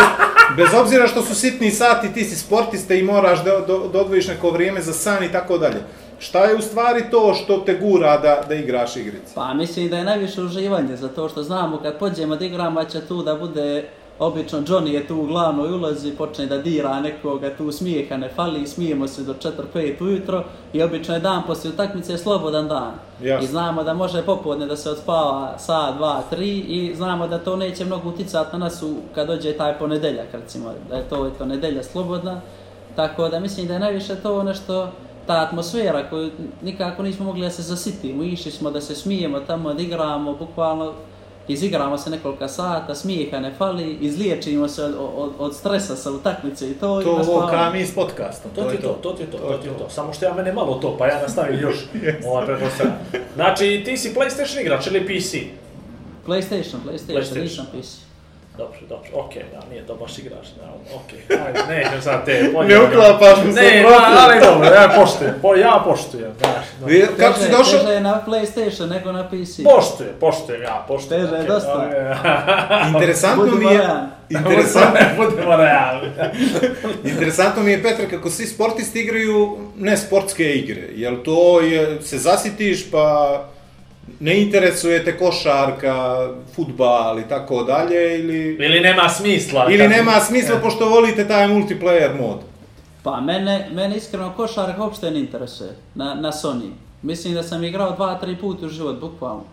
bez 0.57 0.73
obzira 0.73 1.07
što 1.07 1.21
su 1.21 1.35
sitni 1.35 1.71
sati, 1.71 2.13
ti 2.13 2.23
si 2.23 2.35
sportista 2.35 2.93
i 2.93 3.03
moraš 3.03 3.43
da, 3.43 3.51
da, 3.51 3.77
da 3.93 4.01
odvojiš 4.01 4.27
neko 4.27 4.49
vrijeme 4.49 4.81
za 4.81 4.93
san 4.93 5.23
i 5.23 5.31
tako 5.31 5.57
dalje. 5.57 5.81
Šta 6.19 6.45
je 6.45 6.55
u 6.55 6.61
stvari 6.61 7.03
to 7.11 7.33
što 7.33 7.57
te 7.57 7.73
gura 7.73 8.17
da, 8.17 8.43
da 8.47 8.55
igraš 8.55 8.95
igrice? 8.95 9.31
pa 9.35 9.53
mislim 9.53 9.89
da 9.89 9.97
je 9.97 10.03
najviše 10.03 10.41
uživanje, 10.41 10.95
zato 10.95 11.29
što 11.29 11.43
znamo 11.43 11.77
kad 11.77 11.99
pođemo 11.99 12.35
da 12.35 12.45
igramo 12.45 12.83
će 12.83 13.01
tu 13.01 13.23
da 13.23 13.35
bude 13.35 13.89
Obično 14.21 14.59
Johnny 14.59 14.93
je 14.93 15.07
tu 15.07 15.15
u 15.21 15.25
glavnoj 15.25 15.71
ulozi, 15.71 16.11
počne 16.11 16.45
da 16.45 16.57
dira 16.57 16.99
nekoga, 16.99 17.55
tu 17.57 17.71
smijeha 17.71 18.17
ne 18.17 18.29
fali, 18.29 18.67
smijemo 18.67 19.07
se 19.07 19.23
do 19.23 19.33
4-5 19.73 20.03
ujutro 20.03 20.43
i 20.73 20.83
obično 20.83 21.13
je 21.13 21.19
dan 21.19 21.43
poslije 21.47 21.73
utakmice 21.73 22.17
slobodan 22.17 22.67
dan. 22.67 22.91
Jasno. 23.21 23.45
I 23.45 23.47
znamo 23.47 23.83
da 23.83 23.93
može 23.93 24.21
popodne 24.21 24.65
da 24.65 24.77
se 24.77 24.89
odspava 24.89 25.57
dva, 25.97 26.23
tri 26.29 26.59
i 26.59 26.95
znamo 26.95 27.27
da 27.27 27.39
to 27.39 27.55
neće 27.55 27.85
mnogo 27.85 28.09
uticati 28.09 28.49
na 28.53 28.59
nas 28.59 28.83
u, 28.83 28.95
kad 29.15 29.27
dođe 29.27 29.53
taj 29.53 29.79
ponedeljak 29.79 30.27
recimo, 30.33 30.73
da 30.89 30.95
je 30.95 31.09
to, 31.09 31.29
to 31.37 31.45
nedelja 31.45 31.83
slobodna. 31.83 32.41
Tako 32.95 33.29
da 33.29 33.39
mislim 33.39 33.67
da 33.67 33.73
je 33.73 33.79
najviše 33.79 34.15
to 34.15 34.43
nešto, 34.43 34.91
ta 35.27 35.41
atmosfera 35.41 36.09
koju 36.09 36.31
nikako 36.61 37.03
nismo 37.03 37.25
mogli 37.25 37.41
da 37.41 37.49
se 37.49 37.61
zasitimo, 37.61 38.23
išli 38.23 38.51
smo 38.51 38.71
da 38.71 38.81
se 38.81 38.95
smijemo 38.95 39.39
tamo, 39.39 39.73
da 39.73 39.81
igramo, 39.81 40.33
bukvalno 40.33 40.93
izigramo 41.47 41.97
se 41.97 42.09
nekoliko 42.09 42.47
sata, 42.47 42.95
smijeha 42.95 43.39
ne 43.39 43.53
fali, 43.57 43.97
izliječimo 44.01 44.67
se 44.67 44.83
od, 44.83 44.95
od, 45.15 45.31
od 45.39 45.55
stresa 45.55 45.95
sa 45.95 46.11
utakmice 46.11 46.71
i 46.71 46.73
to, 46.73 47.01
i 47.01 47.03
To 47.03 47.17
na 47.17 47.21
ovo 47.21 47.47
kao 47.47 47.71
mi 47.71 47.85
s 47.85 47.95
podcastom. 47.95 48.51
To 48.55 48.63
ti 48.63 48.75
je 48.75 48.81
to, 48.81 48.99
to 49.01 49.13
ti 49.13 49.23
je 49.23 49.31
to, 49.31 49.37
to 49.37 49.57
ti 49.57 49.67
je 49.67 49.77
to. 49.77 49.89
Samo 49.89 50.13
što 50.13 50.25
ja 50.25 50.33
mene 50.33 50.53
malo 50.53 50.75
to, 50.75 50.97
pa 50.97 51.07
ja 51.07 51.21
nastavim 51.21 51.59
još 51.59 51.75
ovaj 52.27 52.45
pretpostavljam. 52.45 52.97
Znači, 53.35 53.81
ti 53.85 53.97
si 53.97 54.13
PlayStation 54.13 54.61
igrač 54.61 54.87
ili 54.87 55.05
PC? 55.05 55.33
PlayStation, 56.27 56.77
PlayStation, 56.85 57.15
PlayStation. 57.15 57.41
nisam 57.41 57.65
PC. 57.65 58.10
Dobro, 58.51 58.77
dobro, 58.81 59.09
okej, 59.15 59.43
da, 59.53 59.69
nije 59.69 59.87
to 59.87 59.95
baš 59.95 60.17
igrač, 60.17 60.47
da, 60.57 60.63
okej, 60.95 61.19
ajde, 61.37 61.59
nećem 61.69 62.01
sad 62.01 62.25
te... 62.25 62.33
Ne 62.67 62.79
uklapaš 62.81 63.37
mu 63.37 63.53
se 63.53 63.61
Ne, 63.61 63.81
protiv. 63.81 63.83
ma, 63.91 64.17
ali 64.19 64.39
dobro, 64.41 64.65
ja 64.67 64.93
poštujem, 64.95 65.33
po, 65.41 65.55
ja 65.55 65.81
poštujem, 65.85 66.31
znaš. 66.39 66.65
da. 66.79 66.85
Vi- 66.85 67.07
Kako 67.17 67.39
si 67.39 67.49
došao? 67.49 67.79
Teže 67.79 67.93
je 67.93 68.01
na 68.01 68.21
PlayStation 68.27 68.87
nego 68.87 69.11
na 69.11 69.23
PC. 69.23 69.63
Poštujem, 69.65 70.13
poštujem, 70.19 70.61
ja 70.61 70.85
poštujem. 70.87 71.21
Teže 71.21 71.35
je 71.35 71.43
dosta. 71.43 71.73
okej. 71.87 72.87
Interesantno 72.89 73.45
mi 73.47 73.65
je... 73.65 73.77
realni. 73.77 74.07
Interesantno, 74.29 74.99
Budemo 75.17 75.55
realni. 75.57 76.07
interesantno 77.03 77.63
mi 77.63 77.71
je, 77.71 77.83
Petra, 77.83 78.05
kako 78.07 78.29
svi 78.29 78.45
sportisti 78.45 78.99
igraju 78.99 79.57
ne 79.75 79.97
sportske 79.97 80.43
igre. 80.45 80.87
Jel 80.91 81.15
to 81.17 81.61
je, 81.61 82.01
se 82.01 82.17
zasitiš 82.17 82.91
pa 82.91 83.45
ne 84.19 84.41
interesuje 84.41 85.05
te 85.05 85.17
košarka, 85.17 86.17
futbal 86.55 87.19
i 87.19 87.29
tako 87.29 87.63
dalje, 87.63 88.19
ili, 88.19 88.37
Ili 88.55 88.79
nema 88.79 89.09
smisla. 89.09 89.65
ili 89.65 89.77
kad- 89.79 89.89
nema 89.89 90.19
smisla 90.19 90.55
pošto 90.57 90.85
volite 90.87 91.27
taj 91.27 91.47
multiplayer 91.47 92.19
mod. 92.19 92.37
Pa 93.03 93.21
mene, 93.21 93.69
mene 93.71 93.97
iskreno 93.97 94.33
košarka 94.33 94.83
uopšte 94.83 95.11
ne 95.11 95.19
interesuje 95.19 95.69
na, 95.95 96.13
na 96.15 96.31
Sony. 96.33 96.69
Mislim 97.01 97.33
da 97.33 97.43
sam 97.43 97.63
igrao 97.63 97.91
dva, 97.91 98.15
tri 98.15 98.35
puta 98.35 98.65
u 98.65 98.69
život, 98.69 98.99
bukvalno. 98.99 99.43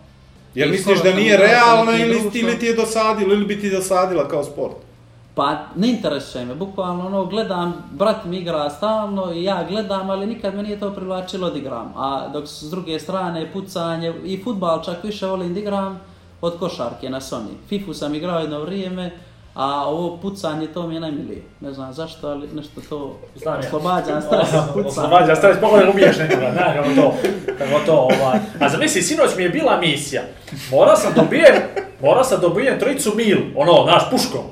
Jel 0.55 0.69
I 0.69 0.73
misliš 0.73 0.99
da 0.99 1.13
nije 1.13 1.37
realna 1.37 1.93
nekim 1.93 2.07
ili, 2.07 2.15
društvom. 2.15 2.43
ili 2.43 2.59
ti 2.59 2.67
je 2.67 2.75
dosadilo, 2.75 3.35
ili 3.35 3.45
bi 3.45 3.61
ti 3.61 3.71
dosadila 3.71 4.29
kao 4.29 4.45
sport? 4.45 4.77
Pa 5.39 5.57
ne 5.74 5.89
interesuje 5.89 6.45
me, 6.45 6.55
bukvalno 6.55 7.07
ono, 7.07 7.24
gledam, 7.24 7.74
brat 7.91 8.24
mi 8.24 8.36
igra 8.36 8.70
stalno 8.70 9.32
i 9.32 9.45
ja 9.45 9.64
gledam, 9.68 10.11
ali 10.11 10.26
nikad 10.26 10.55
me 10.55 10.62
nije 10.62 10.80
to 10.80 10.91
privlačilo 10.91 11.51
da 11.51 11.59
igram. 11.59 11.93
A 11.97 12.28
dok 12.32 12.49
s 12.49 12.70
druge 12.70 12.99
strane 12.99 13.53
pucanje 13.53 14.14
i 14.24 14.43
futbal 14.45 14.84
čak 14.84 15.05
više 15.05 15.26
volim 15.26 15.55
da 15.55 15.61
igram 15.61 16.01
od 16.41 16.59
košarke 16.59 17.11
na 17.11 17.20
Sony. 17.20 17.55
Fifu 17.68 17.95
sam 17.95 18.14
igrao 18.14 18.41
jedno 18.41 18.61
vrijeme, 18.61 19.11
a 19.55 19.89
ovo 19.89 20.16
pucanje 20.16 20.66
to 20.66 20.86
mi 20.86 20.95
je 20.95 21.01
najmilije. 21.01 21.43
Ne 21.61 21.72
znam 21.72 21.93
zašto, 21.93 22.28
ali 22.28 22.49
nešto 22.55 22.80
to 22.89 23.16
Znam 23.34 23.55
ja. 23.55 23.61
oslobađam 23.61 24.22
stres. 24.22 24.49
Oslobađa 24.86 25.34
stres, 25.34 25.57
pogledaj 25.61 25.91
ubiješ 25.91 26.18
nekoga, 26.18 26.53
kako 26.76 26.89
to, 26.95 27.14
kako 27.59 27.86
to, 27.86 27.95
ovaj. 27.95 28.39
A 28.61 28.68
zamisli, 28.68 29.03
sinoć 29.03 29.30
mi 29.36 29.43
je 29.43 29.49
bila 29.49 29.80
misija. 29.80 30.22
Morao 30.70 30.97
sam 30.97 31.12
dobijem, 31.16 31.55
morao 32.03 32.24
sam 32.24 32.41
dobijem 32.41 32.78
trojicu 32.78 33.12
mil, 33.16 33.39
ono, 33.57 33.84
naš 33.84 34.11
puškom. 34.11 34.45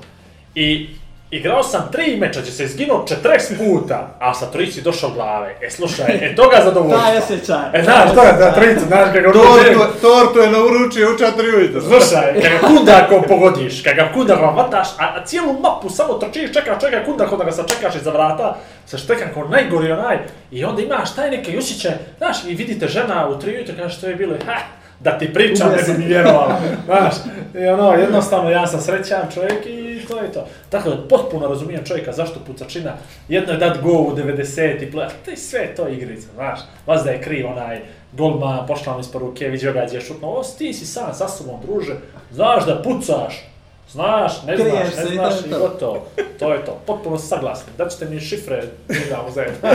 I 0.57 0.89
igrao 1.31 1.63
sam 1.63 1.89
tri 1.93 2.17
meča, 2.17 2.43
će 2.43 2.53
se 2.53 2.65
izginuo 2.65 3.07
40 3.25 3.59
puta, 3.59 4.17
a 4.21 4.35
sa 4.35 4.51
trojici 4.51 4.83
došao 4.83 5.11
glave. 5.11 5.55
E, 5.63 5.71
slušaj, 5.71 6.15
e, 6.15 6.35
toga 6.37 6.61
zadovoljstvo. 6.65 7.03
Taj 7.03 7.19
osjećaj. 7.19 7.81
E, 7.81 7.83
znaš, 7.83 8.15
to 8.15 8.23
je 8.23 8.35
za 8.39 8.53
trojicu, 8.53 8.85
znaš 8.87 9.09
kako 9.13 9.33
to 9.33 9.39
Tortu, 9.39 10.01
tortu 10.01 10.39
je 10.39 10.51
nauručio 10.51 11.15
u 11.15 11.19
četiri 11.19 11.57
ujutro. 11.57 11.81
Slušaj, 11.81 12.41
kad 12.43 12.53
ga 12.53 12.69
kundakom 12.69 13.23
pogodiš, 13.29 13.83
kad 13.83 13.97
ga 13.97 14.11
kundakom 14.15 14.57
vataš, 14.57 14.89
a, 14.99 15.05
a 15.05 15.25
cijelu 15.25 15.53
mapu 15.53 15.91
samo 15.91 16.15
trčiš, 16.15 16.53
čekaš, 16.53 16.81
čekaš 16.81 17.05
kundakom 17.05 17.39
da 17.39 17.45
ga 17.45 17.53
sačekaš 17.53 17.95
iza 17.95 18.11
vrata, 18.11 18.57
sa 18.87 18.99
štekan 18.99 19.29
kao 19.35 19.49
najgori 19.49 19.93
onaj, 19.93 20.19
i 20.51 20.65
onda 20.65 20.83
imaš 20.83 21.15
taj 21.15 21.31
neki 21.31 21.59
osjećaj, 21.59 21.93
znaš, 22.19 22.37
i 22.49 22.55
vidite 22.55 22.89
žena 22.89 23.29
u 23.29 23.39
tri 23.39 23.57
ujutro, 23.57 23.75
kaže 23.79 23.97
što 23.97 24.07
je 24.07 24.15
bilo, 24.15 24.37
ha, 24.47 24.57
da 25.01 25.19
ti 25.19 25.35
pričam, 25.35 25.71
ne 25.71 25.83
bi 25.93 25.99
mi 25.99 26.07
vjerovala, 26.09 26.61
znaš, 26.87 27.15
i 27.55 27.67
ono, 27.67 27.93
jednostavno, 27.93 28.51
ja 28.51 28.67
sam 28.67 28.81
srećan 28.81 29.31
čovjek 29.35 29.67
i 29.67 30.07
to 30.09 30.19
je 30.19 30.33
to. 30.33 30.47
Tako 30.71 30.91
da, 30.91 31.09
potpuno 31.09 31.49
razumijem 31.49 31.85
čovjeka 31.85 32.13
zašto 32.13 32.41
pucačina, 32.47 32.93
jedno 33.29 33.53
je 33.53 33.59
dat 33.59 33.83
gol 33.83 34.07
u 34.07 34.17
90 34.17 34.83
i 34.83 34.93
play, 34.93 35.09
to 35.25 35.31
je 35.31 35.37
sve 35.37 35.75
to 35.75 35.89
igrica, 35.89 36.29
znaš, 36.35 36.61
vas 36.87 37.05
da 37.05 37.11
je 37.11 37.23
kriv 37.23 37.47
onaj, 37.47 37.81
golman, 38.13 38.67
pošla 38.67 38.93
vam 38.93 39.01
ispod 39.01 39.23
ruke, 39.23 39.49
vidio 39.49 39.73
ga 39.73 39.85
gdje 39.87 39.97
je 39.97 40.01
šutno, 40.01 40.29
ovo 40.29 40.43
ti 40.59 40.73
si 40.73 40.87
sam 40.87 41.15
sa 41.15 41.29
sobom, 41.29 41.61
druže, 41.67 41.95
znaš 42.31 42.67
da 42.67 42.83
pucaš, 42.83 43.45
znaš, 43.91 44.43
ne 44.47 44.57
znaš, 44.57 44.69
Kriješ 44.69 44.95
se 44.95 45.05
ne 45.05 45.15
znaš 45.15 45.35
i 45.47 45.49
gotovo, 45.49 46.07
to 46.39 46.53
je 46.53 46.65
to, 46.65 46.81
potpuno 46.87 47.19
saglasni, 47.19 47.73
da 47.79 47.89
ćete 47.89 48.05
mi 48.05 48.21
šifre, 48.21 48.65
igramo 49.05 49.31
zajedno. 49.31 49.69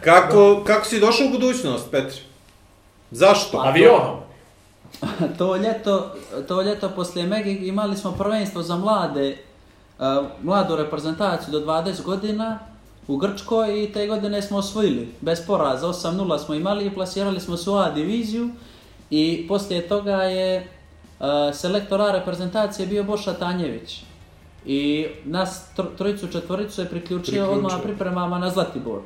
Kako, 0.00 0.62
kako 0.66 0.86
si 0.86 1.00
došao 1.00 1.26
u 1.26 1.30
budućnost, 1.30 1.90
Petri? 1.90 2.29
Zašto? 3.10 3.58
Avionom. 3.58 4.16
to 5.38 5.56
ljeto, 5.56 6.12
to 6.48 6.62
ljeto 6.62 6.88
poslije 6.96 7.26
Megi 7.26 7.50
imali 7.52 7.96
smo 7.96 8.12
prvenstvo 8.12 8.62
za 8.62 8.76
mlade, 8.76 9.36
uh, 9.98 10.04
mladu 10.42 10.76
reprezentaciju 10.76 11.52
do 11.52 11.66
20 11.66 12.02
godina 12.02 12.58
u 13.08 13.16
Grčkoj 13.16 13.84
i 13.84 13.92
te 13.92 14.06
godine 14.06 14.42
smo 14.42 14.58
osvojili. 14.58 15.14
Bez 15.20 15.46
poraza, 15.46 15.86
8-0 15.88 16.44
smo 16.44 16.54
imali 16.54 16.86
i 16.86 16.94
plasirali 16.94 17.40
smo 17.40 17.56
se 17.56 17.70
u 17.70 17.74
A 17.74 17.90
diviziju 17.90 18.50
i 19.10 19.44
poslije 19.48 19.88
toga 19.88 20.22
je 20.22 20.68
uh, 21.20 21.26
selektor 21.54 22.00
A 22.00 22.12
reprezentacije 22.12 22.86
bio 22.86 23.04
Boša 23.04 23.32
Tanjević. 23.34 24.02
I 24.66 25.06
nas 25.24 25.64
tro- 25.76 25.96
trojicu, 25.98 26.28
četvoricu 26.28 26.80
je 26.80 26.88
priključio, 26.88 27.32
Priključio. 27.32 27.52
odmah 27.52 27.72
pripremama 27.82 28.38
na 28.38 28.50
Zlatibor. 28.50 29.00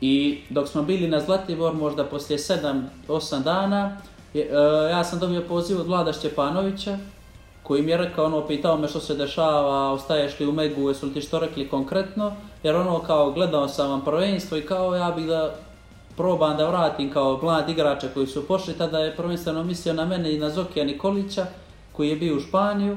I 0.00 0.40
dok 0.50 0.68
smo 0.68 0.82
bili 0.82 1.08
na 1.08 1.20
Zlatibor, 1.20 1.74
možda 1.74 2.04
poslije 2.04 2.38
7-8 2.38 3.42
dana, 3.42 3.96
je, 4.34 4.42
e, 4.42 4.90
ja 4.90 5.04
sam 5.04 5.18
dobio 5.18 5.42
poziv 5.48 5.80
od 5.80 5.86
Vlada 5.86 6.12
Šćepanovića, 6.12 6.98
koji 7.62 7.82
mi 7.82 7.90
je 7.90 7.96
rekao, 7.96 8.26
ono, 8.26 8.46
pitao 8.46 8.76
me 8.76 8.88
što 8.88 9.00
se 9.00 9.14
dešava, 9.14 9.92
ostaješ 9.92 10.40
li 10.40 10.46
u 10.46 10.52
Megu, 10.52 10.88
jesu 10.88 11.06
li 11.06 11.14
ti 11.14 11.20
što 11.20 11.38
rekli 11.38 11.68
konkretno, 11.68 12.32
jer 12.62 12.76
ono, 12.76 12.98
kao, 12.98 13.30
gledao 13.30 13.68
sam 13.68 13.90
vam 13.90 14.04
prvenstvo 14.04 14.56
i 14.56 14.66
kao, 14.66 14.94
ja 14.94 15.10
bih 15.10 15.26
da 15.26 15.54
probam 16.16 16.56
da 16.56 16.68
vratim 16.68 17.10
kao 17.12 17.38
mlad 17.42 17.68
igrača 17.68 18.08
koji 18.14 18.26
su 18.26 18.46
pošli, 18.46 18.74
tada 18.74 18.98
je 18.98 19.16
prvenstveno 19.16 19.64
mislio 19.64 19.94
na 19.94 20.04
mene 20.04 20.32
i 20.34 20.38
na 20.38 20.50
Zokija 20.50 20.84
Nikolića, 20.84 21.46
koji 21.92 22.08
je 22.08 22.16
bio 22.16 22.36
u 22.36 22.40
Španiju, 22.40 22.96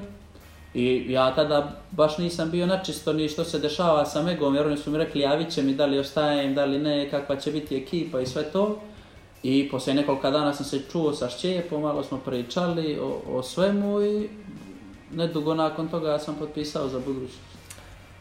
I 0.74 1.06
ja 1.10 1.36
tada 1.36 1.72
baš 1.92 2.18
nisam 2.18 2.52
bio 2.52 2.66
načisto 2.66 3.14
ni 3.14 3.30
što 3.30 3.44
se 3.44 3.60
dešava 3.60 4.06
sa 4.06 4.22
Megom, 4.22 4.56
jer 4.56 4.68
oni 4.68 4.78
su 4.78 4.92
mi 4.92 4.98
rekli 4.98 5.22
javit 5.22 5.54
će 5.54 5.64
mi 5.64 5.74
da 5.74 5.86
li 5.86 6.00
ostajem, 6.00 6.56
da 6.56 6.66
li 6.66 6.80
ne, 6.80 7.10
kakva 7.10 7.36
će 7.36 7.52
biti 7.52 7.78
ekipa 7.78 8.22
i 8.22 8.26
sve 8.26 8.44
to. 8.44 8.80
I 9.44 9.70
poslije 9.72 9.96
nekoliko 9.96 10.32
dana 10.32 10.54
sam 10.54 10.66
se 10.66 10.80
čuo 10.92 11.14
sa 11.14 11.30
Šćepom, 11.30 11.82
malo 11.82 12.04
smo 12.04 12.18
pričali 12.18 13.00
o, 13.00 13.22
o 13.38 13.44
svemu 13.44 14.02
i 14.02 14.30
nedugo 15.12 15.54
nakon 15.54 15.88
toga 15.88 16.20
sam 16.20 16.36
potpisao 16.36 16.88
za 16.88 17.00
budućnost. 17.00 17.52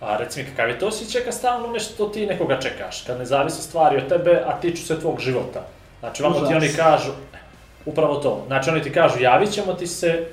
A 0.01 0.17
reci 0.17 0.43
mi, 0.43 0.49
kakav 0.49 0.69
je 0.69 0.79
to 0.79 0.87
osjećaj 0.87 1.23
kad 1.23 1.35
stalno 1.35 1.69
nešto 1.69 2.09
ti 2.09 2.27
nekoga 2.27 2.61
čekaš, 2.61 3.03
kad 3.07 3.19
ne 3.19 3.25
zavise 3.25 3.63
stvari 3.63 3.97
od 3.97 4.09
tebe, 4.09 4.43
a 4.47 4.61
tiču 4.61 4.83
se 4.83 5.01
tvog 5.01 5.21
života. 5.21 5.67
Znači, 6.01 6.23
vamo 6.23 6.41
ti 6.41 6.55
oni 6.55 6.69
kažu, 6.77 7.11
upravo 7.87 8.17
to, 8.17 8.45
znači 8.47 8.71
oni 8.71 8.83
ti 8.83 8.93
kažu, 8.93 9.21
javit 9.21 9.53
ćemo 9.53 9.73
ti 9.73 9.87
se, 9.87 10.27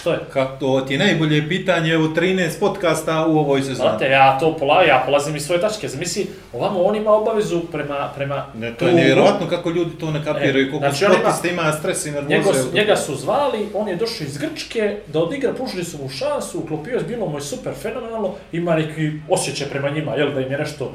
što 0.00 0.12
je? 0.12 0.18
Kako 0.30 0.56
to 0.56 0.80
ti 0.80 0.94
je 0.94 0.98
najbolje 0.98 1.48
pitanje 1.48 1.96
u 1.96 2.08
13 2.08 2.58
podcasta 2.60 3.26
u 3.26 3.38
ovoj 3.38 3.60
sezoni. 3.60 3.76
Znate, 3.88 4.04
ja 4.06 4.38
to 4.38 4.56
pola, 4.56 4.82
ja 4.82 5.02
polazim 5.06 5.36
iz 5.36 5.42
svoje 5.42 5.60
tačke. 5.60 5.88
Zamisli, 5.88 6.22
ovamo 6.52 6.82
on 6.82 6.96
ima 6.96 7.10
obavezu 7.12 7.60
prema, 7.62 8.10
prema 8.16 8.46
Ne, 8.54 8.60
to 8.68 8.84
je 8.84 8.90
klubu. 8.90 8.96
nevjerojatno 8.96 9.48
kako 9.48 9.70
ljudi 9.70 9.90
to 9.92 10.10
ne 10.10 10.24
kapiraju, 10.24 10.66
E, 10.66 10.70
koliko 10.70 10.78
znači 10.80 11.04
on 11.04 11.12
ima- 11.12 11.20
sportista 11.20 11.48
ima 11.48 11.72
stres 11.72 12.06
i 12.06 12.10
nervoze. 12.10 12.72
Njega 12.74 12.96
su 12.96 13.14
zvali, 13.16 13.68
on 13.74 13.88
je 13.88 13.96
došao 13.96 14.24
iz 14.24 14.38
Grčke 14.38 14.96
da 15.06 15.18
odigra, 15.20 15.52
pružili 15.52 15.84
su 15.84 15.98
mu 15.98 16.08
šansu, 16.10 16.58
uklopio 16.58 16.96
je, 16.96 17.02
bilo 17.02 17.26
mu 17.26 17.36
je 17.36 17.42
super 17.42 17.72
fenomenalno, 17.74 18.34
ima 18.52 18.74
neki 18.74 19.12
osjećaj 19.28 19.66
prema 19.68 19.90
njima, 19.90 20.14
jel, 20.14 20.32
da 20.32 20.40
im 20.40 20.52
je 20.52 20.58
nešto 20.58 20.92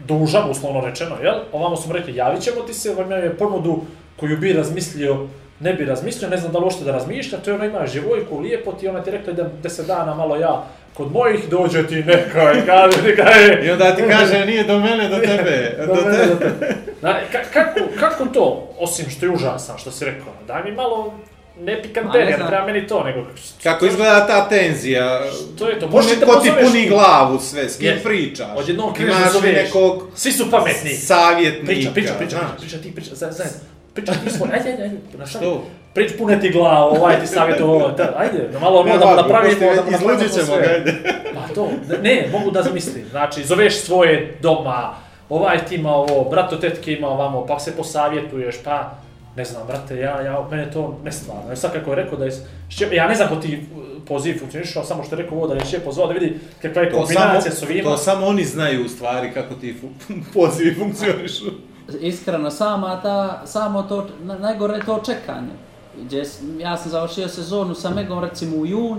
dužan, 0.00 0.50
uslovno 0.50 0.80
rečeno, 0.80 1.16
jel? 1.22 1.34
Ovamo 1.52 1.76
su 1.76 1.88
mu 1.88 1.94
rekli, 1.94 2.16
javit 2.16 2.42
ćemo 2.42 2.60
ti 2.60 2.74
se, 2.74 2.94
on 2.96 3.12
je 3.12 3.34
ponudu 3.34 3.80
koju 4.16 4.36
bi 4.36 4.52
razmislio, 4.52 5.26
ne 5.60 5.74
bi 5.74 5.84
razmislio, 5.84 6.30
ne 6.30 6.36
znam 6.36 6.52
da 6.52 6.58
li 6.58 6.64
uopšte 6.64 6.84
da 6.84 6.92
razmišlja, 6.92 7.38
to 7.38 7.50
je 7.50 7.54
ono 7.54 7.64
ima 7.64 7.86
živojku, 7.86 8.38
lijepo 8.38 8.72
ti, 8.72 8.88
ona 8.88 9.02
ti 9.02 9.10
rekla 9.10 9.32
idem 9.32 9.46
10 9.62 9.86
dana 9.86 10.14
malo 10.14 10.36
ja 10.36 10.64
kod 10.94 11.12
mojih, 11.12 11.48
dođe 11.48 11.86
ti 11.86 11.94
neka 11.96 12.52
i 12.54 12.66
kaže 12.66 12.96
ti 13.04 13.16
kaže, 13.16 13.62
I 13.64 13.70
onda 13.70 13.96
ti 13.96 14.02
kaže, 14.10 14.46
nije 14.46 14.64
do 14.64 14.78
mene, 14.78 15.08
do 15.08 15.16
tebe. 15.28 15.76
Do 15.78 15.86
do 15.86 15.94
mene, 15.96 16.12
tebe. 16.12 16.26
do 16.26 16.36
tebe. 16.36 16.74
Na, 17.02 17.14
ka, 17.32 17.38
kako, 17.52 17.80
kako 18.00 18.26
to, 18.26 18.44
osim 18.78 19.10
što 19.10 19.26
je 19.26 19.32
užasan, 19.32 19.78
što 19.78 19.90
si 19.90 20.04
rekao, 20.04 20.32
daj 20.46 20.64
mi 20.64 20.72
malo, 20.72 21.14
ne 21.60 21.82
pikanterija, 21.82 22.38
ne 22.38 22.46
treba 22.46 22.66
meni 22.66 22.86
to, 22.86 23.04
nego... 23.04 23.26
Kako 23.62 23.86
izgleda 23.86 24.26
ta 24.26 24.48
tenzija? 24.48 25.20
To 25.58 25.68
je 25.68 25.74
to, 25.74 25.80
Puni, 25.80 25.92
možeš 25.94 26.18
da 26.18 26.26
ko 26.26 26.36
ti 26.36 26.50
puni 26.62 26.88
glavu 26.88 27.38
sve, 27.40 27.68
s 27.68 27.76
kim 27.76 27.86
Je. 27.86 27.98
pričaš? 27.98 28.48
Odjednom 28.56 28.94
kreneš 28.94 29.14
da 29.14 29.20
Imaš 29.20 29.34
li 29.34 29.40
zoveš. 29.40 29.54
nekog 29.56 30.02
Svi 30.14 30.32
su 30.32 30.50
pametni. 30.50 30.90
savjetnika? 30.90 31.66
Priča, 31.66 31.90
priča, 31.90 32.14
priča, 32.14 32.36
priča, 32.38 32.54
priča 32.60 32.78
ti, 32.78 32.94
priča, 32.94 33.10
za- 33.10 33.30
zajedno. 33.30 33.58
Priča 33.94 34.12
ti 34.12 34.18
ajde, 34.52 34.70
ajde, 34.70 34.82
ajde, 34.82 34.98
na? 35.18 35.26
Što? 35.26 35.64
Prič 35.94 36.12
pune 36.18 36.40
ti 36.40 36.50
glavu, 36.50 36.96
ovaj 36.96 37.20
ti 37.20 37.26
savjet 37.26 37.60
ovo, 37.60 37.92
ajde, 38.16 38.48
malo 38.60 38.80
ono 38.80 38.98
da 38.98 39.14
napravimo, 39.16 39.60
da 39.60 39.74
napravimo 39.74 39.96
Izluđit 39.96 40.32
ćemo 40.32 40.46
sve. 40.46 40.62
ga, 40.62 40.72
ajde. 40.72 40.94
Pa 41.34 41.54
to, 41.54 41.68
ne, 42.02 42.28
mogu 42.32 42.50
da 42.50 42.62
zamislim. 42.62 43.04
Znači, 43.10 43.44
zoveš 43.44 43.80
svoje 43.80 44.38
doma, 44.42 44.94
ovaj 45.28 45.64
ti 45.64 45.74
ima 45.74 45.94
ovo, 45.94 46.30
brato 46.30 46.56
tetke 46.56 46.92
ima 46.92 47.08
ovamo, 47.08 47.46
pa 47.46 47.58
se 47.58 47.76
posavjetuješ, 47.76 48.56
pa 48.64 48.94
ne 49.36 49.44
znam, 49.44 49.66
brate, 49.66 49.96
ja, 49.96 50.20
ja, 50.20 50.48
mene 50.50 50.70
to 50.70 50.98
ne 51.04 51.12
stvarno. 51.12 51.56
Sad 51.56 51.72
kako 51.72 51.90
je 51.90 51.96
rekao 51.96 52.18
da 52.18 52.24
je, 52.24 52.32
šće, 52.68 52.88
ja 52.92 53.08
ne 53.08 53.14
znam 53.14 53.28
ko 53.28 53.36
ti 53.36 53.66
poziv 54.06 54.38
funkcionišao, 54.38 54.84
samo 54.84 55.04
što 55.04 55.16
je 55.16 55.22
rekao 55.22 55.38
ovo 55.38 55.46
da 55.46 55.54
je 55.54 55.64
šće 55.64 55.80
pozvao 55.80 56.06
da 56.06 56.12
vidi 56.12 56.38
kakva 56.62 56.82
je 56.82 56.90
kombinacija 56.90 57.52
s 57.52 57.62
ovima. 57.62 57.90
to 57.90 57.96
samo 57.96 58.26
oni 58.26 58.44
znaju 58.44 58.84
u 58.84 58.88
stvari 58.88 59.30
kako 59.34 59.54
ti 59.54 59.76
pozivi 60.34 60.74
funkcionišu. 60.74 61.44
Iskreno, 61.92 62.50
sama 62.50 63.00
ta, 63.00 63.42
samo 63.44 63.82
to, 63.82 64.06
na- 64.20 64.38
najgore 64.38 64.80
to 64.80 65.00
čekanje. 65.00 65.52
Gdje, 65.96 66.24
ja 66.58 66.76
sam 66.76 66.90
završio 66.90 67.28
sezonu 67.28 67.74
sa 67.74 67.90
Megom 67.90 68.20
recimo 68.20 68.56
u 68.56 68.66
jun 68.66 68.98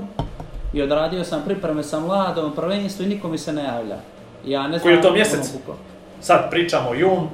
i 0.74 0.82
odradio 0.82 1.24
sam 1.24 1.42
pripreme 1.46 1.84
sa 1.84 2.00
mladom, 2.00 2.52
prvenstvo 2.52 3.06
i 3.06 3.10
niko 3.10 3.28
mi 3.28 3.38
se 3.38 3.54
ne 3.54 3.64
javlja. 3.64 3.98
Ja 4.46 4.62
ne 4.62 4.70
znam... 4.70 4.82
Koji 4.82 4.94
je 4.94 5.02
to 5.02 5.08
ono, 5.08 5.16
mjesec? 5.16 5.52
kako. 5.52 5.78
Sad 6.22 6.50
pričamo 6.50 6.94
jun, 6.94 7.28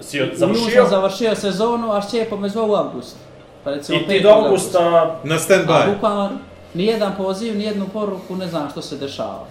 si 0.00 0.20
od- 0.22 0.30
završio 0.34 0.70
sam 0.74 0.90
završio 0.90 1.34
sezonu, 1.34 1.92
a 1.92 2.02
Šćepo 2.02 2.36
me 2.36 2.48
zvao 2.48 2.66
u 2.66 2.74
avgust. 2.74 3.16
Pa 3.64 3.70
recimo 3.70 3.98
i 3.98 4.02
ti 4.02 4.12
5. 4.12 4.22
do 4.22 4.28
augusta, 4.30 4.80
Na 5.24 5.34
A 5.34 5.38
stand-by. 5.38 5.94
bukvalno, 5.94 6.30
nijedan 6.74 7.12
poziv, 7.16 7.56
nijednu 7.58 7.86
poruku, 7.86 8.36
ne 8.36 8.46
znam 8.48 8.70
što 8.70 8.82
se 8.82 8.96
dešava. 8.96 9.44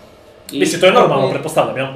I 0.52 0.60
mislim, 0.60 0.82
to 0.82 0.88
je 0.88 0.94
normalno, 0.94 1.24
opet- 1.24 1.32
pretpostavljam, 1.32 1.78
jel? 1.78 1.88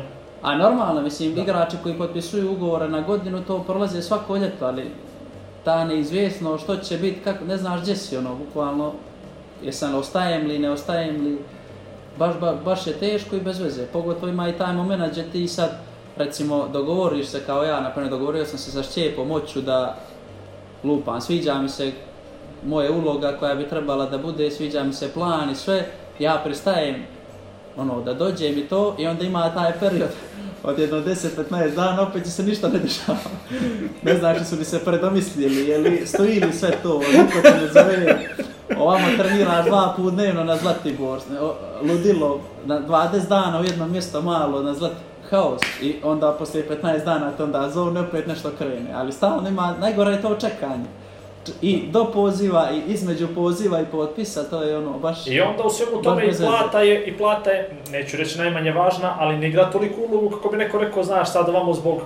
A 0.42 0.58
normalno, 0.58 1.02
mislim, 1.02 1.38
igrači 1.38 1.78
koji 1.84 1.98
potpisuju 1.98 2.52
ugovore 2.52 2.90
na 2.90 3.02
godinu, 3.02 3.44
to 3.48 3.64
prolaze 3.64 4.02
svako 4.02 4.36
ljeto, 4.36 4.66
ali 4.66 4.92
ta 5.64 5.86
neizvjesno 5.86 6.58
što 6.58 6.78
će 6.78 6.98
biti, 6.98 7.20
kako, 7.24 7.46
ne 7.46 7.58
znaš 7.58 7.82
gdje 7.82 7.96
si, 7.96 8.18
ono, 8.18 8.36
bukvalno, 8.36 8.94
jesam 9.64 9.96
ostajem 9.96 10.48
li, 10.48 10.60
ne 10.60 10.70
ostajem 10.70 11.26
li, 11.26 11.40
baš, 12.18 12.40
ba, 12.42 12.56
baš 12.66 12.88
je 12.88 12.94
teško 12.94 13.36
i 13.36 13.42
bez 13.42 13.60
veze. 13.60 13.86
Pogotovo 13.86 14.28
ima 14.28 14.50
i 14.50 14.58
taj 14.58 14.74
moment 14.74 15.12
gdje 15.12 15.32
ti 15.32 15.48
sad, 15.48 15.70
recimo, 16.18 16.68
dogovoriš 16.74 17.28
se 17.28 17.40
kao 17.46 17.64
ja, 17.64 17.82
naprimjer, 17.82 18.12
dogovorio 18.12 18.46
sam 18.46 18.60
se 18.60 18.72
sa 18.72 18.84
Šćepom, 18.84 19.30
hoću 19.30 19.62
da 19.62 19.98
lupam, 20.84 21.22
sviđa 21.22 21.62
mi 21.62 21.70
se 21.70 21.92
moja 22.66 22.92
uloga 22.92 23.38
koja 23.40 23.56
bi 23.56 23.70
trebala 23.70 24.06
da 24.06 24.18
bude, 24.18 24.52
sviđa 24.52 24.84
mi 24.84 24.94
se 24.94 25.14
plan 25.14 25.50
i 25.52 25.56
sve, 25.56 25.86
ja 26.20 26.42
pristajem 26.44 26.96
ono, 27.78 28.02
da 28.02 28.14
dođe 28.14 28.52
mi 28.52 28.62
to, 28.62 28.96
i 29.00 29.08
onda 29.08 29.26
ima 29.26 29.54
taj 29.54 29.80
period 29.80 30.10
od 30.64 30.80
jedno 30.80 30.98
10-15 30.98 31.76
dana, 31.76 32.02
opet 32.02 32.24
će 32.24 32.32
se 32.32 32.44
ništa 32.44 32.68
ne 32.68 32.80
dešava. 32.80 33.18
Ne 34.04 34.18
znači 34.18 34.46
su 34.46 34.56
mi 34.56 34.66
se 34.66 34.80
predomislili, 34.80 35.68
je 35.68 35.78
li 35.78 36.08
stoji 36.08 36.40
li 36.40 36.54
sve 36.54 36.72
to, 36.84 37.00
niko 37.00 37.42
te 37.42 37.52
ne 37.52 37.68
zove. 37.74 38.20
Ovamo 38.78 39.08
treniraš 39.18 39.66
dva 39.66 39.94
put 39.98 40.14
dnevno 40.14 40.44
na 40.44 40.58
Zlatibor, 40.58 41.20
ludilo, 41.82 42.42
na 42.66 42.82
20 42.82 43.28
dana 43.28 43.60
u 43.60 43.64
jedno 43.64 43.88
mjesto 43.88 44.22
malo 44.22 44.62
na 44.62 44.74
Zlat 44.74 44.92
haos 45.30 45.62
i 45.82 45.96
onda 46.04 46.32
poslije 46.32 46.68
15 46.84 47.06
dana 47.06 47.32
te 47.32 47.44
onda 47.44 47.70
zovne 47.70 48.00
opet 48.00 48.28
nešto 48.28 48.52
krene, 48.58 48.94
ali 48.94 49.12
stalno 49.12 49.50
ima, 49.50 49.76
najgore 49.80 50.12
je 50.12 50.22
to 50.22 50.36
čekanje. 50.36 50.86
I 51.62 51.84
do 51.91 52.12
poziva 52.12 52.70
i 52.72 52.91
između 52.91 53.28
poziva 53.36 53.82
i 53.82 53.86
potpisa, 53.91 54.43
to 54.43 54.62
je 54.64 54.78
ono 54.78 55.00
baš... 55.00 55.28
I 55.28 55.41
onda 55.41 55.64
u 55.64 55.70
svemu 55.70 56.02
tome 56.02 56.26
i 56.26 56.32
plata 56.38 56.82
je, 56.82 57.06
i 57.06 57.18
plata 57.18 57.52
je, 57.52 57.70
neću 57.91 58.18
reći 58.18 58.38
najmanje 58.38 58.72
važna, 58.72 59.16
ali 59.20 59.38
ne 59.38 59.47
igra 59.47 59.72
toliko 59.72 60.02
ulogu 60.02 60.30
kako 60.30 60.50
bi 60.50 60.58
neko 60.58 60.78
rekao, 60.80 61.04
znaš, 61.04 61.32
sad 61.32 61.50
ovamo 61.50 61.74
zbog 61.74 62.02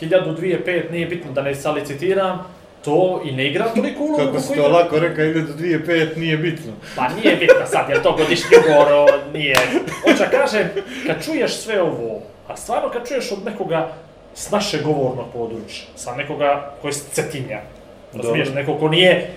1000, 0.00 0.36
2, 0.40 0.64
5, 0.66 0.90
nije 0.90 1.06
bitno 1.06 1.32
da 1.32 1.42
ne 1.42 1.54
sad 1.54 1.74
licitiram, 1.74 2.44
to 2.84 3.20
i 3.24 3.32
ne 3.32 3.46
igra 3.50 3.68
toliko 3.74 4.02
ulogu 4.02 4.24
Kako 4.24 4.40
si 4.40 4.52
igra- 4.52 4.62
to 4.62 4.68
lako 4.68 4.98
rekao, 4.98 5.24
ide 5.24 5.40
do 5.40 5.52
2.5, 5.52 6.16
nije 6.16 6.36
bitno. 6.36 6.72
Pa 6.96 7.08
nije 7.08 7.36
bitno 7.36 7.66
sad, 7.66 7.88
jer 7.88 8.02
to 8.02 8.12
godišnji 8.12 8.56
ugovor, 8.64 9.10
nije. 9.32 9.54
Da 10.18 10.30
kažem, 10.30 10.68
kad 11.06 11.24
čuješ 11.24 11.56
sve 11.56 11.82
ovo, 11.82 12.20
a 12.48 12.56
stvarno 12.56 12.88
kad 12.88 13.08
čuješ 13.08 13.32
od 13.32 13.44
nekoga 13.44 13.92
s 14.34 14.50
našeg 14.50 14.82
govornog 14.82 15.26
područja, 15.32 15.86
sa 15.96 16.14
nekoga 16.14 16.74
koji 16.82 16.90
je 16.90 16.94
Cetinja, 17.12 17.60
razumiješ, 18.14 18.48
neko 18.54 18.74
ko 18.74 18.88
nije 18.88 19.30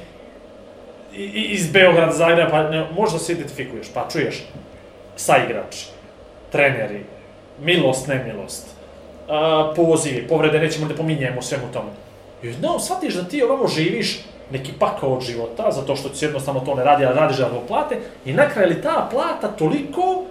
iz 1.33 1.71
Beograda, 1.71 2.11
Zagreba, 2.11 2.49
pa 2.49 2.63
ne, 2.63 2.85
možda 2.95 3.19
se 3.19 3.33
identifikuješ, 3.33 3.87
pa 3.93 4.07
čuješ 4.11 4.43
saigrači, 5.15 5.87
treneri, 6.51 7.03
milost, 7.61 8.07
nemilost, 8.07 8.67
a, 9.27 9.73
pozivi, 9.75 10.27
povrede, 10.27 10.59
nećemo 10.59 10.87
da 10.87 10.95
pominjemo 10.95 11.41
svemu 11.41 11.63
tomu. 11.73 11.89
I 12.43 12.53
no, 12.61 12.79
shvatiš 12.79 13.13
da 13.13 13.23
ti 13.23 13.43
ovamo 13.43 13.67
živiš 13.67 14.19
neki 14.51 14.71
pakao 14.79 15.13
od 15.13 15.21
života, 15.21 15.71
zato 15.71 15.95
što 15.95 16.09
ti 16.09 16.25
jednostavno 16.25 16.59
to 16.59 16.75
ne 16.75 16.83
radi, 16.83 17.05
ali 17.05 17.15
radiš 17.15 17.37
da 17.37 17.49
zbog 17.49 17.63
plate, 17.67 17.97
i 18.25 18.33
na 18.33 18.49
kraju 18.49 18.69
li 18.69 18.81
ta 18.81 19.07
plata 19.11 19.47
toliko 19.47 20.23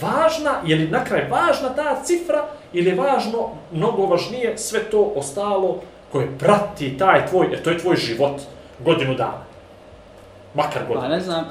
važna, 0.00 0.60
je 0.64 0.76
li 0.76 0.88
na 0.88 1.04
kraju 1.04 1.24
važna 1.30 1.74
ta 1.74 2.02
cifra, 2.04 2.46
ili 2.72 2.90
je 2.90 2.94
važno, 2.94 3.50
mnogo 3.72 4.06
važnije, 4.06 4.58
sve 4.58 4.80
to 4.90 5.12
ostalo 5.16 5.80
koje 6.14 6.38
prati 6.38 6.98
taj 6.98 7.26
tvoj, 7.26 7.46
jer 7.50 7.62
to 7.62 7.70
je 7.70 7.78
tvoj 7.78 7.96
život, 7.96 8.40
godinu 8.84 9.14
dana. 9.14 9.42
Makar 10.54 10.82
Pa 10.88 10.94
godinu. 10.94 11.08
ne 11.08 11.20
znam, 11.20 11.44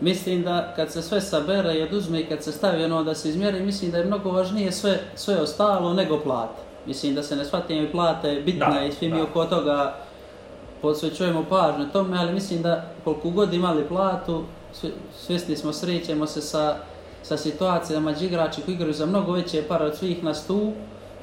mislim 0.00 0.42
da 0.42 0.72
kad 0.76 0.92
se 0.92 1.02
sve 1.02 1.20
sabere 1.20 1.74
i 1.74 1.82
oduzme 1.82 2.20
i 2.20 2.26
kad 2.26 2.42
se 2.42 2.52
stavi 2.52 2.84
ono 2.84 3.04
da 3.04 3.14
se 3.14 3.28
izmjeri, 3.28 3.60
mislim 3.60 3.90
da 3.90 3.98
je 3.98 4.04
mnogo 4.04 4.30
važnije 4.30 4.72
sve, 4.72 4.98
sve 5.14 5.40
ostalo 5.40 5.94
nego 5.94 6.20
plate. 6.20 6.62
Mislim 6.86 7.14
da 7.14 7.22
se 7.22 7.36
ne 7.36 7.44
shvatimo 7.44 7.82
i 7.82 7.92
plate 7.92 8.42
bitna 8.44 8.70
Da, 8.70 8.84
i 8.84 8.92
svi 8.92 9.08
mi 9.08 9.18
da. 9.18 9.24
oko 9.24 9.44
toga 9.44 9.94
posvećujemo 10.82 11.44
pažnju 11.50 11.92
tome, 11.92 12.18
ali 12.18 12.32
mislim 12.32 12.62
da 12.62 12.90
koliko 13.04 13.30
god 13.30 13.54
imali 13.54 13.88
platu, 13.88 14.44
svjesni 15.16 15.56
smo, 15.56 15.72
srećemo 15.72 16.26
se 16.26 16.40
sa, 16.40 16.76
sa 17.22 17.36
situacijama 17.36 18.12
gdje 18.12 18.26
igrači 18.26 18.62
koji 18.62 18.74
igraju 18.74 18.92
za 18.92 19.06
mnogo 19.06 19.32
veće 19.32 19.62
pare 19.68 19.84
od 19.84 19.96
svih 19.96 20.24
nas 20.24 20.46
tu 20.46 20.72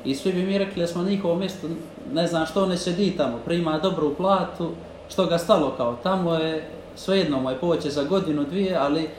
i 0.06 0.16
svi 0.16 0.34
bi 0.34 0.44
mi 0.44 0.58
rekli 0.58 0.82
da 0.82 0.88
smo 0.88 1.04
na 1.04 1.10
njihovo 1.10 1.36
mjesto, 1.36 1.68
ne 2.14 2.28
znam 2.28 2.46
što 2.46 2.66
ne 2.66 2.78
sedi 2.78 3.18
tamo, 3.18 3.38
prima 3.46 3.80
dobru 3.80 4.16
platu, 4.16 4.70
što 5.10 5.26
ga 5.26 5.38
stalo 5.38 5.74
kao 5.78 5.98
tamo 6.04 6.34
je, 6.36 6.70
svejedno 6.96 7.40
mu 7.40 7.50
je 7.50 7.58
poće 7.60 7.90
za 7.90 8.04
godinu, 8.04 8.44
dvije, 8.44 8.76
ali 8.76 9.10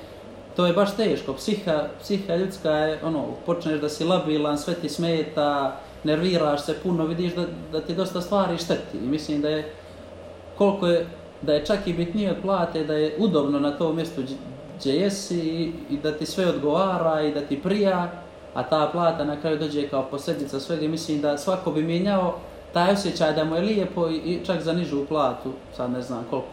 to 0.57 0.67
je 0.67 0.73
baš 0.73 0.97
teško, 0.97 1.33
psiha, 1.33 1.85
psiha 2.01 2.37
ljudska 2.37 2.71
je, 2.71 3.01
ono, 3.05 3.25
počneš 3.47 3.81
da 3.81 3.89
si 3.89 4.05
labilan, 4.05 4.59
sve 4.59 4.75
ti 4.75 4.89
smeta, 4.89 5.77
nerviraš 6.05 6.65
se 6.65 6.75
puno, 6.83 7.05
vidiš 7.07 7.35
da, 7.35 7.45
da 7.73 7.81
ti 7.81 7.95
dosta 7.95 8.21
stvari 8.21 8.59
šteti. 8.59 8.99
I 9.05 9.07
mislim 9.07 9.41
da 9.41 9.49
je 9.49 9.73
koliko 10.59 10.87
je, 10.87 11.07
da 11.43 11.55
je 11.55 11.65
čak 11.67 11.87
i 11.87 11.93
bitnije 11.93 12.31
od 12.31 12.37
plate, 12.43 12.85
da 12.85 12.95
je 12.95 13.15
udobno 13.19 13.59
na 13.61 13.71
tom 13.71 13.97
mjestu 13.97 14.23
gdje- 14.23 14.37
gdje 14.79 14.93
jesi 14.95 15.39
i, 15.39 15.73
i 15.91 15.97
da 16.03 16.13
ti 16.13 16.27
sve 16.27 16.47
odgovara 16.47 17.23
i 17.23 17.35
da 17.35 17.41
ti 17.41 17.63
prija, 17.63 18.11
a 18.55 18.63
ta 18.63 18.89
plata 18.93 19.25
na 19.25 19.41
kraju 19.41 19.59
dođe 19.59 19.89
kao 19.89 20.03
posljedica 20.03 20.61
svega 20.61 20.85
i 20.85 20.89
mislim 20.89 21.21
da 21.21 21.39
svako 21.39 21.71
bi 21.71 21.83
mijenjao 21.83 22.35
taj 22.73 22.93
osjećaj 22.93 23.33
da 23.33 23.45
mu 23.45 23.55
je 23.57 23.63
lijepo 23.63 24.09
i, 24.09 24.41
čak 24.47 24.61
za 24.61 24.73
nižu 24.73 25.07
platu, 25.07 25.53
sad 25.77 25.91
ne 25.91 26.03
znam 26.03 26.27
koliko, 26.31 26.49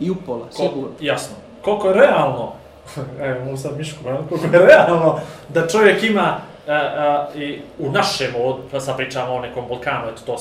i 0.00 0.10
upola, 0.10 0.46
Ko- 0.46 0.56
sigurno. 0.56 0.90
Jasno. 1.00 1.36
Koliko 1.62 1.88
je 1.88 1.94
realno, 1.94 2.52
evo 3.20 3.44
mogu 3.44 3.56
sad 3.56 3.78
Mišku, 3.78 4.04
koliko 4.28 4.56
je 4.56 4.66
realno 4.66 5.18
da 5.48 5.66
čovjek 5.66 6.02
ima 6.02 6.36
a, 6.68 6.72
a, 6.72 7.26
i 7.34 7.60
u 7.78 7.90
našem, 7.90 8.34
od, 8.44 8.82
sad 8.82 8.96
pričamo 8.96 9.34
o 9.34 9.40
nekom 9.40 9.64
Balkanu, 9.68 10.08
eto 10.08 10.22
to, 10.26 10.36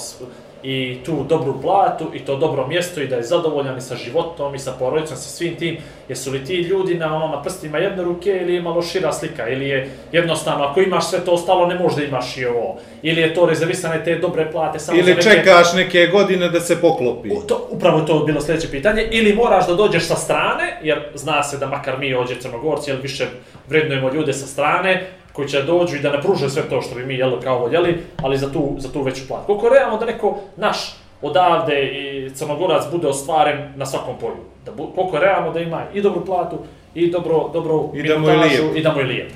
i 0.66 0.97
tu 1.05 1.26
dobru 1.30 1.61
platu 1.61 2.05
i 2.13 2.20
to 2.20 2.36
dobro 2.38 2.68
mjesto 2.68 3.01
i 3.01 3.07
da 3.07 3.16
je 3.16 3.24
zadovoljan 3.24 3.78
i 3.78 3.82
sa 3.82 3.95
životom 3.95 4.55
i 4.55 4.59
sa 4.59 4.72
porodicom, 4.72 5.18
sa 5.18 5.30
svim 5.30 5.55
tim, 5.55 5.78
jesu 6.09 6.32
li 6.32 6.45
ti 6.45 6.53
ljudi 6.55 6.95
na 6.95 7.16
onoma 7.16 7.41
prstima 7.41 7.78
jedne 7.78 8.03
ruke 8.03 8.30
ili 8.32 8.53
je 8.53 8.61
malo 8.61 8.82
šira 8.82 9.11
slika 9.11 9.49
ili 9.49 9.68
je 9.68 9.89
jednostavno 10.11 10.66
ako 10.66 10.82
imaš 10.82 11.07
sve 11.07 11.20
to 11.20 11.32
ostalo 11.32 11.68
ne 11.68 11.76
možda 11.76 12.03
imaš 12.03 12.38
i 12.38 12.45
ovo 12.45 12.78
ili 13.01 13.22
je 13.22 13.34
to 13.34 13.45
rezervisane 13.45 14.03
te 14.03 14.16
dobre 14.16 14.51
plate 14.51 14.80
samo 14.80 14.95
za 14.95 15.01
Ili 15.01 15.11
neke... 15.11 15.22
čekaš 15.24 15.74
neke 15.74 16.07
godine 16.07 16.49
da 16.49 16.59
se 16.59 16.82
poklopi. 16.82 17.30
U- 17.30 17.41
To, 17.41 17.68
upravo 17.72 18.01
to 18.01 18.18
je 18.18 18.26
bilo 18.26 18.41
sljedeće 18.41 18.72
pitanje. 18.72 19.07
Ili 19.11 19.34
moraš 19.34 19.68
da 19.68 19.74
dođeš 19.74 20.03
sa 20.03 20.16
strane, 20.16 20.80
jer 20.84 21.01
zna 21.16 21.43
se 21.43 21.57
da 21.57 21.68
makar 21.68 21.99
mi 21.99 22.13
ovdje 22.13 22.39
crnogorci, 22.39 22.89
jer 22.91 22.99
više 23.01 23.26
vrednujemo 23.68 24.09
ljude 24.09 24.34
sa 24.34 24.47
strane, 24.47 25.07
koji 25.36 25.48
će 25.48 25.64
dođu 25.64 25.96
i 25.96 26.02
da 26.02 26.12
ne 26.12 26.22
pruže 26.22 26.50
sve 26.50 26.70
to 26.70 26.82
što 26.82 26.96
bi 26.96 27.06
mi 27.06 27.16
jeli 27.16 27.42
kao 27.44 27.60
voljeli, 27.60 28.04
ali 28.24 28.38
za 28.38 28.52
tu, 28.52 28.76
za 28.78 28.92
tu 28.92 29.02
veću 29.02 29.28
platu. 29.28 29.46
Koliko 29.46 29.66
je 29.68 29.80
realno 29.80 29.98
da 29.98 30.06
neko 30.06 30.38
naš 30.58 30.96
odavde 31.22 31.84
i 31.84 32.30
crnogorac 32.30 32.84
bude 32.92 33.08
ostvaren 33.08 33.74
na 33.76 33.86
svakom 33.86 34.16
polju. 34.22 34.44
Da 34.66 34.72
bu, 34.72 34.92
koliko 34.96 35.16
je 35.16 35.22
realno 35.22 35.52
da 35.52 35.60
ima 35.60 35.84
i 35.94 36.02
dobru 36.02 36.26
platu, 36.26 36.58
i 36.94 37.12
dobro, 37.12 37.50
dobro 37.54 37.90
I 37.94 38.08
da 38.08 38.18
mu 38.18 38.28
je 38.28 38.34
minutažu, 38.34 38.62
lijepo. 38.64 38.78
i 38.78 38.84
da 38.84 38.94
mu 38.94 39.00
je 39.00 39.06
lijepo. 39.06 39.34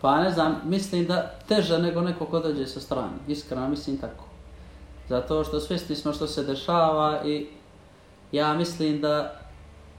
Pa 0.00 0.22
ne 0.22 0.30
znam, 0.30 0.60
mislim 0.64 1.06
da 1.06 1.30
teže 1.48 1.78
nego 1.78 2.00
neko 2.00 2.24
ko 2.24 2.38
dođe 2.40 2.66
sa 2.66 2.80
strane, 2.80 3.12
iskreno 3.28 3.68
mislim 3.68 3.98
tako. 3.98 4.24
Zato 5.08 5.44
što 5.44 5.60
svjesni 5.60 5.96
smo 5.96 6.12
što 6.12 6.26
se 6.26 6.42
dešava 6.42 7.20
i 7.24 7.46
ja 8.32 8.54
mislim 8.54 9.00
da 9.00 9.40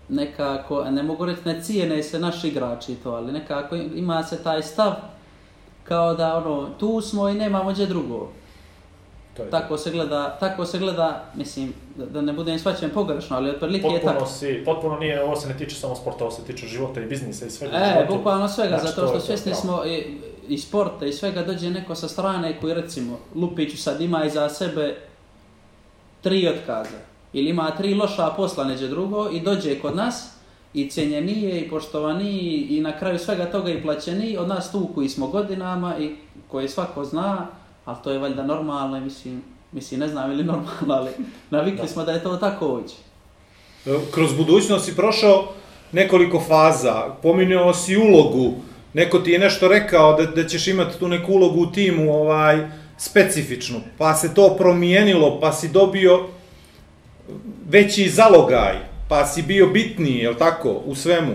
nekako, 0.10 0.84
ne 0.84 1.04
mogu 1.04 1.26
reći 1.26 1.42
ne 1.46 1.62
cijene 1.62 2.04
se 2.04 2.20
naši 2.20 2.48
igrači 2.48 2.96
to, 2.96 3.12
ali 3.12 3.32
nekako 3.32 3.76
ima 3.76 4.24
se 4.24 4.44
taj 4.44 4.64
stav 4.64 4.94
kao 5.84 6.14
da 6.14 6.38
ono, 6.38 6.70
tu 6.80 7.02
smo 7.02 7.30
i 7.30 7.34
nemamo 7.34 7.72
gdje 7.72 7.86
drugo. 7.86 8.28
To 9.38 9.44
je 9.44 9.50
Tako 9.50 9.78
se 9.78 9.92
gleda, 9.92 10.38
tako 10.40 10.66
se 10.66 10.80
gleda, 10.80 11.24
mislim, 11.36 11.74
da, 11.96 12.22
ne 12.22 12.34
budem 12.34 12.60
svaćen 12.60 12.90
pogrešno, 12.90 13.36
ali 13.36 13.50
otprilike 13.50 13.88
je 13.88 14.02
tako. 14.02 14.20
Potpuno 14.20 14.32
si, 14.32 14.62
potpuno 14.66 14.98
nije, 15.00 15.24
ovo 15.24 15.36
se 15.36 15.48
ne 15.48 15.58
tiče 15.58 15.76
samo 15.76 15.96
sporta, 15.96 16.24
ovo 16.24 16.32
se 16.32 16.44
tiče 16.44 16.68
života 16.68 17.02
i 17.02 17.06
biznisa 17.06 17.46
i 17.46 17.50
svega. 17.50 17.78
E, 17.78 17.94
životu. 17.94 18.16
bukvalno 18.16 18.48
svega, 18.48 18.78
Znači, 18.78 18.86
zato 18.86 19.02
to 19.02 19.08
što 19.08 19.16
je 19.16 19.20
to, 19.20 19.26
svjesni 19.26 19.54
smo 19.54 19.86
i, 19.86 20.18
i 20.48 20.58
sporta 20.58 21.06
i 21.06 21.14
svega 21.14 21.44
dođe 21.44 21.70
neko 21.70 21.96
sa 21.96 22.08
strane 22.08 22.60
koji 22.62 22.74
recimo 22.74 23.20
Lupiću 23.36 23.78
sad 23.78 24.02
ima 24.02 24.26
iza 24.26 24.50
sebe 24.50 24.96
tri 26.22 26.48
otkaza 26.48 27.15
ili 27.36 27.50
ima 27.50 27.72
tri 27.72 27.94
loša 27.94 28.30
posla 28.38 28.64
neđe 28.64 28.88
drugo 28.88 29.30
i 29.32 29.40
dođe 29.40 29.80
kod 29.80 29.96
nas 29.96 30.32
i 30.74 30.90
cijenjenije 30.90 31.62
i 31.62 31.70
poštovaniji 31.70 32.68
i 32.70 32.82
na 32.82 33.00
kraju 33.00 33.20
svega 33.20 33.46
toga 33.46 33.72
i 33.72 33.82
plaćeniji 33.82 34.38
od 34.38 34.48
nas 34.48 34.72
tu 34.72 34.90
koji 34.96 35.10
smo 35.10 35.28
godinama 35.28 35.98
i 36.00 36.16
koji 36.48 36.70
svako 36.70 37.06
zna, 37.06 37.48
ali 37.86 37.98
to 38.04 38.12
je 38.12 38.20
valjda 38.20 38.44
normalno 38.44 38.98
i 38.98 39.02
mislim, 39.02 39.42
mislim 39.72 40.00
ne 40.00 40.08
znam 40.08 40.32
ili 40.32 40.44
normalno, 40.44 40.94
ali 40.94 41.12
navikli 41.50 41.82
Da. 41.82 41.88
smo 41.88 42.04
da 42.04 42.12
je 42.12 42.24
to 42.24 42.38
tako 42.38 42.68
ovdje. 42.68 42.96
Kroz 44.12 44.34
budućnost 44.34 44.86
si 44.86 44.96
prošao 44.96 45.48
nekoliko 45.92 46.40
faza, 46.48 47.16
pominjao 47.22 47.74
si 47.74 47.98
ulogu, 47.98 48.54
neko 48.94 49.20
ti 49.20 49.32
je 49.32 49.40
nešto 49.40 49.68
rekao 49.68 50.14
da, 50.14 50.26
da 50.26 50.48
ćeš 50.48 50.68
imati 50.68 51.00
tu 51.00 51.08
neku 51.08 51.34
ulogu 51.34 51.62
u 51.62 51.72
timu 51.72 52.14
ovaj, 52.14 52.70
specifičnu, 52.98 53.80
pa 53.98 54.14
se 54.14 54.34
to 54.34 54.56
promijenilo, 54.58 55.40
pa 55.40 55.52
si 55.54 55.70
dobio 55.70 56.28
veći 57.70 58.10
zalogaj, 58.10 58.76
pa 59.10 59.26
si 59.26 59.42
bio 59.42 59.68
bitniji, 59.68 60.18
jel 60.18 60.36
tako, 60.36 60.70
u 60.70 60.96
svemu. 60.96 61.34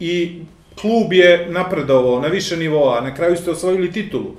I 0.00 0.42
klub 0.80 1.12
je 1.12 1.46
napredovao 1.50 2.20
na 2.20 2.28
više 2.28 2.56
nivoa, 2.56 3.00
na 3.00 3.14
kraju 3.14 3.36
ste 3.36 3.50
osvojili 3.50 3.92
titulu. 3.92 4.34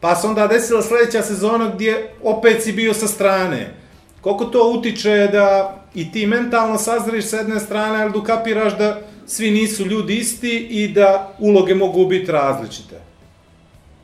Pa 0.00 0.14
se 0.14 0.26
onda 0.26 0.46
desila 0.46 0.82
sljedeća 0.82 1.22
sezona 1.22 1.70
gdje 1.74 2.12
opet 2.22 2.62
si 2.62 2.72
bio 2.72 2.94
sa 2.94 3.06
strane. 3.06 3.74
Koliko 4.20 4.44
to 4.44 4.72
utiče 4.78 5.28
da 5.32 5.76
i 5.94 6.12
ti 6.12 6.26
mentalno 6.26 6.78
sazriš 6.78 7.24
sa 7.24 7.36
jedne 7.36 7.60
strane, 7.60 8.02
ali 8.02 8.12
dokapiraš 8.12 8.78
da 8.78 9.00
svi 9.26 9.50
nisu 9.50 9.84
ljudi 9.84 10.16
isti 10.16 10.58
i 10.70 10.88
da 10.88 11.34
uloge 11.38 11.74
mogu 11.74 12.06
biti 12.06 12.32
različite. 12.32 13.00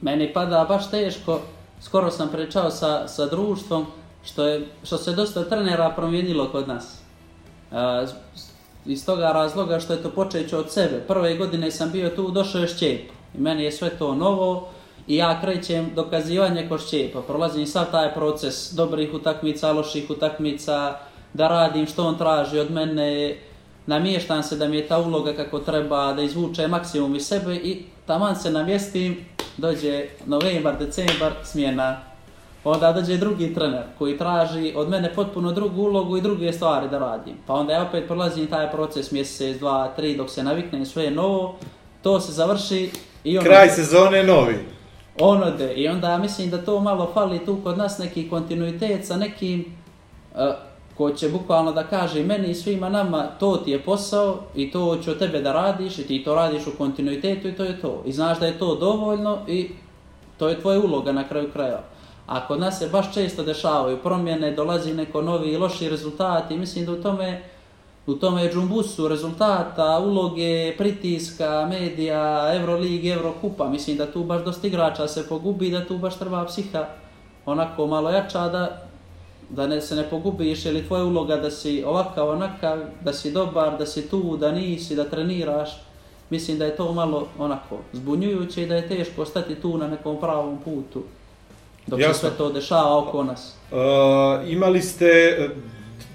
Meni 0.01 0.33
pada 0.33 0.65
baš 0.69 0.91
teško, 0.91 1.41
skoro 1.81 2.11
sam 2.11 2.29
pričao 2.29 2.71
sa, 2.71 3.09
sa 3.09 3.27
društvom, 3.27 3.87
što, 4.25 4.45
je, 4.45 4.67
što 4.83 4.99
se 4.99 5.13
dosta 5.13 5.45
trenera 5.45 5.93
promijenilo 5.97 6.49
kod 6.49 6.69
nas. 6.69 6.99
Uh, 7.71 8.09
iz 8.87 9.07
toga 9.07 9.33
razloga 9.33 9.81
što 9.81 9.93
je 9.93 10.03
to 10.03 10.11
počeće 10.11 10.57
od 10.57 10.71
sebe. 10.71 11.01
Prve 11.09 11.37
godine 11.37 11.71
sam 11.71 11.91
bio 11.91 12.09
tu, 12.09 12.31
došao 12.31 12.61
je 12.61 12.69
Šćep. 12.69 13.01
I 13.35 13.41
meni 13.41 13.65
je 13.65 13.73
sve 13.73 13.91
to 13.91 14.15
novo 14.15 14.69
i 15.07 15.17
ja 15.17 15.41
krećem 15.41 15.91
dokazivanje 15.95 16.69
ko 16.69 16.79
šćepa. 16.79 17.23
Prolazim 17.23 17.67
sav 17.67 17.91
taj 17.91 18.15
proces 18.15 18.73
dobrih 18.73 19.15
utakmica, 19.15 19.73
loših 19.73 20.11
utakmica, 20.11 20.97
da 21.35 21.49
radim 21.49 21.87
što 21.87 22.07
on 22.07 22.19
traži 22.19 22.59
od 22.59 22.71
mene, 22.71 23.37
namještam 23.87 24.43
se 24.43 24.57
da 24.57 24.69
mi 24.69 24.77
je 24.77 24.89
ta 24.89 24.99
uloga 24.99 25.33
kako 25.33 25.59
treba, 25.59 26.13
da 26.13 26.23
izvuče 26.23 26.69
maksimum 26.69 27.17
iz 27.17 27.27
sebe 27.27 27.57
i 27.57 27.83
taman 28.07 28.37
se 28.37 28.51
namjestim, 28.51 29.25
dođe 29.57 30.07
novembar, 30.27 30.79
decembar, 30.79 31.33
smjena. 31.45 32.08
Onda 32.71 32.93
dođe 32.93 33.17
drugi 33.17 33.55
trener 33.55 33.83
koji 33.99 34.19
traži 34.19 34.73
od 34.77 34.89
mene 34.89 35.15
potpuno 35.15 35.53
drugu 35.53 35.83
ulogu 35.83 36.17
i 36.17 36.21
druge 36.21 36.53
stvari 36.53 36.89
da 36.89 36.99
radim. 36.99 37.35
Pa 37.47 37.55
onda 37.55 37.73
ja 37.73 37.83
opet 37.83 38.07
prolazim 38.07 38.47
taj 38.47 38.71
proces 38.71 39.11
mjesec, 39.11 39.59
dva, 39.59 39.93
tri, 39.97 40.17
dok 40.17 40.31
se 40.31 40.43
naviknem 40.43 40.87
sve 40.87 41.05
je 41.05 41.11
novo, 41.11 41.57
to 42.03 42.21
se 42.21 42.33
završi 42.33 42.91
i 43.25 43.39
ono... 43.39 43.47
Kraj 43.47 43.69
sezone 43.69 44.23
novi. 44.23 44.59
On 45.21 45.43
ode 45.43 45.75
i 45.75 45.89
onda 45.89 46.19
mislim 46.19 46.51
da 46.51 46.65
to 46.65 46.81
malo 46.81 47.11
fali 47.15 47.45
tu 47.45 47.59
kod 47.65 47.79
nas 47.79 47.99
neki 47.99 48.29
kontinuitet 48.31 49.07
sa 49.07 49.17
nekim 49.17 49.65
uh, 50.35 50.41
ko 50.97 51.11
će 51.11 51.29
bukvalno 51.29 51.73
da 51.73 51.85
kaže 51.85 52.23
meni 52.23 52.51
i 52.51 52.55
svima 52.55 52.89
nama 52.89 53.27
to 53.41 53.57
ti 53.57 53.71
je 53.71 53.83
posao 53.83 54.37
i 54.55 54.71
to 54.71 54.99
ću 55.05 55.11
od 55.11 55.19
tebe 55.19 55.41
da 55.41 55.53
radiš 55.53 55.99
i 55.99 56.07
ti 56.07 56.25
to 56.25 56.35
radiš 56.35 56.67
u 56.67 56.77
kontinuitetu 56.79 57.49
i 57.49 57.57
to 57.57 57.65
je 57.65 57.81
to. 57.81 58.03
I 58.07 58.13
znaš 58.13 58.39
da 58.39 58.47
je 58.47 58.59
to 58.59 58.75
dovoljno 58.75 59.39
i 59.47 59.71
to 60.39 60.49
je 60.49 60.61
tvoja 60.61 60.81
uloga 60.81 61.13
na 61.13 61.29
kraju 61.29 61.51
kraja. 61.53 61.83
A 62.29 62.47
kod 62.47 62.61
nas 62.61 62.79
se 62.79 62.89
baš 62.89 63.15
često 63.15 63.43
dešavaju 63.43 63.99
promjene, 64.03 64.51
dolazi 64.51 64.95
neko 64.95 65.23
novi 65.23 65.51
i 65.51 65.57
loši 65.57 65.89
rezultati 65.89 66.57
mislim 66.57 66.87
da 66.87 66.93
u 66.93 67.03
tome 67.03 67.43
u 68.09 68.15
tome 68.15 68.51
džumbusu 68.53 69.09
rezultata, 69.09 69.99
uloge, 69.99 70.77
pritiska, 70.79 71.67
medija, 71.71 72.55
Euroligi, 72.55 73.09
Eurokupa, 73.09 73.69
mislim 73.69 73.97
da 73.97 74.13
tu 74.13 74.25
baš 74.25 74.45
dosta 74.45 74.67
igrača 74.67 75.09
se 75.09 75.29
pogubi, 75.29 75.71
da 75.71 75.85
tu 75.87 75.99
baš 75.99 76.19
treba 76.19 76.45
psiha 76.45 76.87
onako 77.47 77.87
malo 77.87 78.11
jača 78.11 78.49
da, 78.49 78.89
da 79.51 79.67
ne, 79.67 79.81
se 79.81 79.97
ne 79.97 80.11
pogubiš, 80.11 80.67
ili 80.67 80.87
tvoja 80.87 81.05
uloga 81.05 81.37
da 81.37 81.51
si 81.51 81.85
ovakav, 81.87 82.29
onakav, 82.29 82.79
da 83.05 83.13
si 83.13 83.33
dobar, 83.33 83.79
da 83.79 83.87
si 83.87 84.09
tu, 84.09 84.37
da 84.37 84.53
nisi, 84.53 84.97
da 84.97 85.05
treniraš, 85.05 85.71
mislim 86.31 86.59
da 86.59 86.65
je 86.65 86.77
to 86.77 86.93
malo 86.93 87.27
onako 87.39 87.79
zbunjujuće 87.93 88.63
i 88.63 88.67
da 88.67 88.77
je 88.77 88.89
teško 88.89 89.23
ostati 89.23 89.55
tu 89.55 89.79
na 89.79 89.89
nekom 89.89 90.21
pravom 90.21 90.59
putu 90.65 91.03
dok 91.89 92.01
Jasno. 92.01 92.15
se 92.15 92.21
sve 92.21 92.31
to 92.31 92.53
dešava 92.53 92.99
oko 92.99 93.25
nas. 93.25 93.55
Uh, 93.71 93.79
imali 94.51 94.83
ste 94.83 95.07
e, 95.07 95.49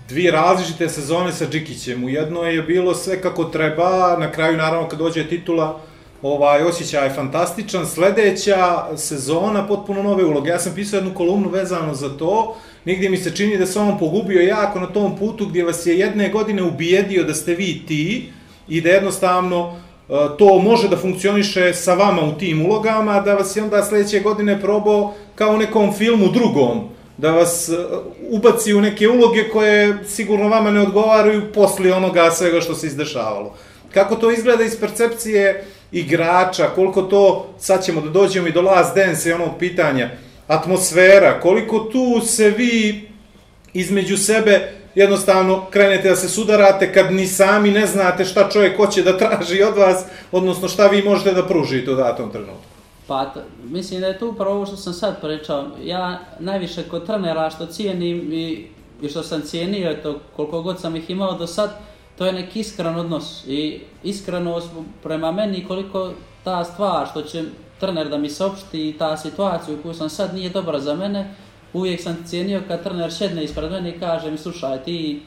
dvije 0.10 0.32
različite 0.32 0.90
sezone 0.90 1.32
sa 1.32 1.46
Džikićem. 1.46 2.04
U 2.04 2.10
jednoj 2.10 2.56
je 2.56 2.62
bilo 2.62 2.96
sve 2.96 3.22
kako 3.22 3.44
treba, 3.44 4.18
na 4.20 4.32
kraju 4.32 4.58
naravno 4.58 4.90
kad 4.90 5.00
dođe 5.00 5.28
titula, 5.28 5.80
ovaj 6.22 6.64
osjećaj 6.64 7.08
je 7.08 7.14
fantastičan. 7.14 7.86
Sledeća 7.86 8.86
sezona 8.98 9.68
potpuno 9.68 10.04
nove 10.04 10.26
uloge. 10.26 10.50
Ja 10.50 10.60
sam 10.60 10.76
pisao 10.76 10.98
jednu 10.98 11.14
kolumnu 11.14 11.50
vezano 11.50 11.94
za 11.94 12.18
to. 12.18 12.56
Nigdje 12.86 13.10
mi 13.10 13.18
se 13.18 13.36
čini 13.36 13.58
da 13.58 13.66
se 13.66 13.80
on 13.80 13.98
pogubio 14.00 14.42
jako 14.42 14.80
na 14.80 14.88
tom 14.88 15.18
putu 15.18 15.46
gdje 15.46 15.64
vas 15.64 15.86
je 15.86 16.00
jedne 16.00 16.30
godine 16.30 16.64
ubijedio 16.64 17.24
da 17.24 17.34
ste 17.34 17.56
vi 17.56 17.84
ti 17.88 18.30
i 18.68 18.82
da 18.82 18.90
jednostavno 18.90 19.74
e, 19.74 19.83
E, 20.10 20.14
to 20.38 20.60
može 20.60 20.90
da 20.90 20.98
funkcioniše 20.98 21.74
sa 21.74 21.94
vama 21.94 22.22
u 22.22 22.38
tim 22.38 22.66
ulogama, 22.66 23.22
da 23.22 23.34
vas 23.34 23.56
je 23.56 23.64
onda 23.64 23.84
sledeće 23.84 24.20
godine 24.20 24.62
probao 24.62 25.14
kao 25.36 25.54
u 25.54 25.58
nekom 25.58 25.94
filmu 25.94 26.28
drugom, 26.28 26.90
da 27.18 27.32
vas 27.32 27.70
e, 27.70 27.74
ubaci 28.30 28.74
u 28.74 28.82
neke 28.82 29.10
uloge 29.10 29.50
koje 29.50 29.98
sigurno 30.08 30.48
vama 30.50 30.72
ne 30.72 30.82
odgovaraju 30.82 31.52
posle 31.54 31.94
onoga 31.94 32.32
svega 32.32 32.62
što 32.62 32.76
se 32.76 32.88
izdešavalo. 32.88 33.56
Kako 33.94 34.16
to 34.16 34.32
izgleda 34.32 34.64
iz 34.64 34.80
percepcije 34.80 35.66
igrača, 35.92 36.70
koliko 36.76 37.02
to, 37.02 37.54
sad 37.60 37.86
ćemo 37.86 38.02
da 38.02 38.10
dođemo 38.10 38.48
i 38.48 38.52
do 38.52 38.62
Last 38.62 38.96
Dance 38.96 39.30
i 39.30 39.34
onog 39.34 39.50
pitanja, 39.60 40.10
atmosfera, 40.48 41.40
koliko 41.40 41.80
tu 41.80 42.22
se 42.26 42.50
vi 42.50 43.08
između 43.74 44.18
sebe 44.18 44.83
jednostavno 44.96 45.66
krenete 45.70 46.10
da 46.10 46.16
se 46.16 46.30
sudarate 46.30 46.94
kad 46.94 47.14
ni 47.14 47.28
sami 47.28 47.72
ne 47.72 47.88
znate 47.88 48.26
šta 48.26 48.50
čovjek 48.50 48.78
hoće 48.78 49.02
da 49.04 49.18
traži 49.18 49.64
od 49.64 49.78
vas, 49.78 50.06
odnosno 50.32 50.68
šta 50.68 50.88
vi 50.88 51.02
možete 51.04 51.34
da 51.34 51.48
pružite 51.48 51.92
u 51.92 51.96
datom 51.96 52.32
trenutku. 52.32 52.74
Pa, 53.08 53.34
mislim 53.64 54.02
da 54.02 54.08
je 54.08 54.20
to 54.20 54.30
upravo 54.30 54.56
ovo 54.56 54.66
što 54.66 54.76
sam 54.76 54.94
sad 54.94 55.22
pričao. 55.22 55.66
Ja 55.84 56.20
najviše 56.40 56.84
kod 56.84 57.06
trenera 57.06 57.50
što 57.50 57.66
cijenim 57.66 58.34
i, 58.34 58.68
i 59.02 59.10
što 59.10 59.24
sam 59.24 59.42
cijenio, 59.42 59.96
to 60.04 60.20
koliko 60.36 60.62
god 60.62 60.80
sam 60.80 60.96
ih 60.96 61.10
imao 61.10 61.34
do 61.34 61.48
sad, 61.48 61.72
to 62.18 62.26
je 62.26 62.34
neki 62.34 62.60
iskren 62.60 62.96
odnos 62.96 63.44
i 63.48 63.82
iskrenost 64.04 64.70
prema 65.04 65.32
meni 65.32 65.66
koliko 65.68 66.12
ta 66.44 66.64
stvar 66.64 67.08
što 67.08 67.22
će 67.22 67.44
trener 67.80 68.10
da 68.10 68.18
mi 68.18 68.30
saopšti 68.30 68.90
i 68.90 68.98
ta 68.98 69.18
situacija 69.18 69.76
u 69.76 69.82
kojoj 69.82 69.96
sam 69.96 70.10
sad 70.10 70.34
nije 70.34 70.50
dobra 70.50 70.80
za 70.80 70.96
mene, 70.96 71.36
uvijek 71.74 72.02
sam 72.02 72.24
cijenio 72.26 72.62
kad 72.68 72.84
trener 72.84 73.12
šedne 73.12 73.44
ispred 73.44 73.72
mene 73.72 73.90
i 73.90 74.00
kaže 74.00 74.32
mi 74.32 74.38
slušaj 74.38 74.84
ti 74.84 75.22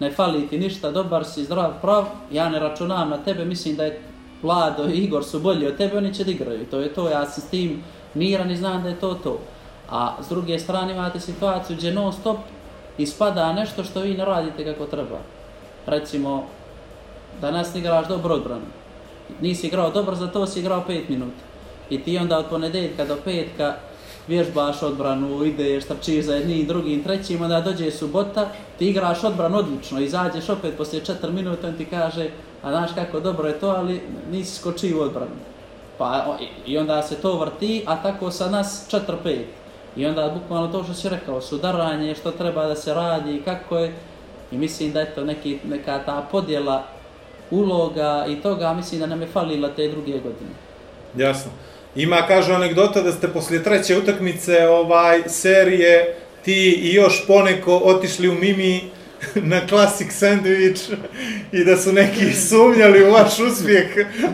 ne 0.00 0.10
fali 0.10 0.48
ti 0.48 0.58
ništa, 0.58 0.90
dobar 0.90 1.24
si, 1.24 1.44
zdrav, 1.44 1.72
prav, 1.80 2.04
ja 2.32 2.48
ne 2.48 2.58
računam 2.58 3.10
na 3.10 3.16
tebe, 3.16 3.44
mislim 3.44 3.76
da 3.76 3.84
je 3.84 4.00
Vlado 4.42 4.88
i 4.88 4.98
Igor 4.98 5.24
su 5.24 5.40
bolji 5.40 5.66
od 5.66 5.76
tebe, 5.76 5.98
oni 5.98 6.14
će 6.14 6.24
da 6.24 6.30
igraju. 6.30 6.66
To 6.70 6.78
je 6.80 6.94
to, 6.94 7.08
ja 7.08 7.26
sam 7.26 7.42
s 7.42 7.50
tim 7.50 7.82
miran 8.14 8.50
i 8.50 8.56
znam 8.56 8.82
da 8.82 8.88
je 8.88 9.00
to 9.00 9.14
to. 9.14 9.38
A 9.90 10.16
s 10.22 10.28
druge 10.28 10.58
strane 10.58 10.92
imate 10.92 11.20
situaciju 11.20 11.76
gdje 11.76 11.92
non 11.92 12.12
stop 12.12 12.36
ispada 12.98 13.52
nešto 13.52 13.84
što 13.84 14.00
vi 14.00 14.14
ne 14.14 14.24
radite 14.24 14.64
kako 14.64 14.86
treba. 14.86 15.18
Recimo, 15.86 16.46
danas 17.40 17.74
igraš 17.74 18.08
dobro 18.08 18.34
odbranu. 18.34 18.66
Nisi 19.40 19.66
igrao 19.66 19.90
dobro, 19.90 20.14
za 20.14 20.26
to 20.26 20.46
si 20.46 20.60
igrao 20.60 20.84
5 20.88 21.02
minuta. 21.08 21.42
I 21.90 22.02
ti 22.02 22.18
onda 22.18 22.38
od 22.38 22.46
ponedeljka 22.46 23.04
do 23.04 23.16
petka 23.24 23.74
vježbaš 24.28 24.82
odbranu, 24.82 25.44
ideš, 25.44 25.84
trčiš 25.84 26.24
za 26.24 26.34
jednim, 26.34 26.66
drugim, 26.66 27.02
trećim, 27.02 27.42
onda 27.42 27.60
dođe 27.60 27.90
subota, 27.90 28.48
ti 28.78 28.88
igraš 28.88 29.24
odbranu 29.24 29.58
odlično, 29.58 30.00
izađeš 30.00 30.48
opet 30.48 30.76
poslije 30.76 31.02
4 31.04 31.30
minuta, 31.30 31.68
on 31.68 31.74
ti 31.74 31.84
kaže, 31.84 32.28
a 32.62 32.70
znaš 32.70 32.90
kako 32.94 33.20
dobro 33.20 33.48
je 33.48 33.60
to, 33.60 33.68
ali 33.68 34.00
nisi 34.30 34.56
skočio 34.56 34.98
u 34.98 35.02
odbranu. 35.02 35.36
Pa, 35.98 36.36
i- 36.66 36.78
onda 36.78 37.02
se 37.02 37.14
to 37.14 37.38
vrti, 37.38 37.82
a 37.86 38.02
tako 38.02 38.30
sa 38.30 38.50
nas 38.50 38.86
4-5. 38.90 39.44
I 39.96 40.06
onda 40.06 40.34
bukvalno 40.34 40.68
to 40.68 40.84
što 40.84 40.94
si 40.94 41.08
rekao, 41.08 41.40
sudaranje, 41.40 42.14
što 42.14 42.30
treba 42.30 42.66
da 42.66 42.74
se 42.76 42.94
radi, 42.94 43.42
kako 43.44 43.78
je, 43.78 43.94
i 44.52 44.58
mislim 44.58 44.92
da 44.92 45.00
je 45.00 45.14
to 45.14 45.24
neki, 45.24 45.58
neka 45.64 45.98
ta 45.98 46.26
podjela 46.30 46.82
uloga 47.50 48.26
i 48.28 48.36
toga, 48.36 48.72
mislim 48.72 49.00
da 49.00 49.06
nam 49.06 49.20
je 49.20 49.28
falila 49.28 49.68
te 49.68 49.88
druge 49.88 50.12
godine. 50.12 50.50
Jasno. 51.16 51.50
Ima, 51.96 52.26
kažu 52.28 52.52
anegdota 52.52 53.02
da 53.02 53.12
ste 53.12 53.28
poslije 53.28 53.62
treće 53.62 53.98
utakmice 53.98 54.68
ovaj 54.68 55.22
serije 55.26 56.16
ti 56.44 56.80
i 56.82 56.94
još 56.94 57.26
poneko 57.26 57.76
otišli 57.76 58.28
u 58.28 58.34
Mimi 58.34 58.80
na 59.34 59.60
Classic 59.68 60.08
Sandwich 60.22 60.94
i 61.52 61.64
da 61.64 61.76
su 61.76 61.92
neki 61.92 62.32
sumnjali 62.32 63.04
u 63.04 63.12
vaš 63.12 63.38
uspjeh, 63.38 63.86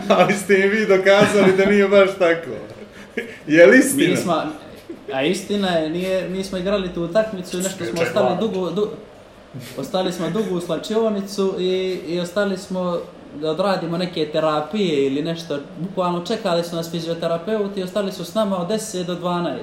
ali 0.09 0.33
ste 0.33 0.59
im 0.59 0.69
vi 0.69 0.85
dokazali 0.85 1.57
da 1.57 1.65
nije 1.65 1.87
baš 1.87 2.09
tako. 2.19 2.51
Je 3.47 3.65
li 3.65 3.79
istina? 3.79 4.09
Mi 4.09 4.17
smo, 4.17 4.43
a 5.13 5.23
istina 5.23 5.69
je, 5.69 5.89
nije, 5.89 6.29
mi 6.29 6.43
smo 6.43 6.57
igrali 6.57 6.93
tu 6.93 7.03
utakmicu 7.03 7.57
i 7.57 7.61
nešto 7.61 7.85
smo 7.85 8.01
ostali 8.01 8.37
dugo, 8.39 8.69
du, 8.69 8.89
ostali 9.77 10.11
smo 10.13 10.29
dugo 10.29 10.55
u 10.55 10.61
slačionicu 10.61 11.55
i, 11.59 11.99
i 12.07 12.19
ostali 12.19 12.57
smo 12.57 13.01
da 13.41 13.51
odradimo 13.51 13.97
neke 13.97 14.25
terapije 14.25 15.05
ili 15.07 15.21
nešto. 15.21 15.57
Bukvalno 15.79 16.25
čekali 16.25 16.63
su 16.63 16.75
nas 16.75 16.91
fizioterapeuti 16.91 17.79
i 17.79 17.83
ostali 17.83 18.11
su 18.11 18.25
s 18.25 18.33
nama 18.33 18.57
od 18.57 18.67
10 18.67 19.03
do 19.03 19.15
12. 19.15 19.57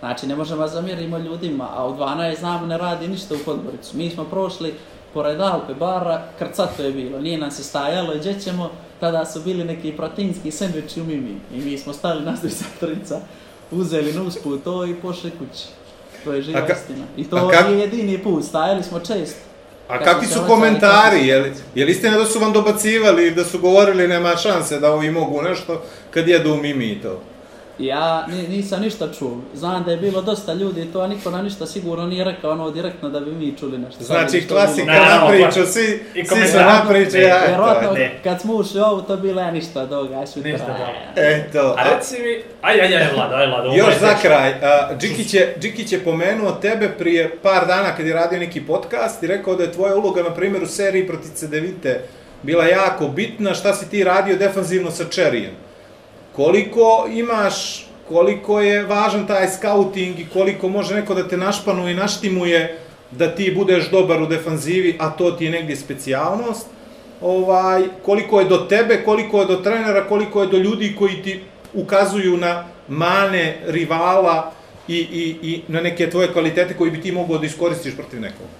Znači, 0.00 0.26
ne 0.26 0.36
možemo 0.36 0.66
zamjerimo 0.68 1.18
ljudima, 1.18 1.68
a 1.76 1.86
u 1.86 1.96
12 1.96 2.38
znamo 2.38 2.66
ne 2.66 2.78
radi 2.78 3.08
ništa 3.08 3.34
u 3.34 3.38
Podgoricu. 3.44 3.96
Mi 3.96 4.10
smo 4.10 4.24
prošli 4.24 4.74
pored 5.14 5.40
Alpe 5.40 5.74
bara, 5.74 6.22
krcato 6.38 6.82
je 6.82 6.92
bilo, 6.92 7.20
nije 7.20 7.38
nam 7.38 7.50
se 7.50 7.64
stajalo 7.64 8.14
i 8.14 8.18
gdje 8.18 8.40
ćemo, 8.40 8.70
tada 9.00 9.24
su 9.26 9.40
bili 9.40 9.64
neki 9.64 9.92
proteinski 9.92 10.50
sendviči 10.50 11.00
u 11.00 11.04
Mimi. 11.04 11.36
I 11.54 11.60
mi 11.60 11.78
smo 11.78 11.92
stali 11.92 12.24
nas 12.24 12.40
trica, 12.80 13.20
uzeli 13.70 14.12
na 14.12 14.22
usput 14.22 14.64
to 14.64 14.86
i 14.86 14.94
pošli 14.94 15.30
kući. 15.30 15.64
To 16.24 16.32
je 16.32 16.42
živa 16.42 16.60
ka- 16.60 16.72
istina. 16.72 17.04
I 17.16 17.24
to 17.24 17.36
nije 17.68 17.78
jedini 17.78 18.18
put, 18.18 18.44
stajali 18.44 18.82
smo 18.82 19.00
često. 19.00 19.40
A 19.88 20.04
kakvi 20.04 20.26
su 20.26 20.40
komentari? 20.46 21.26
Je 21.26 21.40
li, 21.40 21.52
je 21.74 21.84
li 21.84 21.92
istina 21.92 22.18
da 22.18 22.26
su 22.26 22.38
vam 22.38 22.52
dobacivali, 22.52 23.30
da 23.30 23.44
su 23.44 23.58
govorili 23.58 24.08
nema 24.08 24.36
šanse 24.36 24.80
da 24.80 24.92
ovi 24.92 25.10
mogu 25.10 25.42
nešto 25.42 25.82
kad 26.10 26.28
jedu 26.28 26.52
u 26.52 26.56
Mimi 26.56 26.86
i 26.86 27.02
to? 27.02 27.22
Ja 27.78 28.26
ni, 28.28 28.48
nisam 28.48 28.82
ništa 28.82 29.08
čuo. 29.18 29.36
Znam 29.54 29.84
da 29.84 29.90
je 29.90 29.96
bilo 29.96 30.22
dosta 30.22 30.52
ljudi, 30.52 30.86
to 30.92 31.00
a 31.00 31.06
niko 31.06 31.30
nam 31.30 31.44
ništa 31.44 31.66
sigurno 31.66 32.06
nije 32.06 32.24
rekao 32.24 32.50
ono 32.50 32.70
direktno 32.70 33.08
da 33.08 33.20
bi 33.20 33.32
mi 33.32 33.56
čuli 33.60 33.78
nešto. 33.78 34.04
Znači, 34.04 34.48
klasika 34.48 34.92
na 34.92 35.28
priču, 35.28 35.66
svi, 35.66 36.02
svi 36.12 36.24
su 36.24 36.34
komentar. 36.34 36.66
na 36.66 36.84
priče, 36.88 37.18
Ne, 37.18 37.22
ja, 37.22 37.44
Vjerojatno, 37.48 37.98
je. 37.98 38.20
kad 38.24 38.40
smo 38.40 38.54
ušli 38.54 38.80
u 38.80 38.84
ovo, 38.84 39.02
to 39.02 39.16
bilo 39.16 39.40
je 39.40 39.52
ništa 39.52 39.86
doga, 39.86 40.26
šutra. 40.34 40.52
Ništa 40.52 40.66
doga. 40.66 41.28
Eto, 41.28 41.74
A 41.78 41.94
reci 41.94 42.14
mi, 42.22 42.42
aj, 42.62 42.80
aj, 42.80 42.96
aj, 42.96 43.08
Vlado, 43.14 43.34
aj, 43.34 43.46
Vlado. 43.46 43.68
ovo 43.68 43.76
Još 43.78 43.98
za 44.00 44.14
kraj, 44.22 44.50
uh, 44.50 44.98
Džikić, 44.98 45.34
je, 45.34 45.56
Džikić 45.60 45.92
je 45.92 46.04
pomenuo 46.04 46.52
tebe 46.52 46.88
prije 46.88 47.36
par 47.42 47.66
dana 47.66 47.96
kad 47.96 48.06
je 48.06 48.14
radio 48.14 48.38
neki 48.38 48.60
podcast 48.60 49.22
i 49.22 49.26
rekao 49.26 49.56
da 49.56 49.62
je 49.62 49.72
tvoja 49.72 49.96
uloga, 49.96 50.22
na 50.22 50.34
primjer, 50.34 50.62
u 50.62 50.66
seriji 50.66 51.06
protiv 51.06 51.30
Cedevite 51.34 52.00
bila 52.42 52.64
jako 52.64 53.08
bitna, 53.08 53.54
šta 53.54 53.74
si 53.74 53.90
ti 53.90 54.04
radio 54.04 54.36
defanzivno 54.36 54.90
sa 54.90 55.04
Čerijem 55.04 55.63
koliko 56.36 57.06
imaš, 57.10 57.86
koliko 58.08 58.60
je 58.60 58.86
važan 58.86 59.26
taj 59.26 59.48
scouting 59.48 60.20
i 60.20 60.26
koliko 60.32 60.68
može 60.68 60.94
neko 60.94 61.14
da 61.14 61.28
te 61.28 61.36
našpanuje 61.36 61.92
i 61.92 61.96
naštimuje 61.96 62.78
da 63.10 63.34
ti 63.34 63.52
budeš 63.56 63.90
dobar 63.90 64.22
u 64.22 64.26
defanzivi, 64.26 64.96
a 65.00 65.10
to 65.10 65.30
ti 65.30 65.44
je 65.44 65.50
negdje 65.50 65.76
specijalnost, 65.76 66.66
ovaj, 67.20 67.82
koliko 68.04 68.40
je 68.40 68.48
do 68.48 68.56
tebe, 68.56 69.02
koliko 69.04 69.40
je 69.40 69.46
do 69.46 69.56
trenera, 69.56 70.08
koliko 70.08 70.42
je 70.42 70.48
do 70.48 70.58
ljudi 70.58 70.94
koji 70.98 71.22
ti 71.22 71.40
ukazuju 71.74 72.36
na 72.36 72.64
mane 72.88 73.56
rivala 73.66 74.52
i, 74.88 74.98
i, 74.98 75.36
i 75.42 75.62
na 75.68 75.80
neke 75.80 76.10
tvoje 76.10 76.32
kvalitete 76.32 76.74
koji 76.74 76.90
bi 76.90 77.00
ti 77.00 77.12
mogao 77.12 77.38
da 77.38 77.46
iskoristiš 77.46 77.96
protiv 77.96 78.20
nekoga. 78.20 78.50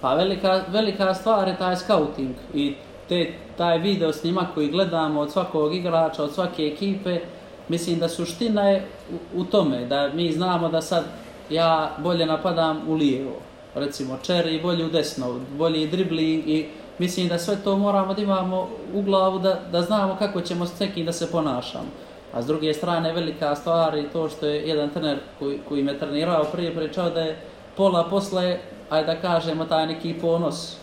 Pa 0.00 0.14
velika, 0.14 0.64
velika 0.68 1.14
stvar 1.14 1.48
je 1.48 1.56
taj 1.58 1.76
scouting 1.76 2.34
i 2.54 2.74
te, 3.08 3.32
taj 3.56 3.78
video 3.78 4.12
snima 4.12 4.46
koji 4.54 4.70
gledamo 4.70 5.20
od 5.20 5.32
svakog 5.32 5.74
igrača, 5.74 6.24
od 6.24 6.34
svake 6.34 6.62
ekipe, 6.62 7.20
mislim 7.68 7.98
da 7.98 8.08
suština 8.08 8.68
je 8.68 8.86
u, 9.12 9.40
u 9.40 9.44
tome, 9.44 9.86
da 9.86 10.10
mi 10.14 10.32
znamo 10.32 10.68
da 10.68 10.80
sad 10.80 11.04
ja 11.50 11.96
bolje 11.98 12.26
napadam 12.26 12.80
u 12.88 12.94
lijevo, 12.94 13.36
recimo 13.74 14.18
Cherry 14.22 14.62
bolje 14.62 14.84
u 14.84 14.90
desno, 14.90 15.40
bolji 15.58 15.86
dribling 15.86 16.48
i 16.48 16.66
mislim 16.98 17.28
da 17.28 17.38
sve 17.38 17.56
to 17.64 17.76
moramo 17.76 18.14
da 18.14 18.22
imamo 18.22 18.68
u 18.94 19.02
glavu 19.02 19.38
da, 19.38 19.60
da 19.72 19.82
znamo 19.82 20.16
kako 20.18 20.40
ćemo 20.40 20.66
s 20.66 20.80
nekim 20.80 21.06
da 21.06 21.12
se 21.12 21.30
ponašamo. 21.30 21.88
A 22.32 22.42
s 22.42 22.46
druge 22.46 22.74
strane 22.74 23.12
velika 23.12 23.54
stvar 23.54 23.94
je 23.94 24.10
to 24.12 24.28
što 24.28 24.46
je 24.46 24.68
jedan 24.68 24.90
trener 24.90 25.18
koji, 25.38 25.58
koji 25.68 25.82
me 25.82 25.98
trenirao 25.98 26.44
prije 26.44 26.74
pričao 26.74 27.10
da 27.10 27.20
je 27.20 27.38
pola 27.76 28.04
posle, 28.10 28.58
ajde 28.90 29.06
da 29.06 29.20
kažemo, 29.20 29.64
taj 29.64 29.86
neki 29.86 30.14
ponos. 30.20 30.76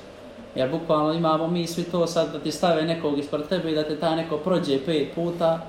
Jer 0.56 0.70
bukvalno 0.70 1.14
imamo 1.14 1.48
mi 1.48 1.68
svi 1.68 1.84
to 1.84 2.08
sad 2.08 2.32
da 2.32 2.40
ti 2.40 2.52
stave 2.52 2.84
nekog 2.84 3.20
ispred 3.20 3.48
tebe 3.48 3.72
i 3.72 3.76
da 3.76 3.84
te 3.84 3.96
ta 4.00 4.16
neko 4.16 4.38
prođe 4.38 4.86
pet 4.86 5.08
puta, 5.16 5.62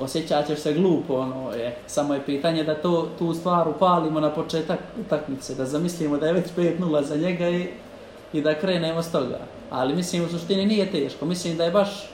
osjećat 0.00 0.46
ćeš 0.46 0.58
se 0.58 0.72
glupo, 0.72 1.14
ono 1.14 1.52
je. 1.52 1.76
Samo 1.86 2.14
je 2.14 2.24
pitanje 2.26 2.64
da 2.64 2.74
to, 2.74 3.08
tu 3.18 3.34
stvar 3.34 3.68
upalimo 3.68 4.20
na 4.20 4.30
početak 4.30 4.78
utakmice, 5.00 5.54
da 5.54 5.64
zamislimo 5.64 6.16
da 6.16 6.26
je 6.26 6.32
već 6.32 6.46
5-0 6.56 7.02
za 7.02 7.16
njega 7.16 7.48
i, 7.48 7.68
i 8.32 8.40
da 8.40 8.54
krenemo 8.54 9.02
s 9.02 9.12
toga. 9.12 9.38
Ali 9.70 9.94
mislim 9.94 10.24
u 10.24 10.28
suštini 10.28 10.66
nije 10.66 10.90
teško, 10.90 11.26
mislim 11.26 11.56
da 11.56 11.64
je 11.64 11.70
baš 11.70 12.10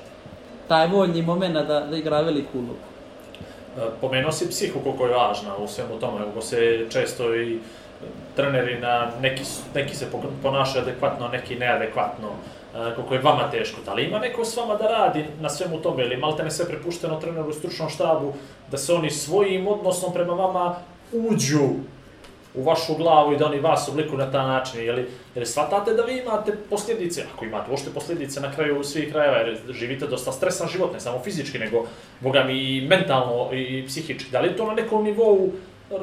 taj 0.68 0.86
voljni 0.88 1.22
moment 1.22 1.55
da, 1.55 1.80
da 1.80 1.96
igra 1.96 2.20
veliku 2.20 2.59
ulogu. 2.59 2.74
E, 3.76 3.80
pomenuo 4.01 4.32
si 4.32 4.49
psihu 4.49 4.80
koliko 4.84 5.07
je 5.07 5.14
važna 5.14 5.57
u 5.57 5.68
svemu 5.68 5.99
tome, 6.01 6.24
kako 6.24 6.40
se 6.40 6.86
često 6.90 7.34
i 7.34 7.59
treneri 8.36 8.80
na 8.80 9.11
neki, 9.20 9.42
neki 9.74 9.96
se 9.96 10.07
ponašaju 10.42 10.82
adekvatno, 10.82 11.28
neki 11.28 11.57
neadekvatno, 11.57 12.28
e, 12.28 12.94
koliko 12.94 13.14
je 13.14 13.20
vama 13.20 13.51
teško. 13.51 13.80
Da 13.84 13.94
li 13.94 14.05
ima 14.05 14.18
neko 14.18 14.44
s 14.44 14.57
vama 14.57 14.74
da 14.74 14.88
radi 14.88 15.24
na 15.40 15.49
svemu 15.49 15.78
tome 15.78 16.05
ili 16.05 16.16
malte 16.16 16.44
ne 16.44 16.51
sve 16.51 16.66
prepušteno 16.66 17.20
treneru 17.20 17.49
u 17.49 17.53
stručnom 17.53 17.88
štabu, 17.88 18.34
da 18.70 18.78
se 18.78 18.92
oni 18.92 19.11
svojim 19.11 19.68
odnosom 19.68 20.12
prema 20.12 20.34
vama 20.34 20.76
uđu 21.12 21.68
u 22.55 22.62
vašu 22.62 22.94
glavu 22.94 23.32
i 23.32 23.36
da 23.36 23.46
oni 23.46 23.61
vas 23.61 23.88
oblikuju 23.88 24.18
na 24.18 24.30
ta 24.30 24.46
način, 24.46 24.84
jer, 24.84 25.07
jer 25.34 25.46
shvatate 25.46 25.94
da 25.94 26.03
vi 26.03 26.18
imate 26.18 26.53
posljedice, 26.70 27.24
ako 27.34 27.44
imate 27.44 27.70
uopšte 27.70 27.90
posljedice 27.90 28.40
na 28.40 28.53
kraju 28.53 28.84
svih 28.84 29.12
krajeva, 29.12 29.36
jer 29.36 29.59
živite 29.70 30.07
dosta 30.07 30.32
stresan 30.32 30.68
život, 30.68 30.92
ne 30.92 31.01
samo 31.01 31.20
fizički, 31.24 31.59
nego, 31.59 31.84
boga 32.20 32.44
mi, 32.44 32.53
i 32.53 32.86
mentalno 32.88 33.53
i 33.53 33.84
psihički. 33.86 34.30
Da 34.30 34.40
li 34.40 34.49
je 34.49 34.57
to 34.57 34.66
na 34.66 34.74
nekom 34.74 35.05
nivou 35.05 35.53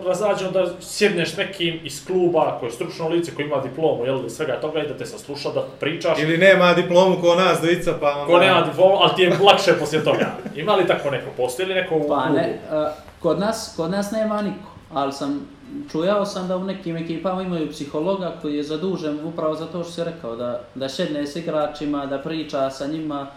razađeno 0.06 0.52
da 0.52 0.66
sjedneš 0.82 1.34
s 1.34 1.38
nekim 1.38 1.80
iz 1.84 2.06
kluba 2.08 2.58
koje 2.60 2.68
je 2.68 2.72
stručno 2.74 3.08
lice, 3.08 3.36
koji 3.36 3.46
ima 3.46 3.62
diplomu, 3.62 4.06
jel, 4.06 4.30
svega 4.30 4.62
toga 4.62 4.84
i 4.84 4.88
da 4.88 4.98
te 4.98 5.06
sasluša, 5.06 5.50
da 5.52 5.62
pričaš. 5.80 6.20
Ili 6.20 6.38
nema 6.38 6.74
diplomu 6.74 7.22
ko 7.22 7.36
nas 7.36 7.60
dvojica, 7.62 7.94
pa... 8.00 8.26
Ko 8.26 8.40
nema 8.40 8.62
diplomu, 8.62 8.96
ali 8.96 9.16
ti 9.16 9.22
je 9.22 9.38
lakše 9.44 9.74
poslije 9.80 10.04
toga. 10.04 10.32
Ima 10.56 10.76
li 10.76 10.88
tako 10.88 11.12
neko? 11.12 11.30
Postoji 11.38 11.68
li 11.68 11.74
neko 11.74 11.96
u 11.96 12.08
Pa 12.08 12.22
klubu? 12.22 12.36
ne, 12.36 12.60
uh, 12.72 12.88
kod 13.20 13.40
nas, 13.40 13.74
kod 13.78 13.92
nas 13.92 14.12
nema 14.12 14.42
niko, 14.42 14.70
ali 14.94 15.14
sam 15.14 15.48
čujao 15.92 16.26
sam 16.26 16.48
da 16.48 16.58
u 16.58 16.64
nekim 16.64 16.98
ekipama 16.98 17.42
imaju 17.42 17.70
psihologa 17.70 18.34
koji 18.42 18.56
je 18.56 18.64
zadužen 18.64 19.20
upravo 19.26 19.56
za 19.56 19.66
to 19.66 19.84
što 19.84 19.92
si 19.92 20.04
rekao, 20.04 20.36
da, 20.36 20.62
da 20.76 20.90
šedne 20.90 21.28
s 21.28 21.36
igračima, 21.36 22.06
da 22.06 22.20
priča 22.20 22.70
sa 22.70 22.88
njima, 22.88 23.28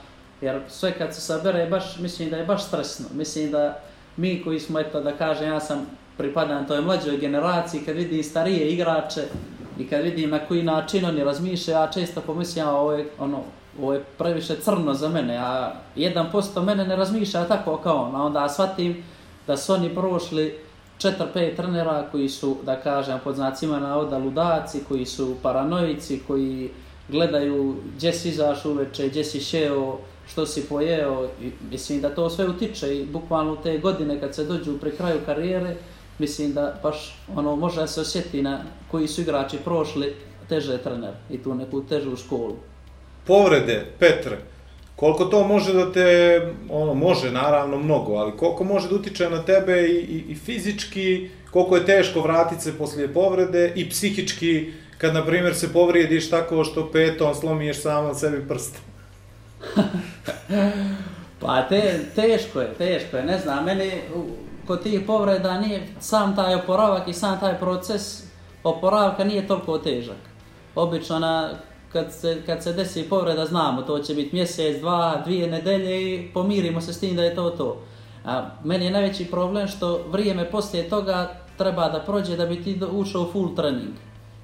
jer 0.40 0.60
sve 0.68 0.98
kad 0.98 1.14
se 1.14 1.20
sabere, 1.20 1.66
baš, 1.66 1.98
mislim 1.98 2.30
da 2.30 2.36
je 2.36 2.44
baš 2.44 2.64
stresno. 2.64 3.06
Mislim 3.14 3.50
da 3.50 3.80
mi 4.16 4.42
koji 4.44 4.60
smo, 4.60 4.80
eto 4.80 5.00
da 5.00 5.12
kažem, 5.12 5.48
ja 5.48 5.60
sam 5.60 5.86
pripadam 6.18 6.66
toj 6.66 6.80
mlađoj 6.80 7.16
generaciji, 7.16 7.80
kad 7.86 7.96
vidim 7.96 8.24
starije 8.24 8.72
igrače 8.72 9.22
i 9.78 9.88
kad 9.88 10.02
vidim 10.02 10.30
na 10.30 10.38
koji 10.38 10.62
način 10.62 11.04
oni 11.04 11.24
razmišljaju, 11.24 11.80
ja 11.80 11.90
često 11.90 12.20
pomislim, 12.20 12.68
ovo 12.68 12.92
je, 12.92 13.06
ono, 13.18 13.42
ovo 13.80 13.94
je 13.94 14.04
previše 14.18 14.56
crno 14.56 14.94
za 14.94 15.08
mene, 15.08 15.36
a 15.36 15.72
1% 15.96 16.64
mene 16.64 16.84
ne 16.86 16.96
razmišlja 16.96 17.44
tako 17.44 17.76
kao 17.76 17.96
on, 17.96 18.16
a 18.16 18.22
onda 18.22 18.48
shvatim 18.48 19.04
da 19.46 19.56
su 19.56 19.72
oni 19.72 19.94
prošli 19.94 20.58
4-5 20.98 21.56
trenera 21.56 22.08
koji 22.12 22.28
su, 22.28 22.56
da 22.66 22.80
kažem, 22.80 23.18
pod 23.24 23.34
znacima 23.34 23.80
navoda 23.80 24.18
ludaci, 24.18 24.80
koji 24.88 25.06
su 25.06 25.36
paranoici, 25.42 26.20
koji 26.26 26.70
gledaju 27.08 27.76
gdje 27.96 28.12
si 28.12 28.28
izaš 28.28 28.64
uveče, 28.64 29.08
gdje 29.08 29.24
si 29.24 29.40
šeo, 29.40 29.98
što 30.28 30.46
si 30.46 30.68
pojeo, 30.68 31.28
i 31.42 31.52
mislim 31.70 32.00
da 32.00 32.14
to 32.14 32.30
sve 32.30 32.48
utiče 32.48 32.98
i 32.98 33.06
bukvalno 33.06 33.56
te 33.56 33.78
godine 33.78 34.20
kad 34.20 34.34
se 34.34 34.44
dođu 34.44 34.78
pri 34.78 34.90
kraju 34.90 35.20
karijere, 35.26 35.76
mislim 36.18 36.52
da 36.52 36.80
baš 36.82 37.16
ono 37.36 37.56
može 37.56 37.86
se 37.86 38.00
osjeti 38.00 38.42
na 38.42 38.62
koji 38.90 39.08
su 39.08 39.20
igrači 39.20 39.56
prošli 39.64 40.14
teže 40.48 40.78
trener 40.78 41.12
i 41.30 41.38
tu 41.38 41.54
neku 41.54 41.82
težu 41.82 42.16
školu. 42.16 42.56
Povrede, 43.26 43.86
Petre, 43.98 44.38
koliko 44.96 45.24
to 45.24 45.46
može 45.46 45.72
da 45.72 45.92
te, 45.92 46.40
ono, 46.70 46.94
može 46.94 47.30
naravno 47.30 47.78
mnogo, 47.78 48.14
ali 48.14 48.36
koliko 48.36 48.64
može 48.64 48.88
da 48.88 48.94
utiče 48.94 49.30
na 49.30 49.42
tebe 49.42 49.82
i, 49.82 49.96
i, 49.96 50.24
i 50.28 50.34
fizički, 50.34 51.30
koliko 51.50 51.76
je 51.76 51.86
teško 51.86 52.20
vratit 52.20 52.60
se 52.60 52.78
poslije 52.78 53.08
povrede 53.14 53.72
i 53.76 53.90
psihički, 53.90 54.72
kad, 54.98 55.14
na 55.14 55.26
primjer, 55.26 55.54
se 55.54 55.72
povrijediš 55.72 56.30
tako 56.30 56.64
što 56.64 56.90
petom 56.92 57.34
slomiješ 57.34 57.82
samo 57.82 58.14
sebi 58.14 58.48
prst. 58.48 58.76
Pa 61.40 61.68
te, 61.68 62.00
teško 62.14 62.60
je, 62.60 62.74
teško 62.78 63.16
je, 63.16 63.24
ne 63.24 63.38
znam, 63.38 63.64
meni 63.64 63.92
kod 64.68 64.82
tih 64.82 65.00
povreda 65.06 65.60
nije 65.60 65.88
sam 66.00 66.36
taj 66.36 66.54
oporavak 66.54 67.08
i 67.08 67.12
sam 67.12 67.40
taj 67.40 67.58
proces 67.58 68.22
oporavka 68.64 69.24
nije 69.24 69.46
toliko 69.46 69.78
težak. 69.78 70.16
Obično 70.74 71.18
na, 71.18 71.50
kad, 71.92 72.12
se, 72.12 72.42
kad 72.46 72.62
se 72.62 72.72
desi 72.72 73.08
povreda 73.08 73.46
znamo, 73.46 73.82
to 73.82 73.98
će 73.98 74.14
biti 74.14 74.36
mjesec, 74.36 74.80
dva, 74.80 75.22
dvije 75.24 75.46
nedelje 75.46 76.14
i 76.14 76.30
pomirimo 76.34 76.80
se 76.80 76.92
s 76.92 77.00
tim 77.00 77.16
da 77.16 77.24
je 77.24 77.34
to 77.34 77.50
to. 77.50 77.82
A 78.24 78.50
meni 78.64 78.84
je 78.84 78.90
najveći 78.90 79.24
problem 79.24 79.68
što 79.68 80.04
vrijeme 80.10 80.50
poslije 80.50 80.88
toga 80.88 81.34
treba 81.58 81.88
da 81.88 82.00
prođe 82.00 82.36
da 82.36 82.46
bi 82.46 82.62
ti 82.62 82.80
ušao 82.92 83.22
u 83.22 83.32
full 83.32 83.56
trening 83.56 83.94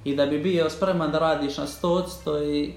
i 0.03 0.15
da 0.15 0.25
bi 0.25 0.39
bio 0.39 0.69
spreman 0.69 1.11
da 1.11 1.19
radiš 1.19 1.57
na 1.57 1.67
100% 1.67 2.43
i 2.53 2.73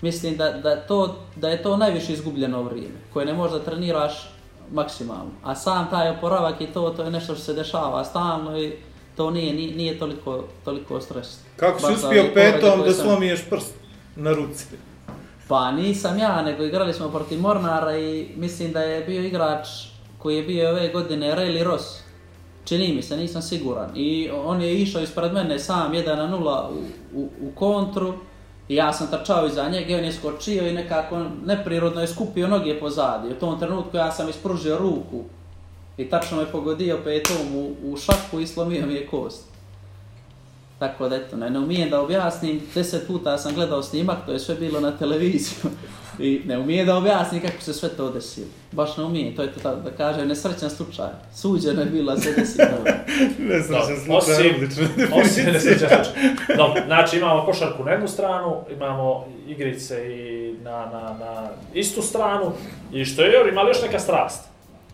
mislim 0.00 0.36
da, 0.36 0.50
da, 0.50 0.76
to, 0.76 1.16
da 1.36 1.48
je 1.48 1.62
to 1.62 1.76
najviše 1.76 2.12
izgubljeno 2.12 2.62
vrijeme, 2.62 2.96
koje 3.12 3.26
ne 3.26 3.34
možeš 3.34 3.58
da 3.58 3.64
treniraš 3.64 4.37
maksimalno. 4.72 5.30
A 5.44 5.54
sam 5.54 5.90
taj 5.90 6.10
oporavak 6.10 6.60
i 6.60 6.66
to, 6.66 6.90
to 6.90 7.02
je 7.02 7.10
nešto 7.10 7.34
što 7.34 7.44
se 7.44 7.54
dešava 7.54 8.04
stalno 8.04 8.58
i 8.58 8.72
to 9.16 9.30
nije, 9.30 9.54
nije, 9.54 9.76
nije 9.76 9.98
toliko, 9.98 10.44
toliko 10.64 11.00
stresno. 11.00 11.42
Kako 11.56 11.78
si 11.80 11.86
Baš 11.86 11.94
uspio 11.94 12.24
petom 12.34 12.82
da 12.84 12.92
sam- 12.92 13.06
slomiješ 13.06 13.40
prst 13.50 13.74
na 14.16 14.32
ruci? 14.32 14.64
Pa 15.48 15.72
nisam 15.72 16.18
ja, 16.18 16.42
nego 16.42 16.64
igrali 16.64 16.92
smo 16.94 17.08
protiv 17.08 17.40
Mornara 17.40 17.98
i 17.98 18.28
mislim 18.36 18.72
da 18.72 18.80
je 18.80 19.04
bio 19.04 19.22
igrač 19.22 19.68
koji 20.18 20.36
je 20.36 20.42
bio 20.42 20.70
ove 20.70 20.88
godine 20.88 21.34
Rayleigh 21.36 21.64
Ross. 21.64 21.84
Čini 22.64 22.92
mi 22.94 23.02
se, 23.02 23.16
nisam 23.16 23.42
siguran. 23.42 23.90
I 23.94 24.30
on 24.44 24.62
je 24.62 24.74
išao 24.74 25.02
ispred 25.02 25.32
mene 25.32 25.58
sam 25.58 25.92
1 25.92 26.16
na 26.16 26.28
0 26.28 26.68
u, 26.68 26.82
u, 27.20 27.28
u 27.40 27.50
kontru. 27.54 28.14
I 28.68 28.74
ja 28.74 28.92
sam 28.92 29.06
trčao 29.06 29.46
iza 29.46 29.68
njega 29.68 29.92
i 29.92 29.94
on 29.94 30.04
je 30.04 30.12
skočio 30.12 30.68
i 30.68 30.72
nekako 30.72 31.24
neprirodno 31.46 32.00
je 32.00 32.06
skupio 32.06 32.48
noge 32.48 32.80
pozadi. 32.80 33.28
U 33.28 33.34
tom 33.34 33.58
trenutku 33.60 33.96
ja 33.96 34.12
sam 34.12 34.28
ispružio 34.28 34.78
ruku 34.78 35.24
i 35.96 36.10
tačno 36.10 36.36
me 36.36 36.52
pogodio 36.52 36.98
petom 37.04 37.54
u, 37.54 37.74
u 37.82 37.96
šaku 37.96 38.40
i 38.40 38.46
slomio 38.46 38.86
mi 38.86 38.94
je 38.94 39.06
kost. 39.06 39.44
Tako 40.78 41.08
da 41.08 41.16
eto, 41.16 41.36
ne, 41.36 41.50
ne 41.50 41.58
umijem 41.58 41.90
da 41.90 42.00
objasnim, 42.00 42.62
deset 42.74 43.06
puta 43.06 43.38
sam 43.38 43.54
gledao 43.54 43.82
snimak, 43.82 44.26
to 44.26 44.32
je 44.32 44.38
sve 44.38 44.54
bilo 44.54 44.80
na 44.80 44.90
televiziju. 44.90 45.70
I 46.20 46.42
ne 46.44 46.58
umijem 46.58 46.86
da 46.86 46.96
objasnim 46.96 47.40
kako 47.42 47.60
se 47.60 47.74
sve 47.74 47.88
to 47.88 48.10
desilo. 48.10 48.46
Baš 48.72 48.96
ne 48.96 49.04
umijem, 49.04 49.36
to 49.36 49.42
je 49.42 49.52
to 49.52 49.60
tako 49.60 49.76
da 49.76 49.90
kažem, 49.90 50.28
nesrećan 50.28 50.70
slučaj. 50.70 51.06
Suđeno 51.34 51.80
je 51.82 51.86
bilo, 51.86 52.12
a 52.12 52.16
se 52.16 52.32
desilo. 52.32 52.68
Ne 53.38 53.60
znam 53.60 53.80
se 53.82 53.92
Dobro, 54.06 54.20
slučaj, 54.20 54.34
osim- 54.36 54.54
odlično 54.54 54.84
Osim 55.14 55.44
ne 55.44 55.52
definicija. 55.52 55.88
sjećam 55.88 56.04
se. 56.04 56.10
Dobro, 56.56 56.82
znači 56.86 57.16
imamo 57.18 57.44
košarku 57.44 57.84
na 57.84 57.90
jednu 57.90 58.08
stranu, 58.08 58.56
imamo 58.70 59.26
igrice 59.48 59.96
i 60.08 60.52
na, 60.54 60.70
na, 60.86 61.16
na 61.16 61.48
istu 61.74 62.02
stranu. 62.02 62.52
I 62.92 63.04
što 63.04 63.22
je, 63.22 63.48
ima 63.48 63.62
li 63.62 63.70
još 63.70 63.82
neka 63.82 63.98
strast 63.98 64.44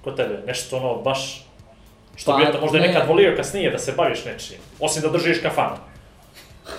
kod 0.05 0.17
tebe? 0.17 0.43
Nešto 0.47 0.77
ono, 0.77 0.95
baš, 0.95 1.47
što 2.17 2.31
Pa, 2.33 2.37
bi 2.37 2.45
eto 2.45 2.61
možda 2.61 2.79
ne. 2.79 2.87
nekad 2.87 3.09
volio 3.09 3.35
kasnije 3.37 3.71
da 3.71 3.79
se 3.79 3.93
baviš 3.93 4.25
nečim, 4.25 4.57
osim 4.81 5.03
da 5.03 5.09
držiš 5.09 5.39
kafanu. 5.41 5.77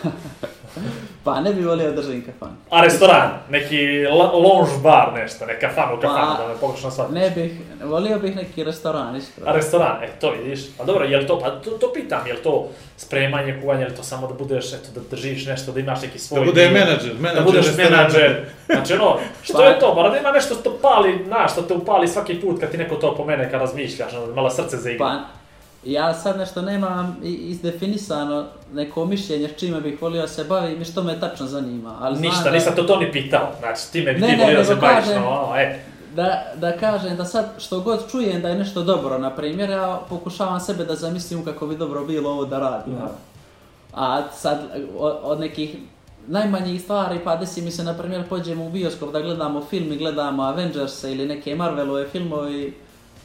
Pa 1.25 1.41
ne 1.41 1.53
bi 1.53 1.65
volio 1.65 1.91
da 1.91 2.01
držim 2.01 2.25
kafan. 2.25 2.55
A 2.69 2.81
restoran, 2.81 3.29
neki 3.49 4.07
lounge 4.33 4.71
bar 4.83 5.13
nešto, 5.15 5.45
neka 5.45 5.67
kafanu, 5.67 6.01
kafanu, 6.01 6.35
Pa, 6.37 6.41
da 6.43 6.47
me 6.47 6.59
pogrešno 6.59 6.91
shvatiš. 6.91 7.13
Ne 7.15 7.29
bih, 7.29 7.51
volio 7.83 8.19
bih 8.19 8.35
neki 8.35 8.63
restoran, 8.63 9.15
iskreno. 9.15 9.49
A 9.49 9.53
restoran, 9.53 10.03
e, 10.03 10.07
to 10.21 10.31
vidiš. 10.31 10.59
A 10.79 10.83
dobro, 10.83 11.05
je 11.05 11.17
li 11.17 11.27
to, 11.27 11.39
pa 11.39 11.49
to, 11.49 11.71
to 11.71 11.93
pitam, 11.93 12.27
je 12.27 12.33
li 12.33 12.39
to 12.43 12.67
spremanje, 12.97 13.57
kuvanje, 13.61 13.81
je 13.81 13.87
li 13.87 13.95
to 13.95 14.03
samo 14.03 14.27
da 14.27 14.33
budeš, 14.33 14.73
eto, 14.73 14.87
da 14.95 15.01
držiš 15.11 15.45
nešto, 15.45 15.71
da 15.71 15.79
imaš 15.79 16.01
neki 16.01 16.19
svoj... 16.19 16.39
Da 16.39 16.45
bude 16.45 16.61
dio, 16.61 16.71
menadžer, 16.71 17.13
Da 17.13 17.21
menadžer 17.21 17.43
budeš 17.43 17.77
menadžer. 17.77 18.45
Znači 18.65 18.93
ono, 18.93 19.17
što 19.43 19.57
Pa- 19.57 19.63
je 19.63 19.79
to? 19.79 19.93
Mora 19.95 20.09
da 20.09 20.17
ima 20.17 20.31
nešto 20.31 20.55
što 20.55 20.77
pali, 20.81 21.23
znaš, 21.27 21.51
što 21.51 21.61
te 21.61 21.73
upali 21.73 22.07
svaki 22.07 22.41
put 22.41 22.59
kad 22.59 22.71
ti 22.71 22.77
neko 22.77 22.95
to 22.95 23.15
pomene, 23.15 23.51
kad 23.51 23.61
razmišljaš, 23.61 24.13
ono, 24.13 24.33
malo 24.33 24.49
srce 24.49 24.77
zaigra. 24.77 25.05
Pa, 25.05 25.44
ja 25.85 26.13
sad 26.13 26.37
nešto 26.37 26.61
nemam 26.61 27.17
i- 27.23 27.29
izdefinisano 27.29 28.45
neko 28.73 29.05
mišljenje 29.05 29.47
čime 29.49 29.81
bih 29.81 30.01
volio 30.01 30.21
da 30.21 30.27
se 30.27 30.43
bavim 30.43 30.81
i 30.81 30.85
što 30.85 31.03
me 31.03 31.19
tačno 31.19 31.45
zanima. 31.45 31.97
Ali 31.99 32.19
Ništa, 32.19 32.43
da- 32.43 32.51
nisam 32.51 32.75
to 32.75 32.83
to 32.83 32.97
ni 32.97 33.11
pitao. 33.11 33.51
Znači, 33.59 33.91
ti 33.91 34.01
me 34.01 34.13
bi 34.13 34.19
Ne, 34.19 34.27
ti 34.27 34.35
ne, 34.35 34.43
volio 34.43 34.57
da 34.57 34.65
se 34.65 34.75
baviš, 34.75 34.95
kažem- 34.97 35.21
no, 35.21 35.29
ono, 35.29 35.55
e. 35.57 35.79
Da, 36.15 36.43
da 36.55 36.71
kažem 36.73 37.17
da 37.17 37.25
sad 37.25 37.45
što 37.57 37.79
god 37.79 38.11
čujem 38.11 38.41
da 38.41 38.49
je 38.49 38.55
nešto 38.55 38.83
dobro, 38.83 39.17
na 39.17 39.29
primjer, 39.29 39.69
ja 39.69 40.01
pokušavam 40.09 40.59
sebe 40.59 40.85
da 40.85 40.95
zamislim 40.95 41.45
kako 41.45 41.67
bi 41.67 41.77
dobro 41.77 42.05
bilo 42.05 42.29
ovo 42.29 42.45
da 42.45 42.59
radim. 42.59 42.93
Da. 42.95 43.11
A 43.93 44.21
sad 44.31 44.59
od, 44.97 45.17
od 45.23 45.39
nekih 45.39 45.75
najmanjih 46.27 46.81
stvari, 46.81 47.19
pa 47.23 47.35
desi 47.35 47.61
mi 47.61 47.71
se, 47.71 47.83
na 47.83 47.93
primjer, 47.93 48.23
pođemo 48.29 48.65
u 48.65 48.69
bioskop 48.69 49.11
da 49.11 49.21
gledamo 49.21 49.61
film 49.61 49.91
i 49.91 49.97
gledamo 49.97 50.43
Avengers 50.43 51.03
ili 51.03 51.25
neke 51.25 51.55
Marvelove 51.55 52.07
filmove 52.07 52.71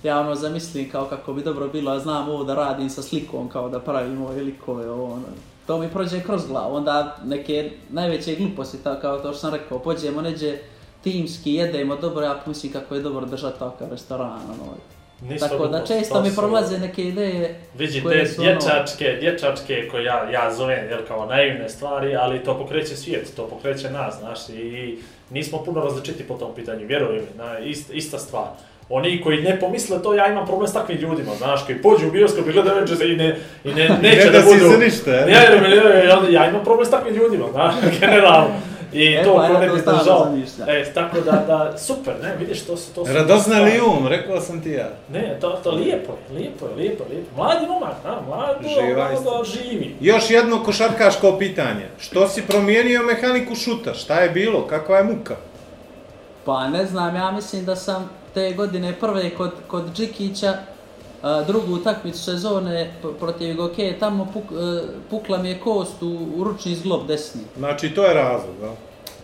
ja 0.03 0.21
ono 0.21 0.35
zamislim 0.35 0.91
kao 0.91 1.05
kako 1.05 1.33
bi 1.33 1.43
dobro 1.43 1.69
bilo, 1.69 1.99
znam 1.99 2.29
ovo 2.29 2.45
da 2.45 2.55
radim 2.55 2.91
sa 2.91 3.03
slikom, 3.03 3.49
kao 3.49 3.69
da 3.69 3.81
pravim 3.81 4.23
ove 4.23 4.43
likove, 4.43 4.91
ovo 4.91 5.05
ono. 5.05 5.23
To 5.67 5.79
mi 5.79 5.89
prođe 5.89 6.21
kroz 6.21 6.47
glavu, 6.47 6.77
onda 6.77 7.17
neke 7.25 7.71
najveće 7.91 8.35
gluposti, 8.35 8.79
tako 8.85 9.01
kao 9.01 9.19
to 9.19 9.33
što 9.33 9.41
sam 9.41 9.55
rekao, 9.55 9.79
pođemo 9.79 10.21
neđe 10.23 10.59
timski, 11.03 11.55
jedemo 11.55 11.97
dobro, 11.97 12.25
ja 12.25 12.43
mislim 12.47 12.73
kako 12.73 12.95
je 12.95 13.01
dobro 13.01 13.27
držati 13.27 13.59
takav 13.59 13.91
restoran, 13.91 14.31
ono. 14.31 14.75
Nisu 15.23 15.49
Tako 15.49 15.67
da 15.67 15.85
često 15.87 16.15
to 16.15 16.23
mi 16.23 16.35
prolaze 16.37 16.79
neke 16.79 17.05
ideje 17.05 17.61
Vidi, 17.79 18.03
koje 18.03 18.25
te 18.25 18.31
su 18.31 18.43
ono- 18.43 18.51
dječačke, 18.51 19.19
dječačke 19.21 19.89
koje 19.91 20.05
ja, 20.05 20.31
ja 20.31 20.55
zovem 20.55 20.89
jel, 20.89 20.99
kao 21.09 21.27
naivne 21.27 21.69
stvari, 21.69 22.17
ali 22.17 22.45
to 22.45 22.59
pokreće 22.59 22.97
svijet, 22.97 23.37
to 23.37 23.47
pokreće 23.47 23.91
nas, 23.91 24.19
znaš, 24.19 24.49
i 24.49 24.99
nismo 25.31 25.65
puno 25.65 25.81
različiti 25.81 26.29
po 26.29 26.35
tom 26.35 26.55
pitanju, 26.55 26.87
vjeruj 26.87 27.15
mi, 27.17 27.27
na, 27.37 27.59
ist, 27.59 27.91
ista 27.93 28.19
stvar. 28.19 28.47
Oni 28.91 29.21
koji 29.23 29.43
ne 29.43 29.61
pomisle 29.61 30.03
to, 30.03 30.15
ja 30.15 30.27
imam 30.27 30.47
problem 30.47 30.69
s 30.69 30.73
takvim 30.73 30.99
ljudima, 30.99 31.35
znaš, 31.39 31.67
koji 31.67 31.83
pođu 31.83 32.09
u 32.09 32.11
bioskop 32.11 32.49
i 32.49 32.53
gledaju 32.53 32.77
Avengers 32.77 33.01
i 33.01 33.17
ne, 33.17 33.39
i 33.65 33.75
ne, 33.75 33.89
neće 34.03 34.25
Ne 34.25 34.31
da, 34.31 34.39
da 34.39 34.43
si 34.43 34.55
budu... 34.59 34.71
za 34.71 34.79
ništa? 34.79 35.11
Ne, 35.11 35.27
ne, 35.27 35.61
ne, 35.61 35.69
ne, 35.69 36.05
ja, 36.05 36.21
ja 36.31 36.49
imam 36.51 36.65
problem 36.65 36.87
s 36.87 36.91
takvim 36.91 37.15
ljudima, 37.15 37.45
znaš, 37.53 37.75
generalno. 38.01 38.51
I 38.93 39.15
E, 39.15 39.25
to 39.25 39.37
pa 39.37 39.45
ja 39.45 39.61
ne 39.61 39.69
to 39.69 39.75
bi 39.75 39.81
stalno 39.81 39.99
držao. 40.01 40.25
zamišljam. 40.25 40.69
E, 40.69 40.85
tako 40.95 41.21
da, 41.21 41.33
da, 41.47 41.79
super, 41.79 42.15
ne, 42.23 42.37
vidiš, 42.39 42.63
to 42.67 42.77
su, 42.77 42.95
to 42.95 43.07
su... 43.07 43.13
Radosna 43.13 43.61
li 43.61 43.81
um, 43.81 44.07
rekao 44.07 44.41
sam 44.41 44.63
ti 44.63 44.71
ja. 44.71 44.89
Ne, 45.13 45.37
to, 45.41 45.61
to 45.65 45.71
lijepo 45.71 46.13
je, 46.13 46.37
lijepo 46.39 46.67
je, 46.67 46.75
lijepo 46.77 47.05
je, 47.05 47.11
lijepo. 47.11 47.37
Mladi 47.37 47.67
momak, 47.67 47.95
a, 48.07 48.21
mlado, 48.27 48.69
Živa 48.69 49.09
mlado, 49.13 49.45
živi. 49.45 49.95
Još 50.01 50.31
jedno 50.31 50.63
košarkaško 50.63 51.37
pitanje. 51.39 51.87
Što 52.01 52.29
si 52.29 52.43
promijenio 52.43 53.03
mehaniku 53.03 53.55
šuta? 53.55 53.95
Šta 53.95 54.21
je 54.21 54.31
bilo? 54.31 54.67
Kakva 54.67 54.97
je 54.97 55.05
muka? 55.05 55.37
Pa 56.45 56.69
ne 56.69 56.87
znam, 56.87 57.17
ja 57.17 57.31
mislim 57.31 57.65
da 57.65 57.77
sam 57.77 58.11
te 58.35 58.53
godine 58.53 58.95
prve 59.01 59.31
kod, 59.31 59.51
kod 59.67 59.85
Džikića, 59.95 60.55
a, 61.23 61.43
drugu 61.43 61.75
utakmicu 61.75 62.19
sezone 62.19 62.95
protiv 63.21 63.57
Goke, 63.57 63.97
tamo 64.01 64.29
puk, 64.33 64.45
e, 64.45 64.83
pukla 65.11 65.39
mi 65.39 65.49
je 65.49 65.59
kost 65.59 66.03
u, 66.03 66.19
u 66.37 66.45
ručni 66.45 66.75
zglob 66.75 67.07
desni. 67.07 67.43
Znači, 67.59 67.95
to 67.95 68.05
je 68.05 68.15
razlog, 68.15 68.55
da? 68.61 68.73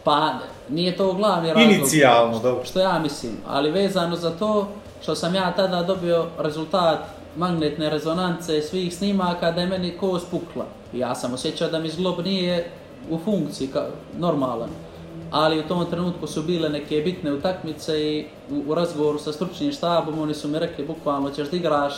Pa 0.04 0.34
nije 0.68 0.96
to 0.96 1.12
glavni 1.12 1.48
razlog. 1.48 1.72
Inicijalno, 1.72 2.38
dobro. 2.38 2.64
Što 2.64 2.80
ja 2.80 2.98
mislim, 2.98 3.32
ali 3.46 3.70
vezano 3.70 4.16
za 4.16 4.30
to 4.30 4.68
što 5.02 5.14
sam 5.14 5.34
ja 5.34 5.52
tada 5.56 5.82
dobio 5.82 6.26
rezultat 6.38 6.98
magnetne 7.36 7.90
rezonance 7.90 8.62
svih 8.62 8.96
snimaka 8.96 9.50
da 9.50 9.60
je 9.60 9.66
meni 9.66 9.96
kost 10.00 10.30
pukla. 10.30 10.64
I 10.92 10.98
ja 10.98 11.14
sam 11.14 11.34
osjećao 11.34 11.68
da 11.68 11.78
mi 11.78 11.88
zglob 11.90 12.24
nije 12.24 12.70
u 13.10 13.18
funkciji 13.18 13.68
ka, 13.68 13.86
normalan. 14.18 14.68
Ali 15.36 15.60
u 15.60 15.68
tom 15.68 15.86
trenutku 15.90 16.26
su 16.26 16.42
bile 16.42 16.68
neke 16.68 17.00
bitne 17.00 17.32
utakmice 17.32 18.00
i 18.00 18.26
u, 18.50 18.62
u 18.70 18.74
razgovoru 18.74 19.18
sa 19.18 19.32
stručnim 19.32 19.72
štabom 19.72 20.18
oni 20.18 20.34
su 20.34 20.48
mi 20.48 20.58
rekli 20.58 20.86
bukvalno 20.86 21.30
ćeš 21.30 21.50
da 21.50 21.56
igraš 21.56 21.92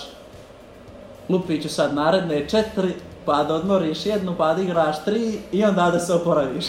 lupit 1.29 1.63
ću 1.63 1.69
sad 1.69 1.95
naredne 1.95 2.49
četiri, 2.49 2.93
pa 3.25 3.45
da 3.45 3.55
odmoriš 3.55 4.07
jednu, 4.07 4.35
pa 4.39 4.55
da 4.55 4.63
igraš 4.63 5.05
tri 5.05 5.39
i 5.53 5.65
onda 5.65 5.91
da 5.91 5.99
se 5.99 6.15
oporaviš. 6.15 6.67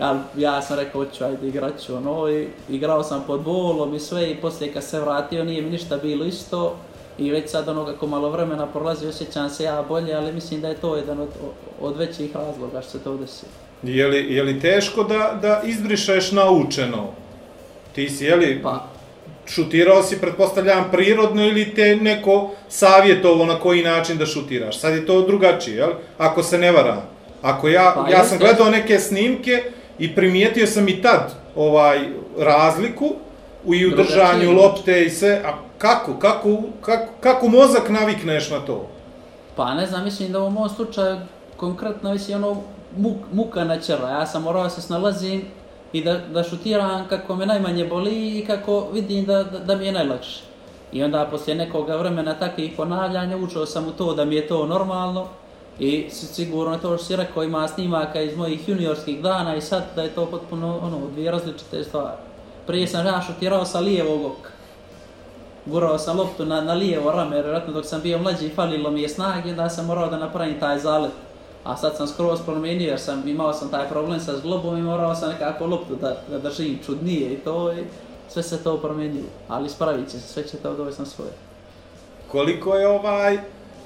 ja, 0.00 0.22
ja 0.46 0.62
sam 0.62 0.78
rekao, 0.78 1.04
hoću, 1.04 1.24
ajde 1.24 1.48
igrat 1.48 1.80
ću, 1.80 1.96
ono, 1.96 2.28
i 2.28 2.48
igrao 2.68 3.02
sam 3.02 3.24
pod 3.26 3.42
bolom 3.42 3.94
i 3.94 4.00
sve, 4.00 4.30
i 4.30 4.40
poslije 4.40 4.72
kad 4.72 4.84
se 4.84 5.00
vratio 5.00 5.44
nije 5.44 5.62
mi 5.62 5.70
ništa 5.70 5.96
bilo 5.96 6.24
isto, 6.24 6.76
i 7.18 7.30
već 7.30 7.50
sad 7.50 7.68
ono 7.68 7.84
kako 7.84 8.06
malo 8.06 8.30
vremena 8.30 8.66
prolazi, 8.66 9.06
osjećam 9.06 9.50
se 9.50 9.64
ja 9.64 9.84
bolje, 9.88 10.14
ali 10.14 10.32
mislim 10.32 10.60
da 10.60 10.68
je 10.68 10.80
to 10.80 10.96
jedan 10.96 11.20
od, 11.20 11.28
od 11.80 11.96
većih 11.96 12.36
razloga 12.36 12.80
što 12.80 12.90
se 12.90 12.98
to 12.98 13.16
desilo. 13.16 13.65
Je 13.86 14.06
li, 14.06 14.34
je 14.34 14.42
li 14.42 14.60
teško 14.60 15.04
da, 15.04 15.38
da 15.42 15.62
izbrišeš 15.64 16.32
naučeno? 16.32 17.08
Ti 17.92 18.08
si, 18.08 18.24
je 18.24 18.36
li, 18.36 18.62
Pa, 18.62 18.84
šutirao 19.46 20.02
si, 20.02 20.20
pretpostavljam, 20.20 20.84
prirodno 20.92 21.46
ili 21.46 21.74
te 21.74 21.96
neko 21.96 22.50
savjetovo 22.68 23.46
na 23.46 23.58
koji 23.60 23.82
način 23.82 24.18
da 24.18 24.26
šutiraš? 24.26 24.80
Sad 24.80 24.94
je 24.94 25.06
to 25.06 25.22
drugačije, 25.22 25.76
jel? 25.76 25.90
Ako 26.18 26.42
se 26.42 26.58
ne 26.58 26.72
varam. 26.72 27.02
Ako 27.42 27.68
ja, 27.68 27.92
Pa, 27.94 28.10
ja 28.10 28.24
sam 28.24 28.38
gledao 28.38 28.70
neke 28.70 28.98
snimke 28.98 29.62
i 29.98 30.14
primijetio 30.14 30.66
sam 30.66 30.88
i 30.88 31.02
tad 31.02 31.34
ovaj 31.56 31.98
razliku 32.38 33.14
u 33.64 33.74
i 33.74 33.86
u 33.86 33.90
Drugačije 33.90 34.16
držanju 34.16 34.50
je. 34.50 34.56
lopte 34.56 35.04
i 35.04 35.10
sve, 35.10 35.42
a 35.44 35.52
kako, 35.78 36.14
kako, 36.18 36.58
kako, 36.80 37.12
kako 37.20 37.48
mozak 37.48 37.88
navikneš 37.88 38.50
na 38.50 38.58
to? 38.60 38.88
Pa 39.56 39.74
ne 39.74 39.86
znam, 39.86 40.04
mislim 40.04 40.32
da 40.32 40.40
u 40.40 40.50
mom 40.50 40.68
slučaju 40.68 41.16
konkretno 41.56 42.12
mislim 42.12 42.36
ono 42.36 42.62
muk, 42.96 43.16
muka 43.32 43.64
načela. 43.64 44.10
Ja 44.10 44.26
sam 44.26 44.42
morao 44.42 44.70
se 44.70 44.82
snalazim 44.82 45.42
i 45.92 46.04
da, 46.04 46.18
da 46.18 46.42
šutiram 46.42 47.08
kako 47.08 47.36
me 47.36 47.46
najmanje 47.46 47.84
boli 47.84 48.38
i 48.38 48.46
kako 48.46 48.88
vidim 48.92 49.24
da, 49.24 49.44
da, 49.44 49.58
da 49.58 49.76
mi 49.76 49.86
je 49.86 49.92
najlakše. 49.92 50.40
I 50.92 51.04
onda 51.04 51.26
poslije 51.30 51.54
nekog 51.54 51.88
vremena 51.88 52.34
takvih 52.34 52.72
ponavljanja 52.76 53.36
učio 53.36 53.66
sam 53.66 53.88
u 53.88 53.92
to 53.92 54.14
da 54.14 54.24
mi 54.24 54.34
je 54.34 54.48
to 54.48 54.66
normalno 54.66 55.26
i 55.78 56.06
sigurno 56.10 56.78
to 56.78 56.96
što 56.96 57.06
si 57.06 57.16
rekao 57.16 57.44
ima 57.44 57.68
snimaka 57.68 58.20
iz 58.20 58.36
mojih 58.36 58.68
juniorskih 58.68 59.22
dana 59.22 59.56
i 59.56 59.60
sad 59.60 59.82
da 59.96 60.02
je 60.02 60.14
to 60.14 60.26
potpuno 60.26 60.78
ono, 60.82 61.00
dvije 61.12 61.30
različite 61.30 61.84
stvari. 61.84 62.16
Prije 62.66 62.86
sam 62.86 63.06
ja 63.06 63.22
šutirao 63.26 63.64
sa 63.64 63.80
lijevog 63.80 64.24
oka 64.24 64.50
gurao 65.66 65.98
sam 65.98 66.18
loptu 66.18 66.44
na, 66.44 66.60
na 66.60 66.74
lijevo 66.74 67.12
rame, 67.12 67.36
jer 67.36 67.44
vjerojatno 67.44 67.72
dok 67.72 67.86
sam 67.86 68.00
bio 68.02 68.18
mlađi 68.18 68.48
falilo 68.48 68.90
mi 68.90 69.02
je 69.02 69.08
snage, 69.08 69.52
da 69.52 69.68
sam 69.68 69.86
morao 69.86 70.10
da 70.10 70.18
napravim 70.18 70.60
taj 70.60 70.78
zalet. 70.78 71.12
A 71.66 71.76
sad 71.76 71.96
sam 71.96 72.06
skroz 72.06 72.40
promijenio 72.46 72.88
jer 72.88 73.00
sam, 73.00 73.28
imao 73.28 73.52
sam 73.52 73.70
taj 73.70 73.88
problem 73.88 74.20
sa 74.20 74.36
zglobom 74.38 74.78
i 74.78 74.82
morao 74.82 75.14
sam 75.14 75.30
nekako 75.30 75.66
loptu 75.66 75.96
da, 75.96 76.16
da 76.30 76.38
držim 76.38 76.78
čudnije 76.86 77.32
i 77.32 77.36
to 77.36 77.72
i 77.72 77.84
sve 78.28 78.42
se 78.42 78.64
to 78.64 78.76
promijenilo. 78.76 79.28
Ali 79.48 79.68
spravit 79.68 80.10
će 80.10 80.18
se, 80.18 80.28
sve 80.28 80.48
će 80.48 80.56
to 80.56 80.74
doći 80.74 80.98
na 80.98 81.06
svoje. 81.06 81.30
Koliko 82.28 82.74
je 82.74 82.88
ovaj, 82.88 83.38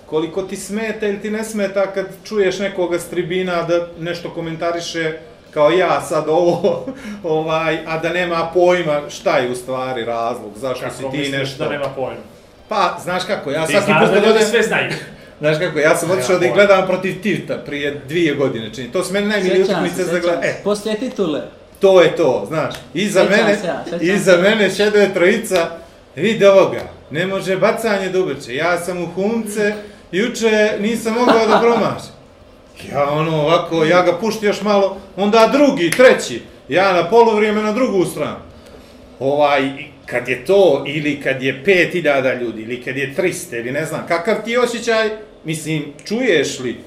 koliko 0.07 0.43
ti 0.43 0.57
smeta 0.57 1.07
ili 1.07 1.21
ti 1.21 1.31
ne 1.31 1.45
smeta 1.45 1.93
kad 1.93 2.07
čuješ 2.25 2.59
nekoga 2.59 2.99
s 2.99 3.09
tribina 3.09 3.63
da 3.63 3.87
nešto 3.99 4.31
komentariše 4.31 5.19
kao 5.51 5.71
ja 5.71 6.01
sad 6.01 6.25
ovo, 6.29 6.87
ovaj, 7.23 7.79
a 7.87 7.99
da 7.99 8.09
nema 8.09 8.51
pojma 8.55 9.01
šta 9.09 9.39
je 9.39 9.51
u 9.51 9.55
stvari 9.55 10.05
razlog, 10.05 10.53
zašto 10.57 10.85
Kako 10.85 10.95
si 10.95 11.03
ti 11.03 11.19
misliš 11.19 11.39
nešto... 11.39 11.65
da 11.65 11.71
nema 11.71 11.89
pojma? 11.97 12.23
Pa, 12.69 12.97
znaš 13.03 13.25
kako, 13.25 13.51
ja 13.51 13.67
Ti 13.67 13.73
svaki 13.73 13.87
znaš 13.87 14.11
da 14.11 14.27
ljudi 14.27 14.45
sve 14.45 14.63
znaju. 14.63 14.91
Znaš 15.41 15.59
kako, 15.59 15.79
ja 15.79 15.97
sam 15.97 16.11
otišao 16.11 16.39
da 16.39 16.47
ih 16.47 16.53
gledam 16.55 16.87
protiv 16.87 17.23
Tivta 17.23 17.59
prije 17.67 18.01
dvije 18.09 18.35
godine, 18.35 18.75
čini. 18.75 18.93
To 18.93 19.05
su 19.05 19.13
meni 19.13 19.27
najmilije 19.29 19.65
utakmice 19.65 19.97
za 19.97 20.05
sjećam 20.05 20.21
gledam. 20.21 20.43
se. 20.43 20.49
E, 20.49 20.61
Poslije 20.65 20.99
titule. 20.99 21.41
to 21.81 22.03
je 22.03 22.17
to, 22.17 22.45
znaš. 22.49 22.75
Iza 22.95 23.21
Sjećam 23.21 23.39
mene, 23.47 23.59
se 23.59 23.67
ja, 23.67 23.85
iza 24.15 24.33
se. 24.33 24.43
mene 24.43 24.71
šede 24.71 25.11
trojica, 25.15 25.69
vidi 26.17 26.45
ovoga, 26.47 26.81
ne 27.11 27.27
može 27.27 27.57
bacanje 27.57 28.09
dubrče. 28.09 28.55
Ja 28.55 28.79
sam 28.79 29.03
u 29.03 29.07
humce, 29.07 29.75
juče 30.13 30.71
nisam 30.81 31.15
mogao 31.15 31.47
da 31.47 31.59
promašim. 31.61 32.13
Ja 32.93 33.11
ono 33.11 33.37
ovako, 33.37 33.85
ja 33.85 34.03
ga 34.03 34.13
pušti 34.13 34.47
još 34.47 34.63
malo, 34.63 34.97
onda 35.17 35.51
drugi, 35.53 35.91
treći, 35.91 36.43
ja 36.69 36.93
na 36.93 37.11
polovrijeme 37.11 37.63
na 37.63 37.73
drugu 37.73 38.05
stranu. 38.05 38.37
Ovaj, 39.21 39.63
kad 40.07 40.29
je 40.29 40.45
to, 40.45 40.85
ili 40.87 41.21
kad 41.21 41.43
je 41.43 41.63
5000 41.67 42.41
ljudi, 42.41 42.63
ili 42.63 42.83
kad 42.83 42.97
je 42.97 43.15
300, 43.19 43.61
ili 43.61 43.73
ne 43.73 43.85
znam, 43.85 44.05
kakav 44.09 44.37
ti 44.45 44.51
je 44.51 44.61
osjećaj, 44.61 45.11
mislim, 45.45 45.93
čuješ 46.05 46.59
li, 46.59 46.81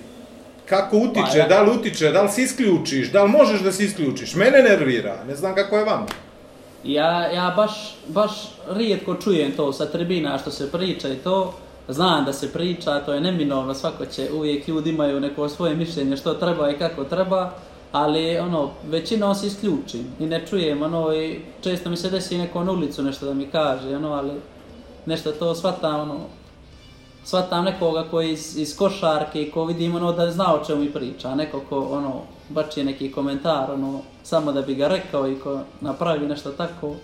kako 0.66 0.98
utiče, 0.98 1.22
Pa 1.32 1.38
ja- 1.38 1.48
da 1.48 1.62
li 1.62 1.72
utiče, 1.72 2.12
da 2.12 2.22
li 2.22 2.30
se 2.30 2.42
isključiš, 2.44 3.12
da 3.12 3.24
li 3.24 3.30
možeš 3.30 3.62
da 3.62 3.72
se 3.72 3.84
isključiš, 3.86 4.36
mene 4.36 4.64
nervira, 4.64 5.24
ne 5.28 5.36
znam 5.36 5.56
kako 5.56 5.78
je 5.78 5.86
vama. 5.86 6.06
Ja, 6.84 7.28
ja 7.28 7.54
baš, 7.56 7.72
baš 8.08 8.32
rijetko 8.70 9.16
čujem 9.16 9.52
to 9.52 9.74
sa 9.74 9.86
tribina 9.86 10.38
što 10.38 10.52
se 10.52 10.72
priča 10.72 11.10
i 11.10 11.16
to. 11.16 11.54
Znam 11.88 12.26
da 12.26 12.34
se 12.34 12.54
priča, 12.54 13.00
to 13.00 13.14
je 13.14 13.22
neminovno, 13.22 13.74
svako 13.74 14.06
će, 14.06 14.30
uvijek 14.34 14.68
ljudi 14.68 14.90
imaju 14.90 15.20
neko 15.20 15.50
svoje 15.50 15.76
mišljenje 15.76 16.18
što 16.18 16.34
treba 16.34 16.70
i 16.72 16.78
kako 16.78 17.04
treba. 17.04 17.52
ali 17.92 18.38
ono, 18.38 18.72
većinom 18.90 19.36
se 19.36 19.48
isključim 19.48 20.06
i 20.20 20.26
ne 20.26 20.46
čujem, 20.50 20.82
ono, 20.84 21.14
i 21.14 21.40
često 21.64 21.90
mi 21.90 21.98
se 21.98 22.10
desi 22.10 22.38
neko 22.38 22.64
na 22.64 22.72
ulicu 22.72 23.04
nešto 23.04 23.26
da 23.26 23.34
mi 23.34 23.46
kaže, 23.46 23.96
ono, 23.96 24.14
ali 24.14 24.32
nešto 25.06 25.32
to 25.32 25.56
shvatam, 25.56 26.00
ono, 26.02 26.20
shvatam 27.26 27.66
nekoga 27.66 28.04
koji 28.12 28.32
iz, 28.32 28.58
iz 28.58 28.78
košarke 28.78 29.42
i 29.42 29.52
ko 29.52 29.66
vidim, 29.66 29.96
ono, 29.96 30.12
da 30.12 30.32
zna 30.32 30.56
o 30.56 30.66
čemu 30.66 30.82
mi 30.82 30.94
priča, 30.94 31.30
a 31.30 31.36
neko 31.36 31.60
ko, 31.70 31.80
ono, 31.80 32.22
bači 32.50 32.84
neki 32.84 33.12
komentar, 33.12 33.72
ono, 33.72 34.02
samo 34.24 34.52
da 34.52 34.62
bi 34.62 34.76
ga 34.76 34.88
rekao 34.88 35.28
i 35.28 35.40
ko 35.40 35.60
napravi 35.82 36.28
nešto 36.28 36.52
tako, 36.52 36.96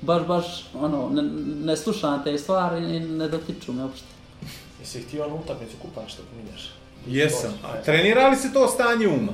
baš, 0.00 0.22
baš, 0.26 0.66
ono, 0.80 1.08
ne, 1.12 1.22
ne 1.64 1.76
slušam 1.76 2.24
te 2.24 2.38
stvari 2.38 2.96
i 2.96 3.00
ne 3.00 3.28
dotiču 3.28 3.72
me 3.72 3.82
uopšte. 3.84 4.06
Jesi 4.80 5.00
htio 5.00 5.26
onu 5.26 5.36
utakmicu 5.36 5.76
kupa 5.82 6.00
što 6.08 6.22
pominješ? 6.30 6.70
Jesam. 7.06 7.54
Ajde. 7.72 7.84
Trenira 7.84 8.28
li 8.28 8.36
se 8.36 8.52
to 8.52 8.68
stanje 8.68 9.08
uma? 9.08 9.32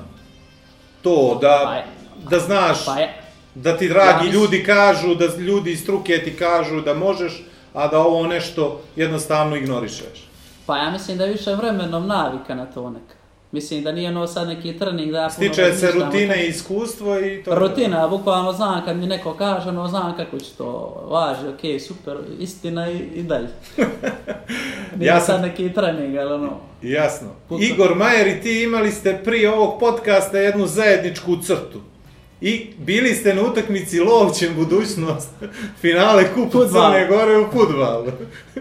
To 1.02 1.38
da, 1.40 1.60
Pa 1.64 1.74
je. 1.74 1.86
da 2.30 2.38
znaš, 2.38 2.84
Pa 2.84 2.98
je, 2.98 3.22
da 3.54 3.76
ti 3.76 3.88
dragi 3.88 4.26
Ja 4.26 4.32
ljudi 4.32 4.64
kažu, 4.64 5.14
da 5.14 5.26
ljudi 5.26 5.72
iz 5.72 5.82
struke 5.82 6.22
ti 6.24 6.36
kažu 6.36 6.80
da 6.80 6.94
možeš, 6.94 7.42
a 7.74 7.88
da 7.88 7.98
ovo 7.98 8.26
nešto 8.26 8.80
jednostavno 8.96 9.56
ignorišeš. 9.56 10.28
Pa 10.66 10.76
ja 10.76 10.90
mislim 10.90 11.18
da 11.18 11.24
je 11.24 11.32
više 11.32 11.54
vremenom 11.54 12.06
navika 12.06 12.54
na 12.54 12.66
to 12.66 12.90
neka. 12.90 13.14
Mislim 13.52 13.84
da 13.84 13.92
nije 13.92 14.08
ono 14.08 14.26
sad 14.26 14.48
neki 14.48 14.78
trening 14.78 15.12
da 15.12 15.18
ja 15.18 15.30
Stiče 15.30 15.72
se 15.72 15.90
rutine 15.92 16.44
i 16.44 16.48
iskustvo 16.48 17.18
i 17.18 17.42
to. 17.42 17.54
Rutina, 17.54 18.08
bukvalno 18.08 18.52
znam 18.52 18.84
kad 18.84 18.96
mi 18.96 19.06
neko 19.06 19.34
kaže, 19.34 19.68
ono 19.68 19.88
znam 19.88 20.16
kako 20.16 20.38
će 20.38 20.50
to 20.58 20.68
važi, 21.10 21.48
okej, 21.48 21.80
super, 21.80 22.16
istina 22.38 22.90
i, 22.90 22.96
i 22.96 23.22
dalje. 23.22 23.48
Nije 24.96 25.08
Ja 25.08 25.14
ja 25.14 25.20
sam- 25.20 25.26
sad 25.34 25.42
neki 25.42 25.72
trening, 25.72 26.16
ali 26.16 26.32
ono, 26.32 26.50
Jasno. 26.82 27.28
Puta. 27.48 27.64
Igor 27.64 27.94
Majer 27.94 28.26
i 28.26 28.40
ti 28.40 28.62
imali 28.62 28.90
ste 28.92 29.20
prije 29.24 29.50
ovog 29.52 29.80
podcasta 29.80 30.38
jednu 30.38 30.66
zajedničku 30.66 31.36
crtu. 31.36 31.80
I 32.40 32.66
bili 32.78 33.14
ste 33.14 33.34
na 33.34 33.42
utakmici 33.42 34.00
Lovćen 34.00 34.54
budućnost, 34.54 35.28
finale 35.82 36.24
Kupa. 36.34 36.58
Crne 36.58 37.06
Gore 37.08 37.38
u 37.38 37.46
futbalu. 37.52 38.06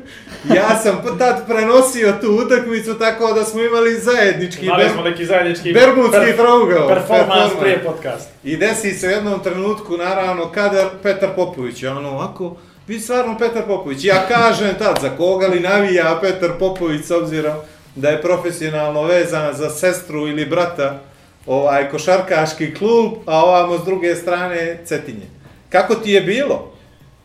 ja 0.57 0.79
sam 0.83 1.17
tad 1.19 1.47
prenosio 1.47 2.13
tu 2.21 2.31
utakmicu 2.45 2.93
tako 2.93 3.33
da 3.33 3.43
smo 3.43 3.61
imali 3.61 3.99
zajednički 3.99 4.65
Imali 4.65 4.89
smo 4.89 5.01
neki 5.01 5.25
zajednički 5.25 5.73
bermudski 5.73 6.17
per- 6.17 6.35
trougao. 6.37 6.87
performans 6.87 7.51
prije 7.61 7.83
podcast. 7.83 8.29
I 8.43 8.57
desi 8.57 8.91
se 8.93 9.07
u 9.07 9.11
jednom 9.11 9.39
trenutku, 9.39 9.97
naravno, 9.97 10.51
kada 10.51 10.91
Petar 11.03 11.29
Popović, 11.35 11.83
ono 11.83 12.09
ovako, 12.09 12.55
vi 12.87 12.99
stvarno 12.99 13.37
Petar 13.37 13.63
Popović. 13.67 14.03
Ja 14.03 14.27
kažem 14.27 14.75
tad, 14.79 14.97
za 15.01 15.09
koga 15.09 15.47
li 15.47 15.59
navija 15.59 16.19
Petar 16.21 16.51
Popović, 16.59 17.05
s 17.05 17.11
obzirom 17.11 17.53
da 17.95 18.09
je 18.09 18.21
profesionalno 18.21 19.03
vezan 19.03 19.53
za 19.53 19.69
sestru 19.69 20.27
ili 20.27 20.45
brata, 20.45 20.99
ovaj 21.47 21.89
košarkaški 21.89 22.73
klub, 22.73 23.13
a 23.25 23.43
ovamo 23.45 23.77
s 23.77 23.85
druge 23.85 24.15
strane 24.15 24.79
Cetinje. 24.85 25.27
Kako 25.69 25.95
ti 25.95 26.11
je 26.11 26.21
bilo? 26.21 26.71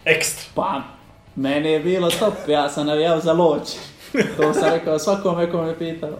Ekstra. 0.05 0.45
pa, 0.55 0.83
meni 1.37 1.71
je 1.73 1.81
bilo 1.81 2.11
top, 2.11 2.35
ja 2.49 2.69
sam 2.69 2.87
navijao 2.87 3.21
za 3.21 3.33
loć. 3.33 3.77
To 4.37 4.55
sam 4.55 4.73
rekao 4.75 4.99
svakome 4.99 5.51
ko 5.51 5.63
me 5.63 5.79
pitao. 5.79 6.11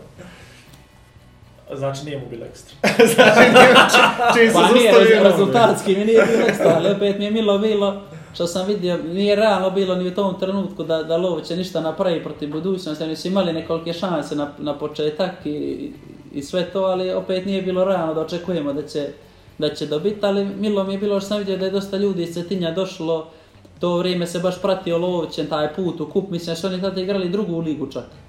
Znači 1.75 2.05
nije 2.05 2.19
mu 2.19 2.27
bilo 2.31 2.47
ekstra. 2.47 2.75
Čim 4.35 4.49
se 4.49 4.55
Pa 4.55 4.73
nije, 4.73 4.93
zaustavio 4.93 5.01
rez- 5.01 5.17
noge. 5.17 5.31
rezultatski 5.31 5.97
mi 5.97 6.05
nije 6.05 6.27
bilo 6.27 6.47
ekstra, 6.49 6.73
ali 6.77 6.91
opet 6.91 7.19
mi 7.19 7.25
je 7.25 7.31
milo 7.31 7.59
bilo 7.59 8.03
što 8.35 8.47
sam 8.47 8.67
vidio, 8.67 8.99
nije 8.99 9.37
realno 9.37 9.71
bilo 9.71 9.95
ni 9.95 10.09
u 10.09 10.15
tom 10.15 10.41
trenutku 10.41 10.85
da, 10.85 11.03
da 11.03 11.17
Lovo 11.17 11.41
će 11.41 11.57
ništa 11.57 11.81
napravi 11.81 12.25
protiv 12.25 12.51
budućnosti, 12.53 13.05
oni 13.05 13.17
su 13.17 13.29
imali 13.29 13.53
nekolike 13.53 13.93
šanse 13.93 14.35
na, 14.37 14.53
na 14.59 14.79
početak 14.79 15.31
i, 15.45 15.93
i 16.33 16.43
sve 16.43 16.71
to, 16.73 16.83
ali 16.83 17.13
opet 17.13 17.47
nije 17.47 17.63
bilo 17.63 17.85
realno 17.85 18.15
da 18.15 18.21
očekujemo 18.21 18.73
da 18.73 18.83
će, 18.83 19.09
da 19.59 19.75
će 19.75 19.87
dobiti, 19.87 20.19
ali 20.23 20.45
milo 20.45 20.85
mi 20.85 20.93
je 20.93 20.99
bilo 20.99 21.21
što 21.21 21.29
sam 21.29 21.39
vidio 21.39 21.57
da 21.57 21.65
je 21.65 21.71
dosta 21.71 21.97
ljudi 21.97 22.23
iz 22.23 22.35
Cetinja 22.35 22.71
došlo, 22.71 23.27
to 23.81 23.97
vrijeme 23.99 24.27
se 24.27 24.39
baš 24.39 24.63
pratio 24.63 24.99
Lovćen, 24.99 25.47
taj 25.47 25.75
put 25.75 26.01
u 26.01 26.07
kup, 26.07 26.31
mislim 26.31 26.57
što 26.57 26.67
oni 26.67 26.81
tada 26.81 27.01
igrali 27.01 27.29
drugu 27.29 27.61
ligu 27.61 27.87
čak. 27.87 28.28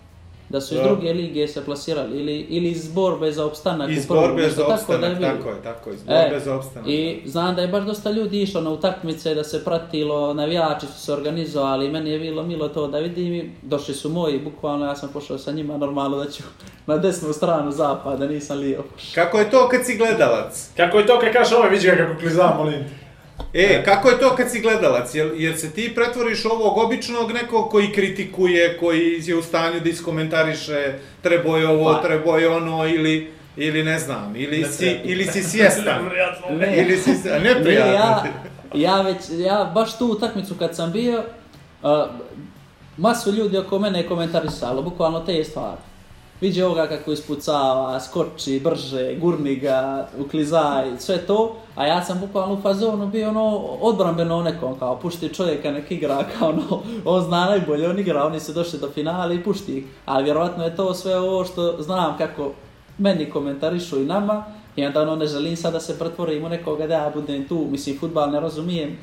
Da 0.49 0.61
su 0.61 0.75
iz 0.75 0.81
druge 0.81 1.13
lige 1.13 1.47
se 1.47 1.65
plasirali, 1.65 2.19
ili, 2.19 2.39
ili 2.39 2.69
iz 2.69 2.87
borbe 2.91 3.31
za 3.31 3.45
opstanak 3.45 3.89
Iz 3.89 4.05
borbe 4.05 4.41
nešto 4.41 4.55
za 4.55 4.77
tako 4.77 4.97
da 4.97 5.05
je 5.05 5.11
opstanak, 5.13 5.17
bilo. 5.19 5.29
tako 5.37 5.49
je, 5.49 5.63
tako 5.63 5.89
je, 5.89 5.95
iz 5.95 6.03
borbe 6.03 6.35
E, 6.35 6.39
za 6.39 6.55
opstanak. 6.55 6.87
I 6.89 7.21
znam 7.25 7.55
da 7.55 7.61
je 7.61 7.67
baš 7.67 7.85
dosta 7.85 8.11
ljudi 8.11 8.41
išlo 8.41 8.61
na 8.61 8.69
utakmice, 8.69 9.35
da 9.35 9.43
se 9.43 9.65
pratilo, 9.65 10.33
navijači 10.33 10.85
su 10.87 10.99
se 10.99 11.13
organizovali 11.13 11.89
meni 11.89 12.09
je 12.11 12.19
bilo 12.19 12.43
milo 12.43 12.67
to 12.69 12.87
da 12.87 12.99
vidim 12.99 13.33
i 13.33 13.51
došli 13.61 13.93
su 13.93 14.09
moji, 14.09 14.39
bukvalno 14.39 14.85
ja 14.85 14.95
sam 14.95 15.09
pošao 15.13 15.37
sa 15.37 15.51
njima, 15.51 15.77
normalno 15.77 16.17
da 16.17 16.31
ću 16.31 16.43
na 16.87 16.97
desnu 16.97 17.33
stranu 17.33 17.71
zapada, 17.71 18.27
nisam 18.27 18.57
lijevo. 18.59 18.83
Kako 19.15 19.39
je 19.39 19.51
to 19.51 19.67
kad 19.69 19.85
si 19.85 19.97
gledalac? 19.97 20.69
Kako 20.77 20.97
je 20.99 21.07
to 21.07 21.19
kad 21.19 21.33
kažeš 21.33 21.53
ovo, 21.53 21.69
vidi 21.69 21.85
ga 21.87 21.95
kako 21.95 22.19
kliza, 22.19 22.53
molim. 22.57 23.08
E, 23.53 23.83
kako 23.85 24.09
je 24.09 24.19
to 24.19 24.35
kad 24.35 24.51
si 24.51 24.61
gledalac? 24.61 25.15
Jer, 25.15 25.31
jer 25.35 25.57
se 25.57 25.71
ti 25.71 25.91
pretvoriš 25.95 26.45
ovog 26.45 26.77
običnog 26.77 27.31
nekog 27.31 27.69
koji 27.69 27.91
kritikuje, 27.91 28.77
koji 28.77 29.21
je 29.25 29.35
u 29.35 29.41
stanju 29.41 29.79
da 29.79 29.89
iskomentariše 29.89 30.93
trebao 31.21 31.57
je 31.57 31.67
ovo, 31.67 31.93
Pa. 31.93 32.01
trebao 32.01 32.37
je 32.37 32.49
ono, 32.49 32.87
ili, 32.87 33.31
ili 33.57 33.83
ne 33.83 33.99
znam, 33.99 34.35
ili, 34.35 34.61
Ne 34.61 34.67
si, 34.67 34.97
ili 35.03 35.25
si 35.25 35.43
svjestan. 35.43 36.09
Ne. 36.59 36.77
ili 36.77 36.97
si, 36.97 37.11
Ne, 37.29 37.39
neprijatno 37.39 37.93
ja, 37.93 38.23
ja 38.73 39.01
već, 39.01 39.17
ja 39.37 39.71
baš 39.73 39.97
tu 39.97 40.05
utakmicu 40.05 40.55
kad 40.59 40.75
sam 40.75 40.91
bio, 40.91 41.23
uh, 41.81 41.89
masu 42.97 43.31
ljudi 43.31 43.57
oko 43.57 43.79
mene 43.79 43.99
je 43.99 44.07
komentarisalo, 44.07 44.81
bukvalno 44.81 45.19
te 45.19 45.43
stvari. 45.43 45.88
Viđe 46.41 46.65
ovoga 46.65 46.87
kako 46.87 47.11
ispucava, 47.11 47.99
skoči 47.99 48.59
brže, 48.63 49.15
gurni 49.15 49.55
ga, 49.55 50.07
uklizaj, 50.19 50.91
sve 50.97 51.17
to, 51.17 51.55
a 51.75 51.85
ja 51.85 52.03
sam 52.03 52.19
bukvalno 52.19 52.53
u 52.53 52.61
fazonu 52.61 53.07
bio 53.07 53.29
ono 53.29 53.57
odbrambeno 53.81 54.43
nekom, 54.43 54.79
kao 54.79 54.99
pušti 54.99 55.33
čovjeka 55.33 55.71
nek 55.71 55.91
igra, 55.91 56.23
kao 56.39 56.49
ono, 56.49 56.81
on 57.05 57.21
zna 57.21 57.45
najbolje, 57.45 57.89
on 57.89 57.99
igra, 57.99 58.25
oni 58.25 58.39
su 58.39 58.53
došli 58.53 58.79
do 58.79 58.89
finala 58.89 59.33
i 59.33 59.43
pušti 59.43 59.77
ih. 59.77 59.85
Ali 60.05 60.23
vjerovatno 60.23 60.63
je 60.63 60.75
to 60.75 60.93
sve 60.93 61.19
ovo 61.19 61.45
što 61.45 61.81
znam 61.81 62.17
kako 62.17 62.51
meni 62.97 63.29
komentarišu 63.29 64.01
i 64.01 64.05
nama, 64.05 64.43
i 64.75 64.85
onda 64.85 65.01
ono 65.01 65.15
ne 65.15 65.25
želim 65.25 65.57
sad 65.57 65.73
da 65.73 65.79
se 65.79 65.99
pretvorim 65.99 66.45
u 66.45 66.49
nekoga 66.49 66.87
da 66.87 66.93
ja 66.93 67.11
budem 67.15 67.47
tu, 67.47 67.67
mislim, 67.71 67.99
futbal 67.99 68.31
ne 68.31 68.39
razumijem, 68.39 68.97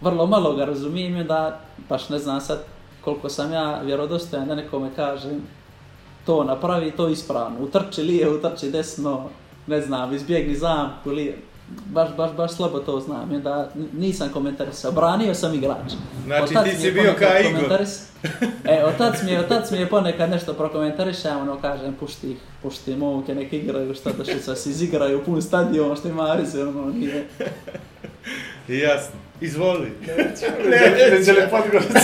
vrlo 0.00 0.26
malo 0.26 0.56
ga 0.56 0.64
razumijem 0.64 1.16
i 1.16 1.24
da 1.24 1.60
baš 1.88 2.08
ne 2.08 2.18
znam 2.18 2.40
sad 2.40 2.64
koliko 3.00 3.28
sam 3.28 3.52
ja 3.52 3.80
vjerodostojan 3.80 4.48
da 4.48 4.54
nekome 4.54 4.90
kažem 4.96 5.63
to 6.26 6.44
napravi, 6.44 6.90
to 6.90 7.08
ispravno, 7.08 7.60
utrči 7.60 8.02
lijevo, 8.02 8.34
utrči 8.34 8.70
desno, 8.70 9.28
ne 9.66 9.80
znam, 9.80 10.14
izbjegni 10.14 10.56
zamku, 10.56 11.10
lijevo. 11.10 11.38
Baš, 11.86 12.08
baš, 12.16 12.32
baš 12.32 12.52
slabo 12.52 12.78
to 12.78 13.00
znam, 13.00 13.32
i 13.32 13.38
da 13.38 13.70
nisam 13.92 14.28
komentarisao, 14.32 14.92
branio 14.92 15.34
sam 15.34 15.54
igrač. 15.54 15.92
Znači, 16.24 16.56
Otac 16.56 16.70
ti 16.70 16.76
si 16.76 16.92
bio 16.92 17.02
ponekad 17.02 17.28
ka 17.28 17.38
Igor. 17.38 17.80
E, 18.64 18.84
otac 18.84 19.22
mi 19.22 19.30
je, 19.30 19.40
otac 19.40 19.70
mi 19.70 19.78
je 19.78 19.88
ponekad 19.88 20.30
nešto 20.30 20.54
prokomentariše, 20.54 21.28
ono 21.28 21.60
kažem, 21.60 21.94
pušti 22.00 22.30
ih, 22.30 22.36
pušti 22.62 22.96
momke, 22.96 23.34
nek 23.34 23.52
igraju, 23.52 23.94
šta 23.94 24.10
da 24.12 24.24
što 24.24 24.54
se 24.54 24.70
izigraju, 24.70 25.24
pun 25.24 25.42
stadion, 25.42 25.96
što 25.96 26.08
ima 26.08 26.32
veze, 26.32 26.62
ono, 26.62 26.90
nije. 26.90 27.28
Jasno. 28.68 29.14
Izvoli. 29.40 29.92
Ne 31.10 31.22
želi 31.22 31.42
Podgorica. 31.50 32.00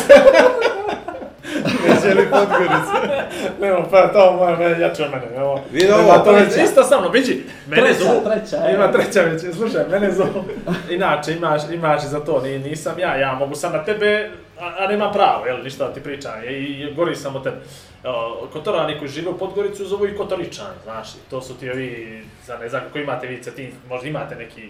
Ne 2.05 2.09
želi 2.09 2.31
Podgorica. 2.31 3.19
Nemo, 3.61 3.89
pa 3.91 4.09
to 4.13 4.33
moje, 4.33 4.57
mene, 4.57 4.81
jače 4.81 5.05
od 5.05 5.11
mene. 5.11 5.27
Evo. 5.37 5.61
Vidi 5.73 5.93
ovo, 5.93 6.19
to 6.19 6.37
je 6.37 6.49
treća. 6.49 6.63
isto 6.63 6.85
sa 6.85 7.01
mnom, 7.01 7.13
vidi. 7.13 7.45
Mene 7.67 7.83
Treća, 7.83 8.05
zovu. 8.05 8.21
treća, 8.25 8.57
e. 8.69 8.75
Ima 8.75 8.93
treća 8.93 9.21
već, 9.21 9.57
slušaj, 9.57 9.85
mene 9.91 10.13
zovu. 10.13 10.45
Inače, 10.97 11.33
imaš, 11.33 11.63
imaš 11.73 12.03
za 12.03 12.21
to, 12.21 12.41
ni, 12.41 12.59
nisam 12.59 12.99
ja, 12.99 13.17
ja 13.17 13.35
mogu 13.35 13.55
sam 13.55 13.73
na 13.73 13.85
tebe, 13.85 14.31
a, 14.61 14.75
a 14.79 14.87
nema 14.87 15.13
pravo, 15.13 15.47
jel, 15.47 15.63
ništa 15.65 15.89
da 15.89 15.95
ti 15.95 16.01
pričam, 16.01 16.33
i, 16.49 16.53
i 16.53 16.95
gori 16.95 17.17
sam 17.17 17.37
od 17.37 17.45
tebe. 17.45 17.57
O, 18.05 18.47
Kotorani 18.53 18.99
koji 18.99 19.09
žive 19.11 19.31
u 19.31 19.39
Podgoricu 19.39 19.85
zovu 19.85 20.07
i 20.07 20.17
Kotoričani, 20.17 20.77
znaš, 20.85 21.09
to 21.31 21.43
su 21.43 21.55
ti 21.55 21.71
ovi, 21.71 22.23
za 22.47 22.59
ne 22.59 22.69
znam 22.69 22.83
kako 22.83 22.99
imate 22.99 23.27
vi 23.27 23.43
Cetin, 23.43 23.73
možda 23.89 24.09
imate 24.09 24.35
neki, 24.35 24.69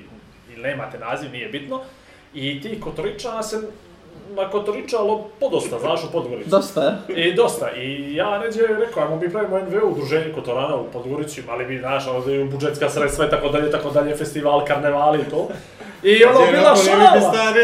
ili 0.52 0.62
nemate 0.62 0.98
naziv, 0.98 1.32
nije 1.32 1.48
bitno. 1.48 1.80
I 2.34 2.60
ti 2.60 2.80
Kotoričana 2.80 3.42
se 3.42 3.60
na 4.36 4.50
Kotoričalo 4.50 5.28
podosta, 5.40 5.78
znaš, 5.78 6.04
u 6.04 6.12
Podgoricu. 6.12 6.50
Dosta, 6.50 6.82
je. 7.08 7.30
I 7.30 7.34
dosta. 7.34 7.70
I 7.76 8.14
ja 8.14 8.38
neđe 8.38 8.60
rekao, 8.66 9.02
ajmo 9.02 9.16
mi 9.16 9.30
pravimo 9.30 9.58
NVO 9.58 9.86
udruženje 9.90 10.32
Kotorana 10.34 10.76
u 10.76 10.90
Podgorici, 10.92 11.40
imali 11.40 11.64
bi, 11.64 11.78
znaš, 11.78 12.06
ono, 12.06 12.20
da 12.20 12.32
je 12.32 12.44
budžetska 12.44 12.90
sredstva 12.90 13.26
i 13.26 13.30
tako 13.30 13.48
dalje, 13.48 13.70
tako 13.70 13.90
dalje, 13.90 14.16
festival, 14.16 14.64
karnevali 14.64 15.20
i 15.20 15.30
to. 15.30 15.48
I 16.02 16.24
ono, 16.24 16.40
Gdje 16.40 16.52
bila 16.52 16.76
šala! 16.76 17.20
stari. 17.20 17.60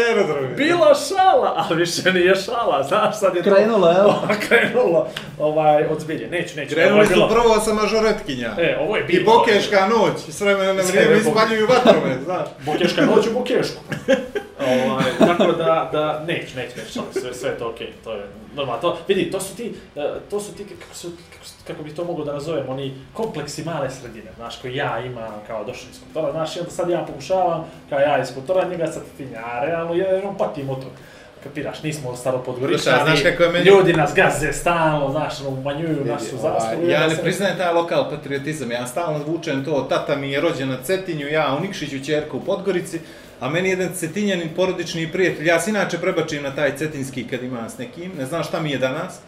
Bila 0.57 0.95
šala, 0.95 1.53
ali 1.57 1.79
više 1.79 2.13
nije 2.13 2.35
šala, 2.35 2.83
znaš, 2.83 3.19
sad 3.19 3.35
je 3.35 3.43
to... 3.43 3.49
Krenulo, 3.55 3.91
evo. 3.99 4.13
Krenulo, 4.47 5.07
ovaj, 5.39 5.85
od 5.85 5.99
zbilje. 5.99 6.27
Neću, 6.29 6.55
neću. 6.55 6.75
Krenuli 6.75 7.01
je 7.01 7.07
su 7.07 7.13
bilo- 7.13 7.27
prvo 7.29 7.59
sa 7.59 7.73
mažoretkinja. 7.73 8.51
E, 8.59 8.77
ovo 8.81 8.95
je 8.97 9.03
I 9.03 9.05
bilo. 9.07 9.33
bokeška 9.37 9.87
noć, 9.87 10.19
s 10.29 10.41
vremena 10.41 10.73
na 10.73 10.81
vrijeme 10.83 11.17
ispaljuju 11.17 11.67
vatrove, 11.67 12.17
znaš. 12.25 12.47
Bokeška 12.65 13.05
noć 13.05 13.27
u 13.27 13.33
Bokešku. 13.33 13.81
ovaj, 14.87 15.05
tako 15.19 15.51
da, 15.51 15.89
da, 15.91 16.23
neć, 16.27 16.53
neć, 16.55 16.75
neć, 16.75 16.93
šalim, 16.93 17.09
sve, 17.13 17.33
sve 17.33 17.49
je 17.49 17.57
to 17.57 17.69
okej, 17.69 17.93
to 18.03 18.11
je 18.13 18.25
normalno. 18.57 18.81
To, 18.81 18.97
vidi, 19.07 19.31
to 19.31 19.39
su 19.39 19.55
ti, 19.55 19.65
e, 19.95 20.01
to 20.29 20.39
su 20.39 20.53
ti, 20.53 20.65
kako, 20.75 20.95
su, 20.95 21.07
kako, 21.29 21.45
kako 21.67 21.83
bi 21.83 21.89
to 21.91 22.03
moglo 22.03 22.25
da 22.25 22.33
nazovem, 22.33 22.69
oni 22.69 22.97
kompleksi 23.13 23.63
male 23.63 23.89
sredine, 23.91 24.31
znaš, 24.35 24.57
koji 24.57 24.75
ja 24.75 24.99
imam 25.01 25.41
kao 25.47 25.63
došli 25.63 25.87
iz 25.91 25.99
kultura, 25.99 26.31
znaš, 26.31 26.55
i 26.55 26.59
onda 26.59 26.71
sad 26.71 26.89
ja 26.89 27.03
pokušavam, 27.03 27.59
kao 27.89 27.99
ja 27.99 28.21
iz 28.21 28.33
kultura, 28.33 28.67
njega 28.67 28.87
sad 28.87 29.03
tinja, 29.17 29.39
a 29.45 29.65
realno 29.65 29.93
je, 29.93 30.21
on 30.23 30.37
patim 30.37 30.69
od 30.69 30.77
toga. 30.77 30.95
Kapiraš, 31.43 31.83
nismo 31.83 32.15
staro 32.15 32.37
Slušaj, 32.37 32.45
podgoričani, 32.45 33.03
znaš 33.05 33.21
kako 33.23 33.43
je 33.43 33.49
meni- 33.49 33.65
ljudi 33.65 33.93
nas 33.93 34.11
gaze 34.15 34.53
stalno, 34.53 35.11
znaš, 35.11 35.41
ono, 35.41 35.49
umanjuju 35.51 36.05
našu 36.05 36.25
Ovaj, 36.33 36.51
zastavu. 36.53 36.81
Ja 36.83 36.97
onda 36.97 37.07
ne 37.07 37.15
se- 37.15 37.21
priznajem 37.21 37.57
taj 37.57 37.73
lokal 37.73 38.09
patriotizam, 38.09 38.71
ja 38.71 38.87
stalno 38.87 39.19
vučem 39.21 39.65
to, 39.65 39.81
tata 39.81 40.15
mi 40.15 40.31
je 40.31 40.41
rođen 40.41 40.69
na 40.69 40.77
Cetinju, 40.77 41.27
ja 41.27 41.55
u 41.55 41.63
Nikšiću, 41.63 42.05
čerka 42.05 42.37
u 42.37 42.41
Podgorici, 42.41 42.99
a 43.39 43.49
meni 43.49 43.69
jedan 43.69 43.89
cetinjanin 43.95 44.49
porodični 44.55 45.11
prijatelj, 45.11 45.47
ja 45.47 45.59
se 45.59 45.69
inače 45.69 45.97
prebačim 45.97 46.43
na 46.43 46.55
taj 46.55 46.77
cetinski 46.77 47.27
kad 47.27 47.43
imam 47.43 47.69
s 47.69 47.77
nekim, 47.77 48.11
ne 48.17 48.25
znam 48.25 48.43
šta 48.43 48.61
mi 48.61 48.71
je 48.71 48.77
danas, 48.77 49.19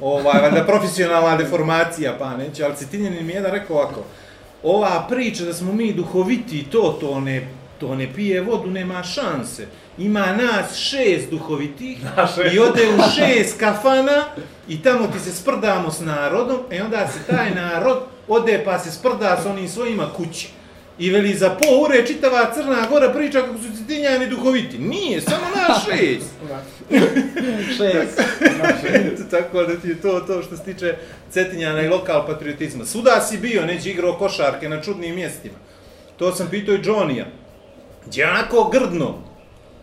ovaj, 0.00 0.40
valjda 0.40 0.64
profesionalna 0.64 1.36
deformacija, 1.36 2.16
pa 2.18 2.36
neću, 2.36 2.64
ali 2.64 2.76
cetinjanin 2.76 3.26
mi 3.26 3.32
je 3.32 3.36
jedan 3.36 3.52
rekao 3.52 3.76
ovako, 3.76 4.04
ova 4.62 5.06
priča 5.08 5.44
da 5.44 5.54
smo 5.54 5.72
mi 5.72 5.92
duhoviti, 5.92 6.66
to, 6.70 6.98
to 7.00 7.20
ne, 7.20 7.48
to 7.78 7.94
ne 7.94 8.12
pije 8.14 8.40
vodu, 8.40 8.70
nema 8.70 9.02
šanse. 9.02 9.66
Ima 9.98 10.26
nas 10.26 10.76
šest 10.76 11.30
duhovitih 11.30 11.98
i 12.52 12.58
ode 12.58 12.82
u 12.88 13.00
šest 13.16 13.60
kafana 13.60 14.24
i 14.68 14.82
tamo 14.82 15.06
ti 15.06 15.18
se 15.18 15.32
sprdamo 15.32 15.90
s 15.90 16.00
narodom, 16.00 16.58
e 16.70 16.82
onda 16.82 17.08
se 17.08 17.18
taj 17.32 17.54
narod 17.54 17.98
ode 18.28 18.62
pa 18.64 18.78
se 18.78 18.90
sprda 18.90 19.40
s 19.42 19.46
onim 19.46 19.68
svojima 19.68 20.08
kući. 20.16 20.48
I 20.98 21.10
veli 21.10 21.34
za 21.34 21.50
po 21.50 21.66
ure 21.84 22.06
čitava 22.06 22.52
Crna 22.54 22.86
Gora 22.90 23.12
priča 23.12 23.40
kako 23.40 23.58
su 23.58 23.78
cetinjani 23.78 24.26
duhoviti. 24.26 24.78
Nije, 24.78 25.20
samo 25.20 25.46
naš 25.56 25.84
šest. 25.86 26.30
Šest. 27.76 28.20
Tako 29.30 29.62
da 29.62 29.76
ti 29.76 29.88
je 29.88 30.00
to 30.00 30.20
to 30.20 30.42
što 30.42 30.56
se 30.56 30.64
tiče 30.64 30.96
Cetinjana 31.30 31.82
i 31.82 31.88
lokal 31.88 32.26
patriotizma. 32.26 32.84
Svuda 32.84 33.20
si 33.20 33.38
bio, 33.38 33.66
neđe 33.66 33.90
igrao 33.90 34.18
košarke 34.18 34.68
na 34.68 34.82
čudnim 34.82 35.14
mjestima. 35.14 35.54
To 36.16 36.34
sam 36.34 36.48
pitao 36.50 36.74
i 36.74 36.78
Johnny-a. 36.78 37.24
Gdje 38.06 38.22
je 38.22 38.30
onako 38.30 38.70
grdno, 38.72 39.14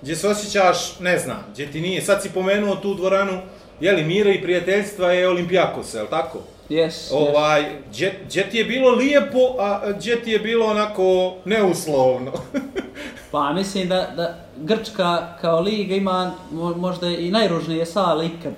gdje 0.01 0.15
se 0.15 0.27
osjećaš, 0.27 0.99
ne 0.99 1.19
znam, 1.19 1.45
gdje 1.51 1.71
ti 1.71 1.81
nije, 1.81 2.01
sad 2.01 2.21
si 2.23 2.29
pomenuo 2.29 2.75
tu 2.75 2.93
dvoranu, 2.93 3.41
jeli, 3.79 4.03
mira 4.03 4.29
i 4.29 4.41
prijateljstva 4.41 5.11
je 5.11 5.29
Olimpijakos, 5.29 5.93
je 5.93 6.01
li 6.01 6.09
tako? 6.09 6.39
Yes, 6.69 6.87
yes. 6.87 7.13
Ovaj, 7.13 7.65
gdje, 7.89 8.19
gdje 8.25 8.49
ti 8.49 8.57
je 8.57 8.63
bilo 8.63 8.89
lijepo, 8.91 9.55
a 9.59 9.91
gdje 9.91 10.21
ti 10.21 10.31
je 10.31 10.39
bilo 10.39 10.65
onako 10.65 11.33
neuslovno. 11.45 12.31
Pa 13.31 13.53
mislim 13.53 13.89
da, 13.89 14.13
da 14.15 14.35
Grčka 14.57 15.37
kao 15.41 15.59
liga 15.59 15.95
ima 15.95 16.31
mo- 16.53 16.77
možda 16.77 17.07
i 17.09 17.31
najružnije 17.31 17.85
sale 17.85 18.25
ikad. 18.25 18.53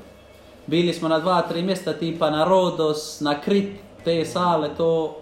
Bili 0.68 0.94
smo 0.94 1.08
na 1.08 1.20
dva, 1.20 1.42
tri 1.42 1.62
mjesta 1.62 1.94
tipa 1.94 2.30
na 2.30 2.46
Rodos, 2.46 3.20
na 3.22 3.42
Krit, 3.42 3.70
te 4.04 4.26
sale, 4.26 4.70
to 4.78 5.18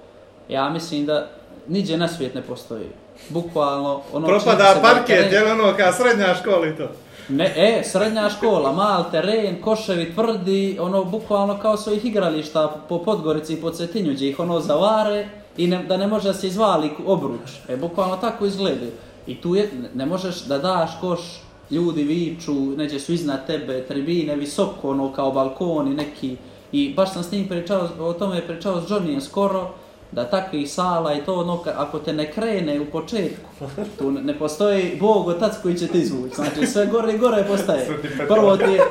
ja 0.49 0.69
mislim 0.69 1.05
da 1.05 1.29
niđe 1.67 1.97
na 1.97 2.07
svijet 2.07 2.35
ne 2.35 2.41
postoji. 2.41 2.87
Bukvalno 3.29 4.01
ono... 4.13 4.27
Propada 4.27 4.75
parket, 4.81 5.31
je 5.31 5.51
ono, 5.51 5.73
kao 5.77 5.91
srednja 5.91 6.35
škola 6.41 6.67
i 6.67 6.75
to? 6.75 6.89
Ne, 7.29 7.53
e, 7.55 7.83
srednja 7.83 8.29
škola, 8.29 8.71
mal 8.71 9.05
teren, 9.11 9.61
koševi 9.61 10.13
tvrdi, 10.13 10.77
ono, 10.79 11.03
bukvalno 11.03 11.57
kao 11.61 11.77
svojih 11.77 12.05
igrališta 12.05 12.75
po 12.89 12.99
Podgorici 12.99 13.53
i 13.53 13.61
po 13.61 13.71
Cetinju, 13.71 14.13
gdje 14.13 14.29
ih 14.29 14.39
ono 14.39 14.59
zavare 14.59 15.27
i 15.57 15.67
ne, 15.67 15.83
da 15.83 15.97
ne 15.97 16.07
može 16.07 16.27
da 16.27 16.33
se 16.33 16.47
izvali 16.47 16.89
obruč. 17.05 17.51
E, 17.69 17.77
bukvalno 17.77 18.17
tako 18.17 18.45
izgledaju. 18.45 18.91
I 19.27 19.41
tu 19.41 19.55
je, 19.55 19.71
ne- 19.93 20.05
možeš 20.05 20.41
da 20.41 20.57
daš 20.57 20.91
koš, 21.01 21.19
ljudi 21.71 22.03
viču, 22.03 22.53
neđe 22.53 22.99
su 22.99 23.13
iznad 23.13 23.47
tebe, 23.47 23.85
tribine, 23.87 24.35
visoko, 24.35 24.89
ono, 24.89 25.11
kao 25.13 25.31
balkoni 25.31 25.95
neki. 25.95 26.37
I 26.71 26.93
baš 26.93 27.13
sam 27.13 27.23
s 27.23 27.31
njim 27.31 27.47
pričao, 27.47 27.89
o 27.99 28.13
tome 28.13 28.47
pričao 28.47 28.81
s 28.81 28.89
Johnnyem 28.89 29.21
skoro, 29.21 29.69
da 30.13 30.25
takvih 30.25 30.71
sala 30.71 31.13
i 31.13 31.21
to 31.21 31.35
ono, 31.35 31.63
ako 31.67 31.99
te 31.99 32.13
ne 32.13 32.31
krene 32.31 32.79
u 32.79 32.85
početku, 32.85 33.49
tu 33.97 34.11
ne, 34.11 34.39
postoji 34.39 34.97
Bog, 34.99 35.27
otac 35.27 35.53
koji 35.61 35.75
će 35.75 35.87
te 35.87 35.97
izvući. 35.97 36.35
Znači 36.35 36.67
sve 36.67 36.85
gore 36.85 37.13
i 37.13 37.17
gore 37.17 37.43
postaje. 37.43 37.87
Prvo 38.27 38.57
ti 38.57 38.71
je, 38.71 38.81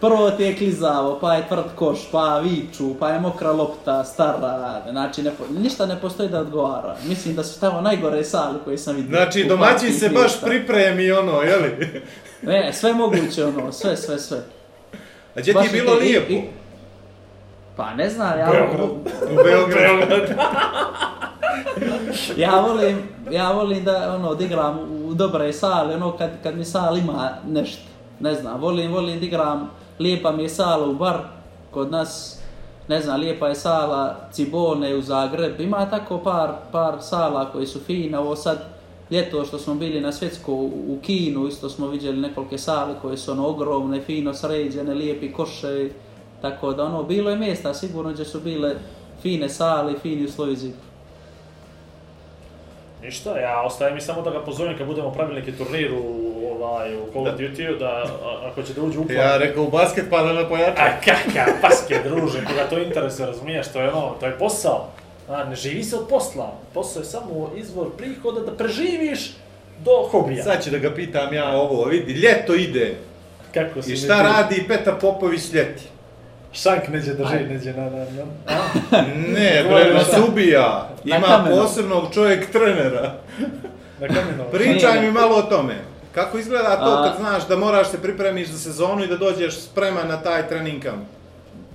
prvo 0.00 0.30
ti 0.30 0.42
je 0.42 0.56
klizavo, 0.56 1.18
pa 1.20 1.34
je 1.34 1.48
tvrd 1.48 1.64
koš, 1.74 1.98
pa 2.12 2.38
viču, 2.38 2.94
pa 2.94 3.10
je 3.10 3.20
mokra 3.20 3.52
lopta, 3.52 4.04
stara, 4.04 4.82
znači 4.90 5.22
ne, 5.22 5.30
ništa 5.52 5.86
ne 5.86 6.00
postoji 6.00 6.28
da 6.28 6.40
odgovara. 6.40 6.96
Mislim 7.04 7.34
da 7.34 7.44
su 7.44 7.60
tamo 7.60 7.80
najgore 7.80 8.24
sale 8.24 8.54
koje 8.64 8.78
sam 8.78 8.96
vidio. 8.96 9.16
Znači, 9.16 9.44
domaćin 9.44 9.92
se 9.92 10.08
baš 10.08 10.40
pripremi, 10.40 11.10
ono, 11.12 11.42
jeli? 11.42 12.02
Ne, 12.42 12.72
sve 12.72 12.92
moguće 12.94 13.44
ono, 13.44 13.72
sve, 13.72 13.96
sve, 13.96 14.18
sve. 14.18 14.38
A 15.34 15.40
gdje 15.40 15.52
ti 15.54 15.58
je 15.66 15.70
bilo 15.72 15.92
i- 15.92 15.96
i- 15.96 16.00
lijepo? 16.00 16.32
i- 16.32 16.65
Pa 17.76 17.94
ne 17.94 18.10
znam, 18.10 18.38
ja, 18.38 18.50
Beograd. 18.50 18.90
U 19.32 19.36
Beogradu. 19.44 20.32
ja 22.42 22.60
volim, 22.60 22.98
ja 23.30 23.52
volim 23.52 23.84
da 23.84 24.14
ono 24.14 24.34
da 24.34 24.44
igram 24.44 24.78
u 25.08 25.14
dobre 25.14 25.52
sale, 25.52 25.94
ono 25.94 26.16
kad, 26.16 26.30
kad 26.42 26.56
mi 26.56 26.64
sal 26.64 26.98
ima 26.98 27.30
nešto. 27.48 27.82
Ne 28.20 28.34
znam, 28.34 28.60
volim, 28.60 28.92
volim 28.92 29.20
da 29.20 29.26
igram, 29.26 29.70
lijepa 29.98 30.32
mi 30.32 30.42
je 30.42 30.48
sala 30.48 30.86
u 30.86 30.94
bar 30.94 31.16
kod 31.70 31.90
nas, 31.90 32.38
ne 32.88 33.00
znam, 33.00 33.20
lijepa 33.20 33.48
je 33.48 33.54
sala 33.54 34.16
Cibone 34.32 34.94
u 34.94 35.02
Zagreb, 35.02 35.60
ima 35.60 35.90
tako 35.90 36.18
par, 36.18 36.50
par 36.72 36.94
sala 37.00 37.52
koji 37.52 37.66
su 37.66 37.80
fine, 37.80 38.18
ovo 38.18 38.36
sad 38.36 38.58
ljeto 39.10 39.44
što 39.44 39.58
smo 39.58 39.74
bili 39.74 40.00
na 40.00 40.12
svjetsko 40.12 40.52
u 40.62 40.98
Kinu, 41.02 41.46
isto 41.46 41.68
smo 41.68 41.88
vidjeli 41.88 42.20
nekolike 42.20 42.58
sale 42.58 42.94
koje 43.02 43.16
su 43.16 43.32
ono 43.32 43.48
ogromne, 43.48 44.00
fino 44.00 44.34
sređene, 44.34 44.94
lijepi 44.94 45.32
koševi, 45.32 45.92
tako 46.50 46.72
da 46.72 46.84
ono, 46.84 47.02
bilo 47.02 47.30
je 47.30 47.36
mjesta 47.36 47.74
sigurno 47.74 48.12
gdje 48.12 48.24
su 48.24 48.40
bile 48.40 48.74
fine 49.22 49.48
sale 49.48 49.92
i 49.92 49.98
fini 49.98 50.24
uslovi 50.24 50.56
za 50.56 50.66
igru. 50.66 50.80
Ništa, 53.02 53.38
ja 53.38 53.62
ostaje 53.62 53.94
mi 53.94 54.00
samo 54.00 54.22
da 54.22 54.30
ga 54.30 54.40
pozovem 54.40 54.78
kad 54.78 54.86
budemo 54.86 55.10
pravili 55.12 55.40
neki 55.40 55.52
turnir 55.52 55.92
u, 55.92 56.04
ovaj, 56.52 56.96
u 56.96 57.00
Call 57.12 57.26
of 57.28 57.34
Duty, 57.34 57.78
da 57.78 57.86
a- 57.86 58.48
ako 58.50 58.62
će 58.62 58.74
da 58.74 58.82
uđe 58.82 58.98
u 58.98 59.06
plan. 59.06 59.18
Ja 59.18 59.36
rekao 59.38 59.64
u 59.64 59.70
basket 59.70 60.04
pa 60.10 60.22
da 60.22 60.32
me 60.32 60.48
pojača. 60.48 60.82
A 60.82 60.90
kakav 61.04 61.54
paske, 61.60 62.00
druže, 62.04 62.44
koga 62.44 62.68
to 62.70 62.78
interesuje, 62.78 63.26
razumiješ, 63.26 63.72
to 63.72 63.80
je 63.80 63.92
ono, 63.92 64.14
to 64.20 64.26
je 64.26 64.38
posao. 64.38 64.88
A, 65.28 65.44
ne 65.44 65.56
živi 65.56 65.84
se 65.84 65.96
od 65.96 66.08
posla, 66.08 66.52
posao 66.74 67.00
je 67.00 67.04
samo 67.04 67.50
izvor 67.56 67.86
prihoda 67.96 68.40
da 68.40 68.52
preživiš 68.52 69.30
do 69.84 70.08
hobija. 70.10 70.44
Sad 70.44 70.64
ću 70.64 70.70
da 70.70 70.78
ga 70.78 70.90
pitam 70.90 71.34
ja 71.34 71.56
ovo, 71.56 71.84
vidi, 71.84 72.12
ljeto 72.12 72.54
ide. 72.54 72.94
Kako 73.54 73.82
si 73.82 73.92
I 73.92 73.96
šta 73.96 74.22
radi 74.22 74.64
Petar 74.68 74.94
Popović 75.00 75.52
ljeti? 75.52 75.82
Šank 76.56 76.88
neđe 76.88 77.14
drži, 77.14 77.36
neđe 77.48 77.72
na, 77.72 77.84
na, 77.84 77.90
na. 77.90 78.22
A? 78.46 79.02
Ne, 79.16 79.64
bre, 79.68 79.94
nas 79.94 80.28
ubija. 80.28 80.88
Ima 81.04 81.46
posebnog 81.50 82.14
čovjek 82.14 82.52
trenera. 82.52 83.14
Na 84.00 84.06
kamenu. 84.06 84.44
Pričaj 84.52 85.00
mi 85.00 85.12
malo 85.12 85.36
o 85.36 85.42
tome. 85.42 85.74
Kako 86.14 86.38
izgleda 86.38 86.76
to 86.76 86.90
A- 86.90 87.08
kad 87.08 87.20
znaš 87.20 87.48
da 87.48 87.56
moraš 87.56 87.90
se 87.90 88.02
pripremiš 88.02 88.48
za 88.48 88.58
sezonu 88.58 89.04
i 89.04 89.06
da 89.06 89.16
dođeš 89.16 89.60
spreman 89.60 90.08
na 90.08 90.22
taj 90.22 90.48
trening 90.48 90.82
kamp? 90.82 91.04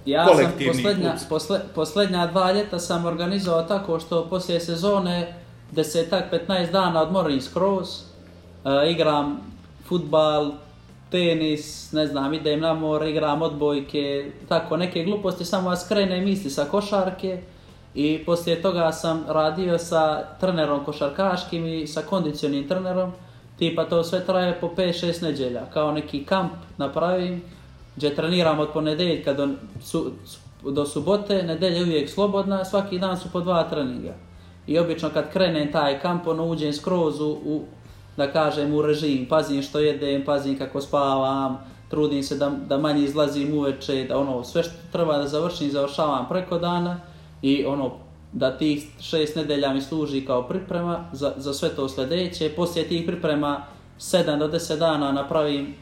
Ja 0.06 0.28
sam 0.28 0.52
posljednja, 0.68 1.16
posle, 1.30 1.60
posljednja 1.76 2.28
dva 2.28 2.52
ljeta 2.52 2.80
sam 2.80 3.06
organizovao 3.06 3.64
tako 3.64 4.00
što 4.00 4.30
poslije 4.30 4.60
sezone 4.60 5.34
desetak, 5.72 6.24
15 6.48 6.72
dana 6.72 7.02
odmorim 7.02 7.42
skroz, 7.42 7.88
e, 8.66 8.92
igram 8.92 9.40
futbal, 9.88 10.52
tenis, 11.12 11.92
ne 11.92 12.08
znam, 12.08 12.34
idem 12.34 12.60
na 12.60 12.74
more, 12.74 13.10
igram 13.10 13.42
odbojke, 13.42 14.32
tako 14.50 14.78
neke 14.78 15.04
gluposti, 15.04 15.46
samo 15.46 15.70
vas 15.70 15.88
krene 15.88 16.22
misli 16.22 16.50
sa 16.50 16.66
košarke 16.66 17.42
i 17.96 18.24
poslije 18.26 18.62
toga 18.62 18.92
sam 18.92 19.24
radio 19.28 19.78
sa 19.78 20.24
trenerom 20.40 20.86
košarkaškim 20.86 21.66
i 21.66 21.88
sa 21.88 22.02
kondicionim 22.02 22.68
trenerom, 22.68 23.12
tipa 23.60 23.86
to 23.86 24.04
sve 24.04 24.26
traje 24.26 24.58
po 24.62 24.68
5-6 24.78 25.24
neđelja, 25.24 25.66
kao 25.74 25.92
neki 25.92 26.24
kamp 26.26 26.52
napravim, 26.78 27.42
gdje 27.96 28.16
treniram 28.16 28.60
od 28.60 28.70
ponedeljka 28.74 29.34
do, 29.34 29.48
su, 29.82 30.12
do 30.64 30.86
subote, 30.86 31.44
nedelja 31.44 31.78
je 31.78 31.84
uvijek 31.84 32.10
slobodna, 32.10 32.66
svaki 32.66 33.00
dan 33.00 33.18
su 33.18 33.30
po 33.32 33.40
dva 33.40 33.64
treninga. 33.64 34.14
I 34.68 34.80
obično 34.80 35.10
kad 35.10 35.32
krenem 35.32 35.72
taj 35.72 36.00
kamp, 36.00 36.28
ono 36.28 36.46
uđem 36.46 36.74
skroz 36.74 37.22
u, 37.22 37.30
u, 37.46 37.64
da 38.18 38.32
kažem, 38.32 38.74
u 38.74 38.82
režim, 38.82 39.26
pazim 39.30 39.62
što 39.62 39.80
jedem, 39.80 40.26
pazim 40.26 40.58
kako 40.58 40.82
spavam, 40.82 41.58
trudim 41.90 42.24
se 42.24 42.36
da, 42.36 42.52
da 42.68 42.78
manje 42.78 43.04
izlazim 43.04 43.58
uveče, 43.58 44.06
da 44.10 44.18
ono, 44.18 44.44
sve 44.44 44.64
što 44.64 44.74
treba 44.92 45.18
da 45.18 45.28
završim, 45.28 45.72
završavam 45.72 46.26
preko 46.30 46.60
dana 46.60 47.00
i 47.42 47.66
ono, 47.66 47.92
da 48.32 48.58
tih 48.58 48.88
šest 49.00 49.36
nedelja 49.36 49.74
mi 49.74 49.82
služi 49.82 50.26
kao 50.26 50.44
priprema 50.44 51.10
za, 51.14 51.34
za 51.38 51.54
sve 51.54 51.70
to 51.70 51.90
sljedeće. 51.90 52.50
Poslije 52.50 52.88
tih 52.88 53.04
priprema 53.06 53.66
7 54.00 54.40
do 54.40 54.48
10 54.48 54.78
dana 54.78 55.12
napravim 55.12 55.76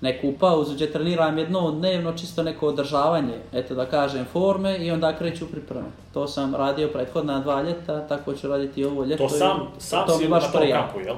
neku 0.00 0.32
pauzu 0.40 0.74
gdje 0.74 0.92
treniram 0.92 1.38
jednom 1.38 1.78
dnevno, 1.78 2.12
čisto 2.12 2.42
neko 2.42 2.66
održavanje, 2.66 3.38
eto 3.52 3.74
da 3.74 3.86
kažem, 3.86 4.24
forme 4.32 4.78
i 4.78 4.90
onda 4.90 5.16
kreću 5.16 5.46
pripreme. 5.46 5.88
To 6.14 6.26
sam 6.28 6.54
radio 6.54 6.88
prethodna 6.88 7.40
dva 7.40 7.62
ljeta, 7.62 8.06
tako 8.08 8.32
ću 8.34 8.48
raditi 8.48 8.80
i 8.80 8.84
ovo 8.84 9.04
ljeto. 9.04 9.22
To 9.22 9.28
sam, 9.28 9.60
sam 9.78 10.06
to 10.06 10.18
si 10.18 10.28
baš 10.28 10.52
prija. 10.52 10.82
kampu, 10.82 11.00
jel? 11.00 11.16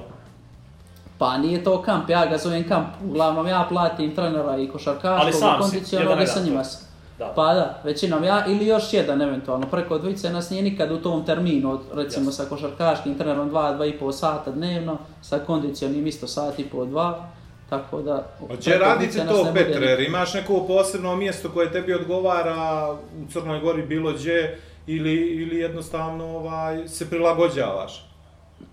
Pa 1.20 1.38
nije 1.38 1.64
to 1.64 1.82
kamp, 1.82 2.10
ja 2.10 2.26
ga 2.26 2.38
zovem 2.38 2.68
kamp. 2.68 2.86
Uglavnom 3.05 3.47
ja 3.47 3.66
platim 3.68 4.14
trenera 4.14 4.51
i 4.51 4.55
Ali 4.55 4.68
košarkaškog 4.68 5.34
sam 5.34 5.78
i 5.78 5.82
jedan 5.90 6.22
i 6.22 6.26
sa 6.26 6.40
njima 6.40 6.64
sam. 6.64 6.88
Da. 7.18 7.32
Pa 7.36 7.55
da, 7.55 7.80
većinom 7.84 8.24
ja 8.24 8.47
ili 8.47 8.66
još 8.66 8.92
jedan 8.92 9.22
eventualno. 9.22 9.66
Preko 9.66 9.98
dvojice 9.98 10.30
nas 10.30 10.51
nije 10.51 10.62
nikad 10.62 10.90
u 10.90 11.02
tom 11.02 11.24
terminu, 11.26 11.72
od, 11.72 11.80
recimo 11.94 12.28
Jasno. 12.28 12.44
sa 12.44 12.51
košarkaškim 12.51 13.18
trenerom 13.18 13.48
dva, 13.48 13.72
dva 13.72 13.86
i 13.86 13.98
pol 13.98 14.12
sata 14.12 14.51
dnevno, 14.51 14.98
sa 15.22 15.38
kondicionim 15.38 16.06
isto 16.06 16.26
sat 16.26 16.59
i 16.59 16.64
pol, 16.64 16.86
dva. 16.86 17.28
Tako 17.70 18.02
da... 18.02 18.26
Hoće 18.48 18.78
dvojice 18.94 19.24
nas 19.24 19.36
to, 19.36 19.44
ne 19.44 19.55
Petre, 19.55 19.86
jer 19.86 20.01
imaš 20.01 20.34
neko 20.34 20.64
posebno 20.66 21.16
mjesto 21.16 21.48
koje 21.48 21.72
tebi 21.72 21.94
odgovara 21.94 22.92
u 22.92 23.32
Crnoj 23.32 23.60
Gori 23.60 23.82
bilo 23.82 24.12
gdje 24.12 24.60
ili, 24.86 25.14
ili 25.14 25.56
jednostavno 25.56 26.24
ovaj, 26.24 26.88
se 26.88 27.10
prilagođavaš? 27.10 28.09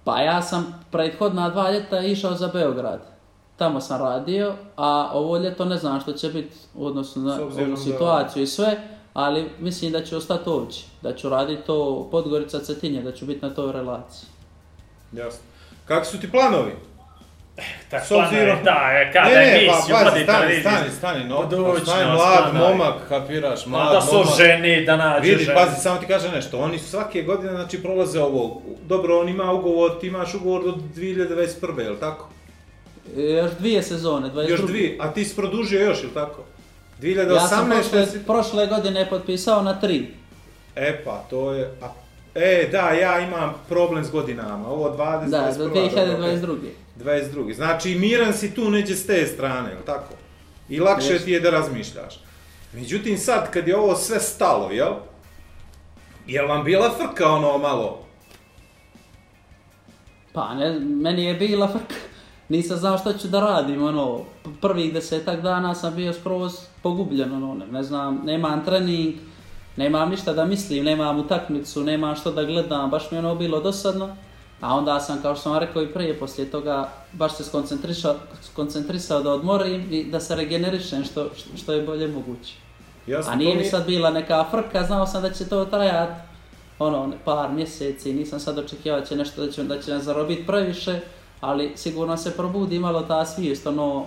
Pa 0.04 0.20
ja 0.20 0.42
sam 0.42 0.86
prethodna 0.92 1.50
dva 1.50 1.72
ljeta 1.72 2.00
išao 2.00 2.34
za 2.36 2.48
Beograd. 2.48 3.02
Tamo 3.58 3.82
sam 3.82 4.02
radio, 4.02 4.54
a 4.76 5.10
ovo 5.14 5.38
ljeto 5.38 5.66
ne 5.66 5.78
znam 5.78 6.02
što 6.02 6.14
će 6.14 6.30
biti 6.30 6.56
u 6.76 6.86
odnosu 6.86 7.20
na 7.20 7.34
ovu 7.42 7.52
da- 7.70 7.78
situaciju 7.78 8.44
i 8.44 8.48
sve, 8.48 8.88
ali 9.14 9.50
mislim 9.60 9.92
da 9.92 10.06
ću 10.06 10.18
ostati 10.18 10.50
ovdje. 10.50 10.78
Da 11.02 11.16
ću 11.16 11.30
raditi 11.30 11.64
to 11.64 12.08
Podgorica 12.12 12.60
Cetinje, 12.60 13.02
da 13.02 13.12
ću 13.12 13.26
biti 13.26 13.46
na 13.46 13.54
toj 13.54 13.72
relaciji. 13.72 14.30
Jasno. 15.14 15.42
Kakvi 15.86 16.06
su 16.06 16.20
ti 16.20 16.32
planovi? 16.32 16.72
Tak, 17.90 18.06
S 18.06 18.12
obzirom- 18.12 18.58
Da, 18.64 18.72
je, 18.92 19.12
kada 19.14 19.30
ne, 19.30 19.36
je 19.36 19.62
ne, 19.62 19.68
pa, 19.68 19.74
pazi, 19.96 20.24
stani, 20.24 20.60
stani, 20.62 20.90
stani, 20.92 21.24
no, 21.24 21.38
Budućnost, 21.40 21.84
stani, 21.84 22.06
mlad 22.08 22.40
stani. 22.40 22.60
momak, 22.60 22.94
kapiraš, 23.10 23.66
Ma 23.66 23.78
mlad 23.78 23.94
da 23.94 24.02
su 24.02 24.14
momak. 24.14 24.38
ženi, 24.38 24.86
da 24.86 24.98
nađe 24.98 25.30
Vidi, 25.30 25.44
ženu. 25.44 25.58
pazi, 25.58 25.82
samo 25.82 26.00
ti 26.00 26.06
kažem 26.06 26.32
nešto, 26.32 26.60
oni 26.60 26.80
su 26.80 26.90
svake 26.90 27.22
godine, 27.22 27.52
znači, 27.52 27.84
prolaze 27.84 28.22
ovo, 28.22 28.62
dobro, 28.82 29.20
on 29.20 29.30
ima 29.30 29.52
ugovor, 29.52 30.00
ti 30.02 30.08
imaš 30.08 30.34
ugovor 30.34 30.64
do 30.64 30.72
2021. 30.96 31.80
je 31.80 31.90
li 31.90 32.00
tako? 32.00 32.30
E, 33.18 33.22
još 33.22 33.52
dvije 33.52 33.84
sezone, 33.84 34.28
22. 34.28 34.50
Još 34.50 34.62
dvije, 34.62 34.98
a 35.00 35.14
ti 35.14 35.26
si 35.26 35.36
produžio 35.36 35.80
još, 35.82 35.98
je 35.98 36.06
li 36.06 36.14
tako? 36.14 36.44
2018. 37.02 37.34
Ja 37.34 37.40
sam 37.40 37.70
prošle, 37.70 38.06
si... 38.06 38.20
prošle 38.20 38.68
godine 38.68 39.08
potpisao 39.10 39.62
na 39.62 39.80
tri. 39.80 40.08
E 40.76 41.02
pa, 41.06 41.24
to 41.30 41.52
je... 41.52 41.72
A, 41.82 41.88
e, 42.36 42.70
da, 42.72 42.90
ja 42.92 43.20
imam 43.20 43.54
problem 43.70 44.04
s 44.04 44.12
godinama, 44.12 44.70
ovo 44.70 44.90
20, 44.90 45.26
Da, 45.26 45.52
do 45.58 45.66
2022. 45.66 46.56
22. 47.04 47.54
Znači, 47.54 47.96
miran 47.96 48.34
si 48.34 48.56
tu 48.56 48.70
neđe 48.70 48.96
s 48.96 49.08
te 49.08 49.28
strane, 49.28 49.70
je 49.70 49.76
li 49.76 49.86
tako? 49.86 50.14
I 50.70 50.80
lakše 50.80 51.20
ti 51.20 51.32
je 51.32 51.40
da 51.40 51.50
razmišljaš. 51.50 52.20
Međutim, 52.74 53.18
sad, 53.18 53.52
kad 53.52 53.68
je 53.68 53.78
ovo 53.78 53.96
sve 53.96 54.20
stalo, 54.20 54.72
jel? 54.72 54.94
Jel 56.28 56.48
vam 56.48 56.64
bila 56.64 56.92
frka 56.98 57.30
ono 57.30 57.58
malo? 57.58 58.06
Pa 60.34 60.54
ne, 60.54 60.80
meni 60.80 61.24
je 61.24 61.34
bila 61.34 61.68
frka. 61.68 61.96
Nisam 62.50 62.78
znao 62.78 62.98
što 62.98 63.14
ću 63.14 63.28
da 63.28 63.40
radim, 63.40 63.84
ono, 63.84 64.22
prvih 64.62 64.94
desetak 64.94 65.42
dana 65.42 65.76
sam 65.76 65.96
bio 65.96 66.14
skroz 66.14 66.54
pogubljen, 66.82 67.34
ono, 67.34 67.54
ne, 67.54 67.68
ne 67.68 67.84
znam, 67.84 68.22
nemam 68.26 68.66
trening, 68.66 69.16
nemam 69.78 70.10
ništa 70.10 70.34
da 70.34 70.46
mislim, 70.46 70.86
nemam 70.86 71.20
utakmicu, 71.20 71.84
nemam 71.84 72.16
što 72.16 72.32
da 72.32 72.44
gledam, 72.44 72.90
baš 72.90 73.12
mi 73.12 73.18
je 73.18 73.20
ono 73.20 73.36
bilo 73.36 73.60
dosadno. 73.60 74.16
A 74.62 74.76
onda 74.76 75.00
sam, 75.00 75.22
kao 75.22 75.36
što 75.36 75.42
sam 75.42 75.52
vam 75.52 75.62
rekao 75.62 75.82
i 75.82 75.94
prije, 75.94 76.20
poslije 76.20 76.52
toga 76.52 76.90
baš 77.14 77.36
se 77.36 77.44
skoncentrisao, 77.44 78.16
skoncentrisao 78.42 79.24
da 79.24 79.32
odmorim 79.32 79.88
i 79.92 80.04
da 80.04 80.20
se 80.20 80.36
regenerišem 80.36 81.04
što, 81.04 81.30
što 81.58 81.74
je 81.74 81.82
bolje 81.82 82.08
moguće. 82.08 82.54
Jasno, 83.08 83.32
A 83.32 83.36
nije 83.36 83.56
mi 83.56 83.66
sad 83.66 83.86
bila 83.86 84.10
neka 84.10 84.46
frka, 84.52 84.84
znao 84.84 85.08
sam 85.08 85.22
da 85.22 85.30
će 85.30 85.46
to 85.46 85.66
trajat 85.66 86.10
ono, 86.80 87.14
par 87.26 87.52
mjeseci, 87.52 88.14
nisam 88.14 88.40
sad 88.40 88.58
očekivao 88.58 89.00
da 89.00 89.06
će 89.06 89.16
nešto 89.16 89.46
da 89.46 89.52
će, 89.52 89.64
da 89.64 89.82
će 89.82 89.92
nas 89.92 90.04
zarobiti 90.04 90.46
previše, 90.48 91.00
ali 91.42 91.72
sigurno 91.76 92.18
se 92.18 92.32
probudi 92.38 92.80
malo 92.80 93.02
ta 93.02 93.26
svijest, 93.26 93.68
ono, 93.68 94.06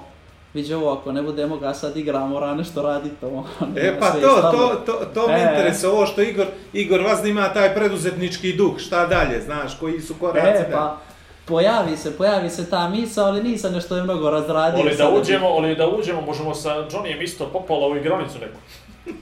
viđe 0.54 0.76
ovo, 0.76 0.92
ako 0.92 1.12
ne 1.12 1.22
bude 1.22 1.46
moga 1.46 1.74
sad 1.74 1.96
igra, 1.96 2.26
mora 2.26 2.54
nešto 2.54 2.82
raditi 2.82 3.14
to. 3.20 3.44
E 3.76 4.00
pa 4.00 4.10
to, 4.10 4.50
to, 4.52 4.82
to, 4.86 4.92
to 5.14 5.28
me 5.28 5.34
E. 5.34 5.48
interesuje, 5.50 5.90
ovo 5.90 6.06
što 6.06 6.22
Igor, 6.22 6.46
Igor 6.72 7.00
vas 7.00 7.24
ima 7.24 7.52
taj 7.52 7.74
preduzetnički 7.74 8.52
duh, 8.52 8.78
šta 8.78 9.06
dalje, 9.06 9.40
znaš, 9.40 9.78
koji 9.80 10.00
su 10.00 10.14
koraci 10.14 10.62
E, 10.62 10.68
pa, 10.72 10.96
pojavi 11.44 11.96
se, 11.96 12.16
pojavi 12.16 12.50
se 12.50 12.70
ta 12.70 12.88
misa, 12.88 13.24
ali 13.24 13.42
nisam 13.42 13.72
nešto 13.72 13.96
je 13.96 14.02
mnogo 14.02 14.30
razradio. 14.30 14.80
Oli 14.80 14.96
da 14.96 15.10
uđemo, 15.10 15.48
oli 15.48 15.76
da 15.76 15.88
uđemo, 15.88 16.20
možemo 16.20 16.54
sa 16.54 16.70
Johnnyjem 16.70 17.22
isto 17.22 17.46
popala 17.46 17.88
u 17.88 17.96
igranicu 17.96 18.38
neku. 18.38 18.58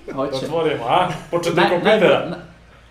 Da 0.07 0.15
Hoće. 0.15 0.37
otvorimo, 0.37 0.85
a? 0.85 1.09
Početi 1.31 1.57
Naj, 1.57 1.69
kompjutera. 1.69 1.99
najbolje, 2.01 2.31
na, 2.31 2.37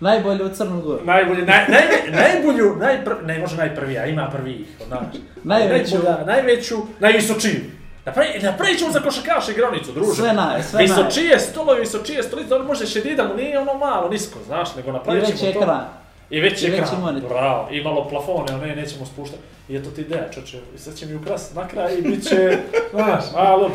najbolje 0.00 0.44
u 0.44 0.48
Crnu 0.48 0.80
Goru. 0.82 1.04
Najbolji, 1.04 1.42
naj, 1.42 1.64
naj, 1.68 1.82
najbolju, 2.22 2.76
najpr, 2.76 3.10
ne 3.24 3.38
može 3.38 3.56
najprvi, 3.56 3.98
a 3.98 4.06
ima 4.06 4.28
prvih, 4.32 4.66
znači. 4.86 5.18
Najveću. 5.44 5.94
Najbolja, 5.96 6.26
najveću, 6.26 6.76
najvisočiju. 7.00 7.60
Napravi, 8.08 8.28
napravit 8.42 8.78
ćemo 8.78 8.92
za 8.92 9.00
košakaša 9.00 9.52
igranicu, 9.52 9.92
druže. 9.92 10.14
Sve 10.14 10.32
naj, 10.32 10.62
sve 10.62 10.78
naj. 10.78 10.86
Visočije 10.86 11.38
stolovi, 11.38 11.80
visočije 11.80 12.22
stolice, 12.22 12.54
on 12.54 12.66
može 12.66 12.86
šedida 12.86 13.28
mu 13.28 13.34
nije 13.34 13.58
ono 13.58 13.74
malo, 13.74 14.08
nisko, 14.08 14.38
znaš, 14.46 14.74
nego 14.76 14.90
I 14.90 14.92
napravit 14.92 15.26
ćemo 15.26 15.52
to. 15.52 15.58
ekran. 15.58 15.84
I 16.30 16.40
veći 16.40 16.66
I 16.66 16.70
veći 16.70 16.82
ekran, 16.82 17.20
bravo, 17.28 17.68
i 17.70 17.82
malo 17.82 18.08
plafone, 18.08 18.52
a 18.52 18.56
ne, 18.56 18.76
nećemo 18.76 19.06
spuštati. 19.06 19.42
I 19.68 19.76
eto 19.76 19.90
ti 19.90 20.00
ideja, 20.00 20.30
čoče, 20.30 20.58
i 20.74 20.78
sad 20.78 20.96
će 20.96 21.06
mi 21.06 21.14
ukras 21.14 21.54
na 21.54 21.68
kraj 21.68 21.94
i 21.98 22.02
bit 22.02 22.28
će, 22.28 22.58
znaš, 22.94 23.24
malo. 23.34 23.70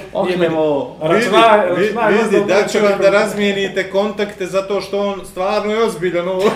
Računaj, 1.01 1.69
Vidi, 1.69 1.81
računaj, 1.81 2.13
vidi, 2.13 2.43
da 2.47 2.67
ću 2.67 2.77
vam 2.79 2.99
da 3.01 3.09
razmijenite 3.09 3.89
kontakte 3.89 4.45
zato 4.45 4.81
što 4.81 5.07
on 5.07 5.25
stvarno 5.25 5.71
je 5.71 5.83
ozbiljan 5.83 6.27
ovo. 6.27 6.43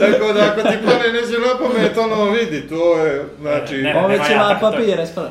Tako 0.00 0.32
da 0.32 0.40
ako 0.42 0.60
ti 0.62 0.76
pane 0.84 1.12
neće 1.12 1.38
na 1.38 1.58
pamet, 1.60 1.96
ono 1.98 2.24
vidi, 2.24 2.68
to 2.68 2.96
je, 2.96 3.24
znači, 3.40 3.74
Ne, 3.74 3.82
ne, 3.84 3.98
Ove 3.98 4.08
nema 4.08 4.24
će 4.24 4.32
ja 4.32 4.38
vam 4.38 4.54
tako- 4.54 4.70
papire 4.70 5.06
spremni. 5.06 5.30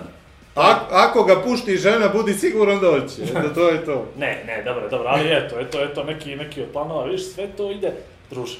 a- 0.55 0.79
ako 0.91 1.23
ga 1.23 1.41
pušti 1.41 1.77
žena, 1.77 2.07
budi 2.07 2.33
siguran 2.33 2.79
doći, 2.79 3.21
da 3.33 3.53
to 3.55 3.69
je 3.69 3.85
to. 3.85 4.05
Ne, 4.17 4.43
ne, 4.47 4.63
dobro, 4.63 4.89
dobro, 4.89 5.07
ali 5.07 5.29
eto, 5.29 5.59
eto, 5.59 5.83
eto, 5.83 6.03
neki, 6.03 6.35
neki 6.35 6.61
od 6.61 6.67
planova, 6.69 7.05
viš, 7.05 7.25
sve 7.25 7.47
to 7.47 7.71
ide, 7.71 7.91
druže. 8.29 8.57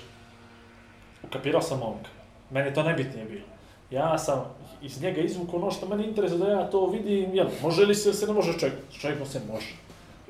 Ukapirao 1.24 1.62
sam 1.62 1.80
momka. 1.80 2.10
Meni 2.50 2.74
to 2.74 2.84
najbitnije 2.84 3.26
bilo. 3.26 3.46
Ja 3.92 4.18
sam 4.18 4.46
iz 4.82 5.02
njega 5.02 5.22
izvukao 5.22 5.60
ono 5.60 5.72
što 5.72 5.88
meni 5.88 6.04
interesuje 6.04 6.40
da 6.40 6.48
ja 6.50 6.64
to 6.64 6.86
vidim, 6.88 7.36
jel, 7.36 7.48
može 7.62 7.86
li 7.86 7.96
se, 7.96 8.14
se 8.14 8.28
ne 8.28 8.34
može 8.34 8.54
čovjek, 8.54 8.76
s 8.92 9.02
čovjekom 9.02 9.26
se 9.28 9.40
može. 9.48 9.68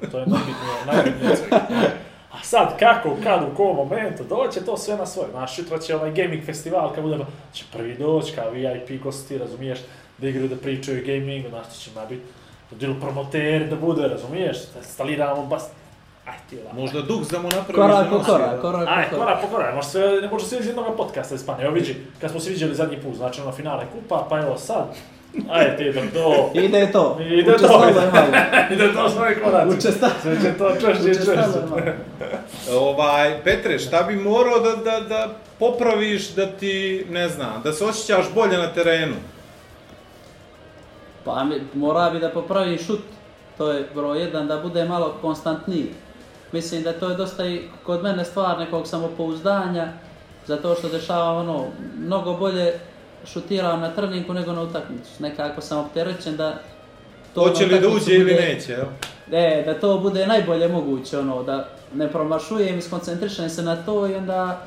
To 0.02 0.20
je 0.20 0.26
najbitnije, 0.28 0.86
najbitnije. 0.86 1.36
A 2.32 2.44
sad, 2.44 2.80
kako, 2.80 3.16
kad, 3.24 3.44
u 3.44 3.56
kom 3.56 3.76
momentu, 3.76 4.24
doće 4.24 4.66
to 4.66 4.78
sve 4.78 4.98
na 4.98 5.06
svoje. 5.06 5.32
Znaš, 5.32 5.56
sutra 5.56 5.80
će 5.80 5.96
onaj 5.96 6.12
gaming 6.12 6.46
festival, 6.46 6.94
kad 6.96 7.04
budemo, 7.04 7.26
će 7.54 7.66
prvi 7.74 7.96
doći, 7.96 8.36
kao 8.36 8.52
VIP 8.52 9.04
gosti, 9.04 9.38
razumiješ, 9.38 9.80
da 10.18 10.28
igraju, 10.28 10.48
da 10.48 10.56
pričaju 10.56 11.00
o 11.00 11.06
gamingu, 11.06 11.50
znaš, 11.50 11.66
to 11.68 11.76
će 11.80 11.90
ma 11.96 12.06
biti, 12.06 12.22
da 12.72 12.78
dilu 12.78 12.96
promoteri, 13.02 13.68
da 13.68 13.76
bude, 13.76 14.08
razumiješ, 14.08 14.58
da 14.58 14.80
instaliramo 14.80 15.46
bas... 15.46 15.70
Aj 16.26 16.38
ti. 16.50 16.58
Možda 16.74 17.02
duh 17.02 17.28
da 17.32 17.40
mu 17.40 17.50
napraviš 17.50 17.76
Korak 17.76 18.10
po 18.10 18.18
nosi, 18.18 18.30
korak, 18.30 18.52
da. 18.52 18.62
korak 18.62 18.88
Aj, 18.90 19.10
po 19.10 19.16
korak. 19.16 19.28
korak 19.28 19.42
po 19.42 19.48
korak, 19.48 19.84
sve, 19.86 20.22
ne 20.22 20.28
može 20.28 20.46
sve 20.46 20.60
iz 20.60 20.68
jednog 20.68 20.98
podcasta 20.98 21.36
ispane. 21.36 21.64
Evo 21.64 21.74
vidi, 21.74 21.96
kad 22.22 22.32
smo 22.32 22.40
se 22.40 22.50
vidjeli 22.50 22.76
zadnji 22.76 23.02
put, 23.02 23.16
znači 23.16 23.42
ono 23.42 23.52
finale 23.52 23.86
kupa, 23.94 24.28
pa 24.30 24.40
evo 24.40 24.58
sad, 24.58 24.96
ajde 25.50 25.78
ti 25.78 26.14
to. 26.14 26.52
Ide 26.54 26.92
to. 26.92 27.18
Ide 27.22 27.58
to. 27.58 27.84
Ide 28.74 28.94
to 28.94 29.10
svoje 29.10 29.42
koraci. 29.44 29.78
Učestalo. 29.78 30.12
Sve 30.22 30.42
će 30.42 30.58
to 30.58 30.72
češće 30.74 31.12
i 31.12 31.16
češće. 31.16 31.34
Ovaj, 32.74 33.44
Petre, 33.44 33.80
šta 33.80 34.04
bi 34.04 34.16
morao 34.16 34.60
da, 34.60 34.76
da, 34.76 35.00
da 35.00 35.30
popraviš 35.60 36.30
da 36.30 36.46
ti, 36.46 37.06
ne 37.10 37.30
znam, 37.30 37.62
da 37.64 37.74
se 37.74 37.86
osjećaš 37.86 38.26
bolje 38.36 38.58
na 38.58 38.74
terenu? 38.74 39.16
Pa 41.26 41.44
mi, 41.44 41.56
mora 41.74 42.10
bi 42.10 42.20
da 42.20 42.30
popravi 42.30 42.78
šut, 42.78 43.00
to 43.58 43.72
je 43.72 43.88
broj 43.96 44.20
jedan, 44.20 44.48
da 44.48 44.58
bude 44.58 44.86
malo 44.86 45.18
konstantniji. 45.22 45.94
Mislim 46.52 46.84
da 46.84 46.94
to 46.94 47.10
je 47.10 47.16
dosta 47.16 47.46
i 47.46 47.62
kod 47.84 48.04
mene 48.04 48.26
stvar 48.26 48.60
nekog 48.60 48.88
samopouzdanja, 48.88 49.88
zato 50.48 50.76
što 50.76 50.90
dešava 50.90 51.40
ono, 51.40 51.66
mnogo 51.98 52.34
bolje 52.34 52.80
šutiram 53.26 53.80
na 53.82 53.90
treningu 53.92 54.34
nego 54.34 54.52
na 54.52 54.62
utakmicu. 54.62 55.10
Nekako 55.20 55.62
sam 55.62 55.78
opterećen 55.80 56.38
da 56.38 56.60
to 57.36 57.42
Hoće 57.42 57.66
li 57.66 57.80
da 57.80 57.88
uđe 57.88 58.16
ili 58.16 58.24
bude- 58.34 58.42
neće, 58.46 58.72
jel? 58.72 58.86
E, 59.32 59.64
da 59.66 59.80
to 59.80 59.98
bude 59.98 60.28
najbolje 60.28 60.68
moguće, 60.68 61.20
ono, 61.20 61.44
da 61.44 61.68
ne 61.94 62.08
promašujem 62.08 62.78
i 62.78 62.82
skoncentrišem 62.82 63.50
se 63.50 63.62
na 63.62 63.76
to 63.76 64.08
i 64.08 64.16
onda 64.16 64.62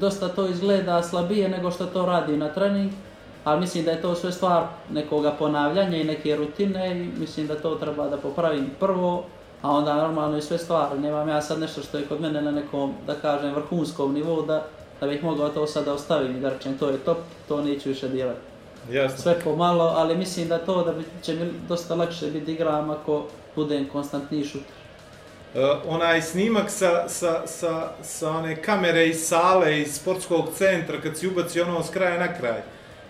dosta 0.00 0.28
to 0.28 0.46
izgleda 0.46 1.02
slabije 1.02 1.48
nego 1.48 1.70
što 1.70 1.86
to 1.86 2.06
radi 2.06 2.36
na 2.36 2.48
trening, 2.48 2.92
ali 3.44 3.60
mislim 3.60 3.84
da 3.84 3.90
je 3.90 4.02
to 4.02 4.14
sve 4.14 4.32
stvar 4.32 4.62
nekoga 4.90 5.30
ponavljanja 5.30 5.96
i 5.96 6.04
neke 6.04 6.36
rutine 6.36 6.90
i 6.90 7.20
mislim 7.20 7.46
da 7.46 7.54
to 7.54 7.74
treba 7.74 8.08
da 8.08 8.16
popravim 8.16 8.70
prvo, 8.80 9.24
a 9.62 9.70
onda 9.70 9.94
normalno 9.94 10.36
i 10.38 10.42
sve 10.42 10.58
stvari. 10.58 10.98
Nemam 10.98 11.28
ja 11.28 11.42
sad 11.42 11.60
nešto 11.60 11.82
što 11.82 11.98
je 11.98 12.04
kod 12.04 12.20
mene 12.20 12.42
na 12.42 12.50
nekom, 12.50 12.92
da 13.06 13.14
kažem, 13.14 13.54
vrhunskom 13.54 14.14
nivou 14.14 14.42
da, 14.42 14.62
da 15.00 15.06
bih 15.06 15.24
mogao 15.24 15.48
to 15.48 15.66
sada 15.66 15.92
ostaviti 15.92 16.38
i 16.38 16.40
da 16.40 16.50
rečem 16.50 16.78
to 16.78 16.88
je 16.88 16.98
top, 16.98 17.18
to 17.48 17.62
neću 17.62 17.88
više 17.88 18.08
djelati 18.08 18.40
Jasno. 18.90 19.18
sve 19.18 19.40
pomalo, 19.44 19.84
ali 19.84 20.16
mislim 20.16 20.48
da 20.48 20.58
to 20.58 20.84
da 20.84 20.92
bi, 20.92 21.04
će 21.22 21.34
mi 21.34 21.52
dosta 21.68 21.94
lakše 21.94 22.26
biti 22.26 22.52
igram 22.52 22.90
ako 22.90 23.26
budem 23.56 23.88
konstantni 23.88 24.44
šuter. 24.44 24.74
Uh, 25.54 25.60
onaj 25.86 26.22
snimak 26.22 26.70
sa, 26.70 27.08
sa, 27.08 27.46
sa, 27.46 27.88
sa 28.02 28.30
one 28.30 28.62
kamere 28.62 29.08
iz 29.08 29.28
sale, 29.28 29.80
iz 29.80 29.94
sportskog 29.94 30.48
centra, 30.54 31.00
kad 31.00 31.16
si 31.16 31.28
ubaci 31.28 31.60
ono 31.60 31.82
s 31.82 31.90
kraja 31.90 32.18
na 32.18 32.34
kraj. 32.38 32.62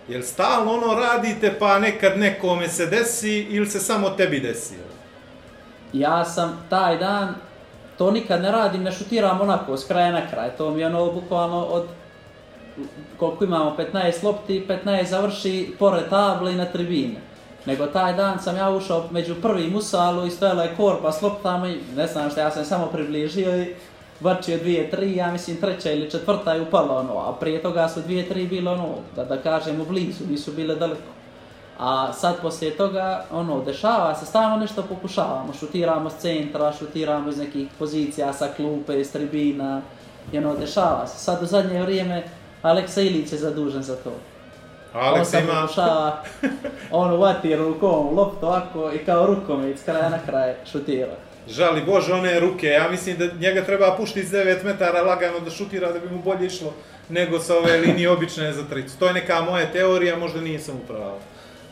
Jel 0.08 0.22
stalno 0.22 0.72
ono 0.72 0.94
radite 0.94 1.56
pa 1.58 1.78
nekad 1.78 2.18
nekome 2.18 2.68
se 2.68 2.86
desi 2.86 3.38
ili 3.38 3.66
se 3.66 3.78
samo 3.80 4.10
tebi 4.10 4.40
desi? 4.40 4.74
Ja 5.92 6.24
sam 6.24 6.66
taj 6.70 6.98
dan, 6.98 7.34
to 7.98 8.10
nikad 8.10 8.42
ne 8.42 8.52
radim, 8.52 8.82
ne 8.82 8.92
šutiram 8.92 9.40
onako 9.40 9.76
s 9.76 9.86
kraja 9.86 10.12
na 10.12 10.30
kraj. 10.30 10.50
To 10.58 10.70
mi 10.70 10.80
je 10.80 10.86
ono 10.86 11.12
bukvalno 11.12 11.64
od 11.64 11.84
koliko 13.18 13.44
imamo 13.44 13.76
15 13.92 14.24
lopti, 14.24 14.66
15 14.68 15.04
završi 15.04 15.74
pored 15.78 16.08
table 16.10 16.52
i 16.52 16.56
na 16.56 16.64
tribine. 16.64 17.20
Nego 17.66 17.86
taj 17.86 18.12
dan 18.12 18.38
sam 18.42 18.56
ja 18.56 18.70
ušao 18.70 19.04
među 19.10 19.34
prvim 19.42 19.76
u 19.76 19.80
salu 19.80 20.26
i 20.26 20.30
stojala 20.30 20.62
je 20.62 20.74
korpa 20.76 21.12
s 21.12 21.22
loptama 21.22 21.68
i 21.68 21.78
ne 21.96 22.06
znam 22.06 22.30
što, 22.30 22.40
ja 22.40 22.50
sam 22.50 22.64
samo 22.64 22.86
približio 22.86 23.62
i 23.62 23.74
bačio 24.20 24.58
dvije, 24.58 24.90
tri, 24.90 25.16
ja 25.16 25.32
mislim 25.32 25.56
treća 25.60 25.92
ili 25.92 26.10
četvrta 26.10 26.54
je 26.54 26.62
upala 26.62 26.98
ono, 26.98 27.18
a 27.18 27.32
prije 27.40 27.62
toga 27.62 27.88
su 27.88 28.00
dvije, 28.00 28.28
tri 28.28 28.46
bile 28.46 28.70
ono, 28.70 28.88
da, 29.16 29.24
da 29.24 29.36
kažemo 29.36 29.84
blizu, 29.84 30.24
nisu 30.30 30.52
bile 30.52 30.74
daleko. 30.74 31.13
A 31.78 32.12
sad 32.12 32.40
poslije 32.42 32.76
toga, 32.76 33.24
ono, 33.30 33.64
dešava 33.64 34.14
se, 34.14 34.26
stalno 34.26 34.56
nešto 34.56 34.82
pokušavamo, 34.82 35.52
šutiramo 35.60 36.10
s 36.10 36.16
centra, 36.16 36.72
šutiramo 36.78 37.30
iz 37.30 37.38
nekih 37.38 37.68
pozicija 37.78 38.32
sa 38.32 38.48
klupe, 38.56 39.00
iz 39.00 39.12
tribina, 39.12 39.82
i 40.32 40.38
ono, 40.38 40.54
dešava 40.54 41.06
se. 41.06 41.18
Sad 41.18 41.42
u 41.42 41.46
zadnje 41.46 41.82
vrijeme 41.82 42.22
Aleksa 42.62 43.00
Ilić 43.00 43.32
je 43.32 43.38
zadužen 43.38 43.82
za 43.82 43.96
to. 43.96 44.12
on 44.94 45.00
Aleks 45.00 45.28
sad 45.28 45.44
ima... 45.44 45.60
pokušava, 45.60 46.22
on 46.90 47.12
uvati 47.12 47.56
rukom 47.56 48.16
loptu 48.16 48.46
ovako 48.46 48.92
i 48.92 48.98
kao 48.98 49.26
rukom 49.26 49.74
s 49.76 49.84
kraja 49.84 50.08
na 50.08 50.18
kraj 50.26 50.54
šutira. 50.72 51.14
Žali 51.48 51.82
Bože 51.84 52.12
one 52.12 52.40
ruke, 52.40 52.66
ja 52.66 52.88
mislim 52.88 53.16
da 53.16 53.26
njega 53.40 53.64
treba 53.64 53.96
puštiti 53.96 54.26
s 54.26 54.32
9 54.32 54.64
metara 54.64 55.02
lagano 55.02 55.40
da 55.40 55.50
šutira 55.50 55.92
da 55.92 55.98
bi 55.98 56.10
mu 56.10 56.22
bolje 56.22 56.46
išlo 56.46 56.72
nego 57.08 57.38
sa 57.38 57.56
ove 57.56 57.76
linije 57.76 58.10
obične 58.10 58.52
za 58.52 58.64
tricu. 58.64 58.98
To 58.98 59.06
je 59.06 59.12
neka 59.12 59.40
moja 59.42 59.72
teorija, 59.72 60.16
možda 60.16 60.40
nisam 60.40 60.74
upravo. 60.84 61.18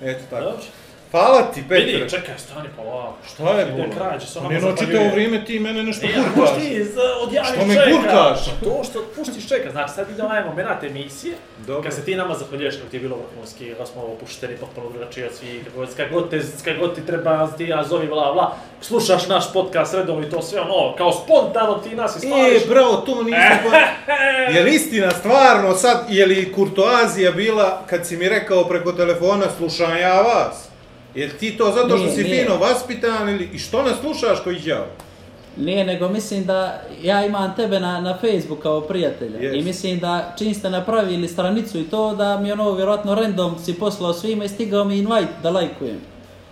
Eto 0.02 0.24
tako. 0.30 0.44
Dobro. 0.44 0.81
Hvala 1.12 1.42
ti, 1.44 1.62
Petre. 1.62 1.84
Vidi, 1.86 2.10
čekaj, 2.10 2.34
stani 2.38 2.68
pa 2.76 2.82
ovako. 2.84 3.16
Šta 3.26 3.50
je 3.50 3.62
Ide 3.62 3.72
bilo? 3.72 3.86
krađe, 3.90 4.26
se 4.26 4.34
Pa 4.34 4.40
onako 4.40 4.54
Ne 4.54 4.60
noći 4.60 4.76
zapaljuje. 4.78 5.00
ovo 5.00 5.10
vrijeme 5.10 5.44
ti 5.44 5.58
mene 5.60 5.82
nešto 5.82 6.06
E, 6.06 6.08
a 6.08 6.18
možeš 6.18 6.34
kurkaš. 6.34 6.54
ti 6.58 6.84
za- 6.86 7.16
odjaviš 7.18 7.50
Što 7.50 7.66
me 7.66 7.74
čeka. 7.76 7.90
gurkaš? 7.92 8.40
Pa 8.50 8.64
To 8.64 8.84
što 8.84 9.04
puštiš 9.16 9.48
čeka, 9.48 9.70
znači 9.70 9.92
sad 9.92 10.10
ide 10.10 10.22
onaj 10.22 10.44
moment 10.44 10.82
emisije, 10.84 11.34
Dobro. 11.58 11.82
kad 11.82 11.94
se 11.94 12.04
ti 12.04 12.16
nama 12.16 12.34
zapaljuješ 12.34 12.76
kako 12.76 12.88
ti 12.88 12.96
je 12.96 13.00
bilo 13.00 13.16
vrhunski, 13.18 13.74
da 13.74 13.86
smo 13.86 14.02
opušteni, 14.04 14.56
potpuno 14.56 14.90
drugačiji 14.90 15.24
od 15.24 15.34
svih, 15.34 15.64
kako, 15.64 15.86
kako, 15.96 16.14
god 16.14 16.30
te, 16.30 16.40
kako 16.64 16.88
ti 16.88 17.06
treba, 17.06 17.48
ti 17.48 17.64
ja 17.64 17.84
zovi, 17.84 18.06
bla, 18.08 18.32
bla, 18.32 18.46
slušaš 18.80 19.28
naš 19.28 19.52
podcast 19.52 19.94
redovno 19.94 20.26
i 20.26 20.30
to 20.30 20.42
sve 20.42 20.60
ono, 20.60 20.96
kao 20.96 21.12
spontano 21.14 21.74
ti 21.76 21.96
nas 21.96 22.16
E, 22.16 22.18
ispališ. 22.18 22.68
bravo, 22.68 22.96
to 22.96 23.22
nisam 23.22 23.58
pa... 23.64 23.76
Je 24.48 24.62
li 24.62 24.74
istina, 24.74 25.10
stvarno, 25.12 25.74
sad, 25.74 26.06
je 26.08 26.26
li 26.26 26.52
kurtoazija 26.52 27.32
bila, 27.32 27.82
kad 27.86 28.06
si 28.06 28.16
mi 28.16 28.28
rekao 28.28 28.64
preko 28.64 28.92
telefona, 28.92 29.44
slušam 29.50 29.96
ja 29.98 30.14
vas? 30.14 30.71
Jel 31.14 31.30
ti 31.40 31.56
to 31.58 31.72
zato 31.74 31.88
što 31.88 31.96
Nije, 31.96 32.14
si 32.16 32.22
nije. 32.24 32.44
fino 32.44 32.56
vaspitan 32.56 33.28
ili... 33.28 33.50
I 33.52 33.58
što 33.58 33.82
nas 33.82 34.00
slušaš 34.00 34.40
koji 34.44 34.58
đavo? 34.58 34.86
Nije, 35.56 35.84
nego 35.84 36.08
mislim 36.08 36.44
da 36.44 36.82
ja 37.02 37.26
imam 37.26 37.56
tebe 37.56 37.80
na, 37.80 38.00
na 38.00 38.18
Facebook 38.20 38.62
kao 38.62 38.80
prijatelja. 38.80 39.38
Yes. 39.38 39.60
I 39.60 39.62
mislim 39.62 39.98
da 39.98 40.34
čim 40.38 40.54
ste 40.54 40.70
napravili 40.70 41.28
stranicu 41.28 41.78
i 41.78 41.84
to, 41.84 42.14
da 42.14 42.38
mi 42.38 42.52
ono 42.52 42.72
vjerojatno 42.72 43.14
random 43.14 43.58
si 43.64 43.74
poslao 43.74 44.12
svima 44.12 44.44
i 44.44 44.48
stigao 44.48 44.84
mi 44.84 44.98
invite 44.98 45.32
da 45.42 45.50
lajkujem. 45.50 46.00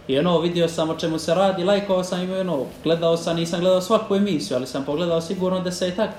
I 0.08 0.18
ono, 0.18 0.40
vidio 0.40 0.68
sam 0.68 0.90
o 0.90 0.94
čemu 0.94 1.18
se 1.18 1.34
radi, 1.34 1.64
lajkovao 1.64 2.04
sam 2.04 2.30
i 2.30 2.36
ono, 2.36 2.66
gledao 2.84 3.16
sam, 3.16 3.36
nisam 3.36 3.60
gledao 3.60 3.80
svaku 3.80 4.14
emisiju, 4.14 4.56
ali 4.56 4.66
sam 4.66 4.84
pogledao 4.84 5.20
sigurno 5.20 5.60
desetak 5.60 6.10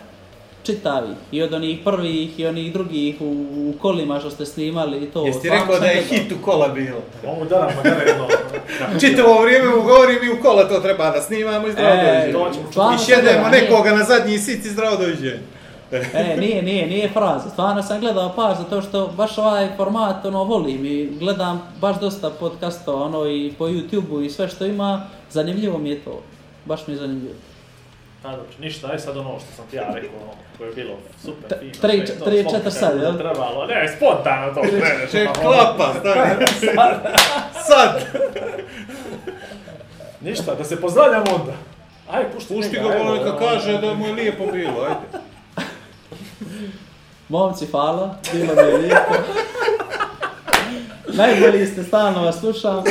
čitavi. 0.63 1.13
I 1.31 1.43
od 1.43 1.53
onih 1.53 1.79
prvih 1.83 2.39
i 2.39 2.45
onih 2.45 2.73
drugih 2.73 3.21
u, 3.21 3.31
u 3.69 3.73
kolima 3.81 4.19
što 4.19 4.29
ste 4.29 4.45
snimali 4.45 5.03
i 5.03 5.05
to. 5.05 5.25
Jesi 5.25 5.39
stvarno 5.39 5.63
rekao 5.63 5.79
da 5.79 5.85
je 5.85 6.01
hit 6.01 6.31
u 6.31 6.45
kola 6.45 6.67
bilo? 6.67 7.01
Mogu 7.25 7.45
da 7.45 7.59
nam 7.59 7.83
da 7.83 7.89
jedno. 7.89 8.27
Čitavo 8.99 9.41
vrijeme 9.41 9.75
mu 9.75 9.81
govorim 9.81 10.23
i 10.23 10.29
u 10.29 10.41
kola 10.41 10.69
to 10.69 10.79
treba 10.79 11.09
da 11.09 11.21
snimamo 11.21 11.67
i 11.67 11.71
zdravo 11.71 11.95
E, 11.95 12.31
dođe. 12.31 12.59
I 12.95 13.05
šedemo 13.05 13.49
nekoga 13.49 13.91
na 13.91 14.03
zadnji 14.03 14.38
sit 14.38 14.65
i 14.65 14.69
zdravo 14.69 14.97
dođe. 14.97 15.39
E, 16.13 16.38
nije, 16.38 16.61
nije, 16.61 16.88
nije 16.88 17.09
fraza. 17.09 17.49
Stvarno 17.49 17.83
sam 17.83 17.99
gledao 17.99 18.33
par 18.35 18.55
zato 18.57 18.81
što 18.81 19.07
baš 19.07 19.38
ovaj 19.38 19.69
format 19.77 20.25
ono 20.25 20.43
volim 20.43 20.85
i 20.85 21.09
gledam 21.19 21.73
baš 21.81 21.99
dosta 21.99 22.29
podcastova 22.29 23.05
ono 23.05 23.25
i 23.25 23.53
po 23.57 23.67
YouTube-u 23.67 24.21
i 24.21 24.29
sve 24.29 24.47
što 24.47 24.65
ima, 24.65 25.07
zanimljivo 25.31 25.77
mi 25.77 25.89
je 25.89 25.99
to. 25.99 26.21
Baš 26.65 26.88
mi 26.88 26.93
je 26.93 26.97
zanimljivo. 26.97 27.33
A 28.23 28.31
dobro, 28.31 28.45
ništa, 28.60 28.88
aj 28.88 28.99
sad 28.99 29.18
ono 29.18 29.39
što 29.39 29.56
sam 29.56 29.65
ti 29.68 29.76
ja 29.76 29.84
rekao, 29.93 30.19
ono, 30.22 30.31
koje 30.57 30.68
je 30.68 30.73
bilo 30.76 30.93
super, 31.23 31.60
fino. 31.60 31.72
tri- 31.73 32.07
sve 32.07 32.15
to, 32.15 32.26
tri, 32.26 32.35
slobodno 32.35 32.52
četiri 32.60 32.72
sad, 32.72 33.02
jel? 33.02 33.18
Trebalo, 33.18 33.65
ne, 33.65 33.93
spontano 33.98 34.53
to 34.53 34.61
kreneš. 34.69 35.11
Ček, 35.11 35.30
ono, 35.30 35.41
klapa, 35.41 35.93
stani. 35.99 36.45
Sad. 37.68 38.02
Ništa, 40.22 40.56
da 40.56 40.64
se 40.64 40.81
pozdravljamo 40.81 41.26
onda. 41.31 41.53
Aj, 42.11 42.23
pušti, 42.26 42.53
Pušti 42.56 42.72
ga, 42.72 42.81
evo, 42.81 43.02
ono 43.02 43.14
neka 43.14 43.27
evo, 43.27 43.38
kaže 43.39 43.77
da 43.77 43.93
mu 43.93 44.07
je 44.07 44.14
lijepo 44.14 44.45
bilo, 44.45 44.81
ajde. 44.84 45.23
Momci, 47.30 47.65
hvala, 47.68 48.15
bilo 48.34 48.53
mi 48.56 48.61
je 48.61 48.77
lijepo. 48.77 49.14
Najbolji 51.07 51.65
ste, 51.68 51.84
stalno 51.84 52.23
vas 52.23 52.39
slušam. 52.39 52.84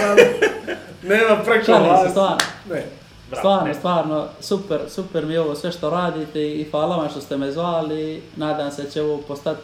Nema 1.03 1.37
preko 1.37 1.65
Šalim 1.65 1.85
se, 1.87 2.03
vas. 2.03 2.11
stvarno. 2.11 2.37
Ne, 2.71 2.85
bravo, 3.31 3.41
Stvarno, 3.41 3.75
stvarno, 3.75 4.27
super, 4.41 4.81
super 4.89 5.27
mi 5.27 5.33
je 5.33 5.41
ovo 5.41 5.55
sve 5.55 5.73
što 5.73 5.91
radite 5.91 6.61
i 6.61 6.65
hvala 6.71 6.97
vam 6.97 7.09
što 7.11 7.21
ste 7.21 7.37
me 7.37 7.53
zvali. 7.53 8.23
Nadam 8.37 8.71
se 8.71 8.83
da 8.83 8.91
će 8.91 9.03
ovo 9.03 9.19
postati 9.29 9.61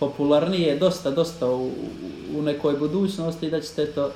popularnije 0.00 0.78
dosta, 0.78 1.10
dosta 1.10 1.46
u, 1.46 1.70
u 2.36 2.42
nekoj 2.42 2.76
budućnosti 2.76 3.50
da 3.50 3.60
ćete 3.60 3.86
to 3.86 4.10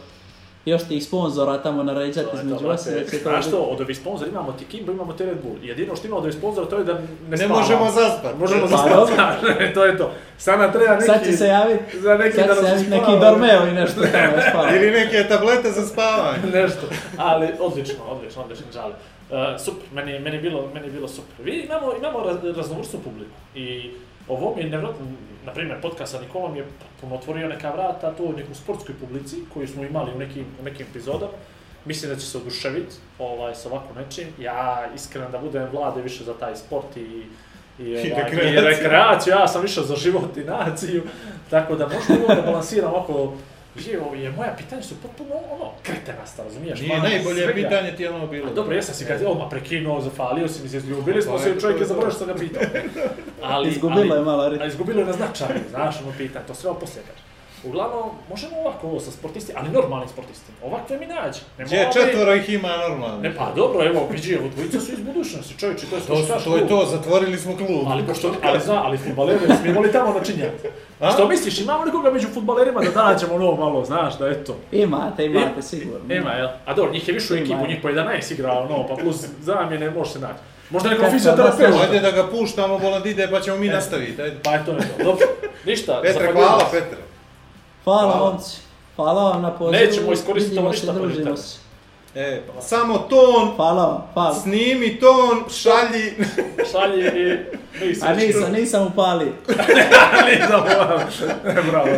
još 0.69 0.83
tih 0.83 1.05
sponzora 1.05 1.59
tamo 1.59 1.83
naređati 1.83 2.29
između 2.35 2.67
vas. 2.67 2.89
Znaš 3.23 3.47
što, 3.47 3.59
od 3.59 3.81
ovih 3.81 3.97
sponzora 3.97 4.31
imamo 4.31 4.53
ti 4.53 4.65
Kimbo, 4.65 4.93
imamo 4.93 5.13
ti 5.13 5.25
Red 5.25 5.39
Bull. 5.43 5.57
Jedino 5.63 5.97
što 5.97 6.07
ima 6.07 6.17
od 6.17 6.23
ovih 6.23 6.35
sponzora 6.35 6.67
to 6.67 6.79
je 6.79 6.85
da 6.85 6.95
ne, 6.95 7.01
Ne 7.29 7.37
spavamo. 7.37 7.61
možemo 7.61 7.91
zaspat. 7.91 8.39
Možemo 8.39 8.61
Pa 8.61 8.67
znaš, 8.67 9.37
to 9.75 9.85
je 9.85 9.99
to. 9.99 10.11
Sada 10.39 10.73
treba 10.73 10.95
neki... 10.95 11.07
Sad 11.07 11.25
će 11.25 11.33
se 11.33 11.47
javiti, 11.47 12.01
Za 12.01 12.15
neki 12.15 12.37
sad 12.37 12.47
da 12.47 12.55
će 12.55 12.61
se 12.61 12.63
nas 12.63 12.73
javiti 12.73 12.91
neki 12.91 13.03
uspava. 13.05 13.31
dormeo 13.31 13.67
i 13.67 13.73
nešto 13.73 14.01
tamo 14.03 14.37
da 14.37 14.43
spava. 14.51 14.77
Ili 14.77 14.91
neke 14.91 15.25
tablete 15.29 15.71
za 15.71 15.87
spavanje. 15.87 16.39
nešto. 16.63 16.87
Ali 17.17 17.49
odlično, 17.61 18.05
odlično, 18.07 18.43
odlično 18.43 18.67
žali. 18.73 18.93
Uh, 19.31 19.37
super, 19.61 19.83
meni, 19.93 20.13
je- 20.13 20.21
meni, 20.21 20.37
je 20.37 20.43
bilo, 20.43 20.71
meni 20.75 20.87
je 20.87 20.93
bilo 20.93 21.09
super. 21.09 21.35
Vi 21.39 21.53
imamo, 21.53 21.93
imamo 21.99 22.21
raz, 22.21 22.37
publiku 22.99 23.31
i 23.55 23.91
ovo 24.29 24.55
mi 24.57 24.63
je 24.63 24.71
nevjerojatno, 24.71 25.07
na 25.47 25.53
primjer, 25.53 25.81
podcast 25.83 26.13
sa 26.13 26.21
Nikolom 26.21 26.57
je 26.57 26.65
potpuno 26.65 27.15
otvorio 27.15 27.49
neka 27.49 27.71
vrata 27.71 28.15
tu 28.15 28.25
u 28.25 28.33
nekoj 28.33 28.55
sportskoj 28.55 28.95
publici 29.01 29.37
koju 29.55 29.69
smo 29.69 29.85
imali 29.85 30.13
u 30.15 30.19
nekim, 30.19 30.45
u 30.61 30.65
nekim 30.65 30.87
epizodama. 30.91 31.33
Mislim 31.85 32.13
da 32.13 32.19
će 32.19 32.27
se 32.27 32.39
oduševiti 32.39 32.95
ovaj, 33.19 33.55
sa 33.55 33.69
ovako 33.69 33.95
nečim. 33.95 34.27
Ja 34.39 34.87
iskreno 34.95 35.31
da 35.31 35.39
budem 35.39 35.69
vlade 35.73 36.03
više 36.03 36.25
za 36.25 36.35
taj 36.35 36.57
sport 36.57 36.97
i, 36.97 37.01
i, 37.79 37.97
ovaj, 37.97 38.07
i 38.07 38.09
rekreaciju. 38.09 38.61
rekreaciju. 38.65 39.31
Ja 39.31 39.49
sam 39.49 39.63
više 39.63 39.83
za 39.83 39.97
život 39.97 40.37
i 40.37 40.45
naciju. 40.45 41.03
Tako 41.51 41.75
da 41.77 41.85
možemo 41.85 42.27
ovo 42.27 42.35
da 42.35 42.43
balansiram 42.43 42.95
oko 42.95 43.33
Živo 43.79 44.15
je, 44.15 44.31
moja 44.31 44.55
pitanja 44.59 44.83
su 44.83 44.95
potpuno 44.97 45.35
ono, 45.51 45.71
kretenasta, 45.83 46.45
razumiješ? 46.45 46.81
Nije 46.81 46.99
najbolje 47.01 47.43
svega. 47.43 47.53
pitanje 47.55 47.97
ti 47.97 48.03
je 48.03 48.11
ono 48.11 48.27
bilo. 48.27 48.51
A 48.51 48.55
dobro, 48.55 48.75
jesam 48.75 48.95
si 48.95 49.05
ga 49.05 49.19
odmah 49.27 49.47
prekinuo, 49.51 50.01
zafalio 50.01 50.49
si 50.49 50.63
mi 50.63 50.69
se, 50.69 50.77
izgubili 50.77 51.23
smo 51.23 51.33
Pa, 51.33 51.39
se, 51.39 51.61
čovjek 51.61 51.77
je 51.77 51.83
je 51.83 51.89
to. 51.89 51.89
zaboravio 51.89 52.15
što 52.15 52.27
ga 52.27 52.35
pitao. 52.35 52.63
Ali, 53.43 53.69
Izgubilo 53.69 54.01
ali, 54.01 54.21
je 54.21 54.25
malo 54.25 54.43
A 54.43 54.49
ritma. 54.49 54.67
izgubilo 54.67 55.01
je 55.01 55.07
na 55.07 55.13
značaju, 55.13 55.61
znaš, 55.71 56.01
ono 56.03 56.13
pitanje, 56.19 56.45
to 56.47 56.55
sve 56.55 56.71
ovo 56.71 56.79
poslije 56.79 57.03
kaže. 57.07 57.28
Uglavnom, 57.65 58.11
možemo 58.29 58.57
ovako 58.61 58.87
ovo 58.87 59.01
sa 59.01 59.11
sportisti, 59.11 59.53
ali 59.57 59.69
normalnim 59.71 60.09
sportistima. 60.09 60.59
Ovakve 60.65 60.99
mi 60.99 61.07
nađi. 61.07 61.41
Ne 61.59 61.65
Gdje 61.65 61.79
mora 61.79 61.93
četvoro 61.93 62.35
ih 62.35 62.49
ima 62.51 62.69
normalno. 62.89 63.21
Ne, 63.21 63.35
pa 63.37 63.53
dobro, 63.57 63.85
evo, 63.87 64.09
vidi, 64.11 64.33
evo, 64.33 64.49
dvojica 64.55 64.81
su 64.81 64.93
iz 64.93 65.01
budućnosti, 65.01 65.59
čovječe, 65.59 65.87
to 65.87 65.97
je 65.97 66.03
To, 66.03 66.17
su, 66.39 66.45
to 66.45 66.57
je 66.57 66.69
to, 66.69 66.87
zatvorili 66.91 67.39
smo 67.39 67.57
klub. 67.57 67.87
Ali 67.87 68.07
pošto, 68.07 68.35
ali 68.43 68.61
zna, 68.61 68.83
ali 68.85 68.99
futbaleri, 68.99 69.39
smijemo 69.61 69.81
li 69.81 69.93
tamo 69.93 70.13
načinjati? 70.19 70.69
A? 71.01 71.13
Što 71.13 71.29
misliš, 71.29 71.61
imamo 71.61 71.85
nekoga 71.85 72.11
među 72.11 72.29
futbalerima 72.35 72.81
da 72.81 73.05
nađemo 73.05 73.35
ono 73.35 73.55
malo, 73.55 73.85
znaš, 73.85 74.19
da 74.19 74.29
eto. 74.29 74.57
Imate, 74.73 75.27
imate, 75.27 75.63
sigurno. 75.63 76.15
Ima, 76.15 76.31
jel? 76.31 76.49
A 76.67 76.75
dobro, 76.75 76.93
njih 76.93 77.09
je 77.09 77.15
više 77.15 77.35
u 77.35 77.37
ekipu, 77.37 77.67
njih 77.69 77.79
po 77.83 77.89
11 77.89 78.33
igra, 78.33 78.53
ono, 78.53 78.87
pa 78.89 78.95
plus 78.95 79.27
zamjene 79.41 79.91
može 79.91 80.11
se 80.11 80.19
naći. 80.19 80.39
Možda 80.71 80.89
neko 80.91 81.11
fizioterapeut. 81.11 81.75
Ajde 81.83 82.01
da 82.01 82.11
ga 82.11 82.27
puštamo, 82.27 82.79
bolan 82.79 83.07
ide 83.07 83.29
pa 83.31 83.41
ćemo 83.41 83.57
mi 83.57 83.69
E. 83.69 83.73
nastaviti. 83.73 84.23
Ajde. 84.23 84.37
Pa 84.45 84.53
je 84.53 84.65
to 84.65 84.73
ne 84.73 84.79
to. 84.81 85.05
Dobro, 85.05 85.27
ništa. 85.67 86.01
Petre, 86.03 86.33
hvala. 86.33 86.69
Petre. 86.73 87.08
Hvala, 87.89 88.17
momci. 88.17 88.57
Hvala 88.97 89.31
vam 89.31 89.43
na 89.43 89.51
pozivu. 89.51 89.73
Nećemo 89.73 90.13
iskoristiti 90.13 90.51
Vidimo 90.51 90.67
ovo 90.67 90.77
se, 90.77 90.87
ništa, 90.87 90.93
družimo 90.93 91.37
se. 91.37 91.59
E, 92.19 92.43
samo 92.61 92.99
ton, 92.99 93.53
Hvala 93.57 93.87
vam, 93.87 94.11
hvala. 94.15 94.35
snimi 94.35 95.01
ton, 95.01 95.45
šalji. 95.51 96.13
Šalji 96.73 97.05
i 97.05 97.39
nisam. 97.87 98.09
A 98.09 98.15
nisam, 98.15 98.53
nisam 98.53 98.87
upalio. 98.87 99.33
nisam 100.33 100.61
moram. 100.61 101.01
Bravo. 101.71 101.89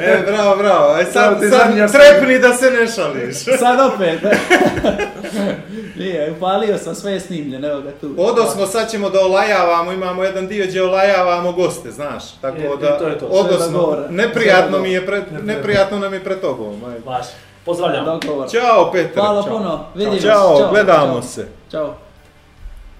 E, 0.00 0.22
bravo, 0.26 0.56
bravo. 0.56 0.98
E, 1.00 1.04
sad, 1.04 1.40
ti 1.40 1.48
sad 1.50 1.92
trepni 1.92 2.38
da 2.38 2.54
se 2.54 2.70
ne 2.70 2.86
šališ. 2.86 3.36
Sad 3.60 3.94
opet. 3.94 4.20
Nije, 5.98 6.32
upalio 6.32 6.78
sam 6.78 6.94
sve 6.94 7.12
je 7.12 7.20
snimljeno, 7.20 7.68
evo 7.68 7.80
ga 7.80 7.90
tu. 8.00 8.14
Odosno, 8.18 8.66
sad 8.66 8.90
ćemo 8.90 9.10
da 9.10 9.20
olajavamo, 9.20 9.92
imamo 9.92 10.24
jedan 10.24 10.46
dio 10.48 10.66
gdje 10.66 10.82
olajavamo 10.82 11.52
goste, 11.52 11.90
znaš. 11.90 12.22
Tako 12.40 12.76
da, 12.80 12.98
to 12.98 13.08
je 13.08 13.18
to. 13.18 13.28
Gore. 13.72 14.02
neprijatno 14.10 14.78
mi 14.78 14.92
je 14.92 15.06
pred, 15.06 15.24
neprijatno 15.42 15.98
nam 15.98 16.14
je 16.14 16.24
pred 16.24 16.40
tobom. 16.40 16.82
Baš. 17.04 17.26
Pozdravljam. 17.64 18.04
Dogovor. 18.04 18.48
Ćao, 18.50 18.92
Petar. 18.92 19.24
Hvala 19.24 19.42
Ćao. 19.42 19.58
puno, 19.58 19.84
vidimo 19.94 20.16
se. 20.16 20.22
Ćao, 20.22 20.70
gledamo 20.70 21.22
se. 21.22 21.48
Ćao. 21.70 21.94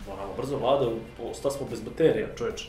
Moramo 0.09 0.35
brzo 0.37 0.57
vlada, 0.57 0.87
ostali 1.31 1.55
smo 1.55 1.66
bez 1.70 1.81
baterija, 1.81 2.27
čovječe. 2.39 2.69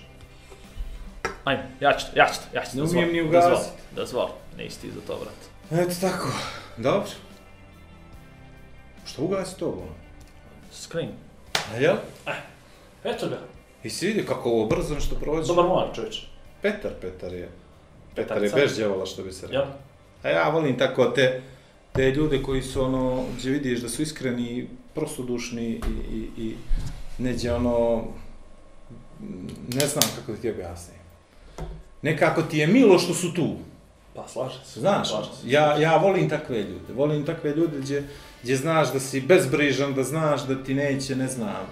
Ajme, 1.44 1.64
ja 1.80 1.98
ću 1.98 2.06
to, 2.06 2.20
ja 2.20 2.28
ću 2.28 2.40
to, 2.40 2.58
ja 2.58 2.64
ću 2.66 2.72
to. 2.72 2.78
Ne 2.78 2.84
umijem 2.84 3.14
ni 3.14 3.22
ugasiti. 3.22 3.72
Dozvoli, 3.96 4.30
nisi 4.58 4.82
ti 4.82 4.92
za 4.92 5.02
to, 5.08 5.20
brat. 5.20 5.82
Eto 5.82 5.96
tako. 6.02 6.28
Dobro. 6.78 7.10
Što 9.06 9.22
ugasi 9.22 9.60
to, 9.60 9.68
ono? 9.68 9.96
Screen. 10.72 11.12
A 11.74 11.78
jel? 11.78 11.96
Eto 13.04 13.28
ga. 13.28 13.38
I 13.84 13.90
si 13.90 14.08
vidio 14.08 14.24
kako 14.28 14.50
ovo 14.50 14.66
brzo 14.66 14.94
nešto 14.94 15.16
prođe? 15.16 15.48
Dobar 15.48 15.66
momak, 15.66 15.96
čovječe. 15.96 16.22
Petar, 16.62 16.92
Petar 17.02 17.34
je. 17.34 17.50
Petar 18.16 18.44
je 18.44 18.68
djevola, 18.76 19.06
što 19.06 19.24
bi 19.24 19.32
se 19.32 19.48
rekao. 19.48 19.62
Jel? 19.62 19.72
A 20.24 20.30
ja 20.30 20.50
volim 20.50 20.78
tako 20.78 21.06
te, 21.06 21.42
te 21.94 22.12
ljude 22.12 22.44
koji 22.44 22.62
su 22.62 22.84
ono, 22.84 23.24
gdje 23.38 23.52
vidiš 23.52 23.80
da 23.80 23.90
su 23.90 24.02
iskreni, 24.02 24.68
prostodušni 24.96 25.68
i, 25.70 26.16
i, 26.16 26.44
i 26.44 26.56
neđe 27.18 27.54
ono, 27.54 28.04
ne 29.74 29.88
znam 29.88 30.04
kako 30.16 30.42
ti 30.42 30.50
objasnim. 30.50 30.98
Nekako 32.02 32.42
ti 32.42 32.58
je 32.58 32.68
milo 32.68 33.00
što 33.00 33.14
su 33.14 33.34
tu. 33.34 33.56
Pa, 34.16 34.28
slažem 34.28 34.62
se. 34.66 34.80
Znaš, 34.80 35.10
slažem 35.10 35.34
se. 35.42 35.50
ja, 35.50 35.78
ja 35.78 35.98
volim 35.98 36.30
takve 36.30 36.64
ljude. 36.64 36.94
Volim 36.94 37.26
takve 37.26 37.56
ljude 37.56 37.80
gdje, 37.80 38.08
gdje 38.44 38.56
znaš 38.56 38.94
da 38.94 39.00
si 39.00 39.22
bezbrižan, 39.22 39.94
da 39.94 40.04
znaš 40.04 40.48
da 40.48 40.64
ti 40.64 40.74
neće, 40.74 41.16
ne 41.16 41.28
znam, 41.28 41.68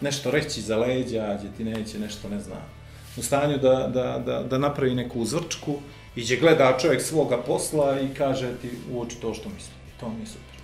nešto 0.00 0.30
reći 0.30 0.62
za 0.62 0.76
leđa, 0.76 1.36
gdje 1.38 1.52
ti 1.56 1.64
neće 1.64 1.98
nešto, 1.98 2.28
ne 2.28 2.40
znam, 2.40 2.62
u 3.16 3.22
stanju 3.22 3.58
da, 3.58 3.90
da, 3.94 4.22
da, 4.26 4.42
da 4.42 4.58
napravi 4.58 4.94
neku 4.94 5.20
uzvrčku 5.20 5.76
i 6.16 6.22
gdje 6.22 6.36
gleda 6.36 6.78
čovjek 6.80 7.02
svoga 7.02 7.36
posla 7.42 8.00
i 8.00 8.14
kaže 8.14 8.48
ti 8.62 8.70
u 8.92 9.00
oči 9.02 9.16
to 9.20 9.34
što 9.34 9.48
misli. 9.48 9.72
I 9.88 10.00
to 10.00 10.08
mi 10.08 10.20
je 10.20 10.26
super. 10.26 10.54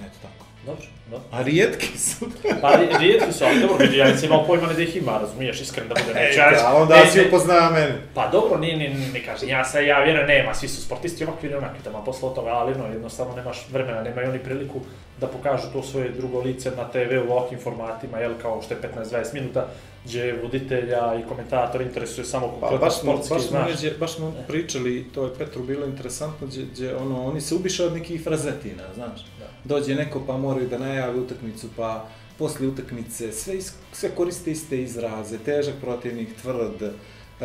Eto 0.00 0.16
tako. 0.22 0.46
Dobro, 0.66 0.84
dobro. 1.10 1.26
A 1.32 1.42
rijetki 1.42 1.98
su. 1.98 2.26
Pa, 2.62 2.68
ri- 2.68 2.98
rijetki 3.00 3.32
su, 3.32 3.44
ali 3.44 3.60
dobro, 3.60 3.76
vidi, 3.76 3.96
ja 3.96 4.08
nisam 4.08 4.24
imao 4.24 4.46
pojma 4.46 4.72
da 4.72 4.82
ih 4.82 4.96
ima, 4.96 5.18
razumiješ, 5.18 5.60
iskreno 5.60 5.88
da 5.88 5.94
bude 6.02 6.20
neće. 6.20 6.38
ja 6.38 6.50
reći, 6.50 6.62
a 6.66 6.74
onda 6.76 6.96
ne, 6.96 7.10
si 7.10 7.18
ne, 7.18 7.26
upozna 7.26 7.70
mene. 7.70 7.98
Pa 8.14 8.28
dobro, 8.28 8.58
nije, 8.58 8.76
nije, 8.76 8.90
ne 9.12 9.24
kažem, 9.24 9.48
ja 9.48 9.64
se, 9.64 9.86
ja 9.86 10.02
vjerujem, 10.04 10.26
nema, 10.28 10.54
svi 10.54 10.68
su 10.68 10.82
sportisti 10.82 11.24
ovakvi 11.24 11.48
ili 11.48 11.56
onakvi, 11.56 11.78
tamo 11.84 12.04
posle 12.04 12.28
od 12.28 12.34
toga, 12.34 12.50
ali 12.50 12.74
no, 12.78 12.86
jednostavno 12.86 13.36
nemaš 13.36 13.66
vremena, 13.72 14.02
nemaju 14.02 14.30
oni 14.30 14.38
priliku 14.38 14.80
da 15.20 15.26
pokažu 15.26 15.66
to 15.72 15.82
svoje 15.82 16.10
drugo 16.10 16.40
lice 16.40 16.70
na 16.70 16.84
TV 16.90 17.28
u 17.28 17.32
ovakvim 17.32 17.60
formatima, 17.60 18.18
jel, 18.18 18.34
kao 18.42 18.62
što 18.62 18.74
je 18.74 18.80
15-20 18.96 19.34
minuta, 19.34 19.66
gdje 20.04 20.40
voditelja 20.42 21.14
i 21.14 21.28
komentator 21.28 21.82
interesuje 21.82 22.24
samo 22.24 22.46
Pa 22.46 22.52
konkretno 22.52 22.78
baš 22.78 23.00
smo, 23.00 23.12
sportski, 23.12 23.34
baš 23.34 23.42
smo, 23.42 23.50
znaš. 23.50 23.70
neđe, 23.70 23.98
baš 23.98 24.16
smo 24.16 24.34
pričali, 24.48 25.06
to 25.14 25.24
je 25.24 25.34
Petru 25.34 25.62
bilo 25.62 25.86
interesantno, 25.86 26.46
gdje, 26.46 26.64
gdje 26.64 26.96
ono, 26.96 27.24
oni 27.24 27.40
se 27.40 27.54
ubiše 27.54 27.84
od 27.84 27.92
nekih 27.92 28.24
frazetina, 28.24 28.82
znaš. 28.94 29.20
Da. 29.38 29.46
Dođe 29.64 29.94
neko 29.94 30.22
pa 30.26 30.36
moraju 30.36 30.68
da 30.68 30.78
najavi 30.78 31.20
utakmicu, 31.20 31.68
pa 31.76 32.08
poslije 32.38 32.68
utakmice, 32.68 33.32
sve, 33.32 33.56
is, 33.56 33.74
sve 33.92 34.10
koriste 34.10 34.50
iste 34.50 34.82
izraze, 34.82 35.38
težak 35.38 35.74
protivnik, 35.80 36.28
tvrd, 36.42 36.78
pa 36.80 36.90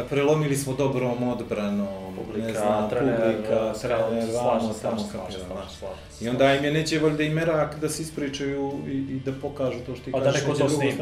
prelomili 0.10 0.58
smo 0.58 0.74
dobrom 0.74 1.24
odbranom, 1.24 1.88
ne 2.16 2.24
Publika, 2.24 2.60
znam, 2.60 2.90
trener, 2.90 3.22
publika, 3.22 3.74
trener, 3.82 4.30
vamo, 4.36 4.74
tamo, 4.82 5.10
kako 5.12 5.32
se. 5.32 6.26
I 6.26 6.30
onda 6.30 6.56
im 6.56 6.64
je 6.64 6.72
neće 6.72 7.00
valjda 7.00 7.24
i 7.24 7.30
merak 7.30 7.80
da 7.80 7.90
se 7.90 8.02
ispričaju 8.02 8.72
i, 8.88 8.92
i 8.92 9.20
da 9.26 9.32
pokažu 9.32 9.80
to 9.86 9.96
što 9.96 10.06
ti 10.06 10.12
A 10.14 10.20
da 10.20 10.26
kažeš 10.26 10.42
neko 10.42 10.54
to 10.54 10.70
snimi. 10.70 10.94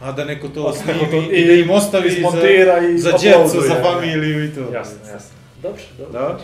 A 0.00 0.12
da 0.12 0.24
neko 0.24 0.48
to 0.48 0.62
da 0.62 0.72
snimi 0.72 1.10
to- 1.10 1.32
i, 1.32 1.46
da 1.46 1.52
im 1.52 1.70
ostavi 1.70 2.08
izmontira 2.08 2.80
za, 2.80 2.88
i 2.88 2.98
za 2.98 3.12
djecu, 3.12 3.60
za 3.60 3.74
familiju 3.82 4.44
i 4.44 4.54
to. 4.54 4.60
Jasno, 4.74 4.98
jasno. 5.12 5.30
Dobro, 5.62 5.82
dobro. 5.98 6.12
Da. 6.12 6.38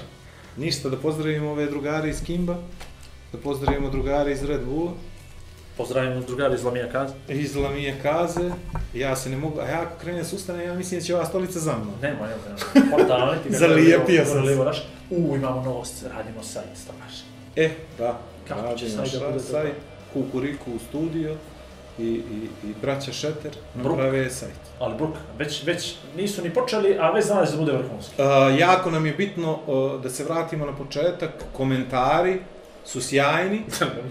Ništa, 0.56 0.88
da 0.88 0.96
pozdravimo 0.96 1.50
ove 1.50 1.66
drugare 1.66 2.10
iz 2.10 2.22
Kimba, 2.24 2.56
da 3.32 3.38
pozdravimo 3.38 3.90
drugare 3.90 4.32
iz 4.32 4.44
Red 4.44 4.60
Bulla, 4.64 4.92
Pozdravimo 5.76 6.20
drugari 6.20 6.54
iz 6.54 6.64
Lamija 6.64 6.88
Kaza. 6.92 7.14
iz 7.28 7.56
Lamije 7.56 7.98
Kaze, 8.02 8.50
ja 8.94 9.16
se 9.16 9.30
ne 9.30 9.36
mogu, 9.36 9.60
a 9.60 9.68
ja 9.68 9.80
ako 9.82 9.98
krenem 10.00 10.24
s 10.24 10.32
ustane, 10.32 10.64
ja 10.64 10.74
mislim 10.74 11.00
da 11.00 11.06
će 11.06 11.14
ova 11.14 11.24
stolica 11.24 11.58
za 11.58 11.72
mnom. 11.72 11.94
Nema, 12.02 12.26
nema, 12.26 12.42
nema. 12.46 12.88
Spontano, 12.88 13.32
ti 13.42 13.48
ga 13.50 13.58
Zalijepio 13.66 14.24
sam 14.24 14.46
se. 14.46 14.82
U, 15.10 15.36
imamo 15.36 15.62
novost, 15.62 16.04
radimo 16.16 16.42
sajt, 16.42 16.66
stavaš. 16.74 17.12
E, 17.56 17.70
da, 17.98 18.18
Kako 18.48 18.76
će 18.76 18.90
sajt 18.90 19.12
da 19.12 19.28
bude 19.28 19.40
sajt, 19.40 19.74
Kukuriku 20.12 20.70
u 20.72 20.78
studio 20.88 21.36
i, 21.98 22.02
i, 22.04 22.48
i 22.64 22.74
braća 22.82 23.12
Šeter 23.12 23.52
naprave 23.74 24.30
sajt. 24.30 24.60
Ali 24.78 24.94
Bruk, 24.94 25.14
već, 25.38 25.66
već 25.66 25.94
nisu 26.16 26.42
ni 26.42 26.54
počeli, 26.54 26.96
a 27.00 27.10
već 27.10 27.24
znali 27.24 27.46
da 27.50 27.56
bude 27.56 27.72
vrhunski. 27.72 28.14
Uh, 28.22 28.58
jako 28.58 28.90
nam 28.90 29.06
je 29.06 29.12
bitno 29.12 29.58
uh, 29.66 30.02
da 30.02 30.10
se 30.10 30.24
vratimo 30.24 30.66
na 30.66 30.76
početak, 30.76 31.30
komentari 31.52 32.40
su 32.86 33.00
sjajni, 33.02 33.62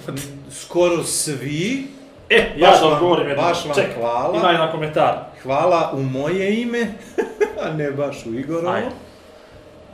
skoro 0.62 1.04
svi, 1.04 1.88
E, 2.30 2.52
ja 2.58 2.70
Baš 2.70 2.80
da 2.80 2.86
vam- 2.86 2.94
odgovorim 2.94 3.28
jedno. 3.28 3.44
baš 3.44 3.66
vam 3.66 3.76
Čekaj, 3.76 3.94
hvala. 3.94 4.38
ima 4.38 4.52
jedan 4.52 4.72
komentar. 4.72 5.14
hvala 5.44 5.92
u 5.94 6.02
moje 6.02 6.62
ime, 6.62 6.88
a 7.62 7.70
ne 7.70 7.92
baš 7.92 8.26
u 8.26 8.34
Igorovo. 8.34 8.70
Ajde. 8.70 8.88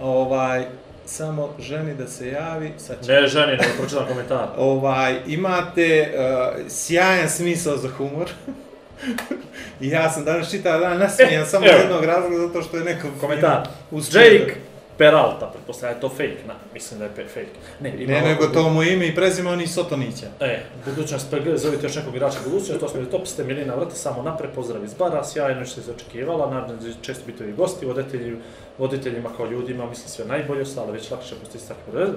Ovaj, 0.02 0.66
samo 1.06 1.56
ženi 1.60 1.96
da 1.96 2.08
se 2.08 2.28
javi, 2.28 2.72
sad 2.78 2.98
Ne 3.08 3.28
ženi, 3.28 3.52
nego 3.52 3.64
pročitam 3.78 4.06
komentar. 4.08 4.48
Ovaj, 4.60 5.16
imate 5.28 6.14
uh, 6.14 6.70
sjajan 6.70 7.30
smisao 7.30 7.78
za 7.78 7.90
humor. 7.90 8.30
Ja 9.82 10.10
sam 10.10 10.26
danas 10.26 10.52
čitao 10.52 10.80
dan 10.80 10.98
nasmijan 11.00 11.46
samo 11.46 11.66
iz 11.66 11.72
evo. 11.72 11.82
jednog 11.82 12.04
razloga 12.06 12.38
zato 12.38 12.62
što 12.62 12.78
je 12.78 12.84
neko 12.84 13.08
Komentar. 13.22 13.68
uspio 13.92 14.22
Jake 14.22 14.56
Peralta, 15.02 15.46
pretpostavljam 15.48 15.98
je 15.98 16.02
to 16.02 16.10
fake, 16.10 16.44
na, 16.48 16.54
mislim 16.74 17.00
da 17.00 17.06
je 17.06 17.12
pe- 17.12 17.28
fake. 17.28 17.54
Ne, 17.80 17.92
da- 17.92 17.98
ima 17.98 18.12
Ne, 18.12 18.22
nego 18.22 18.44
ovako- 18.44 18.54
to 18.54 18.70
mu 18.70 18.84
ime 18.84 19.08
i 19.08 19.16
prezime, 19.16 19.50
on 19.50 19.62
iz 19.62 19.74
Sotonića. 19.74 20.26
E, 20.40 20.60
budućnost 20.86 21.32
PG, 21.32 21.56
zovite 21.56 21.86
još 21.86 21.96
nekog 21.96 22.16
igrača 22.16 22.38
budućnosti, 22.44 22.80
to 22.80 22.90
smo 22.90 23.00
je 23.00 23.10
top, 23.10 23.28
ste 23.28 23.44
Milina 23.44 23.76
Vrta, 23.76 23.96
samo 23.96 24.22
napred, 24.22 24.52
pozdrav 24.52 24.84
iz 24.84 24.94
bara, 24.94 25.24
sjajno 25.24 25.66
što 25.66 25.82
se 25.82 25.92
očekivala, 25.92 26.50
naravno 26.50 26.76
da 26.76 26.88
često 27.02 27.24
biti 27.26 27.44
ovi 27.44 27.54
gosti, 27.54 27.86
voditelji, 27.86 28.36
voditeljima 28.78 29.30
kao 29.38 29.46
ljudima, 29.46 29.86
mislim 29.86 30.08
sve 30.08 30.26
najbolje, 30.26 30.62
ostale 30.62 30.92
već 30.92 31.12
lakše 31.12 31.36
postići 31.36 31.68
takve 31.68 32.00
red. 32.00 32.10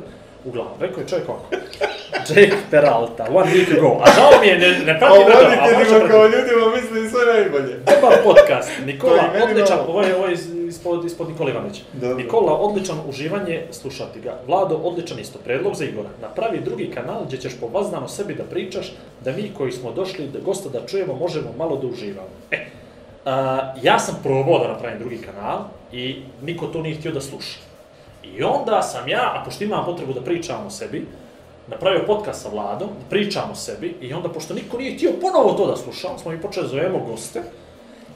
Uglavnom, 0.44 0.74
rekao 0.80 1.00
je 1.00 1.08
čovjek 1.08 1.28
ovako. 1.28 1.44
Jake 2.28 2.56
Peralta, 2.70 3.26
one 3.30 3.52
week 3.52 3.78
ago, 3.78 4.00
a 4.02 4.10
žao 4.10 4.40
mi 4.40 4.46
je, 4.46 4.58
ne, 4.58 4.68
ne 4.78 4.98
pratim 4.98 5.22
A 5.22 5.28
redom, 5.28 5.52
a 5.52 5.66
voditeljima 5.68 6.08
kao 6.08 6.24
ljudima 6.24 6.76
misli 6.76 7.10
sve 7.10 7.32
najbolje. 7.34 7.74
Dobar 7.78 8.18
podcast, 8.24 8.68
To 8.78 8.84
Nikola, 8.86 9.30
odličan, 9.42 9.78
ovo 9.88 10.02
je, 10.02 10.16
ovo 10.16 10.26
je 10.26 10.32
iz- 10.32 10.53
ispod, 10.84 11.04
ispod 11.04 11.28
Nikola 11.28 11.50
Ivanića. 11.50 11.82
Dobro. 11.92 12.16
Nikola, 12.16 12.52
odličan 12.52 12.98
uživanje, 13.08 13.66
slušati 13.70 14.20
ga. 14.20 14.40
Vlado, 14.46 14.76
odličan 14.76 15.18
isto, 15.18 15.38
predlog 15.44 15.74
za 15.74 15.84
Igora. 15.84 16.08
Napravi 16.20 16.60
drugi 16.60 16.90
kanal 16.90 17.24
gdje 17.24 17.40
ćeš 17.40 17.52
po 17.60 17.66
vaznano 17.66 18.08
sebi 18.08 18.34
da 18.34 18.44
pričaš, 18.44 18.92
da 19.24 19.32
mi 19.32 19.52
koji 19.56 19.72
smo 19.72 19.92
došli 19.92 20.28
da 20.28 20.38
gosta 20.40 20.68
da 20.68 20.86
čujemo, 20.86 21.14
možemo 21.14 21.52
malo 21.58 21.76
da 21.76 21.86
uživamo. 21.86 22.28
E, 22.50 22.66
a, 23.24 23.72
ja 23.82 23.98
sam 23.98 24.20
probao 24.22 24.58
da 24.58 24.68
napravim 24.68 24.98
drugi 24.98 25.18
kanal 25.18 25.58
i 25.92 26.22
niko 26.42 26.66
to 26.66 26.82
nije 26.82 26.96
htio 26.96 27.12
da 27.12 27.20
sluša. 27.20 27.58
I 28.36 28.42
onda 28.42 28.82
sam 28.82 29.08
ja, 29.08 29.32
a 29.34 29.44
pošto 29.44 29.64
imam 29.64 29.84
potrebu 29.84 30.12
da 30.12 30.20
pričam 30.20 30.66
o 30.66 30.70
sebi, 30.70 31.06
napravio 31.68 32.04
podcast 32.06 32.42
sa 32.42 32.48
Vladom, 32.48 32.88
pričam 33.10 33.50
o 33.52 33.54
sebi 33.54 33.94
i 34.00 34.12
onda, 34.12 34.28
pošto 34.28 34.54
niko 34.54 34.78
nije 34.78 34.94
htio 34.94 35.10
ponovo 35.20 35.52
to 35.52 35.66
da 35.66 35.76
sluša, 35.76 36.18
smo 36.18 36.30
mi 36.30 36.42
počeli 36.42 36.68
zovemo 36.68 36.98
goste, 36.98 37.42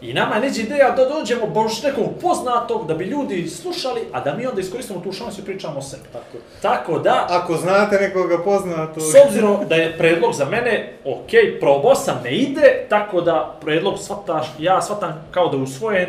I 0.00 0.12
nama 0.12 0.34
je 0.34 0.40
neđe 0.40 0.62
ideja 0.62 0.90
da 0.90 1.08
dođemo 1.08 1.46
baš 1.46 1.82
nekog 1.82 2.04
poznatog, 2.22 2.86
da 2.86 2.94
bi 2.94 3.04
ljudi 3.04 3.48
slušali, 3.48 4.00
a 4.12 4.20
da 4.20 4.34
mi 4.34 4.46
onda 4.46 4.60
iskoristimo 4.60 5.00
tu 5.00 5.12
šansu 5.12 5.40
i 5.40 5.44
pričamo 5.44 5.78
o 5.78 5.82
sebi. 5.82 6.02
Tako, 6.12 6.38
Tako 6.62 6.98
da, 6.98 7.26
Ako 7.30 7.56
znate 7.56 7.96
nekoga 7.96 8.38
poznatog... 8.44 9.02
s 9.02 9.26
obzirom 9.26 9.56
da 9.68 9.74
je 9.74 9.98
predlog 9.98 10.34
za 10.34 10.44
mene, 10.44 10.92
ok, 11.04 11.60
probao 11.60 11.94
sam, 11.94 12.20
ne 12.24 12.36
ide, 12.36 12.86
tako 12.88 13.20
da 13.20 13.58
predlog 13.60 13.98
shvataš, 13.98 14.46
ja 14.58 14.82
shvatam 14.82 15.26
kao 15.30 15.48
da 15.48 15.56
je 15.56 15.62
usvojen 15.62 16.08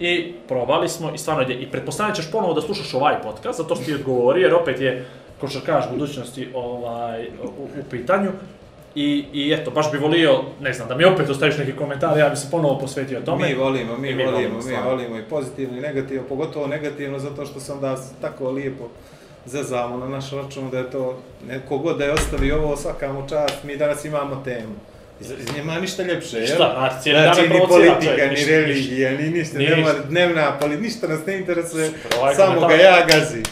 i 0.00 0.34
probali 0.48 0.88
smo 0.88 1.14
i 1.14 1.18
stvarno 1.18 1.42
ide. 1.42 1.54
I 1.54 1.70
pretpostavljam 1.70 2.16
ćeš 2.16 2.30
ponovo 2.32 2.54
da 2.54 2.60
slušaš 2.60 2.94
ovaj 2.94 3.22
podcast, 3.22 3.58
zato 3.58 3.74
što 3.74 3.84
ti 3.84 3.94
odgovori, 3.94 4.42
jer 4.42 4.54
opet 4.54 4.80
je, 4.80 5.06
ko 5.40 5.48
što 5.48 5.60
kažeš, 5.66 5.90
budućnosti 5.90 6.48
ovaj, 6.54 7.26
u, 7.26 7.62
u 7.62 7.84
pitanju. 7.90 8.30
I, 8.96 9.24
I 9.32 9.52
eto, 9.52 9.70
baš 9.70 9.92
bi 9.92 9.98
volio, 9.98 10.42
ne 10.60 10.72
znam, 10.72 10.88
da 10.88 10.94
mi 10.96 11.04
opet 11.04 11.30
ostaviš 11.30 11.56
neki 11.58 11.72
komentar, 11.72 12.18
ja 12.18 12.28
bi 12.28 12.36
se 12.36 12.46
ponovo 12.50 12.78
posvetio 12.78 13.20
tome. 13.20 13.48
Mi 13.48 13.54
volimo, 13.54 13.96
mi, 13.96 14.08
I 14.10 14.14
mi 14.14 14.24
volimo, 14.24 14.54
volimo, 14.54 14.80
mi 14.82 14.88
volimo 14.90 15.18
i 15.18 15.22
pozitivno 15.22 15.78
i 15.78 15.80
negativno, 15.80 16.22
pogotovo 16.28 16.66
negativno 16.66 17.18
zato 17.18 17.46
što 17.46 17.60
sam 17.60 17.80
da 17.80 17.96
tako 18.20 18.50
lijepo 18.50 18.88
zezamo 19.46 19.96
na 19.96 20.08
naš 20.08 20.30
račun 20.30 20.70
da 20.70 20.78
je 20.78 20.90
to, 20.90 21.18
neko 21.48 21.78
god 21.78 21.98
da 21.98 22.04
je 22.04 22.12
ostavio 22.12 22.56
ovo, 22.56 22.76
svaka 22.76 23.12
mu 23.12 23.28
čast, 23.28 23.64
mi 23.64 23.76
danas 23.76 24.04
imamo 24.04 24.42
temu. 24.44 24.74
Iz, 25.20 25.32
nema 25.56 25.80
ništa 25.80 26.02
ljepše, 26.02 26.36
jel? 26.36 26.46
Šta, 26.54 26.74
znači, 26.78 27.02
cijeli 27.02 27.22
Znači, 27.22 27.48
dan 27.48 27.58
ni 27.58 27.66
politika, 27.68 28.24
ni 28.24 28.30
ništa, 28.30 28.50
religija, 28.50 29.10
ni 29.10 29.30
ništa, 29.30 29.58
Ništa. 29.58 29.76
nema 29.76 29.90
dnevna 30.08 30.58
politika, 30.60 30.82
ništa 30.82 31.08
nas 31.08 31.26
ne 31.26 31.38
interesuje, 31.38 31.90
Ovaj 32.20 32.34
samo 32.34 32.68
ga 32.68 32.74
ja 32.74 33.06
gazim. 33.06 33.42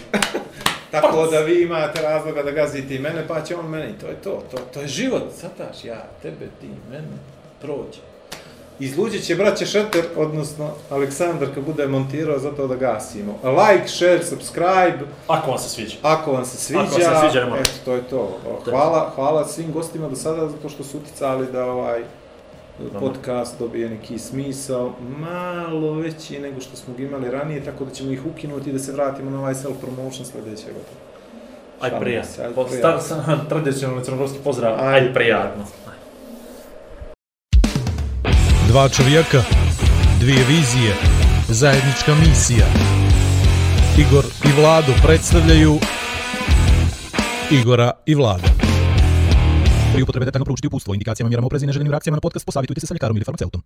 Tako 1.00 1.26
da 1.26 1.38
vi 1.38 1.62
imate 1.62 2.02
razloga 2.02 2.42
da 2.42 2.50
gazite 2.50 2.94
i 2.94 2.98
mene, 2.98 3.24
pa 3.28 3.42
će 3.42 3.56
on 3.56 3.66
mene, 3.70 3.90
i 3.90 4.00
to 4.00 4.06
je 4.06 4.14
to, 4.14 4.42
to, 4.50 4.56
to 4.74 4.80
je 4.80 4.88
život, 4.88 5.22
sataš, 5.40 5.84
ja, 5.84 6.04
tebe, 6.22 6.46
ti, 6.60 6.68
mene, 6.90 7.16
prođe. 7.60 8.00
Izluđit 8.78 9.24
će 9.24 9.34
braće 9.34 9.66
Šeter, 9.66 10.04
odnosno 10.16 10.70
Aleksandar 10.90 11.48
kad 11.54 11.64
bude 11.64 11.86
montirao 11.86 12.38
zato 12.38 12.66
da 12.66 12.74
gasimo. 12.76 13.38
Like, 13.44 13.88
share, 13.88 14.24
subscribe, 14.24 14.98
Ako 15.26 15.50
vam 15.50 15.58
se 15.58 15.68
sviđa. 15.68 15.96
ako 16.02 16.32
vam 16.32 16.44
se 16.44 16.56
sviđa, 16.56 16.80
Ako 16.82 16.90
vam 16.92 17.00
se 17.00 17.20
sviđa, 17.20 17.44
ne 17.44 17.50
morate. 17.50 17.70
eto, 17.70 17.84
to 17.84 17.94
je 17.94 18.02
to. 18.02 18.38
Hvala, 18.70 19.12
hvala 19.14 19.46
svim 19.46 19.72
gostima 19.72 20.08
do 20.08 20.16
sada 20.16 20.48
zato 20.48 20.68
što 20.68 20.84
su 20.84 20.96
uticali 20.98 21.46
da 21.52 21.64
ovaj 21.66 22.02
podcast 23.00 23.58
dobije 23.58 23.90
neki 23.90 24.18
smisao 24.18 24.92
malo 25.18 25.92
veći 25.92 26.38
nego 26.38 26.60
što 26.60 26.76
smo 26.76 26.94
ga 26.94 27.02
imali 27.02 27.30
ranije, 27.30 27.64
tako 27.64 27.84
da 27.84 27.90
ćemo 27.90 28.10
ih 28.10 28.26
ukinuti 28.26 28.70
i 28.70 28.72
da 28.72 28.78
se 28.78 28.92
vratimo 28.92 29.30
na 29.30 29.38
ovaj 29.38 29.54
self-promotion 29.54 30.24
sljedeće 30.32 30.66
godine. 30.66 31.04
Aj 31.80 32.00
prijatno. 32.00 32.44
aj. 32.44 32.78
Star, 32.78 33.00
sam, 33.00 33.24
tradicionalni 33.48 34.04
crnogorski 34.04 34.38
pozdrav, 34.44 34.80
Aj 34.80 35.00
aj 35.00 35.14
prijatno. 35.14 35.64
Dva 38.68 38.88
čovjeka, 38.88 39.42
dvije 40.20 40.44
vizije, 40.48 40.94
zajednička 41.48 42.14
misija. 42.14 42.66
Igor 43.98 44.24
i 44.44 44.60
Vlado 44.60 44.92
predstavljaju 45.02 45.78
Igora 47.50 47.90
i 48.06 48.14
Vlada. 48.14 48.53
Pri 49.94 50.02
upotrebe 50.02 50.26
detaljno 50.26 50.44
proučiti 50.44 50.66
upustvo, 50.66 50.94
indikacijama, 50.94 51.28
mjerama 51.28 51.46
oprezi 51.46 51.64
i 51.64 51.66
neželjenim 51.66 51.90
reakcijama 51.90 52.16
na 52.16 52.20
podcast, 52.20 52.46
posavitujte 52.46 52.80
se 52.80 52.86
sa 52.86 52.94
ljekarom 52.94 53.16
ili 53.16 53.24
farmaceutom. 53.24 53.62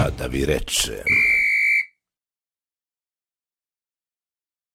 A 0.00 0.10
da 0.18 0.26
vi 0.26 0.44
rečem... 0.44 1.31